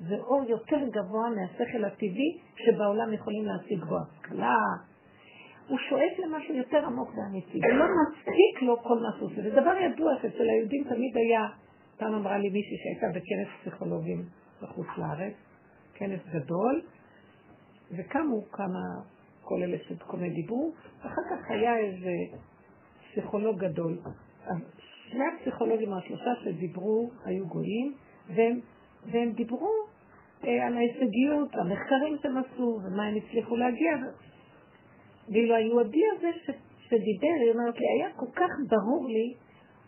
זה 0.00 0.14
אור 0.16 0.44
יותר 0.48 0.88
גבוה 0.90 1.28
מהשכל 1.30 1.84
הטבעי 1.84 2.38
שבעולם 2.56 3.12
יכולים 3.12 3.44
להשיג 3.44 3.84
בו 3.84 3.96
השכלה. 3.98 4.56
הוא 5.68 5.78
שואף 5.88 6.18
למשהו 6.18 6.54
יותר 6.54 6.86
עמוק 6.86 7.10
ואמיתי, 7.16 7.58
ולא 7.58 7.84
מספיק 7.84 8.62
לו 8.62 8.82
כל 8.82 8.98
מה 8.98 9.16
שהוא 9.16 9.30
עושה. 9.30 9.42
זה 9.42 9.50
דבר 9.50 9.76
ידוע 9.76 10.12
שאצל 10.22 10.42
היהודים 10.42 10.84
תמיד 10.84 11.16
היה 11.16 11.46
פעם 11.98 12.14
אמרה 12.14 12.38
לי 12.38 12.48
מישהי 12.48 12.76
שהייתה 12.82 13.18
בכנס 13.18 13.48
פסיכולוגים 13.60 14.24
בחוץ 14.62 14.86
לארץ, 14.98 15.34
כנס 15.94 16.20
גדול, 16.34 16.82
וקמו 17.90 18.50
כמה, 18.52 18.82
כל 19.42 19.62
אלה 19.62 19.76
שכל 19.88 20.18
דיברו, 20.34 20.72
ואחר 20.98 21.22
כך 21.30 21.50
היה 21.50 21.78
איזה 21.78 22.12
פסיכולוג 23.10 23.64
גדול. 23.64 23.98
שני 25.10 25.24
הפסיכולוגים 25.34 25.92
השלושה 25.92 26.30
שדיברו 26.44 27.10
היו 27.24 27.46
גויים, 27.46 27.94
והם, 28.28 28.60
והם 29.12 29.32
דיברו 29.32 29.72
אה, 30.44 30.66
על 30.66 30.76
ההישגיות, 30.76 31.54
המחקרים 31.54 32.16
שהם 32.22 32.36
עשו, 32.36 32.80
ומה 32.84 33.06
הם 33.06 33.14
הצליחו 33.16 33.56
להגיע. 33.56 33.92
ואילו 35.28 35.54
היהודי 35.54 36.02
הזה 36.16 36.28
ש, 36.32 36.50
שדיבר, 36.88 37.36
היא 37.40 37.52
אומרת 37.52 37.74
לי, 37.78 37.86
היה 37.86 38.12
כל 38.16 38.26
כך 38.34 38.50
ברור 38.68 39.08
לי 39.08 39.34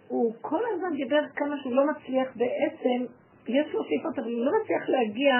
הוא 0.08 0.34
כל 0.40 0.60
הזמן 0.74 0.96
דיבר 0.96 1.20
כמה 1.36 1.56
שהוא 1.62 1.74
לא 1.74 1.82
מצליח 1.90 2.28
בעצם, 2.36 3.04
יש 3.48 3.74
לו 3.74 3.84
שאיפות, 3.84 4.18
אבל 4.18 4.32
הוא 4.32 4.44
לא 4.44 4.52
מצליח 4.62 4.88
להגיע, 4.88 5.34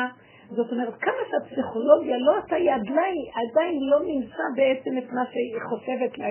זאת 0.51 0.73
אומרת, 0.73 0.95
כמה 1.01 1.23
שהפסיכולוגיה 1.31 2.17
לא 2.19 2.33
עשה 2.39 2.59
ידיים, 2.59 3.25
עדיין 3.35 3.81
לא 3.81 4.01
נמצא 4.07 4.45
בעצם 4.57 4.99
את 4.99 5.13
מה 5.13 5.25
שהיא 5.33 5.61
חושבת 5.69 6.19
לה. 6.19 6.27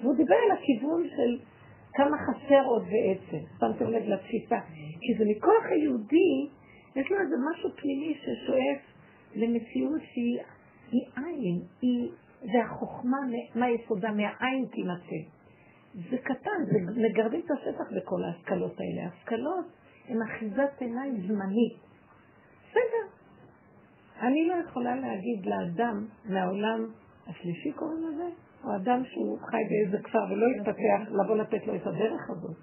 והוא 0.00 0.16
דיבר 0.16 0.34
על 0.34 0.50
הכיוון 0.50 1.02
של 1.16 1.38
כמה 1.94 2.16
חסר 2.18 2.64
עוד 2.64 2.82
בעצם, 2.82 3.44
שמתם 3.60 3.90
לב 3.90 4.02
לתפיסה. 4.06 4.58
כי 5.00 5.14
זה 5.18 5.24
מכוח 5.30 5.64
היהודי, 5.70 6.48
יש 6.96 7.10
לו 7.10 7.20
איזה 7.20 7.34
משהו 7.50 7.70
פנימי 7.76 8.14
ששואף 8.14 8.80
למציאות 9.36 10.00
שהיא 10.12 10.38
עין, 11.16 11.60
היא, 11.82 12.08
זה 12.40 12.64
החוכמה, 12.64 13.18
מה 13.54 13.70
יסודה, 13.70 14.10
מהעין 14.10 14.66
תימצא. 14.72 15.37
זה 15.94 16.16
קטן, 16.18 16.64
זה 16.64 17.00
מגרדים 17.08 17.40
את 17.40 17.50
השטח 17.50 17.92
בכל 17.96 18.24
ההשכלות 18.24 18.76
האלה. 18.80 19.08
ההשכלות 19.08 19.66
הם 20.08 20.22
אחיזת 20.22 20.70
עיניים 20.80 21.16
זמנית. 21.16 21.76
בסדר. 22.70 23.18
אני 24.20 24.48
לא 24.48 24.54
יכולה 24.54 24.96
להגיד 24.96 25.46
לאדם 25.46 26.06
מהעולם 26.24 26.86
השלישי 27.26 27.72
קוראים 27.72 28.08
לזה, 28.08 28.28
או 28.64 28.76
אדם 28.76 29.02
שהוא 29.04 29.38
חי 29.38 29.62
באיזה 29.68 30.02
כפר 30.02 30.24
ולא 30.30 30.46
התפתח, 30.56 31.10
לבוא 31.10 31.36
לתת 31.36 31.66
לו 31.66 31.74
את 31.74 31.86
הדרך 31.86 32.30
הזאת. 32.30 32.56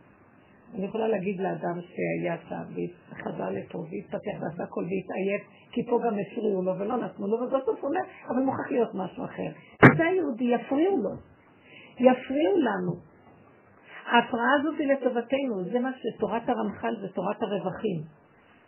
אני 0.74 0.86
יכולה 0.86 1.08
להגיד 1.08 1.40
לאדם 1.40 1.80
שהיה 1.82 2.38
שם, 2.50 2.64
וחזר 3.12 3.50
לפה, 3.50 3.78
והתפתח 3.78 4.42
ועשה 4.42 4.64
הכל 4.64 4.84
והתעייף, 4.84 5.42
כי 5.72 5.86
פה 5.86 6.00
גם 6.06 6.14
הפריעו 6.20 6.62
לו 6.62 6.80
ולא 6.80 6.98
נתנו 6.98 7.28
לו, 7.28 7.38
ובסוף 7.38 7.80
הוא 7.80 7.90
אומר, 7.90 8.02
אבל 8.28 8.42
מוכרח 8.42 8.72
להיות 8.72 8.90
משהו 8.94 9.26
אחר. 9.26 9.50
זה 9.98 10.06
היהודי, 10.06 10.44
יפריעו 10.44 10.98
לו. 10.98 11.10
יפריעו 12.00 12.58
לנו. 12.58 13.15
ההפרעה 14.06 14.54
הזאת 14.60 14.80
היא 14.80 14.94
לטובתנו, 14.94 15.64
זה 15.72 15.80
מה 15.80 15.90
שתורת 15.94 16.50
הרמח"ל 16.50 16.96
זה 17.02 17.08
תורת 17.08 17.42
הרווחים. 17.42 18.02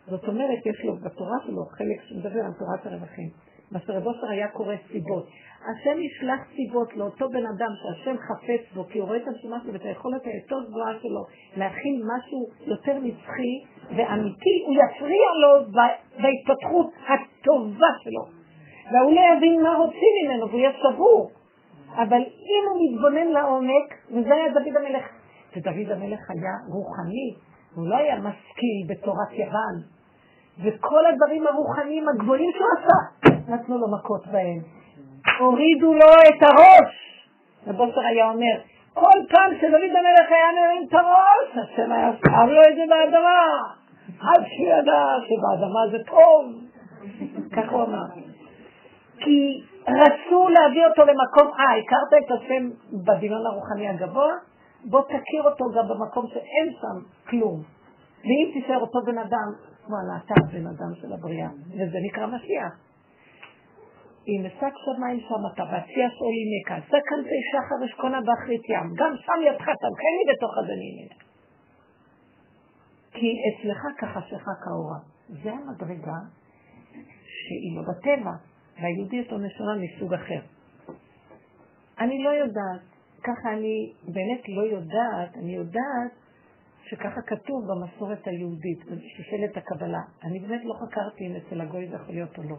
זאת 0.06 0.28
אומרת, 0.28 0.66
יש 0.66 0.84
לו 0.84 0.96
בתורה 0.96 1.36
שלו 1.46 1.64
חלק 1.64 2.02
שמדבר 2.08 2.40
על 2.40 2.52
תורת 2.58 2.86
הרווחים. 2.86 3.28
בסרבוסר 3.72 4.28
היה 4.28 4.48
קורא 4.48 4.74
סיבות. 4.92 5.26
השם 5.70 6.00
ישלח 6.00 6.40
סיבות 6.56 6.96
לאותו 6.96 7.28
בן 7.28 7.46
אדם 7.46 7.70
שהשם 7.82 8.16
חפץ 8.18 8.74
בו, 8.74 8.84
כי 8.84 8.98
הוא 8.98 9.08
רואה 9.08 9.18
את 9.18 9.26
הנשימה 9.26 9.56
שלו 9.62 9.72
ואת 9.72 9.84
היכולת 9.84 10.24
היותר 10.24 10.68
גבוהה 10.68 10.92
שלו 11.02 11.24
להכין 11.56 12.02
משהו 12.02 12.46
יותר 12.66 12.98
נצחי 12.98 13.54
ואמיתי, 13.96 14.64
הוא 14.66 14.74
יפריע 14.74 15.28
לו 15.42 15.72
בהתפתחות 16.22 16.92
הטובה 17.08 17.88
שלו. 18.02 18.38
והוא 18.92 19.12
לא 19.14 19.20
יבין 19.36 19.62
מה 19.62 19.74
רוצים 19.74 20.12
ממנו 20.24 20.48
והוא 20.48 20.60
יהיה 20.60 20.72
סבור. 20.82 21.30
אבל 21.94 22.20
אם 22.22 22.62
הוא 22.70 22.78
מתבונן 22.84 23.26
לעומק, 23.26 23.94
וזה 24.10 24.34
היה 24.34 24.52
דוד 24.52 24.76
המלך, 24.76 25.17
ודוד 25.56 25.90
המלך 25.90 26.20
היה 26.30 26.54
רוחני, 26.68 27.34
הוא 27.74 27.88
לא 27.88 27.96
היה 27.96 28.16
משכיל 28.16 28.78
בתורת 28.88 29.32
יוון, 29.32 29.76
וכל 30.64 31.06
הדברים 31.06 31.46
הרוחניים 31.46 32.08
הגבוהים 32.08 32.50
שהוא 32.54 32.68
עשה, 32.78 33.30
נתנו 33.52 33.78
לו 33.78 33.88
מכות 33.88 34.26
בהם. 34.26 34.60
הורידו 35.38 35.94
לו 35.94 36.06
את 36.28 36.42
הראש. 36.42 36.94
ובוסר 37.66 38.00
היה 38.00 38.30
אומר, 38.30 38.56
כל 38.94 39.18
פעם 39.28 39.50
שדוד 39.60 39.90
המלך 39.98 40.28
היה 40.30 40.48
מרים 40.56 40.86
את 40.88 40.94
הראש, 40.94 41.64
השם 41.64 41.92
היה 41.92 42.10
שם 42.12 42.48
לו 42.48 42.60
את 42.60 42.76
זה 42.76 42.82
באדמה. 42.88 43.44
עד 44.20 44.44
שהוא 44.46 44.68
ידע 44.68 45.04
שבאדמה 45.26 45.80
זה 45.90 45.98
טוב. 46.04 46.68
כך 47.52 47.72
הוא 47.72 47.82
אמר. 47.82 48.04
כי 49.18 49.62
רצו 49.88 50.48
להביא 50.48 50.86
אותו 50.86 51.02
למקום, 51.02 51.52
אה, 51.58 51.76
הכרת 51.76 52.24
את 52.24 52.30
השם 52.30 52.70
בדמיון 53.04 53.46
הרוחני 53.46 53.88
הגבוה? 53.88 54.32
בוא 54.84 55.02
תכיר 55.02 55.42
אותו 55.44 55.64
גם 55.76 55.88
במקום 55.88 56.26
שאין 56.26 56.72
שם 56.80 57.28
כלום. 57.28 57.62
ואם 58.24 58.50
תישאר 58.52 58.80
אותו 58.80 58.98
בן 59.06 59.18
אדם, 59.18 59.48
וואלה, 59.88 60.20
אתה 60.24 60.34
הבן 60.36 60.66
אדם 60.66 60.94
של 61.00 61.12
הבריאה, 61.12 61.48
וזה 61.74 61.98
נקרא 62.02 62.26
משיח. 62.26 62.72
אם 64.28 64.46
אשק 64.46 64.72
שמיים 64.84 65.20
שמעת, 65.20 65.58
ואציע 65.58 66.06
שאולי 66.10 66.44
נקע, 66.54 66.76
סקנתי 66.86 67.38
שחר 67.50 67.84
אשכונה 67.84 68.20
באחרית 68.20 68.68
ים, 68.68 68.94
גם 68.96 69.12
שם 69.16 69.40
ידך 69.46 69.64
תמכני 69.64 70.22
בתוך 70.30 70.52
הדנים. 70.58 71.08
כי 73.12 73.32
אצלך 73.48 73.82
כחשך 73.98 74.44
כאורה. 74.64 74.98
זה 75.28 75.52
המדרגה 75.52 76.18
שהיא 77.22 77.76
לא 77.76 77.82
בטבע, 77.88 78.32
והיהודי 78.80 79.24
לו 79.30 79.38
נשמה 79.38 79.74
מסוג 79.76 80.14
אחר. 80.14 80.40
אני 81.98 82.22
לא 82.24 82.30
יודעת, 82.30 82.97
ככה 83.24 83.52
אני 83.52 83.92
באמת 84.04 84.42
לא 84.48 84.62
יודעת, 84.62 85.36
אני 85.36 85.56
יודעת 85.56 86.12
שככה 86.84 87.22
כתוב 87.26 87.64
במסורת 87.68 88.26
היהודית, 88.26 88.84
בשושלת 88.84 89.56
הקבלה. 89.56 90.02
אני 90.24 90.40
באמת 90.40 90.60
לא 90.64 90.74
חקרתי 90.74 91.26
אם 91.26 91.36
אצל 91.36 91.60
הגוי 91.60 91.88
זה 91.88 91.94
יכול 91.94 92.14
להיות 92.14 92.38
או 92.38 92.42
לא. 92.42 92.56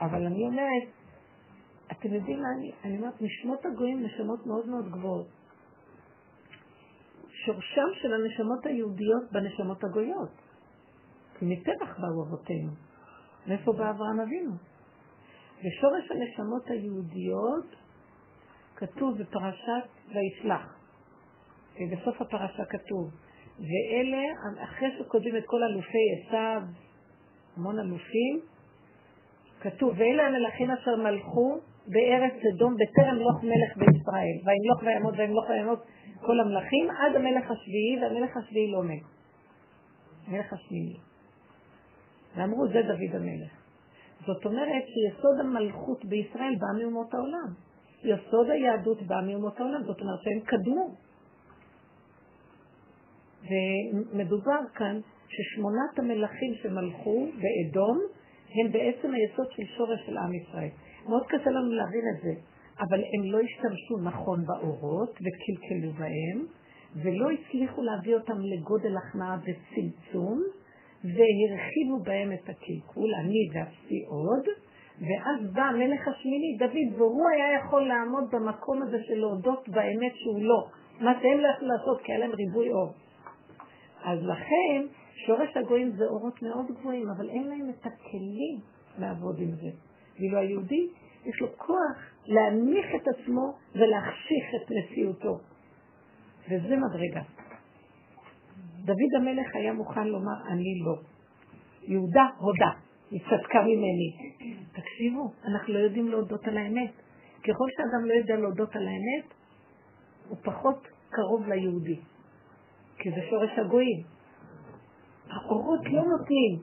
אבל 0.00 0.26
אני 0.26 0.42
אומרת, 0.42 0.88
אתם 1.92 2.14
יודעים 2.14 2.42
מה 2.42 2.48
אני, 2.58 2.72
אני 2.84 2.98
אומרת, 2.98 3.22
נשמות 3.22 3.66
הגויים 3.66 4.02
נשמות 4.02 4.46
מאוד 4.46 4.68
מאוד 4.68 4.90
גבוהות. 4.90 5.26
שורשם 7.44 7.88
של 8.02 8.14
הנשמות 8.14 8.66
היהודיות 8.66 9.32
בנשמות 9.32 9.84
הגויות. 9.84 10.30
כי 11.38 11.44
מטבח 11.46 12.00
באו 12.00 12.24
אבותינו. 12.28 12.70
מאיפה 13.46 13.72
בא 13.72 13.90
אברהם 13.90 14.20
אבינו? 14.20 14.52
ושורש 15.58 16.10
הנשמות 16.10 16.66
היהודיות 16.66 17.76
כתוב 18.78 19.18
בפרשת 19.18 19.88
וישלח. 20.14 20.78
בסוף 21.92 22.20
הפרשה 22.20 22.64
כתוב, 22.64 23.10
ואלה, 23.58 24.22
אחרי 24.64 24.88
שכותבים 24.98 25.36
את 25.36 25.42
כל 25.46 25.62
אלופי 25.62 26.06
עשיו, 26.18 26.62
המון 27.56 27.78
אלופים, 27.78 28.40
כתוב, 29.60 29.94
ואלה 29.96 30.26
המלכים 30.26 30.70
אשר 30.70 30.96
מלכו 30.96 31.58
בארץ 31.86 32.32
אדום 32.54 32.74
בטרם 32.74 33.16
לוך 33.16 33.44
מלך 33.44 33.76
בישראל, 33.76 34.36
וימלוך 34.44 34.82
ויעמוד 34.82 35.14
וימלוך 35.18 35.50
ויעמוד 35.50 35.78
כל 36.20 36.40
המלכים 36.40 36.90
עד 36.90 37.16
המלך 37.16 37.50
השביעי, 37.50 37.98
והמלך 38.02 38.36
השביעי 38.36 38.72
לא 38.72 38.82
מת. 38.82 39.02
המלך 40.26 40.52
השמיני. 40.52 40.96
ואמרו, 42.36 42.68
זה 42.68 42.82
דוד 42.82 43.14
המלך. 43.14 43.52
זאת 44.26 44.46
אומרת 44.46 44.84
שיסוד 44.86 45.40
המלכות 45.40 46.04
בישראל 46.04 46.54
בא 46.58 46.82
מאומות 46.82 47.14
העולם. 47.14 47.67
יסוד 48.04 48.50
היהדות 48.50 49.02
בא 49.02 49.20
מאומות 49.26 49.60
העולם, 49.60 49.82
זאת 49.86 50.00
אומרת 50.00 50.18
שהם 50.22 50.40
קדמו. 50.40 50.94
ומדובר 53.48 54.60
כאן 54.74 55.00
ששמונת 55.28 55.98
המלכים 55.98 56.54
שמלכו 56.62 57.26
באדום 57.26 57.98
הם 58.54 58.72
בעצם 58.72 59.14
היסוד 59.14 59.46
של 59.50 59.62
שורש 59.76 60.00
של 60.06 60.16
עם 60.16 60.34
ישראל. 60.34 60.68
מאוד 61.08 61.26
קשה 61.28 61.50
לנו 61.50 61.72
להבין 61.72 62.04
את 62.16 62.22
זה, 62.22 62.32
אבל 62.80 62.98
הם 62.98 63.32
לא 63.32 63.38
השתמשו 63.40 63.98
נכון 64.02 64.44
באורות 64.46 65.10
וקלקלו 65.10 65.92
בהם, 65.92 66.46
ולא 67.02 67.30
הצליחו 67.30 67.82
להביא 67.82 68.14
אותם 68.14 68.38
לגודל 68.40 68.96
הכנעה 68.96 69.38
וצמצום, 69.40 70.42
והרחיבו 71.04 71.98
בהם 72.04 72.32
את 72.32 72.48
הקלקול, 72.48 73.10
אני 73.14 73.48
ואפסי 73.54 74.04
עוד, 74.08 74.67
ואז 75.00 75.52
בא 75.52 75.62
המלך 75.62 76.08
השמיני, 76.08 76.56
דוד, 76.58 77.00
והוא 77.00 77.28
היה 77.34 77.58
יכול 77.58 77.82
לעמוד 77.82 78.24
במקום 78.32 78.82
הזה 78.82 78.96
של 79.02 79.14
להודות 79.14 79.68
באמת 79.68 80.12
שהוא 80.14 80.42
לא, 80.42 80.66
מה 81.00 81.12
שהם 81.22 81.38
לא 81.38 81.48
יכלו 81.48 81.68
לעשות, 81.68 82.00
כי 82.02 82.12
היה 82.12 82.18
להם 82.18 82.30
ריבוי 82.30 82.72
אור. 82.72 82.92
אז 84.04 84.18
לכן, 84.22 84.86
שורש 85.26 85.56
הגויים 85.56 85.90
זה 85.90 86.04
אורות 86.04 86.42
מאוד 86.42 86.66
גבוהים, 86.66 87.06
אבל 87.16 87.28
אין 87.28 87.48
להם 87.48 87.70
את 87.70 87.86
הכלים 87.86 88.60
לעבוד 88.98 89.38
עם 89.38 89.50
זה. 89.50 89.68
ואילו 90.18 90.38
היהודי, 90.38 90.88
יש 91.24 91.40
לו 91.40 91.48
כוח 91.56 91.98
להנמיך 92.26 92.86
את 92.96 93.08
עצמו 93.08 93.52
ולהחשיך 93.74 94.44
את 94.56 94.70
נשיאותו. 94.70 95.38
וזה 96.44 96.76
מדרגה. 96.76 97.22
דוד 98.84 99.12
המלך 99.16 99.54
היה 99.54 99.72
מוכן 99.72 100.06
לומר, 100.06 100.48
אני 100.48 100.80
לא. 100.84 100.94
יהודה 101.82 102.26
הודה, 102.38 102.70
היא 103.10 103.20
צדקה 103.20 103.62
ממני. 103.62 104.34
תקשיבו, 104.72 105.32
אנחנו 105.44 105.74
לא 105.74 105.78
יודעים 105.78 106.08
להודות 106.08 106.44
על 106.44 106.56
האמת. 106.56 106.92
ככל 107.42 107.66
שאדם 107.76 108.08
לא 108.08 108.14
יודע 108.14 108.36
להודות 108.36 108.76
על 108.76 108.86
האמת, 108.88 109.34
הוא 110.28 110.38
פחות 110.42 110.88
קרוב 111.10 111.48
ליהודי. 111.48 112.00
כי 112.98 113.10
זה 113.10 113.20
שורש 113.30 113.50
הגויים. 113.58 114.02
האורות 115.30 115.80
לא 115.84 116.02
נותנים. 116.02 116.58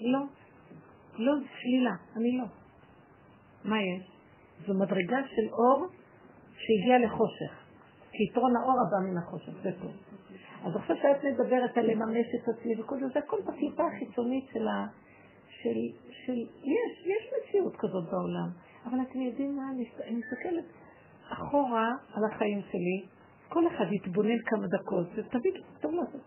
לא. 0.00 0.20
לא, 1.18 1.32
שלילה, 1.60 1.94
אני 2.16 2.38
לא. 2.38 2.44
מה 3.64 3.76
יש? 3.82 4.10
זו 4.66 4.74
מדרגה 4.74 5.18
של 5.36 5.48
אור 5.52 5.86
שהגיע 6.56 6.98
לחושך. 7.06 7.52
כי 8.12 8.22
יתרון 8.24 8.56
האור 8.56 8.76
הבא 8.86 9.10
מן 9.10 9.18
החושך, 9.18 9.52
זה 9.62 9.70
טוב. 9.82 9.92
אז 10.64 10.76
עכשיו 10.76 10.96
שאת 11.02 11.24
מדברת 11.24 11.78
על 11.78 11.86
לממש 11.86 12.26
את 12.34 12.48
עצמי 12.48 12.80
וכל 12.80 13.00
זה, 13.00 13.08
זה 13.08 13.18
הכל 13.18 13.36
בקליפה 13.46 13.82
החיצונית 13.86 14.44
של 14.52 14.68
ה... 14.68 14.86
של, 15.62 15.78
של... 16.26 16.38
יש, 16.62 17.06
יש 17.06 17.32
מציאות 17.38 17.76
כזאת 17.76 18.04
בעולם. 18.10 18.48
אבל 18.86 18.98
אתם 19.10 19.20
יודעים 19.20 19.56
מה? 19.56 19.70
אני 19.70 20.16
מסתכלת 20.16 20.64
אחורה 21.32 21.90
על 22.14 22.24
החיים 22.24 22.60
שלי, 22.70 23.06
כל 23.48 23.66
אחד 23.66 23.92
יתבונן 23.92 24.38
כמה 24.46 24.66
דקות, 24.66 25.06
ותמיד 25.14 25.54
טוב 25.80 25.94
לעשות. 25.94 26.20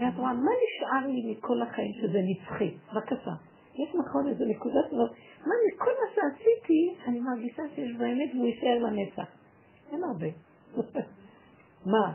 ואת 0.00 0.14
רואה, 0.16 0.32
מה 0.32 0.50
נשאר 0.64 1.06
לי 1.06 1.32
מכל 1.32 1.62
החיים 1.62 1.92
שזה 1.92 2.18
נצחי? 2.22 2.74
בבקשה. 2.92 3.30
יש 3.74 3.94
נכון 3.94 4.28
איזו 4.28 4.44
נקודה 4.44 4.80
כזאת, 4.86 5.10
מה 5.46 5.54
מכל 5.68 5.90
מה 5.90 6.14
שעשיתי, 6.14 6.94
אני 7.06 7.20
מרגישה 7.20 7.62
שיש 7.74 7.96
באמת 7.96 8.30
והוא 8.34 8.46
יישאר 8.46 8.78
לנצח. 8.78 9.26
אין 9.92 10.04
הרבה. 10.04 10.26
מה? 11.92 12.14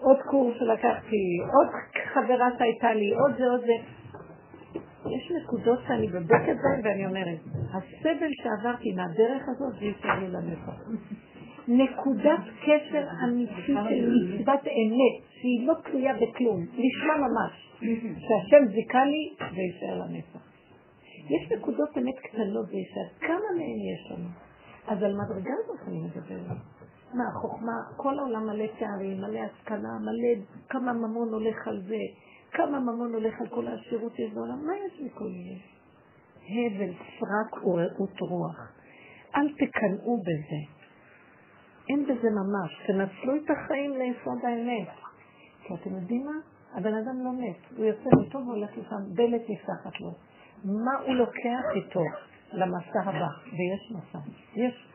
עוד 0.00 0.16
קורס 0.30 0.54
שלקחתי, 0.58 1.38
עוד 1.54 1.68
חברה 2.14 2.48
שהייתה 2.58 2.94
לי, 2.94 3.14
עוד 3.14 3.38
זה, 3.38 3.44
עוד 3.50 3.60
זה. 3.60 4.01
יש 5.16 5.32
נקודות 5.42 5.78
שאני 5.88 6.08
בבקת 6.08 6.56
בהן 6.62 6.80
ואני 6.84 7.06
אומרת, 7.06 7.38
הסבל 7.68 8.30
שעברתי 8.42 8.92
מהדרך 8.92 9.48
הזאת 9.48 9.72
זה 9.72 10.10
לי 10.20 10.28
לנצח. 10.28 10.82
נקודת 11.68 12.40
קשר 12.62 13.04
אמיתית 13.24 13.64
של 13.66 14.10
מצוות 14.40 14.60
אמת, 14.60 15.24
שהיא 15.30 15.66
לא 15.66 15.74
תלויה 15.84 16.14
בכלום, 16.14 16.60
לשמה 16.62 17.14
ממש, 17.18 17.72
שהשם 18.18 18.68
זיכה 18.74 19.04
לי 19.04 19.34
ויישאר 19.54 19.98
לנצח. 19.98 20.52
יש 21.30 21.52
נקודות 21.52 21.98
אמת 21.98 22.18
קטנות 22.18 22.66
ויישאר, 22.70 23.08
כמה 23.20 23.48
מהן 23.56 23.80
יש 23.94 24.10
לנו? 24.10 24.28
אז 24.86 25.02
על 25.02 25.12
מדרגה 25.12 25.52
הזאת 25.64 25.88
אני 25.88 26.00
מדברת. 26.00 26.56
מה, 27.14 27.24
החוכמה, 27.28 27.72
כל 27.96 28.18
העולם 28.18 28.46
מלא 28.46 28.64
תארים, 28.78 29.20
מלא 29.20 29.38
השכלה, 29.38 29.98
מלא 30.00 30.44
כמה 30.68 30.92
ממון 30.92 31.28
הולך 31.28 31.68
על 31.68 31.82
זה, 31.82 32.00
כמה 32.52 32.80
ממון 32.80 33.14
הולך 33.14 33.40
על 33.40 33.48
כל 33.48 33.66
העשירות 33.66 34.12
שיש 34.16 34.32
בעולם, 34.32 34.66
מה 34.66 34.72
יש 34.86 35.00
מכל 35.00 35.28
זה? 35.28 35.72
הבל, 36.48 36.92
סרק 37.18 37.64
ורעות 37.66 38.20
רוח. 38.20 38.72
אל 39.36 39.52
תקנאו 39.52 40.20
בזה. 40.20 40.82
אין 41.88 42.04
בזה 42.04 42.28
ממש. 42.30 42.82
תנצלו 42.86 43.36
את 43.36 43.50
החיים 43.50 43.92
ליסוד 43.98 44.44
האמת. 44.44 44.88
כי 45.62 45.74
אתם 45.74 45.90
יודעים 45.90 46.26
מה? 46.26 46.32
הבן 46.74 46.94
אדם 46.94 47.24
לא 47.24 47.32
מת. 47.32 47.76
הוא 47.76 47.84
יוצא 47.84 48.08
מפה 48.20 48.38
והולך 48.38 48.70
לשם, 48.70 49.14
דלת 49.14 49.42
נפתחת 49.48 50.00
לו. 50.00 50.10
מה 50.64 50.92
הוא 51.06 51.14
לוקח 51.14 51.64
איתו 51.74 52.04
למסע 52.52 53.00
הבא? 53.04 53.28
ויש 53.46 53.92
מסע. 53.92 54.18
יש, 54.54 54.88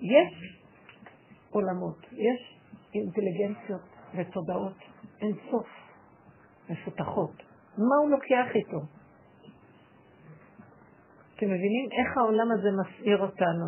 יש 0.00 0.58
עולמות, 1.50 2.06
יש 2.12 2.58
אינטליגנציות 2.94 3.80
ותודעות 4.14 4.76
אין 5.20 5.32
סוף 5.50 5.66
מפותחות. 6.70 7.42
מה 7.78 7.96
הוא 8.02 8.10
לוקח 8.10 8.54
איתו? 8.54 8.80
אתם 11.36 11.46
מבינים 11.46 11.88
איך 11.92 12.16
העולם 12.16 12.52
הזה 12.52 12.68
מסעיר 12.80 13.22
אותנו? 13.22 13.66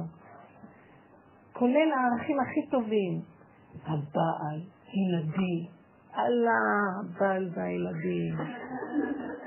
כולל 1.52 1.92
הערכים 1.92 2.40
הכי 2.40 2.70
טובים. 2.70 3.20
הבעל, 3.86 4.60
ילדים, 4.92 5.66
אללה, 6.18 6.62
הבעל 7.00 7.48
והילדים. 7.54 8.34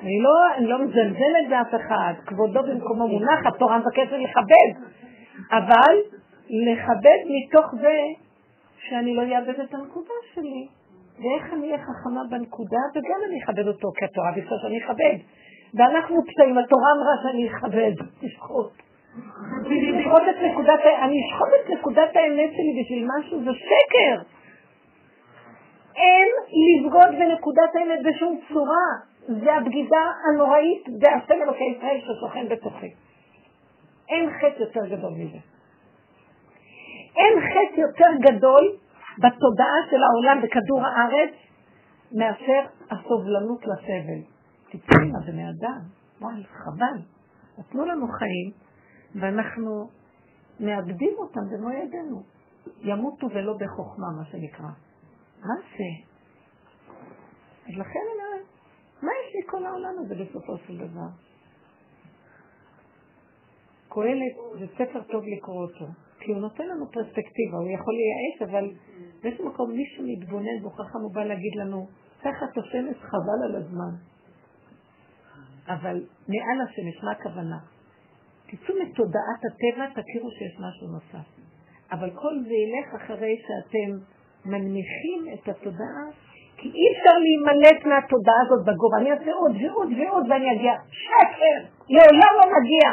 אני 0.02 0.19
לא, 0.22 0.57
אני 0.57 0.68
לא 0.68 0.84
מזלזלת 0.84 1.49
באף 1.49 1.82
אחד, 1.82 2.14
כבודו 2.26 2.64
במקומו 2.64 3.07
מונח, 3.07 3.45
התורה 3.48 3.80
מבקשת 3.80 4.11
לכבד, 4.11 4.90
אבל 5.52 5.95
לכבד 6.49 7.19
מתוך 7.36 7.65
זה 7.82 7.98
שאני 8.77 9.15
לא 9.15 9.22
אאבד 9.22 9.60
את 9.60 9.73
הנקודה 9.73 10.14
שלי. 10.34 10.68
ואיך 11.20 11.54
אני 11.54 11.68
אהיה 11.68 11.78
חכמה 11.78 12.22
בנקודה, 12.30 12.84
וגם 12.96 13.20
אני 13.28 13.44
אכבד 13.44 13.68
אותו, 13.68 13.92
כי 13.98 14.06
התורה 14.06 14.32
ביקשה 14.32 14.56
שאני 14.62 14.78
אכבד. 14.84 15.18
ואנחנו 15.74 16.22
פצעים, 16.28 16.58
התורה 16.58 16.90
אמרה 16.98 17.16
שאני 17.24 17.48
אכבד, 17.48 17.94
תשחוט. 18.22 18.72
לשחוט 19.66 20.24
את 20.30 20.52
נקודת, 20.52 20.80
אני 21.04 21.18
אשחוט 21.26 21.50
את 21.60 21.70
נקודת 21.70 22.16
האמת 22.16 22.50
שלי 22.56 22.82
בשביל 22.82 23.08
משהו, 23.18 23.44
זה 23.44 23.52
שקר. 23.54 24.22
אין 25.96 26.28
לבגוד 26.66 27.20
בנקודת 27.20 27.76
האמת 27.76 28.00
בשום 28.06 28.40
צורה. 28.54 28.88
זה 29.28 29.54
הבגידה 29.54 30.12
הנוראית 30.26 30.84
בהשם 31.00 31.42
אלוקי 31.44 31.64
ישראל 31.64 32.00
ששוכן 32.02 32.48
בתוכי. 32.50 32.94
אין 34.10 34.30
חטא 34.30 34.62
יותר 34.62 34.86
גדול 34.86 35.12
מזה. 35.12 35.38
אין 37.18 37.34
חטא 37.42 37.80
יותר 37.80 38.10
גדול 38.20 38.76
בתודעה 39.18 39.78
של 39.90 40.04
העולם 40.04 40.42
בכדור 40.44 40.82
הארץ 40.86 41.34
מאשר 42.12 42.62
הסובלנות 42.92 43.62
לסבל. 43.66 44.22
תצאי 44.70 45.12
בני 45.26 45.44
אדם, 45.50 45.80
וואי, 46.22 46.44
חבל. 46.44 47.00
נתנו 47.58 47.86
לנו 47.86 48.08
חיים 48.08 48.52
ואנחנו 49.16 49.90
מאבדים 50.60 51.14
אותם 51.18 51.42
במו 51.52 51.72
ידינו. 51.72 52.24
ימותו 52.82 53.28
ולא 53.30 53.54
בחוכמה, 53.60 54.08
מה 54.18 54.26
שנקרא. 54.26 54.68
מה 55.42 55.56
זה? 55.78 56.14
אז 57.66 57.80
לכן 57.80 58.00
אני 58.00 58.24
אומרת, 58.24 58.46
מה 59.02 59.10
יש 59.22 59.36
לי 59.36 59.42
כל 59.46 59.66
העולם 59.66 59.94
הזה 60.00 60.16
בסופו 60.16 60.58
של 60.58 60.78
דבר? 60.78 61.08
קהלת 63.90 64.60
זה 64.60 64.66
ספר 64.74 65.04
טוב 65.04 65.24
לקרוא 65.38 65.62
אותו, 65.62 65.86
כי 66.20 66.32
הוא 66.32 66.42
נותן 66.42 66.64
לנו 66.68 66.92
פרספקטיבה, 66.92 67.58
הוא 67.58 67.70
יכול 67.70 67.94
לייאש, 67.94 68.52
אבל 68.52 68.72
באיזה 69.26 69.43
מקום 69.43 69.72
מישהו 69.72 70.03
מתבונן 70.07 70.57
והוא 70.61 70.72
חכם, 70.72 70.99
הוא 70.99 71.14
בא 71.14 71.23
להגיד 71.23 71.56
לנו, 71.56 71.88
תחת 72.22 72.57
השמש 72.57 72.97
חבל 72.97 73.39
על 73.45 73.56
הזמן. 73.56 73.93
אבל 75.68 76.06
מעל 76.27 76.61
השמש, 76.61 77.03
מה 77.03 77.11
הכוונה? 77.11 77.60
תצאו 78.47 78.76
מתודעת 78.81 79.41
הטבע, 79.47 80.02
תכירו 80.02 80.30
שיש 80.31 80.53
משהו 80.60 80.88
נוסף. 80.88 81.27
אבל 81.91 82.10
כל 82.10 82.34
זה 82.47 82.53
ילך 82.53 82.95
אחרי 82.95 83.35
שאתם 83.47 83.89
מנמיכים 84.45 85.19
את 85.34 85.49
התודעה, 85.49 86.06
כי 86.57 86.68
אי 86.68 86.85
אפשר 86.93 87.15
להימלט 87.26 87.85
מהתודעה 87.85 88.39
הזאת 88.45 88.61
בגובה. 88.65 88.97
אני 88.97 89.11
אעשה 89.11 89.31
עוד 89.31 89.56
ועוד 89.61 89.89
ועוד 89.97 90.26
ואני 90.30 90.52
אגיע. 90.56 90.73
שקר! 90.89 91.57
לעולם 91.89 92.34
לא 92.39 92.45
נגיע. 92.57 92.89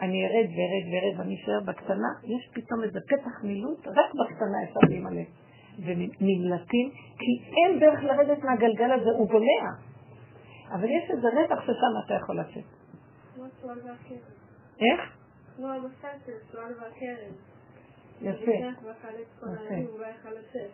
אני 0.00 0.26
ארד 0.26 0.48
וארד 0.56 0.86
וארד 0.90 1.18
ואני 1.18 1.34
אשאר 1.34 1.60
בקטנה, 1.66 2.10
יש 2.24 2.50
פתאום 2.54 2.82
איזה 2.82 2.98
פתח 3.08 3.44
מילוט, 3.44 3.86
רק 3.86 4.10
בקטנה 4.14 4.58
אפשר 4.64 4.80
להימלט. 4.88 5.47
ונמלטים, 5.78 6.90
כי 7.18 7.42
אין 7.56 7.80
דרך 7.80 8.04
לרדת 8.04 8.44
מהגלגל 8.44 8.90
הזה, 8.92 9.10
הוא 9.10 9.28
בולע. 9.28 9.70
אבל 10.72 10.84
יש 10.84 11.10
איזה 11.10 11.28
רווח 11.28 11.62
ששם 11.62 11.94
אתה 12.06 12.14
יכול 12.14 12.40
לצאת. 12.40 12.64
איך? 14.80 15.16
כמו 15.56 15.66
המוסד 15.66 16.18
של 16.26 16.32
סואל 16.52 16.72
והקרן. 16.80 17.32
יפה. 18.20 18.52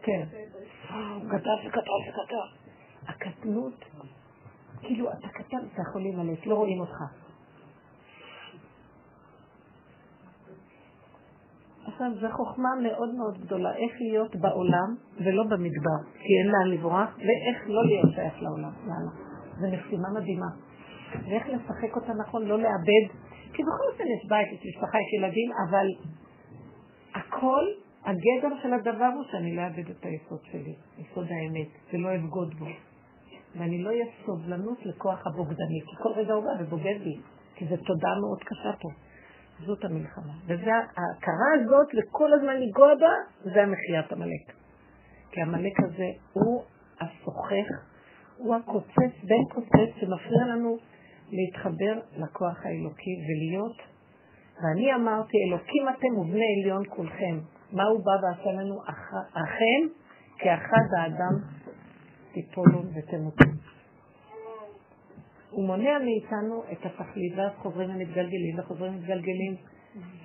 כן. 0.03 0.25
הוא 1.15 1.31
כתב 1.31 1.69
וכתב 1.69 2.01
וכתב. 2.09 2.65
הקטנות, 3.09 3.85
כאילו 4.83 5.13
אתה 5.13 5.29
קטן, 5.29 5.57
אתה 5.73 5.83
יכול 5.89 6.03
להימלט, 6.03 6.47
לא 6.47 6.55
רואים 6.55 6.81
אותך. 6.81 7.24
עכשיו, 11.95 12.11
זו 12.21 12.29
חוכמה 12.37 12.69
מאוד 12.83 13.15
מאוד 13.15 13.39
גדולה, 13.39 13.75
איך 13.75 13.93
להיות 14.01 14.37
בעולם 14.37 14.95
ולא 15.25 15.43
במדבר, 15.43 15.99
כי 16.15 16.33
אין 16.39 16.47
לאן 16.47 16.69
לברוח, 16.75 17.17
ואיך 17.19 17.59
לא 17.67 17.85
להיות 17.85 18.15
שייך 18.15 18.43
לעולם. 18.43 18.73
יאללה. 18.81 19.11
זו 19.61 19.67
משימה 19.67 20.09
מדהימה. 20.15 20.47
ואיך 21.29 21.49
לשחק 21.49 21.97
אותה 21.97 22.13
נכון, 22.15 22.43
לא 22.47 22.59
לאבד, 22.59 23.05
כי 23.53 23.63
בכל 23.63 23.85
אופן 23.93 24.05
יש 24.05 24.29
בית, 24.29 24.53
יש 24.53 24.77
משפחה, 24.77 24.99
יש 24.99 25.13
ילדים, 25.19 25.51
אבל 25.69 25.87
הכל, 27.15 27.65
הגדר 28.05 28.57
של 28.63 28.73
הדבר 28.73 29.11
הוא 29.15 29.25
שאני 29.31 29.57
לא 29.57 29.63
אאבד 29.63 29.91
את 29.91 30.05
היסוד 30.05 30.41
שלי, 30.43 30.75
יסוד 30.99 31.27
האמת, 31.31 31.69
ולא 31.93 32.15
אבגוד 32.15 32.55
בו. 32.55 32.67
ואני 33.59 33.83
לא 33.83 33.89
אהיה 33.89 34.07
סובלנות 34.27 34.87
לכוח 34.87 35.27
הבוגדני, 35.27 35.81
כי 35.87 35.97
כל 36.03 36.13
רגע 36.17 36.35
הוא 36.35 36.45
בא 36.45 36.63
ובוגד 36.63 36.99
בי, 37.05 37.17
כי 37.55 37.67
זו 37.67 37.77
תודעה 37.77 38.15
מאוד 38.21 38.39
קשה 38.45 38.73
פה. 38.81 38.89
זאת 39.61 39.85
המלחמה. 39.85 40.33
וההכרה 40.47 41.51
הזאת, 41.61 41.87
וכל 41.95 42.33
הזמן 42.33 42.57
לנגוע 42.57 42.95
בה, 43.01 43.13
זה 43.53 43.63
המחיית 43.63 44.13
עמלק. 44.13 44.53
כי 45.31 45.41
עמלק 45.43 45.81
הזה 45.81 46.09
הוא 46.33 46.65
הסוחך 47.01 47.95
הוא 48.37 48.55
הקוצץ, 48.55 49.25
בן 49.25 49.45
קוצץ, 49.55 50.01
שמפריע 50.01 50.45
לנו 50.47 50.77
להתחבר 51.31 52.01
לכוח 52.17 52.67
האלוקי 52.67 53.17
ולהיות. 53.27 53.77
ואני 54.63 54.95
אמרתי, 54.95 55.37
אלוקים 55.49 55.89
אתם 55.89 56.19
ובני 56.19 56.63
עליון 56.63 56.83
כולכם. 56.89 57.39
מה 57.73 57.85
הוא 57.85 58.05
בא 58.05 58.27
ועשה 58.27 58.53
לנו? 58.53 58.81
אכן, 59.33 59.89
כאחד 60.39 60.87
האדם 60.99 61.41
תיפולו 62.33 62.83
ותמותו. 62.95 63.54
הוא 65.55 65.67
מונע 65.67 65.99
מאיתנו 65.99 66.63
את 66.73 66.87
התכלית, 66.87 67.33
ואז 67.37 67.53
חוזרים 67.57 67.91
ומתגלגלים 67.91 68.59
וחוזרים 68.59 68.95
ומתגלגלים. 68.95 69.57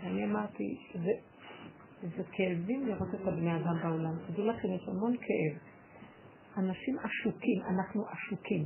אני 0.03 0.23
אמרתי, 0.26 0.77
זה, 0.93 1.11
זה 2.18 2.23
כאבים 2.31 2.88
לראות 2.88 3.15
את 3.15 3.27
הבני 3.27 3.56
אדם 3.56 3.76
בעולם. 3.84 4.14
תדעו 4.27 4.45
לכם, 4.45 4.68
יש 4.73 4.88
המון 4.88 5.15
כאב. 5.18 5.57
אנשים 6.57 6.95
עשוקים, 6.99 7.61
אנחנו 7.69 8.03
עשוקים. 8.07 8.65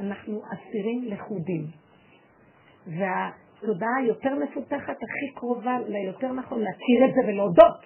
אנחנו 0.00 0.42
אסירים 0.54 1.04
לכודים. 1.04 1.66
והתודעה 2.86 3.96
היותר 3.96 4.34
מפותחת, 4.34 4.96
הכי 4.96 5.34
קרובה 5.34 5.78
ליותר 5.88 6.32
נכון 6.32 6.58
להכיר 6.60 7.04
את 7.08 7.14
זה 7.14 7.20
ולהודות. 7.28 7.80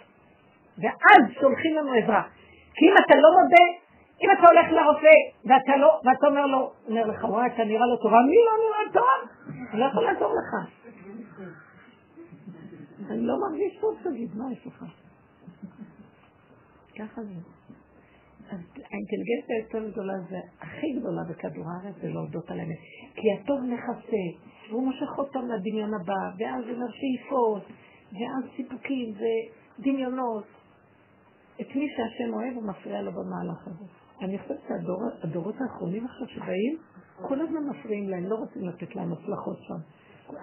ואז 0.79 1.33
שולחים 1.41 1.77
לנו 1.77 1.93
עזרה. 1.93 2.23
כי 2.75 2.85
אם 2.87 2.95
אתה 3.07 3.15
לא 3.17 3.29
מודה, 3.43 3.90
אם 4.23 4.29
אתה 4.39 4.47
הולך 4.49 4.73
לרופא 4.73 5.17
ואתה 5.45 5.77
לא, 5.77 6.01
ואתה 6.05 6.27
אומר 6.27 6.47
לו, 6.47 6.73
אומר 6.89 7.07
לך, 7.07 7.25
וואי, 7.25 7.47
אתה 7.47 7.65
נראה 7.65 7.87
לא 7.87 7.97
טוב, 8.03 8.13
אני 8.15 8.37
לא 8.47 8.53
נראה 8.65 8.93
טוב, 8.93 9.49
אני 9.73 9.81
לא 9.81 9.85
יכול 9.85 10.05
לעזור 10.05 10.35
לך. 10.35 10.71
אני 13.11 13.27
לא 13.27 13.35
מרגיש 13.41 13.79
טוב, 13.81 13.99
תגיד, 14.05 14.37
מה 14.37 14.53
יש 14.53 14.67
לך? 14.67 14.85
ככה 16.99 17.23
זה. 17.23 17.35
אז 18.51 18.59
האינטליגנציה 18.91 19.57
היותר 19.57 19.91
גדולה 19.91 20.13
זה, 20.31 20.39
הכי 20.61 20.93
גדולה 20.93 21.23
בכדור 21.31 21.65
הארץ, 21.71 21.95
זה 22.03 22.09
להודות 22.09 22.51
על 22.51 22.61
האמת. 22.61 22.79
כי 23.15 23.27
הטוב 23.33 23.61
מכסה, 23.61 24.25
והוא 24.71 24.83
מושך 24.87 25.19
אותם 25.19 25.49
לדמיון 25.49 25.95
הבא, 25.95 26.23
ואז 26.39 26.65
זה 26.65 26.73
שאיפות, 26.93 27.63
ואז 28.13 28.51
סיפוקים, 28.57 29.15
ודמיונות, 29.79 30.45
את 31.61 31.75
מי 31.75 31.89
שהשם 31.97 32.35
אוהב 32.35 32.55
הוא 32.55 32.65
מפריע 32.69 33.03
לו 33.03 33.13
במהלך 33.13 33.67
הזה. 33.67 34.00
אני 34.21 34.39
חושבת 34.39 34.61
שהדורות 34.69 35.55
האחרונים 35.61 36.05
עכשיו 36.05 36.29
שבאים, 36.29 36.79
כל 37.23 37.41
הזמן 37.41 37.69
מפריעים 37.71 38.09
להם, 38.09 38.27
לא 38.27 38.35
רוצים 38.35 38.69
לתת 38.69 38.97
להם 38.97 39.13
הצלחות 39.13 39.59
שם. 39.61 39.81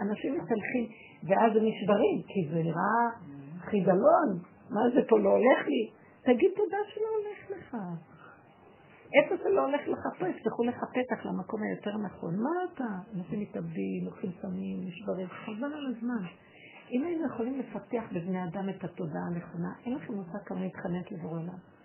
אנשים 0.01 0.33
מתהלכים, 0.33 0.85
ואז 1.27 1.51
הם 1.55 1.63
נשברים, 1.65 2.21
כי 2.27 2.49
זה 2.49 2.63
נראה 2.63 3.03
חידלון, 3.59 4.29
מה 4.69 4.81
זה 4.93 5.01
פה 5.09 5.19
לא 5.19 5.29
הולך 5.29 5.67
לי? 5.67 5.91
תגיד 6.23 6.51
תודה 6.55 6.77
שלא 6.87 7.07
הולך 7.17 7.51
לך. 7.51 7.77
איפה 9.13 9.43
זה 9.43 9.49
לא 9.49 9.65
הולך 9.65 9.81
לחפש? 9.87 10.43
תלכו 10.43 10.63
לך 10.63 10.75
פתח 10.75 11.25
למקום 11.25 11.59
היותר 11.63 11.97
נכון. 11.97 12.35
מה 12.35 12.49
אתה? 12.73 12.89
אנשים 13.15 13.39
מתאבדים, 13.39 14.05
לוקחים 14.05 14.31
סמים, 14.41 14.77
נשברים, 14.87 15.27
חבל 15.27 15.73
על 15.73 15.85
הזמן. 15.95 16.23
אם 16.91 17.03
היינו 17.03 17.25
יכולים 17.25 17.59
לפתח 17.59 18.03
בבני 18.11 18.43
אדם 18.43 18.69
את 18.69 18.83
התודעה 18.83 19.23
הנכונה, 19.31 19.69
אין 19.85 19.93
לכם 19.93 20.13
מושג 20.13 20.39
כמה 20.45 20.59
להתחנק 20.59 21.11
לבורא 21.11 21.39
עולם. 21.39 21.76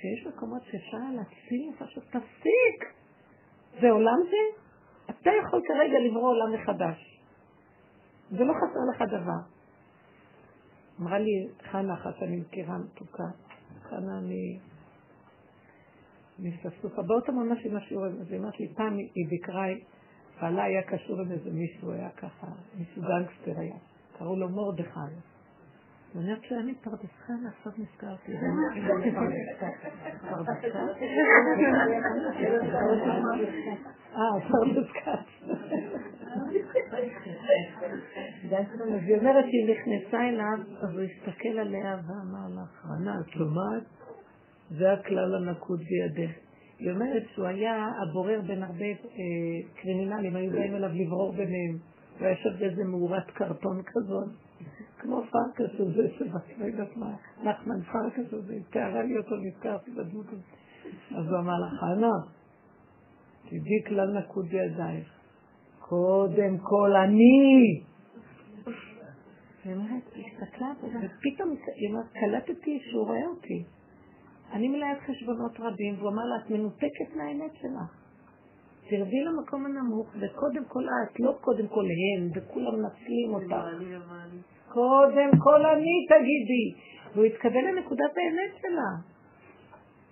שיש 0.00 0.26
מקומות 0.26 0.62
שאפשר 0.62 0.98
להציל 1.16 1.70
נפשות, 1.70 2.04
תפסיק! 2.04 2.94
זה 3.80 3.90
עולם 3.90 4.18
זה? 4.30 4.60
אתה 5.10 5.30
יכול 5.42 5.60
כרגע 5.68 5.98
לברוא 5.98 6.30
עולם 6.30 6.54
מחדש. 6.54 7.20
ולא 8.32 8.52
חסר 8.52 8.80
לך 8.94 9.12
דבר. 9.12 9.56
אמרה 11.00 11.18
לי 11.18 11.48
חנה 11.70 11.94
אחת 11.94 12.16
שאני 12.18 12.36
מכירה 12.36 12.78
מתוקה, 12.78 13.24
חנה 13.82 14.20
מספסופה, 16.38 17.02
באותו 17.02 17.32
ממש 17.32 17.66
עם 17.66 17.76
השיעור 17.76 18.04
הזה, 18.04 18.24
היא 18.30 18.40
אמרת 18.40 18.60
לי, 18.60 18.68
פעם 18.74 18.96
היא 18.96 19.28
ביקרה, 19.28 19.66
בעלה 20.40 20.64
היה 20.64 20.82
קשור 20.82 21.20
עם 21.20 21.32
איזה 21.32 21.50
מישהו, 21.50 21.92
היה 21.92 22.10
ככה, 22.10 22.46
מישהו 22.78 23.02
גנגסטר 23.02 23.60
היה, 23.60 23.76
קראו 24.18 24.36
לו 24.36 24.48
מרדכי. 24.48 25.35
היא 26.16 26.22
אומרת 26.22 26.44
שאני 26.44 26.74
פרדס 26.74 27.12
חנה, 27.26 27.48
עכשיו 27.48 27.72
נזכרתי. 27.78 28.32
אה, 34.14 34.40
פרדס 34.48 34.90
כץ. 34.92 35.48
אז 38.94 39.02
היא 39.06 39.18
אומרת 39.18 39.44
שהיא 39.44 39.74
נכנסה 39.74 40.28
אליו, 40.28 40.58
אז 40.82 40.90
הוא 40.90 41.00
הסתכל 41.00 41.58
עליה 41.58 41.96
ואמר 42.06 42.48
לה, 42.56 42.64
חנה, 42.66 43.20
את 43.20 43.28
שומעת? 43.28 43.82
זה 44.70 44.92
הכלל 44.92 45.34
הנקוד 45.34 45.80
בידך. 45.80 46.30
היא 46.78 46.90
אומרת 46.90 47.22
שהוא 47.34 47.46
היה 47.46 47.88
הבורר 48.02 48.40
בין 48.46 48.62
הרבה 48.62 48.84
אה, 48.84 49.80
קרימינלים, 49.82 50.36
היו 50.36 50.52
באים 50.52 50.74
אליו 50.74 50.90
לברור 50.94 51.32
ביניהם. 51.32 51.78
הוא 52.18 52.28
יושב 52.28 52.58
באיזה 52.58 52.84
מאורת 52.84 53.30
קרטון 53.30 53.82
כזאת, 53.86 54.28
כמו 55.06 55.22
פרקס 55.30 55.80
הזה, 55.80 56.08
לא 56.58 56.64
יודעת 56.64 56.96
מה, 56.96 57.16
נחמן 57.42 57.82
פרקס 57.82 58.32
הזה, 58.32 58.52
היא 58.52 58.62
תיארה 58.70 59.02
לי 59.02 59.18
אותו, 59.18 59.36
נזכרתי 59.36 59.90
בדמות 59.90 60.26
הזאת. 60.26 60.44
אז 61.18 61.26
הוא 61.30 61.38
אמר 61.38 61.58
לה, 61.60 61.70
חנה, 61.80 62.12
תדעי 63.46 63.82
כלל 63.86 64.18
נקוד 64.18 64.46
בידייך. 64.46 65.08
קודם 65.78 66.58
כל 66.58 66.96
אני. 66.96 67.82
היא 69.64 69.74
אומרת, 69.74 70.02
הסתכלה, 70.06 70.72
ופתאום 70.82 71.54
היא 71.76 71.88
אומרת, 71.88 72.06
קלטתי 72.12 72.78
שהוא 72.90 73.06
רואה 73.06 73.26
אותי. 73.26 73.64
אני 74.52 74.68
מלאת 74.68 74.98
חשבונות 75.06 75.60
רבים, 75.60 75.94
והוא 75.98 76.08
אמר 76.08 76.24
לה, 76.24 76.36
את 76.44 76.50
מנותקת 76.50 77.16
מהאמת 77.16 77.54
שלך. 77.54 78.06
תרדי 78.90 79.24
למקום 79.24 79.66
הנמוך, 79.66 80.08
וקודם 80.08 80.64
כל 80.68 80.84
את, 80.84 81.20
לא 81.20 81.38
קודם 81.40 81.68
כל 81.68 81.84
הם, 81.84 82.30
וכולם 82.34 82.74
מנצלים 82.74 83.34
אותך. 83.34 84.55
קודם 84.76 85.30
כל 85.44 85.66
אני 85.66 86.06
תגידי. 86.08 86.66
והוא 87.14 87.26
יתקבל 87.26 87.60
לנקודת 87.68 88.12
האמת 88.20 88.52
שלה. 88.60 88.90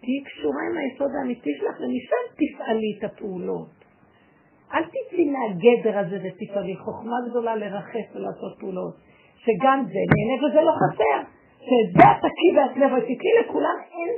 תהיי 0.00 0.20
קשורה 0.24 0.62
עם 0.70 0.76
היסוד 0.78 1.10
האמיתי 1.18 1.50
שלך, 1.58 1.76
ומשם 1.80 2.24
תפעלי 2.38 2.92
את 2.98 3.04
הפעולות. 3.04 3.74
אל 4.74 4.84
תצאי 4.84 5.30
מהגדר 5.34 5.98
הזה 5.98 6.16
ותפעלי 6.24 6.76
חוכמה 6.76 7.16
גדולה 7.30 7.56
לרחף 7.56 8.06
ולעשות 8.14 8.52
פעולות. 8.60 8.94
שגם 9.36 9.84
זה 9.86 10.02
נהנה 10.12 10.36
וזה 10.42 10.60
לא 10.60 10.72
חסר. 10.80 11.18
שזה 11.66 12.04
התקי 12.10 12.48
והצלב, 12.56 12.92
ותקראי 12.92 13.34
לכולם, 13.44 13.76
אין, 13.92 14.10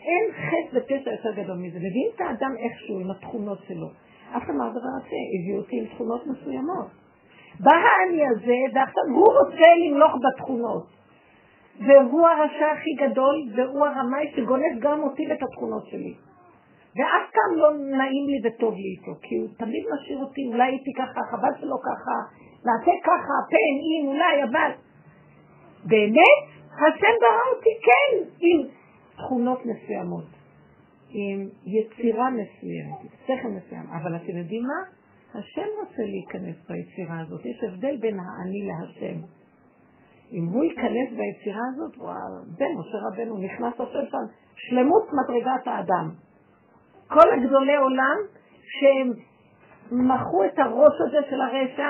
אין 0.00 0.24
חטא 0.32 0.78
ופשע 0.78 1.10
יותר 1.10 1.42
גדול 1.42 1.56
מזה. 1.56 1.78
מביאים 1.78 2.10
את 2.14 2.20
האדם 2.20 2.54
איכשהו 2.58 3.00
עם 3.00 3.10
התכונות 3.10 3.58
שלו. 3.68 3.88
אף 4.36 4.42
אחד 4.42 4.52
אמר 4.54 4.70
דבר 4.70 4.94
הזה, 5.00 5.18
הביאו 5.34 5.58
אותי 5.58 5.78
עם 5.80 5.86
תכונות 5.86 6.26
מסוימות. 6.26 7.07
בא 7.60 7.72
האני 7.72 8.22
הזה, 8.28 8.58
ועכשיו 8.74 9.04
הוא 9.14 9.26
רוצה 9.26 9.66
למלוך 9.86 10.12
בתכונות. 10.24 10.86
והוא 11.86 12.26
הרשע 12.26 12.66
הכי 12.72 12.90
גדול, 13.06 13.36
והוא 13.56 13.86
הרמאי 13.86 14.32
שגונב 14.36 14.78
גם 14.80 15.02
אותי 15.02 15.26
ואת 15.30 15.42
התכונות 15.42 15.86
שלי. 15.86 16.14
ואף 16.96 17.30
פעם 17.32 17.58
לא 17.58 17.70
נעים 17.72 18.26
לי 18.28 18.48
וטוב 18.48 18.74
לי 18.74 18.96
איתו, 18.98 19.20
כי 19.22 19.36
הוא 19.36 19.48
תמיד 19.58 19.84
משאיר 19.94 20.18
אותי, 20.18 20.40
אולי 20.46 20.64
הייתי 20.64 20.92
ככה, 20.98 21.20
חבל 21.30 21.50
שלא 21.60 21.76
ככה, 21.82 22.16
נעשה 22.64 22.92
ככה, 23.04 23.34
פן, 23.50 23.74
אם, 23.88 24.08
אולי, 24.08 24.44
אבל... 24.44 24.70
באמת, 25.84 26.38
השם 26.72 27.14
ברא 27.20 27.56
אותי 27.56 27.70
כן 27.86 28.28
עם 28.40 28.68
תכונות 29.16 29.66
מסוימות, 29.66 30.26
עם 31.10 31.48
יצירה 31.66 32.30
מסוימת, 32.30 33.12
שכל 33.26 33.48
מסוים, 33.48 33.86
אבל 34.02 34.16
אתם 34.16 34.36
יודעים 34.36 34.62
מה? 34.62 34.97
השם 35.34 35.66
רוצה 35.80 36.02
להיכנס 36.02 36.56
ביצירה 36.68 37.20
הזאת, 37.20 37.46
יש 37.46 37.64
הבדל 37.64 37.96
בין 37.96 38.18
האני 38.20 38.68
להשם. 38.68 39.20
אם 40.32 40.44
הוא 40.44 40.64
ייכנס 40.64 41.08
ביצירה 41.16 41.62
הזאת, 41.72 41.94
זה 42.58 42.64
משה 42.78 42.98
רבנו 43.08 43.38
נכנס 43.38 43.80
עכשיו 43.80 44.02
שם, 44.10 44.24
שלמות 44.56 45.02
מדרגת 45.12 45.66
האדם. 45.66 46.10
כל 47.08 47.32
הגדולי 47.32 47.76
עולם 47.76 48.16
שהם 48.62 49.12
מחו 49.92 50.44
את 50.44 50.58
הראש 50.58 50.94
הזה 51.06 51.18
של 51.30 51.40
הרשע, 51.40 51.88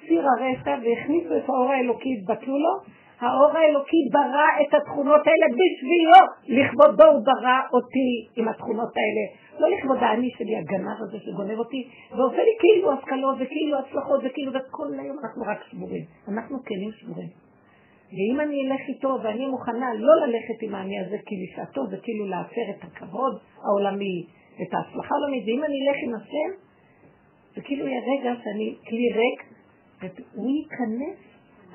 סיר 0.00 0.24
הרשע, 0.28 0.76
והכניסו 0.84 1.36
את 1.36 1.48
האור 1.48 1.72
האלוקי, 1.72 2.08
התבטלו 2.18 2.58
לו, 2.58 2.80
האור 3.20 3.50
האלוקי 3.58 4.02
ברא 4.12 4.48
את 4.62 4.74
התכונות 4.74 5.22
האלה 5.26 5.46
בשבילו, 5.58 6.20
לכבודו 6.58 7.06
הוא 7.12 7.24
ברא 7.24 7.58
אותי 7.72 8.10
עם 8.36 8.48
התכונות 8.48 8.92
האלה. 8.96 9.24
לא 9.60 9.76
לכבוד 9.76 9.98
האני 10.00 10.30
שלי, 10.38 10.56
הגנב 10.56 10.98
הזה 11.00 11.18
שגונב 11.20 11.58
אותי, 11.58 11.88
ועושה 12.10 12.36
לי 12.36 12.54
כאילו 12.60 12.92
השכלות 12.92 13.36
וכאילו 13.38 13.78
הצלחות 13.78 14.20
וכאילו, 14.24 14.52
וכל 14.52 14.86
היום 14.98 15.16
אנחנו 15.24 15.42
רק 15.46 15.64
שבורים. 15.70 16.04
אנחנו 16.28 16.64
כלים 16.64 16.92
שבורים. 16.92 17.28
ואם 18.12 18.40
אני 18.40 18.56
אלך 18.66 18.80
איתו 18.88 19.18
ואני 19.22 19.46
מוכנה 19.46 19.94
לא 19.94 20.26
ללכת 20.26 20.62
עם 20.62 20.74
האני 20.74 21.00
הזה 21.00 21.16
כי 21.26 21.34
לשעתו 21.42 21.86
זה 21.86 21.96
כאילו 22.02 22.26
להפר 22.26 22.66
את 22.70 22.84
הכבוד 22.84 23.38
העולמי, 23.64 24.26
את 24.62 24.74
ההצלחה 24.74 25.14
העולמית, 25.14 25.44
ואם 25.46 25.64
אני 25.64 25.76
אלך 25.88 25.96
עם 26.06 26.14
השם, 26.14 26.50
זה 27.54 27.60
כאילו 27.62 27.86
יהיה 27.86 28.00
רגע 28.00 28.32
שאני 28.44 28.74
כלי 28.88 29.08
ריק, 29.14 29.42
והוא 30.34 30.50
ייכנס, 30.50 31.18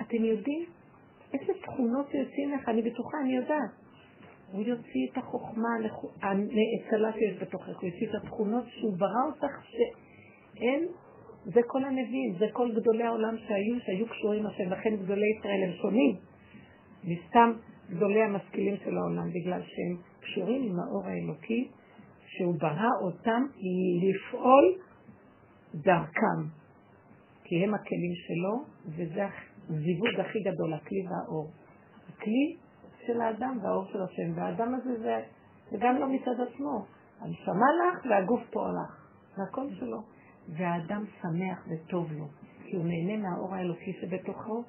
אתם 0.02 0.26
יודעים? 0.26 0.83
איזה 1.34 1.54
תכונות 1.62 2.14
יוצאים 2.14 2.52
לך, 2.52 2.70
אני 2.70 2.82
בטוחה, 2.82 3.18
אני 3.24 3.36
יודעת. 3.36 3.72
הוא 4.52 4.64
יוציא 4.64 5.08
את 5.12 5.18
החוכמה 5.18 5.70
הנאצלה 6.22 7.14
שיש 7.14 7.42
בתוכך, 7.42 7.80
הוא 7.82 7.90
יוציא 7.90 8.08
את 8.10 8.24
התכונות 8.24 8.64
שהוא 8.68 8.98
ברא 8.98 9.24
אותך 9.26 9.66
שאין, 9.70 10.88
זה 11.44 11.62
כל 11.68 11.84
הנביאים, 11.84 12.36
זה 12.40 12.46
כל 12.54 12.72
גדולי 12.76 13.04
העולם 13.04 13.36
שהיו, 13.38 13.80
שהיו 13.86 14.08
קשורים 14.08 14.44
לכם, 14.44 14.70
לכן 14.70 14.96
גדולי 14.96 15.26
ישראל 15.40 15.64
הם 15.64 15.74
שונים 15.82 16.16
מסתם 17.04 17.52
גדולי 17.90 18.22
המשכילים 18.22 18.76
של 18.78 18.98
העולם, 18.98 19.30
בגלל 19.30 19.62
שהם 19.62 19.98
קשורים 20.22 20.64
עם 20.64 20.80
האור 20.80 21.04
האלוקי, 21.06 21.68
שהוא 22.26 22.56
ברא 22.60 22.90
אותם 23.02 23.46
לפעול 24.02 24.76
דרכם, 25.76 26.42
כי 27.44 27.64
הם 27.64 27.74
הכלים 27.74 28.14
שלו, 28.16 28.64
וזה 28.86 29.26
הזיווג 29.70 30.20
הכי 30.20 30.40
גדול, 30.40 30.74
הכלי 30.74 31.06
והאור. 31.08 31.52
הכלי 32.10 32.56
של 33.06 33.22
האדם 33.22 33.58
והאור 33.62 33.86
של 33.86 34.02
השם. 34.02 34.32
והאדם 34.36 34.76
הזה 34.76 35.00
זה, 35.00 35.22
זה 35.72 35.78
גם 35.80 35.96
לא 36.00 36.08
מצד 36.08 36.42
עצמו. 36.42 36.86
הנשמה 37.20 37.66
לך 37.80 38.06
והגוף 38.10 38.42
פה 38.52 38.68
הלך. 38.68 39.08
זה 39.36 39.44
הכל 39.44 39.68
שלו. 39.80 40.02
והאדם 40.50 41.04
שמח 41.22 41.68
וטוב 41.68 42.12
לו, 42.12 42.26
כי 42.66 42.76
הוא 42.76 42.86
נהנה 42.86 43.18
מהאור 43.18 43.56
האלוקי 43.56 43.94
שבתוכו, 44.02 44.64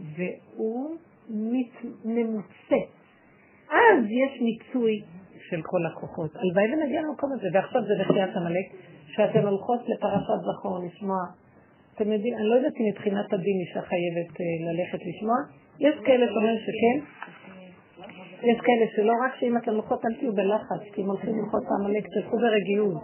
והוא 0.00 0.96
ממוצה. 2.04 2.80
אז 3.68 4.04
יש 4.04 4.42
מיצוי 4.42 5.02
של 5.48 5.62
כל 5.62 5.86
הכוחות. 5.86 6.30
הלוואי 6.36 6.74
ונגיע 6.74 7.02
למקום 7.02 7.32
הזה, 7.32 7.48
ועכשיו 7.54 7.82
זה 7.82 7.92
בחיית 8.04 8.36
עמלק, 8.36 8.66
שאתן 9.06 9.46
הולכות 9.46 9.80
לפרשת 9.88 10.40
זכור 10.58 10.78
לשמוע 10.86 11.18
אתם 11.96 12.12
יודעים, 12.12 12.34
אני 12.34 12.48
לא 12.50 12.54
יודעת 12.54 12.76
אם 12.80 12.86
מבחינת 12.92 13.32
הדין 13.32 13.58
אישה 13.60 13.82
חייבת 13.90 14.32
אה, 14.40 14.44
ללכת 14.68 15.00
לשמוע. 15.08 15.38
יש 15.80 15.94
כאלה 16.06 16.26
שאומרים 16.32 16.58
שכן, 16.66 16.96
יש 18.50 18.58
כאלה 18.66 18.86
שלא, 18.96 19.12
רק 19.24 19.34
שאם 19.40 19.56
אתם 19.56 19.70
הולכות 19.70 20.04
אל 20.06 20.14
תהיו 20.18 20.32
בלחץ, 20.32 20.82
כי 20.92 21.02
אם 21.02 21.06
הולכים 21.06 21.34
ללכות 21.38 21.62
פעמלק, 21.68 22.04
תלכו 22.14 22.36
ברגיעות. 22.38 23.02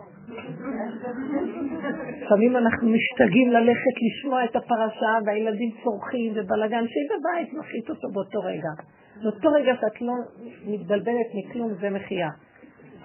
לפעמים 2.23 2.57
אנחנו 2.57 2.89
משתגעים 2.89 3.53
ללכת 3.53 3.97
לשמוע 4.07 4.45
את 4.45 4.57
הפרשה, 4.57 5.13
והילדים 5.27 5.71
צורכים 5.85 6.33
ובלאגן, 6.37 6.85
שהיא 6.89 7.09
בבית, 7.13 7.53
מחליט 7.59 7.91
אותו 7.91 8.09
באותו 8.13 8.41
רגע. 8.41 8.73
באותו 9.23 9.49
רגע 9.53 9.73
שאת 9.81 10.03
לא 10.03 10.15
מתבלבלת 10.67 11.29
מכלום 11.35 11.75
זה 11.81 11.91
מחייה. 11.91 12.31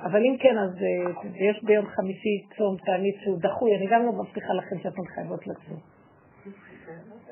אבל 0.03 0.19
אם 0.19 0.35
כן, 0.39 0.57
אז 0.57 0.75
אה, 0.75 1.11
יש 1.49 1.63
ביום 1.63 1.85
חמישי 1.85 2.47
צום 2.57 2.77
תענית 2.85 3.15
שהוא 3.23 3.39
דחוי, 3.39 3.75
אני 3.77 3.87
גם 3.91 4.05
לא 4.05 4.11
מבטיחה 4.11 4.53
לכם 4.53 4.75
שאתן 4.83 5.05
חייבות 5.15 5.47
לצום. 5.47 5.79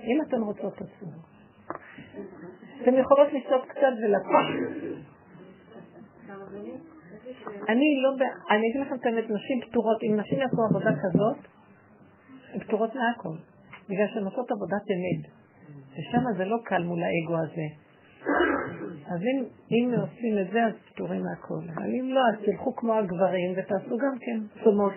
אם 0.03 0.21
אתן 0.27 0.41
רוצות 0.41 0.73
לצום. 0.81 1.09
אתן 2.81 2.93
יכולות 2.93 3.33
לשתות 3.33 3.65
קצת 3.67 3.93
ולצום. 4.03 4.65
אני 7.69 7.85
לא, 8.03 8.25
אני 8.51 8.69
אגיד 8.69 8.81
לכם 8.81 8.95
את 8.95 9.05
האמת, 9.05 9.23
נשים 9.23 9.61
פטורות, 9.61 10.03
אם 10.03 10.15
נשים 10.19 10.39
יעשו 10.39 10.57
עבודה 10.69 10.91
כזאת, 11.03 11.37
הן 12.53 12.59
פטורות 12.59 12.95
מהכל. 12.95 13.37
בגלל 13.89 14.07
שהן 14.13 14.23
עושות 14.23 14.51
עבודת 14.51 14.85
אמת. 14.91 15.31
ושם 15.91 16.37
זה 16.37 16.45
לא 16.45 16.57
קל 16.63 16.83
מול 16.83 16.99
האגו 17.03 17.43
הזה. 17.43 17.85
אז 19.07 19.22
אם, 19.22 19.43
אם 19.72 19.93
עושים 20.02 20.39
את 20.41 20.52
זה, 20.52 20.65
אז 20.65 20.73
פטורים 20.91 21.23
מהכל. 21.23 21.61
אבל 21.76 21.89
אם 21.99 22.10
לא, 22.10 22.22
אז 22.34 22.45
תלכו 22.45 22.76
כמו 22.76 22.93
הגברים 22.93 23.53
ותעשו 23.57 23.97
גם 23.97 24.15
כן 24.19 24.64
צומות. 24.64 24.93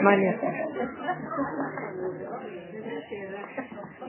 מה 0.00 0.14
אני 0.14 0.32
אעשה? 0.32 0.46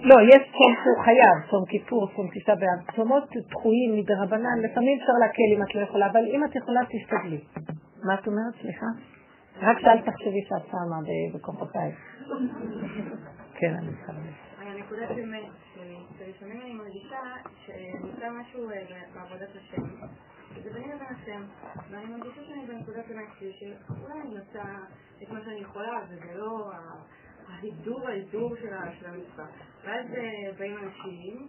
לא, 0.02 0.16
יש 0.22 0.42
צום 0.58 0.74
שהוא 0.84 1.04
חייב, 1.04 1.50
צום 1.50 1.66
כיפור, 1.66 2.10
צום 2.16 2.28
תשעה 2.34 2.56
באב. 2.56 2.96
צומות 2.96 3.24
דחויים 3.50 4.00
מדרבנן, 4.00 4.60
לפעמים 4.64 4.98
אפשר 5.00 5.14
להקל 5.20 5.50
אם 5.56 5.64
את 5.64 5.76
לא 5.76 5.82
יכולה, 5.82 6.08
אבל 6.08 6.26
אם 6.34 6.44
את 6.44 6.56
יכולה, 6.56 6.82
תשתדלי. 6.90 7.42
מה 8.04 8.14
את 8.14 8.28
אומרת? 8.28 8.54
סליחה? 8.62 8.86
רק 9.62 9.80
שאל 9.80 10.02
תחשבי 10.02 10.42
שאת 10.50 10.72
שמה 10.72 11.00
בכוחותייך. 11.34 11.96
כן, 13.56 13.74
אני 13.74 13.88
מתכוונת. 13.88 14.50
שלפעמים 16.30 16.62
אני 16.62 16.74
מרגישה 16.74 17.20
שנמצא 17.66 18.30
משהו 18.30 18.70
אה, 18.70 18.84
בעבודת 19.14 19.50
השם, 19.56 19.82
וזה 20.56 20.70
ביני 20.74 20.88
לבין 20.88 21.08
השם, 21.10 21.44
ואני 21.90 22.06
מרגישה 22.06 22.42
שאני 22.48 22.66
בנקודת 22.68 23.06
אמת 23.12 23.28
שלי, 23.40 23.54
שאולי 23.54 24.22
אני 24.22 24.38
עושה 24.38 24.64
את 25.24 25.30
מה 25.30 25.42
שאני 25.46 25.60
יכולה, 25.60 26.00
וזה 26.10 26.34
לא 26.36 26.72
ההידור 27.48 28.08
ההידור 28.08 28.56
של 28.56 28.74
המצווה. 29.06 29.46
ואז 29.84 30.06
אה, 30.18 30.52
באים 30.58 30.78
אנשים, 30.78 31.48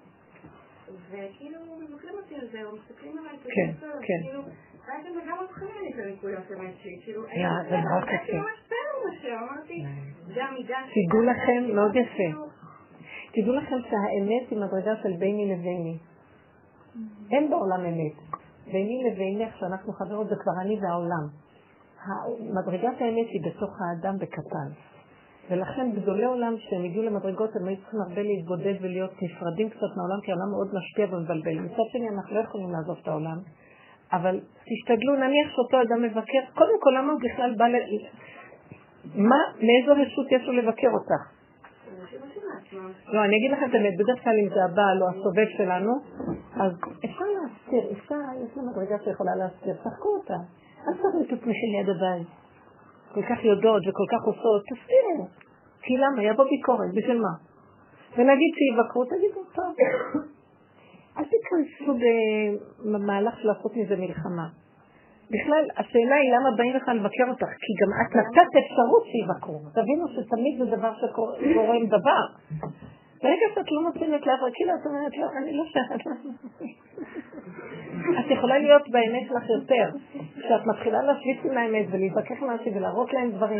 וכאילו 1.10 1.58
מבקרים 1.80 2.14
אותי 2.14 2.34
על 2.34 2.48
זה, 2.52 2.64
או 2.64 2.76
מסתכלים 2.76 3.18
עליי, 3.18 3.38
כן, 3.42 3.72
כן. 3.80 4.20
כאילו, 4.22 4.42
ואז 4.86 5.06
הם 5.06 5.18
לגמרי 5.18 5.44
מבחינים 5.44 5.92
את 5.94 5.98
הנקודת 5.98 6.52
אמת 6.52 6.74
שלי, 6.82 7.00
כאילו, 7.04 7.22
זה 7.68 7.76
נורא 7.76 8.00
קשה. 8.00 8.40
אמרתי, 9.40 9.84
זה 10.34 10.44
המידה 10.44 10.78
תדעו 10.94 11.22
לכם, 11.22 11.74
מאוד 11.74 11.96
יפה. 11.96 12.59
תדעו 13.32 13.54
לכם 13.54 13.76
שהאמת 13.90 14.50
היא 14.50 14.58
מדרגה 14.58 14.96
של 15.02 15.12
ביני 15.18 15.54
לביני. 15.54 15.98
אין 17.30 17.50
בעולם 17.50 17.80
אמת. 17.80 18.40
ביני 18.72 19.10
לבינך, 19.10 19.56
שאנחנו 19.56 19.92
חברות, 19.92 20.28
זה 20.28 20.34
כבר 20.42 20.52
אני 20.62 20.78
והעולם. 20.80 21.26
מדרגת 22.40 23.00
האמת 23.00 23.28
היא 23.28 23.42
בתוך 23.46 23.70
האדם 23.80 24.18
בקטן. 24.18 24.68
ולכן 25.50 25.92
גדולי 25.92 26.24
עולם, 26.24 26.56
כשהם 26.56 26.84
הגיעו 26.84 27.04
למדרגות, 27.04 27.50
הם 27.56 27.68
היו 27.68 27.76
צריכים 27.76 28.00
הרבה 28.00 28.22
להתבודד 28.22 28.74
ולהיות 28.80 29.10
נפרדים 29.22 29.70
קצת 29.70 29.90
מהעולם, 29.96 30.20
כי 30.22 30.32
העולם 30.32 30.50
מאוד 30.50 30.68
משפיע 30.74 31.06
ומבלבל. 31.10 31.58
מצד 31.58 31.86
שני, 31.92 32.08
אנחנו 32.08 32.34
לא 32.36 32.40
יכולים 32.40 32.70
לעזוב 32.70 32.98
את 33.02 33.08
העולם, 33.08 33.38
אבל 34.12 34.40
תשתדלו, 34.68 35.16
נניח 35.16 35.48
שאותו 35.54 35.76
אדם 35.82 36.02
מבקר, 36.02 36.42
קודם 36.54 36.76
כל, 36.82 36.90
למה 36.98 37.12
הוא 37.12 37.20
בכלל 37.26 37.54
בא 37.58 37.64
ל... 37.64 37.74
מה, 39.14 39.40
מאיזו 39.56 40.02
רשות 40.02 40.32
יש 40.32 40.46
לו 40.46 40.52
לבקר 40.52 40.88
אותך? 40.92 41.39
לא, 42.72 43.24
אני 43.24 43.36
אגיד 43.36 43.50
לכם 43.52 43.66
את 43.70 43.74
האמת, 43.74 43.94
בדרך 43.98 44.24
כלל 44.24 44.36
אם 44.42 44.48
זה 44.54 44.60
הבעל 44.64 45.02
או 45.02 45.08
הסובב 45.08 45.48
שלנו, 45.56 45.92
אז 46.62 46.72
אפשר 47.04 47.24
להסתיר, 47.36 47.84
אפשר, 47.92 48.14
יש 48.44 48.56
לה 48.56 48.62
מדרגה 48.62 48.96
שיכולה 49.04 49.34
להסתיר, 49.36 49.74
שחקו 49.84 50.08
אותה. 50.08 50.38
אל 50.88 50.94
את 51.22 51.32
עצמכם 51.32 51.70
ליד 51.72 51.88
הבית. 51.88 52.26
כל 53.14 53.22
כך 53.22 53.44
יודעות 53.44 53.82
וכל 53.88 54.06
כך 54.12 54.22
עושות, 54.26 54.62
תסתירו. 54.62 55.26
כי 55.82 55.96
למה? 55.96 56.22
יבוא 56.22 56.44
ביקורת, 56.50 56.90
בשביל 56.94 57.20
מה? 57.20 57.34
ונגיד 58.16 58.52
שיבקרו, 58.58 59.04
תגידו, 59.04 59.40
טוב. 59.54 59.74
אל 61.18 61.24
תיכנסו 61.24 61.98
במהלך 62.84 63.34
של 63.40 63.48
לעשות 63.48 63.72
מזה 63.76 63.96
מלחמה. 63.96 64.48
בכלל, 65.34 65.64
השאלה 65.76 66.16
היא 66.22 66.32
למה 66.36 66.56
באים 66.56 66.72
לך 66.76 66.88
לבקר 66.88 67.26
אותך, 67.28 67.50
כי 67.62 67.72
גם 67.80 67.90
את 68.00 68.16
נתת 68.16 68.50
אפשרות 68.62 69.04
שיבקרו. 69.10 69.60
תבינו 69.74 70.04
שתמיד 70.08 70.58
זה 70.58 70.76
דבר 70.76 70.92
שקורה 71.00 71.74
עם 71.74 71.86
דבר. 71.86 72.22
ברגע 73.22 73.46
שאת 73.54 73.70
לא 73.70 73.82
נותנת 73.82 74.26
לאף 74.26 74.40
כאילו 74.54 74.72
את 74.74 74.86
אומרת, 74.86 75.16
לא, 75.18 75.26
אני 75.42 75.52
לא 75.52 75.64
שייכת 75.64 76.00
את 78.20 78.30
יכולה 78.30 78.58
להיות 78.58 78.90
באמת 78.90 79.22
שלך 79.28 79.50
יותר. 79.50 79.88
כשאת 80.38 80.66
מתחילה 80.66 81.02
להשוויץ 81.02 81.38
עם 81.44 81.58
האמת 81.58 81.86
ולהתווכח 81.90 82.42
עם 82.42 82.50
אנשים 82.50 82.76
ולהראות 82.76 83.12
להם 83.12 83.30
דברים, 83.30 83.58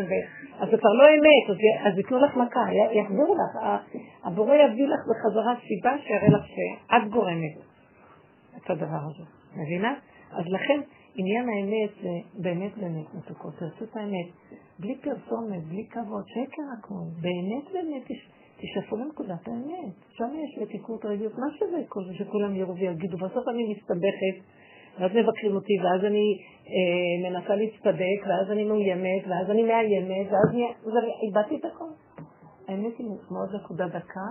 אז 0.59 0.69
זה 0.69 0.77
כבר 0.77 0.93
לא 0.93 1.03
אמת, 1.09 1.57
אז 1.85 1.97
ייתנו 1.97 2.17
לך 2.17 2.37
מכה, 2.37 2.65
יחזירו 2.91 3.35
לך. 3.35 3.81
הבורא 4.23 4.55
יביא 4.55 4.87
לך 4.87 4.99
בחזרה 5.09 5.55
סיבה 5.67 5.97
שיראה 6.03 6.29
לך 6.29 6.45
שאת 6.45 7.09
גורמת 7.09 7.55
את 8.57 8.69
הדבר 8.69 9.01
הזה. 9.09 9.23
מבינה? 9.55 9.93
אז 10.31 10.45
לכן, 10.47 10.79
עניין 11.15 11.49
האמת 11.49 11.91
זה 12.01 12.41
באמת 12.41 12.77
באמת 12.77 13.13
מתוקות. 13.13 13.53
תעשו 13.53 13.85
את 13.85 13.95
האמת. 13.95 14.27
בלי 14.79 14.95
פרסומת, 15.01 15.63
בלי 15.63 15.85
כבוד, 15.89 16.23
שקר 16.27 16.63
הכול. 16.77 17.05
באמת 17.21 17.65
באמת 17.73 18.07
תשאפו 18.57 18.95
לנקודת 18.97 19.47
האמת. 19.47 19.95
שם 20.09 20.29
יש 20.43 20.61
מתיקות 20.61 21.05
רגילות, 21.05 21.33
מה 21.33 21.47
שווה 21.59 21.79
כל 21.87 22.01
זה 22.07 22.13
שכולם 22.13 22.55
יראו 22.55 22.75
ויגידו. 22.75 23.17
בסוף 23.17 23.47
אני 23.47 23.63
מסתבכת, 23.73 24.35
ואז 24.99 25.11
מבקרים 25.11 25.55
אותי, 25.55 25.73
ואז 25.83 26.05
אני 26.05 26.37
אה, 26.67 27.29
מנסה 27.29 27.55
להצטדק, 27.55 28.19
ואז 28.27 28.51
אני 28.51 28.63
מאוימת, 28.63 29.23
ואז 29.27 29.49
אני 29.49 29.63
מאיימת, 29.63 30.27
ואז 30.31 30.49
אני... 30.49 30.63
איבדתי 31.27 31.55
את 31.55 31.65
הכל. 31.65 31.91
האמת 32.67 32.97
היא 32.97 33.07
מאוד 33.31 33.55
נקודה 33.55 33.87
דקה, 33.87 34.27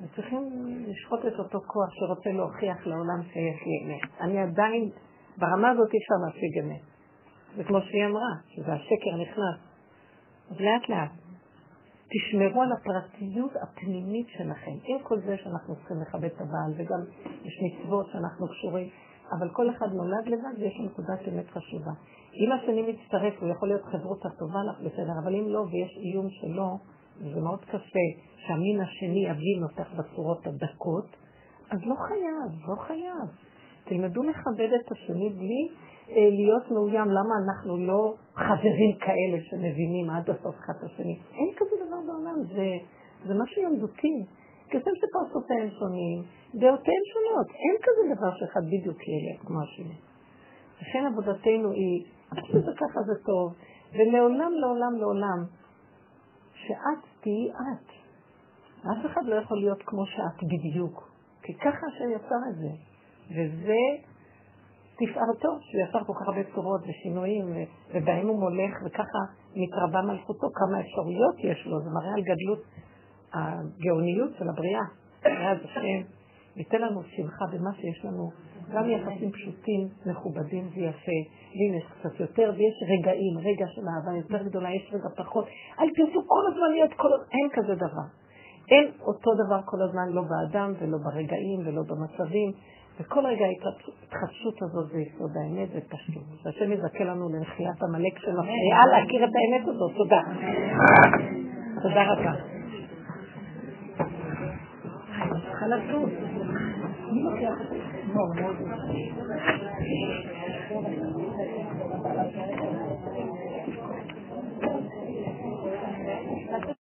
וצריכים 0.00 0.42
לשחוט 0.88 1.20
את 1.20 1.38
אותו 1.38 1.58
כוח 1.66 1.90
שרוצה 1.90 2.30
להוכיח 2.30 2.86
לעולם 2.86 3.22
שיש 3.22 3.66
לי 3.66 3.74
אמת. 3.84 4.20
אני 4.20 4.38
עדיין 4.38 4.90
ברמה 5.38 5.70
הזאת 5.70 5.92
אי 5.92 5.98
אפשר 5.98 6.14
להשיג 6.26 6.58
אמת. 6.58 6.80
זה 7.56 7.64
כמו 7.64 7.80
שהיא 7.80 8.06
אמרה, 8.06 8.32
שזה 8.48 8.72
השקר 8.72 9.16
נכנס. 9.22 9.58
אז 10.50 10.60
לאט 10.60 10.88
לאט, 10.88 11.10
תשמרו 12.10 12.62
על 12.62 12.72
הפרטיות 12.72 13.52
הפנימית 13.62 14.26
שלכם. 14.28 14.76
עם 14.84 14.98
כל 15.02 15.18
זה 15.20 15.36
שאנחנו 15.36 15.76
צריכים 15.76 15.96
לכבד 16.02 16.24
את 16.24 16.40
הבעל, 16.40 16.72
וגם 16.76 17.00
יש 17.44 17.60
מצוות 17.62 18.06
שאנחנו 18.12 18.48
קשורים, 18.48 18.88
אבל 19.38 19.48
כל 19.50 19.70
אחד 19.70 19.86
נולד 19.92 20.26
לבד 20.26 20.58
ויש 20.58 20.74
לו 20.78 20.84
נקודת 20.84 21.28
אמת 21.28 21.50
חשובה. 21.50 21.92
אם 22.34 22.52
השני 22.52 22.82
מצטרף, 22.92 23.34
הוא 23.40 23.48
יכול 23.48 23.68
להיות 23.68 23.84
חברות 23.84 24.26
הטובה 24.26 24.58
לך, 24.70 24.80
בסדר, 24.80 25.12
אבל 25.22 25.34
אם 25.34 25.48
לא, 25.48 25.60
ויש 25.60 25.96
איום 25.96 26.30
שלא, 26.30 26.76
זה 27.34 27.40
מאוד 27.40 27.64
קשה 27.64 28.06
שהמין 28.36 28.80
השני 28.80 29.26
יבין 29.26 29.62
אותך 29.62 29.92
בצורות 29.92 30.46
הדקות, 30.46 31.16
אז 31.70 31.78
לא 31.84 31.94
חייב, 31.94 32.68
לא 32.68 32.76
חייב. 32.76 33.28
תלמדו 33.84 34.22
לכבד 34.22 34.70
את 34.80 34.92
השני 34.92 35.30
בלי 35.30 35.68
אה, 36.10 36.28
להיות 36.30 36.70
מאוים. 36.70 37.08
למה 37.08 37.34
אנחנו 37.44 37.76
לא 37.76 38.14
חברים 38.34 38.92
כאלה 39.00 39.38
שמבינים 39.42 40.10
עד 40.10 40.30
הסוף 40.30 40.54
אחד 40.54 40.72
השני? 40.82 41.18
אין 41.32 41.50
כזה 41.56 41.76
דבר 41.86 42.00
בעולם, 42.06 42.44
זה, 42.44 42.66
זה 43.26 43.34
משהו 43.42 43.62
ילדותי. 43.62 44.24
כשם 44.68 44.90
שפרסותיהם 45.00 45.68
שונים, 45.78 46.22
דעותיהם 46.54 47.02
שונות. 47.12 47.46
אין 47.46 47.76
כזה 47.82 48.14
דבר 48.14 48.30
שאחד 48.38 48.60
בדיוק 48.66 48.98
ילד 49.08 49.38
כמו 49.46 49.62
השני. 49.62 49.96
לכן 50.80 51.06
עבודתנו 51.06 51.70
היא, 51.70 52.04
שזה 52.46 52.72
ככה 52.76 53.02
זה 53.06 53.24
טוב, 53.24 53.54
ולעולם, 53.92 54.52
לעולם, 54.52 54.96
לעולם, 54.96 55.44
שאת 56.54 57.04
תהיי 57.20 57.50
את. 57.50 57.88
אף 58.80 59.06
אחד 59.06 59.24
לא 59.24 59.34
יכול 59.34 59.58
להיות 59.58 59.82
כמו 59.82 60.06
שאת 60.06 60.42
בדיוק, 60.44 61.10
כי 61.42 61.54
ככה 61.54 61.86
השם 61.86 62.10
יצר 62.10 62.40
את 62.50 62.56
זה. 62.56 62.93
וזה 63.30 63.82
תפארתו, 64.94 65.58
שהוא 65.60 65.82
יצר 65.88 66.04
כל 66.06 66.12
כך 66.20 66.28
הרבה 66.28 66.44
צורות 66.54 66.80
ושינויים, 66.88 67.44
ובהם 67.94 68.26
הוא 68.26 68.40
מולך, 68.40 68.74
וככה 68.86 69.18
מתרבה 69.56 70.02
מלכותו, 70.02 70.46
כמה 70.54 70.80
אפשרויות 70.80 71.34
יש 71.38 71.66
לו, 71.66 71.80
זה 71.80 71.90
מראה 71.90 72.14
על 72.14 72.22
גדלות 72.22 72.62
הגאוניות 73.34 74.30
של 74.38 74.48
הבריאה. 74.48 74.84
ואז 75.24 75.58
השם 75.64 75.80
ייתן 76.56 76.80
לנו 76.80 77.02
שמחה 77.02 77.44
במה 77.52 77.74
שיש 77.74 78.04
לנו, 78.04 78.30
גם 78.72 78.90
יחסים 78.90 79.30
פשוטים, 79.32 79.88
מכובדים 80.06 80.68
ויפה, 80.74 81.18
והנה 81.54 81.76
יש 81.76 81.84
קצת 81.98 82.20
יותר, 82.20 82.52
ויש 82.56 82.74
רגעים, 82.92 83.38
רגע 83.38 83.66
של 83.74 83.82
אהבה 83.88 84.18
יותר 84.18 84.48
גדולה, 84.48 84.74
יש 84.74 84.90
רגע 84.92 85.08
פחות. 85.16 85.46
אל 85.80 85.88
תרצו 85.96 86.20
כל 86.26 86.52
הזמן 86.52 86.70
להיות 86.72 86.92
כל 86.96 87.08
אין 87.32 87.48
כזה 87.52 87.74
דבר. 87.74 88.06
אין 88.70 88.90
אותו 89.00 89.30
דבר 89.46 89.60
כל 89.64 89.82
הזמן, 89.82 90.08
לא 90.08 90.22
באדם 90.22 90.72
ולא 90.78 90.98
ברגעים 91.04 91.60
ולא 91.64 91.82
במצבים. 91.88 92.52
וכל 93.00 93.26
רגע 93.26 93.44
ההתחדשות 93.44 94.62
הזאת 94.62 94.88
זה 94.92 95.00
יסוד 95.00 95.30
האמת 95.36 95.68
ופשטות. 95.74 96.22
והשם 96.44 96.72
יזכה 96.72 97.04
לנו 97.04 97.28
לנחיית 97.28 97.82
עמלק 97.82 98.18
שמפריעה 98.18 98.86
להכיר 98.92 99.24
את 99.24 99.30
האמת 99.34 99.68
הזאת. 99.68 99.92
תודה. 99.96 100.20
תודה 101.82 102.12
רבה. 102.12 102.32